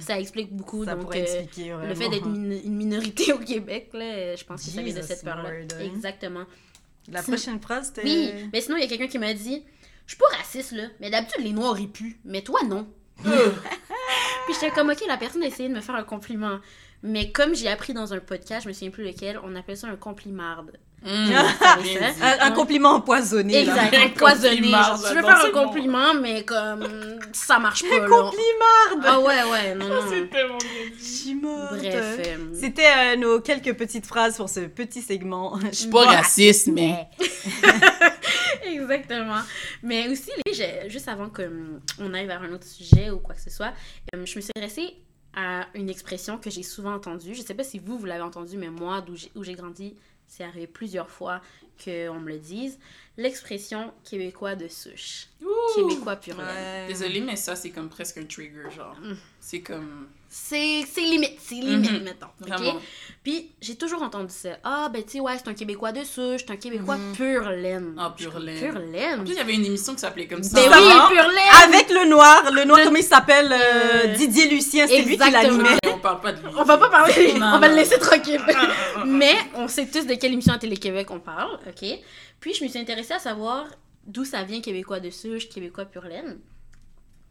Ça 0.00 0.20
explique 0.20 0.52
beaucoup. 0.54 0.84
Ça 0.84 0.94
donc, 0.94 1.04
pourrait 1.04 1.22
euh, 1.22 1.40
expliquer 1.42 1.74
le 1.88 1.94
fait 1.94 2.08
d'être 2.10 2.26
une, 2.26 2.52
une 2.64 2.76
minorité 2.76 3.32
au 3.32 3.38
Québec, 3.38 3.88
là, 3.94 4.36
je 4.36 4.44
pense 4.44 4.62
que 4.62 4.70
ça 4.70 4.82
vient 4.82 4.94
de 4.94 5.02
cette 5.02 5.24
peur-là. 5.24 5.48
Hein. 5.50 5.80
Exactement. 5.80 6.44
La 7.10 7.22
prochaine 7.22 7.60
phrase, 7.60 7.86
c'était. 7.94 8.02
Oui, 8.04 8.30
mais 8.52 8.60
sinon, 8.60 8.76
il 8.76 8.82
y 8.82 8.84
a 8.84 8.88
quelqu'un 8.88 9.08
qui 9.08 9.18
m'a 9.18 9.32
dit 9.32 9.64
Je 10.10 10.16
suis 10.16 10.24
pas 10.24 10.36
raciste, 10.38 10.72
là, 10.72 10.88
mais 10.98 11.08
d'habitude, 11.08 11.44
les 11.44 11.52
noirs 11.52 11.78
y 11.78 11.86
puent, 11.86 12.18
mais 12.24 12.42
toi, 12.42 12.58
non. 12.66 12.92
Puis 13.22 14.54
j'étais 14.54 14.72
comme, 14.72 14.90
ok, 14.90 15.04
la 15.06 15.16
personne 15.16 15.44
a 15.44 15.46
essayé 15.46 15.68
de 15.68 15.74
me 15.74 15.80
faire 15.80 15.94
un 15.94 16.02
compliment. 16.02 16.58
Mais 17.04 17.30
comme 17.30 17.54
j'ai 17.54 17.68
appris 17.68 17.94
dans 17.94 18.12
un 18.12 18.18
podcast, 18.18 18.64
je 18.64 18.68
me 18.68 18.72
souviens 18.72 18.90
plus 18.90 19.04
lequel, 19.04 19.38
on 19.44 19.54
appelle 19.54 19.76
ça 19.76 19.86
un 19.86 19.94
complimarde. 19.94 20.80
Mmh, 21.02 21.28
bien 21.28 21.44
ça? 21.58 21.76
dit. 21.82 21.96
Un, 22.22 22.46
un 22.46 22.50
compliment 22.50 22.90
empoisonné. 22.90 23.64
là. 23.64 23.72
Exact, 23.86 23.94
Un 23.94 24.06
empoisonné. 24.06 24.56
compliment, 24.56 24.82
Genre, 24.82 25.02
tu 25.08 25.14
veux 25.14 25.22
faire 25.22 25.44
un 25.46 25.50
compliment, 25.50 26.14
mais 26.14 26.44
comme 26.44 26.86
ça 27.32 27.58
marche 27.58 27.82
pas, 27.88 27.98
là. 28.00 28.06
Complimarde. 28.06 29.04
Ah 29.04 29.20
ouais, 29.20 29.50
ouais, 29.50 29.74
non, 29.76 29.88
non. 29.88 30.00
C'est 30.10 30.28
tellement 30.30 30.58
bien 30.58 30.90
dit. 30.90 30.98
Je 30.98 31.04
suis 31.04 31.34
morte. 31.34 31.78
Bref. 31.78 31.94
euh, 31.94 32.36
C'était 32.54 32.84
euh, 32.98 33.16
nos 33.16 33.40
quelques 33.40 33.74
petites 33.74 34.04
phrases 34.06 34.36
pour 34.36 34.48
ce 34.50 34.60
petit 34.60 35.00
segment. 35.00 35.58
Je 35.70 35.74
suis 35.74 35.90
pas 35.90 36.04
raciste, 36.04 36.68
mais. 36.68 37.08
Exactement. 38.64 39.40
Mais 39.82 40.08
aussi, 40.08 40.30
juste 40.88 41.08
avant 41.08 41.28
qu'on 41.30 42.14
aille 42.14 42.26
vers 42.26 42.42
un 42.42 42.52
autre 42.52 42.66
sujet 42.66 43.10
ou 43.10 43.18
quoi 43.18 43.34
que 43.34 43.40
ce 43.40 43.50
soit, 43.50 43.72
euh, 44.14 44.24
je 44.26 44.36
me 44.36 44.40
suis 44.40 44.50
intéressée 44.54 44.94
à 45.34 45.66
une 45.74 45.88
expression 45.88 46.38
que 46.38 46.50
j'ai 46.50 46.62
souvent 46.62 46.94
entendue. 46.94 47.34
Je 47.34 47.42
sais 47.42 47.54
pas 47.54 47.62
si 47.64 47.78
vous, 47.78 47.98
vous 47.98 48.06
l'avez 48.06 48.22
entendue, 48.22 48.56
mais 48.56 48.68
moi, 48.68 49.00
d'où 49.00 49.16
j'ai- 49.16 49.30
où 49.36 49.44
j'ai 49.44 49.54
grandi, 49.54 49.94
c'est 50.30 50.44
arrivé 50.44 50.68
plusieurs 50.68 51.10
fois 51.10 51.42
qu'on 51.84 52.20
me 52.20 52.28
le 52.28 52.38
dise. 52.38 52.78
L'expression 53.16 53.92
québécois 54.04 54.54
de 54.54 54.68
souche. 54.68 55.26
Québécois 55.74 56.16
pur. 56.16 56.38
Ouais. 56.38 56.86
Désolée, 56.86 57.20
mais 57.20 57.36
ça, 57.36 57.56
c'est 57.56 57.70
comme 57.70 57.88
presque 57.88 58.18
un 58.18 58.24
trigger, 58.24 58.70
genre. 58.74 58.96
Mm. 59.00 59.16
C'est 59.40 59.60
comme. 59.60 60.08
C'est 60.32 60.84
c'est 60.86 61.00
limite, 61.00 61.38
c'est 61.40 61.56
limite, 61.56 61.90
Mhm. 61.90 62.02
mettons. 62.04 62.26
ok? 62.40 62.46
Vraiment. 62.48 62.80
Puis 63.24 63.50
j'ai 63.60 63.74
toujours 63.74 64.00
entendu 64.02 64.32
ça. 64.32 64.50
Ah, 64.62 64.88
ben 64.92 65.02
tu 65.02 65.10
sais, 65.14 65.20
ouais, 65.20 65.32
c'est 65.36 65.48
un 65.50 65.54
Québécois 65.54 65.90
de 65.90 66.04
souche, 66.04 66.42
c'est 66.46 66.52
un 66.52 66.56
Québécois 66.56 66.96
Mhm. 66.98 67.12
pur 67.16 67.50
laine. 67.50 67.94
Ah, 67.98 68.14
pur 68.16 68.38
laine. 68.38 68.60
Pur 68.70 68.78
laine. 68.78 69.20
En 69.20 69.24
plus, 69.24 69.32
il 69.32 69.38
y 69.38 69.40
avait 69.40 69.54
une 69.54 69.64
émission 69.64 69.92
qui 69.92 69.98
s'appelait 69.98 70.28
comme 70.28 70.44
ça. 70.44 70.54
Ben 70.54 70.70
oui, 70.72 70.92
pur 71.16 71.26
laine. 71.28 71.74
Avec 71.74 71.90
le 71.90 72.08
noir, 72.08 72.44
le 72.52 72.64
noir, 72.64 72.78
Le- 72.78 72.84
comment 72.84 72.96
il 72.98 73.02
s'appelle 73.02 73.52
euh, 73.52 73.56
Euh, 74.04 74.14
Didier 74.14 74.48
Lucien, 74.50 74.86
c'est 74.86 75.02
lui 75.02 75.18
qui 75.18 75.30
l'animait. 75.30 75.76
Mais 75.84 75.90
on 75.92 75.98
parle 75.98 76.20
pas 76.20 76.32
de 76.32 76.40
lui. 76.46 76.54
On 76.56 76.62
va 76.62 76.78
pas 76.78 76.88
parler, 76.90 77.32
Non, 77.34 77.54
on 77.54 77.58
va 77.58 77.66
le 77.68 77.74
laisser 77.74 77.98
tranquille. 77.98 78.40
Mais 79.06 79.34
on 79.56 79.66
sait 79.66 79.86
tous 79.88 80.06
de 80.06 80.14
quelle 80.14 80.32
émission 80.32 80.52
à 80.54 80.58
Télé-Québec 80.58 81.08
on 81.10 81.18
parle, 81.18 81.58
ok? 81.66 81.88
Puis 82.38 82.54
je 82.54 82.62
me 82.62 82.68
suis 82.68 82.78
intéressée 82.78 83.14
à 83.14 83.18
savoir 83.18 83.66
d'où 84.06 84.24
ça 84.24 84.44
vient 84.44 84.60
Québécois 84.60 85.00
de 85.00 85.10
souche, 85.10 85.48
Québécois 85.48 85.86
pur 85.86 86.02
laine. 86.04 86.38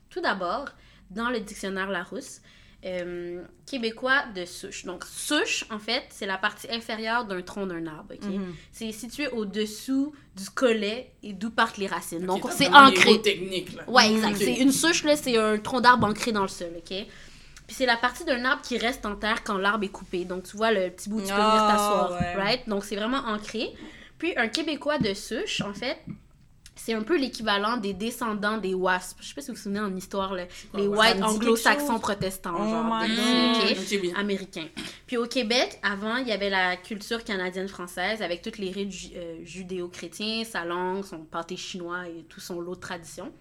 Tout 0.09 0.19
d'abord, 0.19 0.65
dans 1.09 1.29
le 1.29 1.39
dictionnaire 1.39 1.89
Larousse, 1.89 2.41
euh, 2.85 3.43
Québécois 3.65 4.23
de 4.35 4.45
souche. 4.45 4.85
Donc, 4.85 5.03
souche, 5.05 5.65
en 5.69 5.79
fait, 5.79 6.03
c'est 6.09 6.25
la 6.25 6.37
partie 6.37 6.67
inférieure 6.71 7.25
d'un 7.25 7.41
tronc 7.41 7.67
d'un 7.67 7.85
arbre? 7.87 8.13
Mhm. 8.21 8.53
C'est 8.71 8.91
situé 8.91 9.27
au-dessous 9.27 10.13
du 10.35 10.49
collet 10.49 11.11
et 11.23 11.33
d'où 11.33 11.49
partent 11.49 11.77
les 11.77 11.87
racines. 11.87 12.25
Donc, 12.25 12.45
c'est 12.51 12.69
ancré. 12.73 13.21
technique, 13.21 13.73
là. 13.75 13.83
Ouais, 13.89 14.11
exact. 14.11 14.31
Ok. 14.31 14.37
C'est 14.39 14.55
une 14.55 14.71
souche, 14.71 15.03
là, 15.03 15.15
c'est 15.15 15.37
un 15.37 15.57
tronc 15.57 15.81
d'arbre 15.81 16.07
ancré 16.07 16.31
dans 16.31 16.43
le 16.43 16.47
sol, 16.47 16.71
OK? 16.77 16.83
Puis 17.67 17.75
c'est 17.75 17.85
la 17.85 17.97
partie 17.97 18.23
d'un 18.25 18.43
arbre 18.45 18.61
qui 18.63 18.77
reste 18.77 19.05
en 19.05 19.15
terre 19.15 19.43
quand 19.43 19.57
l'arbre 19.57 19.83
est 19.83 19.89
coupé. 19.89 20.25
Donc, 20.25 20.43
tu 20.43 20.57
vois, 20.57 20.71
le 20.71 20.89
petit 20.89 21.09
bout, 21.09 21.19
tu 21.21 21.27
peux 21.27 21.33
venir 21.33 21.43
Ah, 21.45 21.71
t'asseoir, 21.71 22.11
ouais. 22.19 22.35
right? 22.35 22.67
Donc, 22.69 22.83
c'est 22.85 22.95
vraiment 22.95 23.19
ancré. 23.27 23.69
Puis, 24.17 24.33
un 24.37 24.47
Québécois 24.47 24.97
de 24.97 25.13
souche, 25.13 25.61
en 25.61 25.73
fait, 25.73 25.97
c'est 26.79 26.93
un 26.93 27.01
peu 27.03 27.17
l'équivalent 27.17 27.77
des 27.77 27.93
descendants 27.93 28.57
des 28.57 28.73
WASP. 28.73 29.17
Je 29.21 29.27
sais 29.27 29.33
pas 29.33 29.41
si 29.41 29.47
vous 29.51 29.55
vous 29.57 29.61
souvenez 29.61 29.79
en 29.81 29.95
histoire, 29.95 30.33
là, 30.33 30.45
les 30.75 30.87
ouais? 30.87 30.95
Ça 30.97 31.01
white 31.11 31.15
me 31.17 31.21
dit 31.27 31.35
anglo-saxons 31.35 31.99
protestants, 31.99 32.55
Oh 32.55 32.69
genre, 32.69 32.85
my 32.85 33.09
de- 33.09 33.15
God. 33.15 33.61
OK? 33.71 33.77
Mmh, 33.77 33.81
ok, 33.95 34.01
bien. 34.01 34.15
américain. 34.15 34.67
Puis 35.05 35.17
au 35.17 35.25
Québec, 35.27 35.79
avant, 35.83 36.17
il 36.17 36.27
y 36.27 36.31
avait 36.31 36.49
la 36.49 36.77
culture 36.77 37.23
canadienne-française 37.23 38.21
avec 38.21 38.41
toutes 38.41 38.57
les 38.57 38.71
rites 38.71 38.91
ju- 38.91 39.09
euh, 39.15 39.37
judéo-chrétiens, 39.43 40.43
sa 40.45 40.65
langue, 40.65 41.03
son 41.03 41.19
pâté 41.25 41.57
chinois 41.57 42.07
et 42.07 42.23
tout 42.29 42.39
son 42.39 42.59
lot 42.61 42.75
de 42.75 42.79
traditions. 42.79 43.31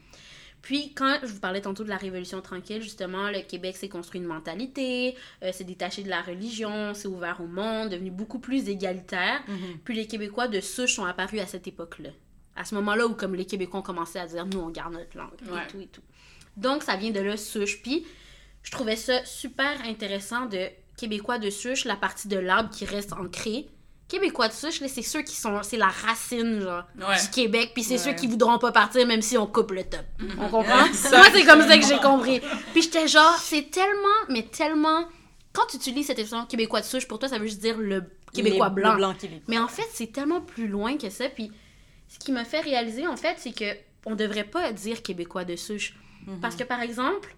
Puis 0.60 0.92
quand 0.94 1.18
je 1.22 1.28
vous 1.28 1.38
parlais 1.40 1.60
tantôt 1.60 1.84
de 1.84 1.88
la 1.88 1.96
Révolution 1.96 2.40
tranquille, 2.40 2.82
justement, 2.82 3.30
le 3.30 3.42
Québec 3.42 3.76
s'est 3.76 3.88
construit 3.88 4.20
une 4.20 4.26
mentalité, 4.26 5.14
euh, 5.44 5.52
s'est 5.52 5.62
détaché 5.64 6.02
de 6.02 6.08
la 6.08 6.20
religion, 6.20 6.94
s'est 6.94 7.06
ouvert 7.06 7.40
au 7.40 7.46
monde, 7.46 7.90
devenu 7.90 8.10
beaucoup 8.10 8.40
plus 8.40 8.68
égalitaire. 8.68 9.40
Mhm. 9.46 9.78
Puis 9.84 9.94
les 9.94 10.06
Québécois 10.08 10.48
de 10.48 10.60
souche 10.60 10.94
sont 10.94 11.04
apparus 11.04 11.40
à 11.40 11.46
cette 11.46 11.68
époque-là. 11.68 12.10
À 12.58 12.64
ce 12.64 12.74
moment-là 12.74 13.06
où 13.06 13.14
comme 13.14 13.34
les 13.34 13.44
Québécois 13.46 13.80
ont 13.80 13.82
commencé 13.82 14.18
à 14.18 14.26
dire 14.26 14.44
nous 14.46 14.58
on 14.60 14.68
garde 14.70 14.92
notre 14.94 15.16
langue 15.16 15.30
Ouais. 15.50 15.62
et 15.62 15.70
tout 15.70 15.80
et 15.80 15.86
tout. 15.86 16.02
Donc 16.56 16.82
ça 16.82 16.96
vient 16.96 17.10
de 17.10 17.20
là 17.20 17.36
souche. 17.36 17.80
Puis 17.82 18.04
je 18.62 18.70
trouvais 18.70 18.96
ça 18.96 19.24
super 19.24 19.80
intéressant 19.86 20.46
de 20.46 20.68
Québécois 20.96 21.38
de 21.38 21.50
souche, 21.50 21.84
la 21.84 21.94
partie 21.96 22.26
de 22.28 22.36
l'arbre 22.38 22.70
qui 22.70 22.84
reste 22.84 23.12
ancrée. 23.12 23.68
Québécois 24.08 24.48
de 24.48 24.54
souche, 24.54 24.80
là, 24.80 24.88
c'est 24.88 25.02
ceux 25.02 25.20
qui 25.20 25.36
sont. 25.36 25.62
C'est 25.62 25.76
la 25.76 25.88
racine, 25.88 26.60
genre, 26.62 26.82
Ouais. 26.98 27.20
du 27.20 27.28
Québec. 27.28 27.72
Puis 27.74 27.82
c'est 27.84 27.92
Ouais. 27.92 27.98
ceux 27.98 28.12
qui 28.14 28.26
voudront 28.26 28.58
pas 28.58 28.72
partir 28.72 29.06
même 29.06 29.20
si 29.20 29.36
on 29.36 29.46
coupe 29.46 29.70
le 29.72 29.84
top. 29.84 30.00
On 30.38 30.48
comprend? 30.48 30.86
Moi, 30.86 31.24
c'est 31.32 31.44
comme 31.44 31.60
ça 31.60 31.78
que 31.78 31.86
j'ai 31.86 31.98
compris. 32.00 32.40
Puis 32.72 32.82
j'étais 32.82 33.06
genre, 33.06 33.36
c'est 33.38 33.70
tellement, 33.70 34.08
mais 34.30 34.44
tellement. 34.44 35.06
Quand 35.52 35.66
tu 35.70 35.76
utilises 35.76 36.06
cette 36.06 36.18
expression 36.18 36.46
Québécois 36.46 36.80
de 36.80 36.86
souche, 36.86 37.06
pour 37.06 37.18
toi, 37.18 37.28
ça 37.28 37.38
veut 37.38 37.46
juste 37.46 37.60
dire 37.60 37.76
le 37.78 38.02
Québécois 38.32 38.68
Les- 38.70 38.74
blanc. 38.74 38.90
Le 38.92 38.96
blanc 38.96 39.14
québécois. 39.14 39.44
Mais 39.46 39.58
en 39.58 39.68
fait, 39.68 39.86
c'est 39.92 40.10
tellement 40.12 40.40
plus 40.40 40.68
loin 40.68 40.96
que 40.96 41.10
ça. 41.10 41.28
Puis 41.28 41.52
ce 42.08 42.18
qui 42.18 42.32
m'a 42.32 42.44
fait 42.44 42.60
réaliser, 42.60 43.06
en 43.06 43.16
fait, 43.16 43.36
c'est 43.38 43.52
que 43.52 43.76
on 44.06 44.14
devrait 44.14 44.44
pas 44.44 44.72
dire 44.72 45.02
québécois 45.02 45.44
de 45.44 45.56
souche. 45.56 45.94
Mhm. 46.26 46.40
Parce 46.40 46.56
que, 46.56 46.64
par 46.64 46.80
exemple, 46.80 47.34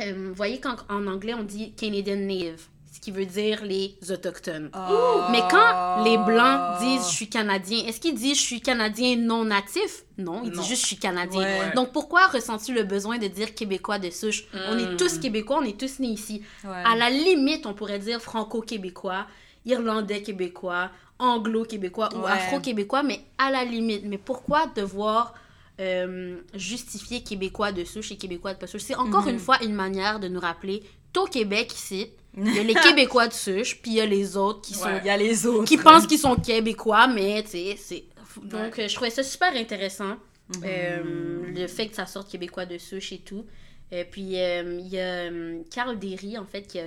euh, 0.00 0.12
vous 0.28 0.34
voyez 0.34 0.60
quand 0.60 0.76
en 0.88 1.06
anglais, 1.06 1.34
on 1.34 1.42
dit 1.44 1.72
Canadian 1.74 2.16
Native, 2.16 2.66
ce 2.92 3.00
qui 3.00 3.10
veut 3.10 3.26
dire 3.26 3.64
les 3.64 3.96
autochtones. 4.10 4.70
Ah. 4.72 5.28
Mais 5.32 5.40
quand 5.50 6.04
les 6.04 6.16
Blancs 6.18 6.78
disent 6.80 7.08
je 7.10 7.14
suis 7.14 7.28
Canadien, 7.28 7.84
est-ce 7.86 8.00
qu'ils 8.00 8.14
disent 8.14 8.36
je 8.36 8.42
suis 8.42 8.60
Canadien 8.60 9.16
non 9.16 9.44
natif? 9.44 10.04
Non, 10.18 10.42
ils 10.44 10.50
Non. 10.50 10.60
disent 10.60 10.68
juste 10.68 10.82
je 10.82 10.86
suis 10.88 10.96
Canadien. 10.96 11.40
Ouais. 11.42 11.72
Donc 11.74 11.92
pourquoi 11.92 12.26
ressens-tu 12.28 12.72
le 12.74 12.82
besoin 12.84 13.18
de 13.18 13.26
dire 13.26 13.54
Québécois 13.54 13.98
de 13.98 14.10
souche? 14.10 14.44
On 14.68 14.78
est 14.78 14.92
Mm. 14.92 14.96
tous 14.96 15.18
Québécois, 15.18 15.58
on 15.60 15.64
est 15.64 15.78
tous 15.78 15.98
nés 15.98 16.08
ici. 16.08 16.42
Ouais. 16.64 16.70
À 16.84 16.94
la 16.96 17.10
limite, 17.10 17.66
on 17.66 17.74
pourrait 17.74 17.98
dire 17.98 18.20
franco-québécois, 18.20 19.26
irlandais-québécois, 19.66 20.90
anglo-québécois 21.18 22.08
ou 22.14 22.20
Ouais. 22.24 22.30
afro-québécois, 22.30 23.02
mais 23.02 23.20
à 23.38 23.50
la 23.50 23.64
limite. 23.64 24.02
Mais 24.04 24.18
pourquoi 24.18 24.66
devoir 24.74 25.34
euh, 25.80 26.36
justifier 26.54 27.22
québécois 27.22 27.72
de 27.72 27.84
souche 27.84 28.12
et 28.12 28.16
québécois 28.16 28.54
de 28.54 28.58
pas 28.58 28.66
souche? 28.66 28.82
C'est 28.82 28.94
encore 28.94 29.24
Mhm. 29.24 29.30
une 29.34 29.38
fois 29.40 29.62
une 29.62 29.74
manière 29.74 30.20
de 30.20 30.28
nous 30.28 30.40
rappeler, 30.40 30.82
au 31.16 31.24
Québec 31.26 31.72
ici, 31.74 32.08
il 32.36 32.54
y 32.54 32.58
a 32.58 32.62
les 32.62 32.74
québécois 32.74 33.28
de 33.28 33.32
souche, 33.32 33.80
puis 33.80 33.92
il 33.92 33.94
y 33.94 34.00
a 34.00 34.06
les 34.06 34.36
autres 34.36 34.60
qui 34.62 34.74
sont. 34.74 34.88
Il 35.00 35.06
y 35.06 35.10
a 35.10 35.16
les 35.16 35.46
autres. 35.46 35.64
qui 35.68 35.76
pensent 35.76 36.06
qu'ils 36.06 36.18
sont 36.18 36.36
québécois, 36.36 37.06
mais 37.08 37.42
tu 37.44 37.50
sais, 37.50 37.76
c'est. 37.78 38.04
Donc, 38.42 38.78
euh, 38.80 38.88
je 38.88 38.94
trouvais 38.94 39.10
ça 39.10 39.22
super 39.22 39.54
intéressant, 39.54 40.16
Mhm. 40.56 40.62
euh, 40.64 41.42
le 41.54 41.66
fait 41.68 41.86
que 41.88 41.94
ça 41.94 42.06
sorte 42.06 42.28
québécois 42.30 42.66
de 42.66 42.78
souche 42.78 43.12
et 43.12 43.18
tout. 43.18 43.44
Euh, 43.92 44.02
puis, 44.10 44.40
euh, 44.40 44.80
il 44.80 44.88
y 44.88 44.98
a 44.98 45.30
Carl 45.70 45.96
Derry, 45.98 46.36
en 46.36 46.44
fait, 46.44 46.62
qui 46.62 46.80
a 46.80 46.84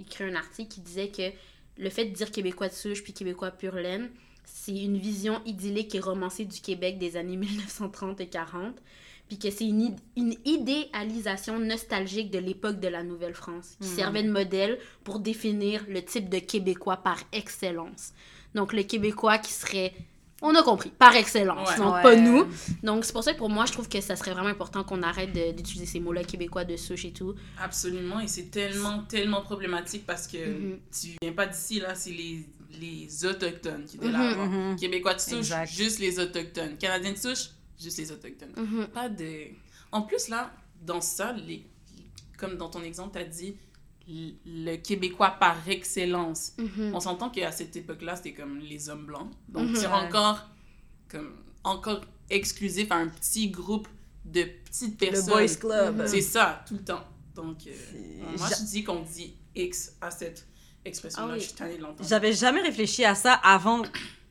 écrit 0.00 0.24
un 0.24 0.34
article 0.36 0.68
qui 0.72 0.80
disait 0.80 1.08
que 1.08 1.22
le 1.78 1.90
fait 1.90 2.06
de 2.06 2.14
dire 2.14 2.30
québécois 2.30 2.68
de 2.68 2.74
souche 2.74 3.02
puis 3.02 3.12
québécois 3.12 3.50
pur 3.50 3.74
laine, 3.74 4.10
c'est 4.44 4.76
une 4.76 4.98
vision 4.98 5.40
idyllique 5.46 5.94
et 5.94 6.00
romancée 6.00 6.44
du 6.44 6.60
Québec 6.60 6.98
des 6.98 7.16
années 7.16 7.36
1930 7.36 8.20
et 8.20 8.28
40. 8.28 8.74
Puis 9.26 9.38
que 9.38 9.50
c'est 9.50 9.64
une, 9.66 9.96
une 10.18 10.34
idéalisation 10.44 11.58
nostalgique 11.58 12.30
de 12.30 12.38
l'époque 12.38 12.78
de 12.78 12.88
la 12.88 13.02
Nouvelle-France, 13.02 13.76
qui 13.80 13.88
Mhm. 13.88 13.94
servait 13.96 14.22
de 14.22 14.30
modèle 14.30 14.78
pour 15.02 15.18
définir 15.18 15.84
le 15.88 16.02
type 16.04 16.28
de 16.28 16.38
Québécois 16.38 16.98
par 16.98 17.18
excellence. 17.32 18.12
Donc, 18.54 18.72
le 18.74 18.82
Québécois 18.82 19.38
qui 19.38 19.50
serait, 19.52 19.94
on 20.46 20.54
a 20.54 20.62
compris, 20.62 20.90
par 20.90 21.14
excellence. 21.16 21.70
Ouais. 21.70 21.76
Donc, 21.78 21.94
Ouais. 21.94 22.02
pas 22.02 22.16
nous. 22.16 22.46
Donc, 22.82 23.04
c'est 23.04 23.12
pour 23.12 23.24
ça 23.24 23.32
que 23.32 23.38
pour 23.38 23.48
moi, 23.50 23.64
je 23.66 23.72
trouve 23.72 23.88
que 23.88 24.00
ça 24.00 24.14
serait 24.14 24.32
vraiment 24.32 24.48
important 24.50 24.84
qu'on 24.84 25.02
arrête 25.02 25.32
de- 25.32 25.52
d'utiliser 25.52 25.86
ces 25.86 26.00
mots-là 26.00 26.22
québécois 26.22 26.64
de 26.64 26.76
souche 26.76 27.04
et 27.06 27.12
tout. 27.12 27.34
Absolument, 27.60 28.20
et 28.20 28.28
c'est 28.28 28.50
tellement, 28.50 29.02
tellement 29.04 29.40
problématique 29.40 30.04
parce 30.06 30.26
que 30.28 30.36
Mhm. 30.36 30.78
tu 30.92 31.08
viens 31.22 31.32
pas 31.32 31.46
d'ici, 31.46 31.80
là, 31.80 31.94
c'est 31.94 32.10
les, 32.10 32.46
les 32.80 33.24
Autochtones 33.24 33.84
qui 33.84 33.96
étaient 33.96 34.06
Mhm, 34.06 34.12
là 34.12 34.30
avant. 34.30 34.46
mhm. 34.46 34.76
Québécois 34.76 35.14
de 35.14 35.20
souche, 35.20 35.38
Exact. 35.38 35.66
juste 35.72 35.98
les 35.98 36.18
Autochtones. 36.18 36.76
Canadiens 36.76 37.12
de 37.12 37.18
souche, 37.18 37.50
juste 37.80 37.98
les 37.98 38.12
Autochtones. 38.12 38.52
Mhm. 38.56 38.86
Pas 38.88 39.08
de... 39.08 39.46
En 39.92 40.02
plus, 40.02 40.28
là, 40.28 40.52
dans 40.82 41.00
ça, 41.00 41.32
les... 41.32 41.64
comme 42.36 42.56
dans 42.56 42.68
ton 42.68 42.82
exemple, 42.82 43.12
tu 43.16 43.18
as 43.24 43.24
dit 43.28 43.56
le 44.06 44.76
Québécois 44.76 45.30
par 45.40 45.56
excellence. 45.68 46.52
Mhm. 46.58 46.92
On 46.94 47.00
s'entend 47.00 47.30
qu'à 47.30 47.50
cette 47.52 47.74
époque-là, 47.76 48.16
c'était 48.16 48.32
comme 48.34 48.58
les 48.58 48.88
hommes 48.88 49.06
blancs. 49.06 49.30
Donc, 49.48 49.70
Mhm. 49.70 49.76
c'est 49.76 49.86
encore, 49.86 50.48
comme, 51.08 51.32
encore 51.62 52.00
exclusif 52.30 52.90
à 52.92 52.96
un 52.96 53.08
petit 53.08 53.48
groupe 53.50 53.88
de 54.24 54.42
petites 54.64 55.00
Le 55.00 55.08
personnes. 55.10 55.32
Boys 55.34 55.54
Club. 55.56 56.06
C'est 56.06 56.20
ça, 56.20 56.64
tout 56.66 56.74
le 56.74 56.84
temps. 56.84 57.04
Donc, 57.34 57.58
euh, 57.66 57.70
moi, 58.38 58.48
je 58.58 58.64
dis 58.64 58.84
qu'on 58.84 59.00
dit 59.02 59.34
X 59.54 59.92
à 60.00 60.10
cette 60.10 60.46
expression-là. 60.84 61.28
Ah 61.32 61.34
oui. 61.36 61.40
Je 61.40 61.46
suis 61.46 61.76
de 61.78 61.82
l'entendre. 61.82 62.08
J'avais 62.08 62.32
jamais 62.32 62.60
réfléchi 62.60 63.04
à 63.04 63.14
ça 63.14 63.32
avant 63.34 63.82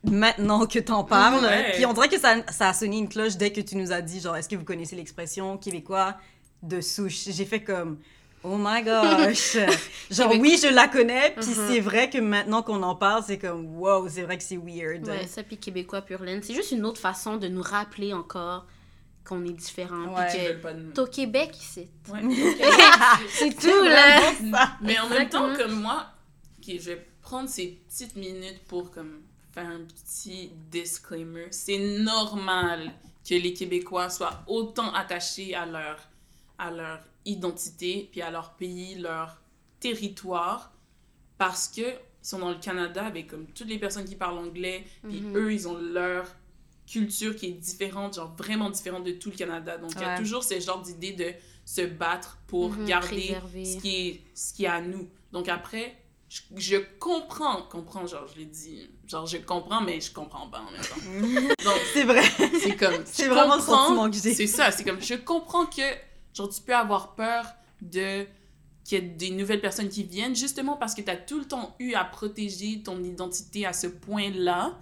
maintenant 0.04 0.66
que 0.68 0.80
t'en 0.80 1.04
parles. 1.04 1.44
Ouais. 1.44 1.72
Puis 1.74 1.86
on 1.86 1.94
dirait 1.94 2.10
que 2.10 2.20
ça, 2.20 2.44
ça 2.52 2.70
a 2.70 2.74
sonné 2.74 2.98
une 2.98 3.10
cloche 3.10 3.38
dès 3.38 3.52
que 3.52 3.62
tu 3.62 3.76
nous 3.76 3.92
as 3.92 4.02
dit, 4.02 4.20
genre, 4.20 4.36
est-ce 4.36 4.50
que 4.50 4.56
vous 4.56 4.64
connaissez 4.66 4.96
l'expression 4.96 5.58
québécois 5.58 6.18
de 6.62 6.82
souche? 6.82 7.26
J'ai 7.30 7.46
fait 7.46 7.64
comme, 7.64 8.00
oh 8.44 8.58
my 8.60 8.84
gosh! 8.84 9.58
genre, 10.12 10.34
oui, 10.40 10.60
je 10.62 10.68
la 10.68 10.88
connais, 10.88 11.32
puis 11.32 11.46
Mhm. 11.50 11.68
c'est 11.68 11.80
vrai 11.80 12.10
que 12.10 12.18
maintenant 12.20 12.62
qu'on 12.64 12.82
en 12.84 12.96
parle, 12.96 13.24
c'est 13.26 13.38
comme, 13.40 13.78
wow, 13.78 14.08
c'est 14.10 14.24
vrai 14.24 14.38
que 14.38 14.44
c'est 14.44 14.58
weird. 14.58 15.08
Ouais, 15.08 15.26
ça, 15.28 15.44
puis 15.44 15.58
Québécois 15.58 16.02
pur 16.02 16.22
laine. 16.24 16.42
C'est 16.44 16.54
juste 16.54 16.72
une 16.72 16.86
autre 16.86 17.00
façon 17.00 17.38
de 17.38 17.48
nous 17.48 17.62
rappeler 17.62 18.14
encore 18.14 18.66
qu'on 19.26 19.44
est 19.46 19.54
différent. 19.54 20.14
Ouais. 20.16 20.28
Puis 20.30 20.38
que 20.62 20.92
t'es 20.94 21.00
au 21.00 21.08
Québec, 21.08 21.52
c'est 21.60 21.88
Ouais. 22.12 22.20
c'est 23.30 23.56
tout, 23.58 23.84
là. 23.84 24.20
ça. 24.52 24.72
Mais 24.82 25.00
en 25.00 25.08
même 25.10 25.30
temps, 25.30 25.54
comme 25.56 25.82
moi, 25.82 26.08
ok, 26.60 26.76
je 26.80 26.92
vais 26.92 27.08
prendre 27.22 27.48
ces 27.48 27.80
petites 27.88 28.16
minutes 28.18 28.62
pour 28.68 28.92
comme 28.92 29.22
faire 29.54 29.68
un 29.68 29.80
petit 29.86 30.52
disclaimer. 30.70 31.48
C'est 31.52 31.78
normal 31.78 32.92
que 33.28 33.36
les 33.36 33.54
Québécois 33.54 34.10
soient 34.10 34.44
autant 34.48 34.92
attachés 34.94 35.56
à 35.56 35.66
leur, 35.66 35.98
à 36.58 36.70
leur 36.72 37.00
identité, 37.26 38.10
puis 38.12 38.22
à 38.22 38.32
leur 38.32 38.54
pays, 38.54 38.96
leur 38.96 39.42
territoire, 39.80 40.72
parce 41.38 41.68
que 41.68 41.82
ils 41.82 42.28
sont 42.28 42.40
dans 42.40 42.50
le 42.52 42.58
Canada 42.60 43.06
avec 43.06 43.28
comme 43.28 43.46
toutes 43.48 43.68
les 43.68 43.78
personnes 43.78 44.06
qui 44.06 44.16
parlent 44.16 44.38
anglais, 44.38 44.86
puis 45.08 45.22
Mhm. 45.22 45.36
eux, 45.38 45.54
ils 45.54 45.68
ont 45.68 45.78
leur 45.78 46.26
culture 46.88 47.36
qui 47.36 47.48
est 47.48 47.52
différente, 47.52 48.16
genre 48.16 48.34
vraiment 48.38 48.70
différente 48.70 49.04
de 49.04 49.12
tout 49.12 49.30
le 49.30 49.36
Canada. 49.36 49.78
Donc, 49.78 49.92
il 49.96 50.02
y 50.02 50.06
a 50.06 50.18
toujours 50.18 50.44
ce 50.44 50.60
genre 50.60 50.82
d'idée 50.82 51.14
de 51.14 51.32
se 51.66 51.82
battre 51.82 52.38
pour 52.48 52.72
Mhm, 52.72 52.86
garder 52.86 53.08
préserver. 53.08 53.66
ce 53.66 53.78
qui 53.78 54.08
est 54.08 54.22
ce 54.36 54.54
qui 54.54 54.66
est 54.66 54.68
à 54.68 54.82
nous. 54.82 55.10
Donc 55.32 55.48
après, 55.50 55.98
je, 56.30 56.42
je 56.58 56.78
comprends, 57.00 57.64
comprends, 57.64 58.06
genre 58.08 58.28
je 58.34 58.40
l'ai 58.40 58.46
dit, 58.46 58.90
genre 59.08 59.26
je 59.26 59.38
comprends, 59.38 59.82
mais 59.82 60.00
je 60.02 60.12
comprends 60.14 60.48
pas 60.50 60.60
en 60.62 60.72
même 60.72 60.82
temps. 60.82 60.96
Donc 61.64 61.80
C'est 61.94 62.04
vrai. 62.04 62.24
c'est 62.60 62.76
comme, 62.76 63.04
C'est 63.06 63.28
vraiment 63.28 63.56
le 63.56 63.62
comprends- 63.62 63.84
sentiment 63.88 64.10
que 64.10 64.18
j'ai. 64.18 64.34
C'est 64.34 64.48
ça, 64.48 64.72
c'est 64.72 64.84
comme, 64.84 65.02
je 65.02 65.16
comprends 65.16 65.66
que 65.66 65.82
genre 66.34 66.50
tu 66.50 66.62
peux 66.62 66.76
avoir 66.76 67.16
peur 67.16 67.46
de 67.82 68.26
qu'il 68.84 68.98
y 68.98 69.02
ait 69.02 69.08
des 69.08 69.30
nouvelles 69.30 69.62
personnes 69.62 69.88
qui 69.90 70.04
viennent 70.04 70.36
justement 70.36 70.76
parce 70.76 70.94
que 70.94 71.02
tu 71.02 71.10
as 71.10 71.16
tout 71.16 71.40
le 71.40 71.46
temps 71.46 71.76
eu 71.80 71.94
à 71.94 72.04
protéger 72.04 72.82
ton 72.84 73.02
identité 73.04 73.66
à 73.66 73.72
ce 73.74 73.88
point-là 73.88 74.78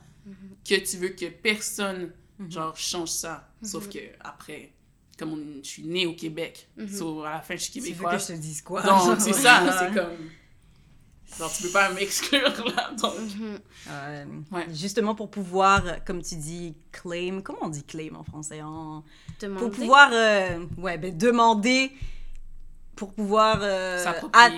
que 0.68 0.76
tu 0.76 0.98
veux 0.98 1.10
que 1.10 1.26
personne 1.26 2.12
Mhm. 2.40 2.52
genre 2.52 2.78
change 2.78 3.10
ça. 3.10 3.48
Sauf 3.62 3.88
que 3.90 4.00
après, 4.22 4.72
comme 5.20 5.34
on- 5.34 5.64
je 5.64 5.68
suis 5.70 5.84
née 5.84 6.08
au 6.08 6.14
Québec, 6.16 6.68
so, 6.92 7.24
à 7.24 7.34
la 7.34 7.42
fin 7.42 7.56
je 7.56 7.62
suis 7.64 7.74
Tu 7.74 7.80
veux 7.80 7.86
que 7.86 7.92
québécoise. 7.92 8.28
je 8.30 8.34
te 8.34 8.40
dise 8.40 8.62
quoi? 8.64 8.82
Donc, 8.82 9.20
c'est 9.20 9.34
ça, 9.34 9.62
c'est 9.80 9.94
comme. 9.94 10.18
Genre, 11.40 11.52
tu 11.52 11.64
peux 11.64 11.70
pas 11.70 11.90
m'exclure 11.92 12.54
là. 12.76 12.92
Donc, 13.02 13.14
Mhm. 13.20 13.60
Euh, 13.90 14.26
Ouais. 14.52 14.68
Justement 14.74 15.16
pour 15.16 15.30
pouvoir, 15.32 15.84
comme 16.06 16.22
tu 16.22 16.36
dis, 16.36 16.76
claim. 16.92 17.42
Comment 17.44 17.60
on 17.64 17.70
dit 17.70 17.84
claim 17.84 18.16
en 18.16 18.24
français? 18.24 18.62
En... 18.62 19.04
Demander. 19.40 19.60
Pour 19.62 19.72
pouvoir 19.72 20.10
euh, 20.14 20.60
ouais, 20.78 20.98
ben, 20.98 21.18
demander, 21.18 21.92
pour 22.96 23.14
pouvoir 23.14 23.60
euh, 23.62 24.04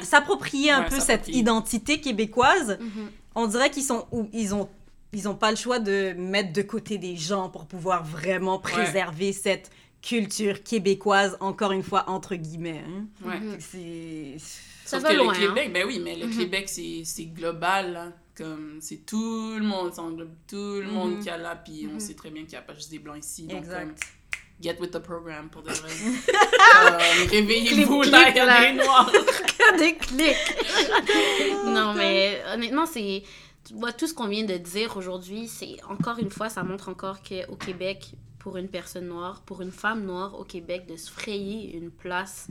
S'approprier. 0.03 0.71
un 0.71 0.83
Ouais, 0.83 0.89
peu 0.89 0.99
cette 0.99 1.27
identité 1.29 2.01
québécoise, 2.01 2.77
Mhm. 2.79 3.09
on 3.35 3.47
dirait 3.47 3.69
qu'ils 3.71 3.83
sont 3.83 4.05
ou 4.11 4.29
ils 4.33 4.53
ont 4.53 4.69
ils 5.15 5.29
ont 5.29 5.35
pas 5.35 5.51
le 5.51 5.57
choix 5.57 5.77
de 5.77 6.13
mettre 6.17 6.53
de 6.53 6.63
côté 6.63 6.97
des 6.97 7.15
gens 7.15 7.47
pour 7.47 7.65
pouvoir 7.67 8.03
vraiment 8.03 8.57
préserver 8.57 9.31
cette 9.31 9.69
culture 10.01 10.63
québécoise 10.63 11.37
encore 11.39 11.71
une 11.71 11.83
fois 11.83 12.09
entre 12.09 12.33
guillemets. 12.35 12.81
hein. 12.85 13.05
ouais. 13.23 13.39
Mhm. 13.39 13.57
C'est 13.59 14.35
Ça 14.85 14.97
Sauf 14.99 15.03
va 15.03 15.09
que 15.09 15.17
loin, 15.17 15.33
le 15.33 15.39
Québec, 15.47 15.73
ben 15.73 15.85
oui, 15.87 15.99
mais 16.03 16.15
le 16.15 16.27
Mhm. 16.27 16.37
Québec, 16.37 16.69
c'est 16.69 17.25
global. 17.25 18.13
Comme, 18.35 18.77
c'est 18.81 19.05
tout 19.05 19.53
le 19.57 19.63
monde, 19.63 19.93
ça 19.93 20.01
englobe 20.01 20.33
tout 20.47 20.55
le 20.81 20.87
monde 20.91 21.17
Mhm. 21.17 21.19
qui 21.23 21.29
a 21.29 21.37
là, 21.37 21.55
puis 21.55 21.87
on 21.89 21.93
Mhm. 21.93 21.99
sait 21.99 22.15
très 22.15 22.31
bien 22.31 22.41
qu'il 22.43 22.51
n'y 22.53 22.57
a 22.57 22.61
pas 22.63 22.73
juste 22.73 22.89
des 22.89 22.97
blancs 22.99 23.23
ici. 23.23 23.43
Donc, 23.45 23.59
Exact. 23.59 23.79
comme, 23.81 23.93
get 24.59 24.77
with 24.79 24.89
the 24.91 24.97
program, 24.99 25.49
pour 25.49 25.61
de 25.61 25.69
vrai. 25.71 25.89
Euh, 26.75 27.25
Réveillez-vous, 27.29 28.01
là, 28.03 28.29
il 28.29 28.35
y 28.35 28.39
a 28.39 28.71
des 28.71 28.73
noirs. 28.83 29.11
des 29.77 29.95
clics. 29.95 30.35
non, 31.65 31.93
mais 31.93 32.41
honnêtement, 32.53 32.85
c'est. 32.87 33.23
Tu 33.67 33.75
vois, 33.75 33.93
tout 33.93 34.07
ce 34.07 34.13
qu'on 34.13 34.27
vient 34.27 34.43
de 34.43 34.57
dire 34.57 34.97
aujourd'hui, 34.97 35.47
c'est 35.47 35.77
encore 35.87 36.17
une 36.19 36.29
fois, 36.31 36.49
ça 36.49 36.63
montre 36.63 36.89
encore 36.89 37.21
qu'au 37.21 37.55
Québec, 37.55 38.11
pour 38.39 38.57
une 38.57 38.67
personne 38.67 39.07
noire, 39.07 39.41
pour 39.45 39.61
une 39.61 39.71
femme 39.71 40.03
noire 40.05 40.37
au 40.37 40.43
Québec, 40.43 40.85
de 40.87 40.97
se 40.97 41.09
frayer 41.11 41.73
une 41.77 41.91
place 41.91 42.47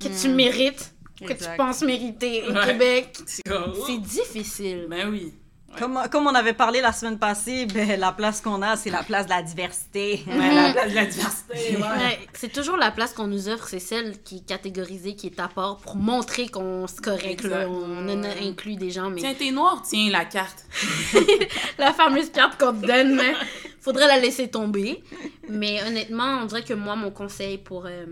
que 0.00 0.08
tu 0.08 0.28
Mm. 0.28 0.34
mérites, 0.34 0.92
que 1.22 1.32
tu 1.32 1.44
penses 1.56 1.82
mériter 1.82 2.42
au 2.48 2.52
Ouais. 2.52 2.66
Québec, 2.66 3.18
C'est 3.26 3.42
comme, 3.48 3.74
c'est 3.86 3.98
difficile. 3.98 4.86
Ben 4.88 5.08
oui. 5.10 5.32
Comme, 5.78 5.98
comme 6.10 6.26
on 6.26 6.34
avait 6.34 6.52
parlé 6.52 6.82
la 6.82 6.92
semaine 6.92 7.18
passée, 7.18 7.64
ben, 7.64 7.98
la 7.98 8.12
place 8.12 8.42
qu'on 8.42 8.60
a, 8.60 8.76
c'est 8.76 8.90
la 8.90 9.02
place 9.02 9.24
de 9.24 9.30
la 9.30 9.42
diversité. 9.42 10.22
Ouais, 10.26 10.54
la 10.54 10.70
place 10.74 10.90
de 10.90 10.94
la 10.94 11.06
diversité, 11.06 11.76
ouais. 11.76 11.82
Ouais, 11.82 12.18
c'est 12.34 12.52
toujours 12.52 12.76
la 12.76 12.90
place 12.90 13.14
qu'on 13.14 13.26
nous 13.26 13.48
offre, 13.48 13.66
c'est 13.68 13.78
celle 13.78 14.22
qui 14.22 14.36
est 14.36 14.46
catégorisée, 14.46 15.16
qui 15.16 15.28
est 15.28 15.40
à 15.40 15.48
part 15.48 15.78
pour 15.78 15.96
montrer 15.96 16.48
qu'on 16.48 16.86
se 16.86 17.00
correct, 17.00 17.44
là. 17.44 17.66
On 17.70 18.06
en 18.06 18.22
a 18.22 18.34
inclus 18.42 18.76
des 18.76 18.90
gens, 18.90 19.08
mais 19.08 19.22
Tiens, 19.22 19.32
t'es 19.32 19.50
noir, 19.50 19.82
tiens 19.82 20.10
la 20.10 20.26
carte. 20.26 20.66
la 21.78 21.94
fameuse 21.94 22.30
carte 22.30 22.60
qu'on 22.60 22.74
te 22.74 22.86
donne, 22.86 23.14
mais 23.14 23.32
faudrait 23.80 24.08
la 24.08 24.18
laisser 24.18 24.48
tomber. 24.48 25.02
Mais 25.48 25.82
honnêtement, 25.86 26.40
on 26.42 26.44
dirait 26.44 26.64
que 26.64 26.74
moi, 26.74 26.96
mon 26.96 27.10
conseil 27.10 27.56
pour 27.56 27.86
euh, 27.86 28.04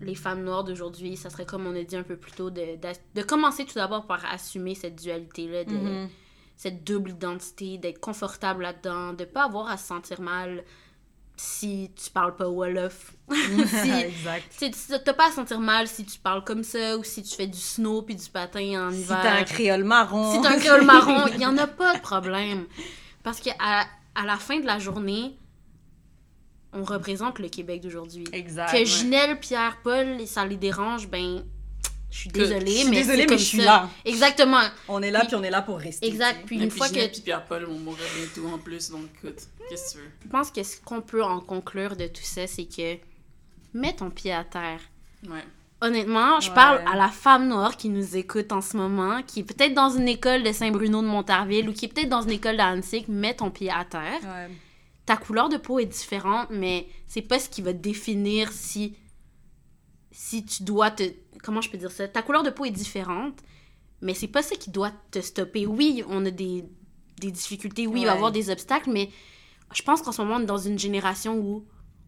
les 0.00 0.14
femmes 0.14 0.42
noires 0.44 0.64
d'aujourd'hui, 0.64 1.16
ça 1.16 1.28
serait 1.30 1.46
comme 1.46 1.66
on 1.66 1.74
a 1.74 1.82
dit 1.82 1.96
un 1.96 2.02
peu 2.02 2.16
plus 2.16 2.32
tôt, 2.32 2.50
de, 2.50 2.60
de, 2.76 2.88
de 3.14 3.22
commencer 3.22 3.64
tout 3.64 3.74
d'abord 3.74 4.06
par 4.06 4.24
assumer 4.32 4.74
cette 4.74 4.96
dualité-là, 4.96 5.64
de, 5.64 5.72
Mhm. 5.72 6.08
cette 6.56 6.84
double 6.84 7.10
identité, 7.10 7.78
d'être 7.78 8.00
confortable 8.00 8.62
là-dedans, 8.62 9.12
de 9.12 9.24
pas 9.24 9.44
avoir 9.44 9.68
à 9.68 9.76
se 9.76 9.86
sentir 9.88 10.20
mal 10.20 10.64
si 11.36 11.90
tu 11.94 12.10
parles 12.10 12.34
pas 12.34 12.48
Wolof. 12.48 13.12
si, 13.30 13.90
exact. 13.90 14.64
t'as 15.04 15.12
pas 15.12 15.28
à 15.28 15.30
sentir 15.32 15.60
mal 15.60 15.86
si 15.86 16.04
tu 16.04 16.18
parles 16.18 16.42
comme 16.44 16.64
ça 16.64 16.96
ou 16.96 17.04
si 17.04 17.22
tu 17.22 17.34
fais 17.36 17.46
du 17.46 17.58
snow 17.58 18.02
puis 18.02 18.16
du 18.16 18.28
patin 18.30 18.88
en 18.88 18.90
Si 18.90 19.02
hiver. 19.02 19.20
t'as 19.22 19.38
un 19.40 19.44
créole 19.44 19.84
marron. 19.84 20.34
Si 20.34 20.40
t'as 20.42 20.56
un 20.56 20.58
créole 20.58 20.84
marron, 20.84 21.26
il 21.34 21.40
y 21.40 21.46
en 21.46 21.56
a 21.58 21.66
pas 21.68 21.94
de 21.96 22.00
problème. 22.00 22.66
Parce 23.22 23.40
que 23.40 23.50
à, 23.60 23.84
à 24.16 24.24
la 24.26 24.36
fin 24.36 24.58
de 24.58 24.66
la 24.66 24.78
journée, 24.80 25.36
on 26.78 26.84
représente 26.84 27.38
le 27.38 27.48
Québec 27.48 27.80
d'aujourd'hui. 27.82 28.24
Exact. 28.32 28.72
Que 28.72 28.84
Ginelle, 28.84 29.38
Pierre, 29.40 29.78
Paul, 29.82 30.26
ça 30.26 30.46
les 30.46 30.56
dérange, 30.56 31.08
ben, 31.08 31.42
je 32.10 32.18
suis 32.18 32.30
Que- 32.30 32.38
désolée, 32.38 32.66
je 32.70 32.76
suis 32.78 32.88
mais 32.90 32.96
désolée, 32.96 33.26
je 33.30 33.36
suis 33.36 33.58
ça. 33.58 33.64
là. 33.64 33.90
Exactement. 34.04 34.60
On 34.88 35.02
est 35.02 35.10
là, 35.10 35.20
Puis- 35.20 35.28
puis 35.28 35.36
on 35.36 35.42
est 35.42 35.50
là 35.50 35.62
pour 35.62 35.78
rester. 35.78 36.06
Exact. 36.06 36.44
Puis 36.46 36.58
Et 36.58 36.62
une 36.62 36.68
puis 36.68 36.78
fois 36.78 36.86
Ginette 36.88 37.08
que 37.10 37.12
puis 37.16 37.22
Pierre-Paul 37.22 37.64
vont 37.64 37.78
mourir 37.78 38.04
bientôt 38.16 38.48
en 38.54 38.58
plus, 38.58 38.90
donc 38.90 39.02
écoute, 39.22 39.40
qu'est-ce 39.68 39.94
que 39.94 39.98
tu 39.98 40.04
veux? 40.04 40.10
je 40.24 40.28
pense 40.28 40.50
que 40.50 40.62
ce 40.62 40.80
qu'on 40.80 41.00
peut 41.02 41.22
en 41.22 41.40
conclure 41.40 41.96
de 41.96 42.06
tout 42.06 42.22
ça, 42.22 42.46
c'est 42.46 42.64
que 42.64 42.96
mets 43.74 43.94
ton 43.94 44.10
pied 44.10 44.32
à 44.32 44.44
terre. 44.44 44.80
Ouais. 45.28 45.44
Honnêtement, 45.80 46.40
je 46.40 46.48
Ouais. 46.48 46.54
parle 46.56 46.82
à 46.92 46.96
la 46.96 47.06
femme 47.08 47.46
noire 47.46 47.76
qui 47.76 47.88
nous 47.88 48.16
écoute 48.16 48.50
en 48.50 48.60
ce 48.60 48.76
moment, 48.76 49.22
qui 49.24 49.40
est 49.40 49.44
peut-être 49.44 49.74
dans 49.74 49.90
une 49.90 50.08
école 50.08 50.42
de 50.42 50.50
Saint-Bruno 50.50 51.02
de 51.02 51.06
Montarville 51.06 51.68
ou 51.68 51.72
qui 51.72 51.84
est 51.84 51.88
peut-être 51.88 52.08
dans 52.08 52.22
une 52.22 52.32
école 52.32 52.56
d'Annecy, 52.56 53.04
mets 53.08 53.34
ton 53.36 53.50
pied 53.50 53.70
à 53.70 53.84
terre. 53.84 54.18
Ouais. 54.22 54.48
Ta 55.08 55.16
couleur 55.16 55.48
de 55.48 55.56
peau 55.56 55.78
est 55.78 55.86
différente, 55.86 56.48
mais 56.50 56.86
c'est 57.06 57.22
pas 57.22 57.38
ce 57.38 57.48
qui 57.48 57.62
va 57.62 57.72
définir 57.72 58.52
si 58.52 58.94
si 60.12 60.44
tu 60.44 60.62
dois 60.64 60.90
te 60.90 61.02
comment 61.42 61.60
je 61.62 61.70
peux 61.70 61.78
dire 61.78 61.90
ça? 61.90 62.06
Ta 62.08 62.22
couleur 62.22 62.42
de 62.42 62.50
peau 62.50 62.64
est 62.66 62.70
différente, 62.70 63.38
mais 64.02 64.12
c'est 64.14 64.26
pas 64.28 64.42
ça 64.42 64.54
qui 64.56 64.70
doit 64.70 64.92
te 65.10 65.20
stopper. 65.20 65.66
Oui, 65.66 66.02
on 66.08 66.26
a 66.26 66.30
des, 66.30 66.64
des 67.20 67.30
difficultés, 67.30 67.86
oui, 67.86 68.00
il 68.00 68.06
va 68.06 68.12
y 68.12 68.14
avoir 68.16 68.32
des 68.32 68.50
obstacles, 68.50 68.90
mais 68.90 69.08
je 69.74 69.82
pense 69.82 70.02
qu'en 70.02 70.12
ce 70.12 70.20
moment, 70.22 70.36
on 70.36 70.40
est 70.40 70.46
dans 70.46 70.58
une 70.58 70.78
génération 70.78 71.38
où 71.38 71.64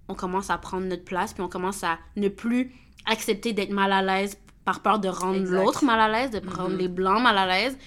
on 0.09 0.14
commence 0.14 0.51
à 0.51 0.59
prendre 0.59 0.86
notre 0.86 1.05
place, 1.05 1.32
puis 1.32 1.43
on 1.43 1.48
commence 1.48 1.82
à 1.85 1.98
ne 2.16 2.28
plus 2.28 2.74
accepter 3.06 3.52
d'être 3.55 3.70
mal 3.70 3.93
à 3.93 4.02
l'aise 4.02 4.36
par 4.64 4.82
peur 4.82 4.98
de 4.98 5.09
rendre 5.09 5.39
l'autre 5.39 5.85
mal 5.85 6.01
à 6.01 6.09
l'aise, 6.09 6.31
de 6.32 6.43
rendre 6.51 6.70
Mhm. 6.74 6.78
les 6.78 6.89
blancs 6.89 7.22
mal 7.22 7.39
à 7.39 7.47
l'aise. 7.47 7.78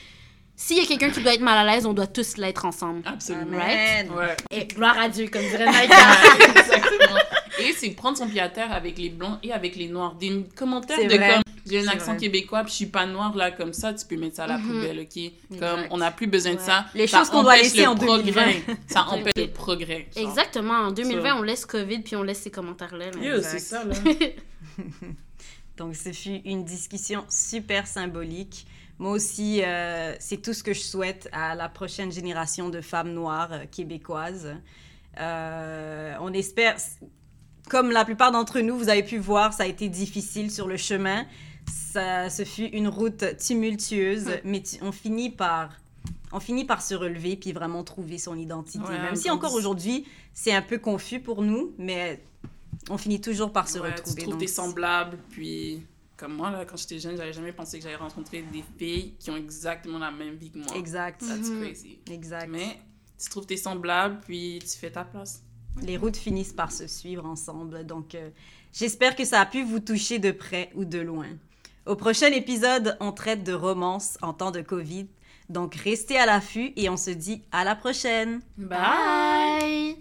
S'il 0.55 0.77
y 0.77 0.81
a 0.81 0.85
quelqu'un 0.85 1.09
qui 1.09 1.21
doit 1.21 1.33
être 1.33 1.41
mal 1.41 1.67
à 1.67 1.73
l'aise, 1.73 1.85
on 1.85 1.93
doit 1.93 2.07
tous 2.07 2.37
l'être 2.37 2.65
ensemble. 2.65 3.01
Absolument. 3.05 3.59
Amen. 3.59 4.09
Ouais. 4.11 4.37
Et 4.51 4.65
gloire 4.65 4.97
à 4.99 5.09
Dieu, 5.09 5.27
comme 5.31 5.41
dirait 5.41 5.65
Nike. 5.65 5.91
Exactement. 6.57 7.19
Et 7.59 7.73
c'est 7.73 7.89
prendre 7.91 8.17
son 8.17 8.27
pied 8.27 8.39
à 8.41 8.49
terre 8.49 8.71
avec 8.71 8.97
les 8.97 9.09
blancs 9.09 9.39
et 9.43 9.51
avec 9.51 9.75
les 9.75 9.87
noirs. 9.87 10.15
Des 10.15 10.45
commentaires 10.55 10.97
de 10.97 11.15
vrai. 11.15 11.33
comme 11.33 11.43
j'ai 11.69 11.79
un 11.79 11.87
accent 11.87 12.11
vrai. 12.11 12.17
québécois 12.17 12.61
puis 12.63 12.71
je 12.71 12.75
suis 12.77 12.85
pas 12.87 13.05
noire 13.05 13.35
là 13.37 13.51
comme 13.51 13.73
ça, 13.73 13.93
tu 13.93 14.05
peux 14.05 14.17
mettre 14.17 14.35
ça 14.37 14.43
à 14.45 14.47
la 14.47 14.57
Mhm. 14.57 14.67
poubelle, 14.67 14.99
ok? 14.99 15.31
Comme 15.59 15.79
Exact. 15.79 15.87
on 15.91 15.97
n'a 15.97 16.11
plus 16.11 16.27
besoin 16.27 16.55
de 16.55 16.59
ça. 16.59 16.85
Les 16.93 17.07
Ça 17.07 17.19
choses 17.19 17.29
qu'on 17.29 17.41
doit 17.43 17.55
laisser 17.57 17.83
le 17.83 17.87
en 17.89 17.95
progrès. 17.95 18.21
2020. 18.31 18.51
Ça 18.87 19.03
empêche 19.09 19.33
le 19.37 19.47
progrès. 19.47 20.07
genre. 20.15 20.29
Exactement. 20.29 20.73
En 20.73 20.91
2020, 20.91 21.29
Ça. 21.29 21.35
on 21.37 21.41
laisse 21.43 21.65
COVID 21.65 21.99
puis 21.99 22.15
on 22.15 22.23
laisse 22.23 22.41
ces 22.41 22.51
commentaires-là. 22.51 23.05
là. 23.11 23.35
Exact. 23.37 23.49
c'est 23.49 23.59
ça 23.59 23.83
là. 23.85 23.93
Donc, 25.77 25.95
ce 25.95 26.11
fut 26.11 26.41
une 26.45 26.63
discussion 26.65 27.23
super 27.29 27.87
symbolique. 27.87 28.65
Moi 29.03 29.11
aussi, 29.11 29.61
euh, 29.63 30.15
c'est 30.19 30.41
tout 30.41 30.53
ce 30.53 30.63
que 30.63 30.73
je 30.73 30.79
souhaite 30.79 31.27
à 31.33 31.55
la 31.55 31.67
prochaine 31.67 32.09
génération 32.09 32.69
de 32.69 32.79
femmes 32.79 33.11
noires 33.13 33.51
euh, 33.51 33.65
québécoises. 33.69 34.55
Euh, 35.19 36.15
on 36.21 36.31
espère, 36.31 36.77
comme 37.69 37.91
la 37.91 38.05
plupart 38.05 38.31
d'entre 38.31 38.61
nous, 38.61 38.77
vous 38.77 38.87
avez 38.87 39.03
pu 39.03 39.17
voir, 39.17 39.51
ça 39.51 39.63
a 39.63 39.65
été 39.65 39.89
difficile 39.89 40.49
sur 40.49 40.69
le 40.69 40.77
chemin. 40.77 41.25
Ça, 41.69 42.29
ce 42.29 42.45
fut 42.45 42.67
une 42.67 42.87
route 42.87 43.25
tumultueuse, 43.37 44.27
mais 44.45 44.61
tu- 44.63 44.77
on 44.81 44.93
finit 44.93 45.29
par... 45.29 45.71
On 46.31 46.39
finit 46.39 46.63
par 46.63 46.81
se 46.81 46.95
relever 46.95 47.35
puis 47.35 47.51
vraiment 47.51 47.83
trouver 47.83 48.17
son 48.17 48.37
identité. 48.37 48.79
Ouais, 48.85 48.97
Même 48.99 49.17
si 49.17 49.29
encore 49.29 49.53
aujourd'hui, 49.53 50.05
c'est 50.33 50.53
un 50.53 50.61
peu 50.61 50.77
confus 50.79 51.19
pour 51.19 51.41
nous, 51.43 51.73
mais 51.77 52.23
on 52.89 52.97
finit 52.97 53.19
toujours 53.19 53.51
par 53.51 53.67
se 53.67 53.79
Ouais, 53.79 53.89
retrouver. 53.91 54.15
Tu 54.15 54.21
trouves 54.21 54.33
Donc, 54.35 54.39
tes 54.39 54.47
semblables, 54.47 55.17
puis 55.29 55.85
comme 56.23 56.35
moi, 56.37 56.49
là, 56.51 56.63
quand 56.63 56.77
j'étais 56.77 56.99
jeune, 56.99 57.17
j'avais 57.17 57.33
jamais 57.33 57.51
pensé 57.51 57.77
que 57.77 57.83
j'allais 57.83 57.97
rencontrer 57.97 58.43
des 58.43 58.63
filles 58.79 59.13
qui 59.19 59.29
ont 59.29 59.35
exactement 59.35 59.99
la 59.99 60.09
même 60.09 60.35
vie 60.35 60.51
que 60.51 60.59
moi. 60.59 60.73
Exact. 60.77 61.19
That's 61.19 61.49
Mhm. 61.49 61.61
crazy. 61.61 61.99
Exact. 62.09 62.47
Mais 62.49 62.79
tu 63.21 63.29
trouves 63.29 63.45
tes 63.45 63.57
semblables, 63.57 64.21
puis 64.25 64.59
tu 64.61 64.77
fais 64.77 64.89
ta 64.89 65.03
place. 65.03 65.43
Les 65.81 65.97
routes 65.97 66.15
finissent 66.15 66.53
par 66.53 66.71
se 66.71 66.87
suivre 66.87 67.25
ensemble. 67.25 67.85
Donc, 67.85 68.15
euh, 68.15 68.29
j'espère 68.71 69.17
que 69.17 69.25
ça 69.25 69.41
a 69.41 69.45
pu 69.45 69.63
vous 69.63 69.81
toucher 69.81 70.17
de 70.19 70.31
près 70.31 70.69
ou 70.75 70.85
de 70.85 70.99
loin. 70.99 71.27
Au 71.85 71.97
prochain 71.97 72.27
épisode, 72.31 72.95
on 73.01 73.11
traite 73.11 73.43
de 73.43 73.51
romance 73.51 74.17
en 74.21 74.31
temps 74.33 74.51
de 74.51 74.61
COVID. 74.61 75.07
Donc, 75.49 75.75
restez 75.75 76.17
à 76.17 76.25
l'affût 76.25 76.71
et 76.77 76.87
on 76.89 76.95
se 76.95 77.09
dit 77.11 77.41
à 77.51 77.65
la 77.65 77.75
prochaine. 77.75 78.39
Bye! 78.57 79.97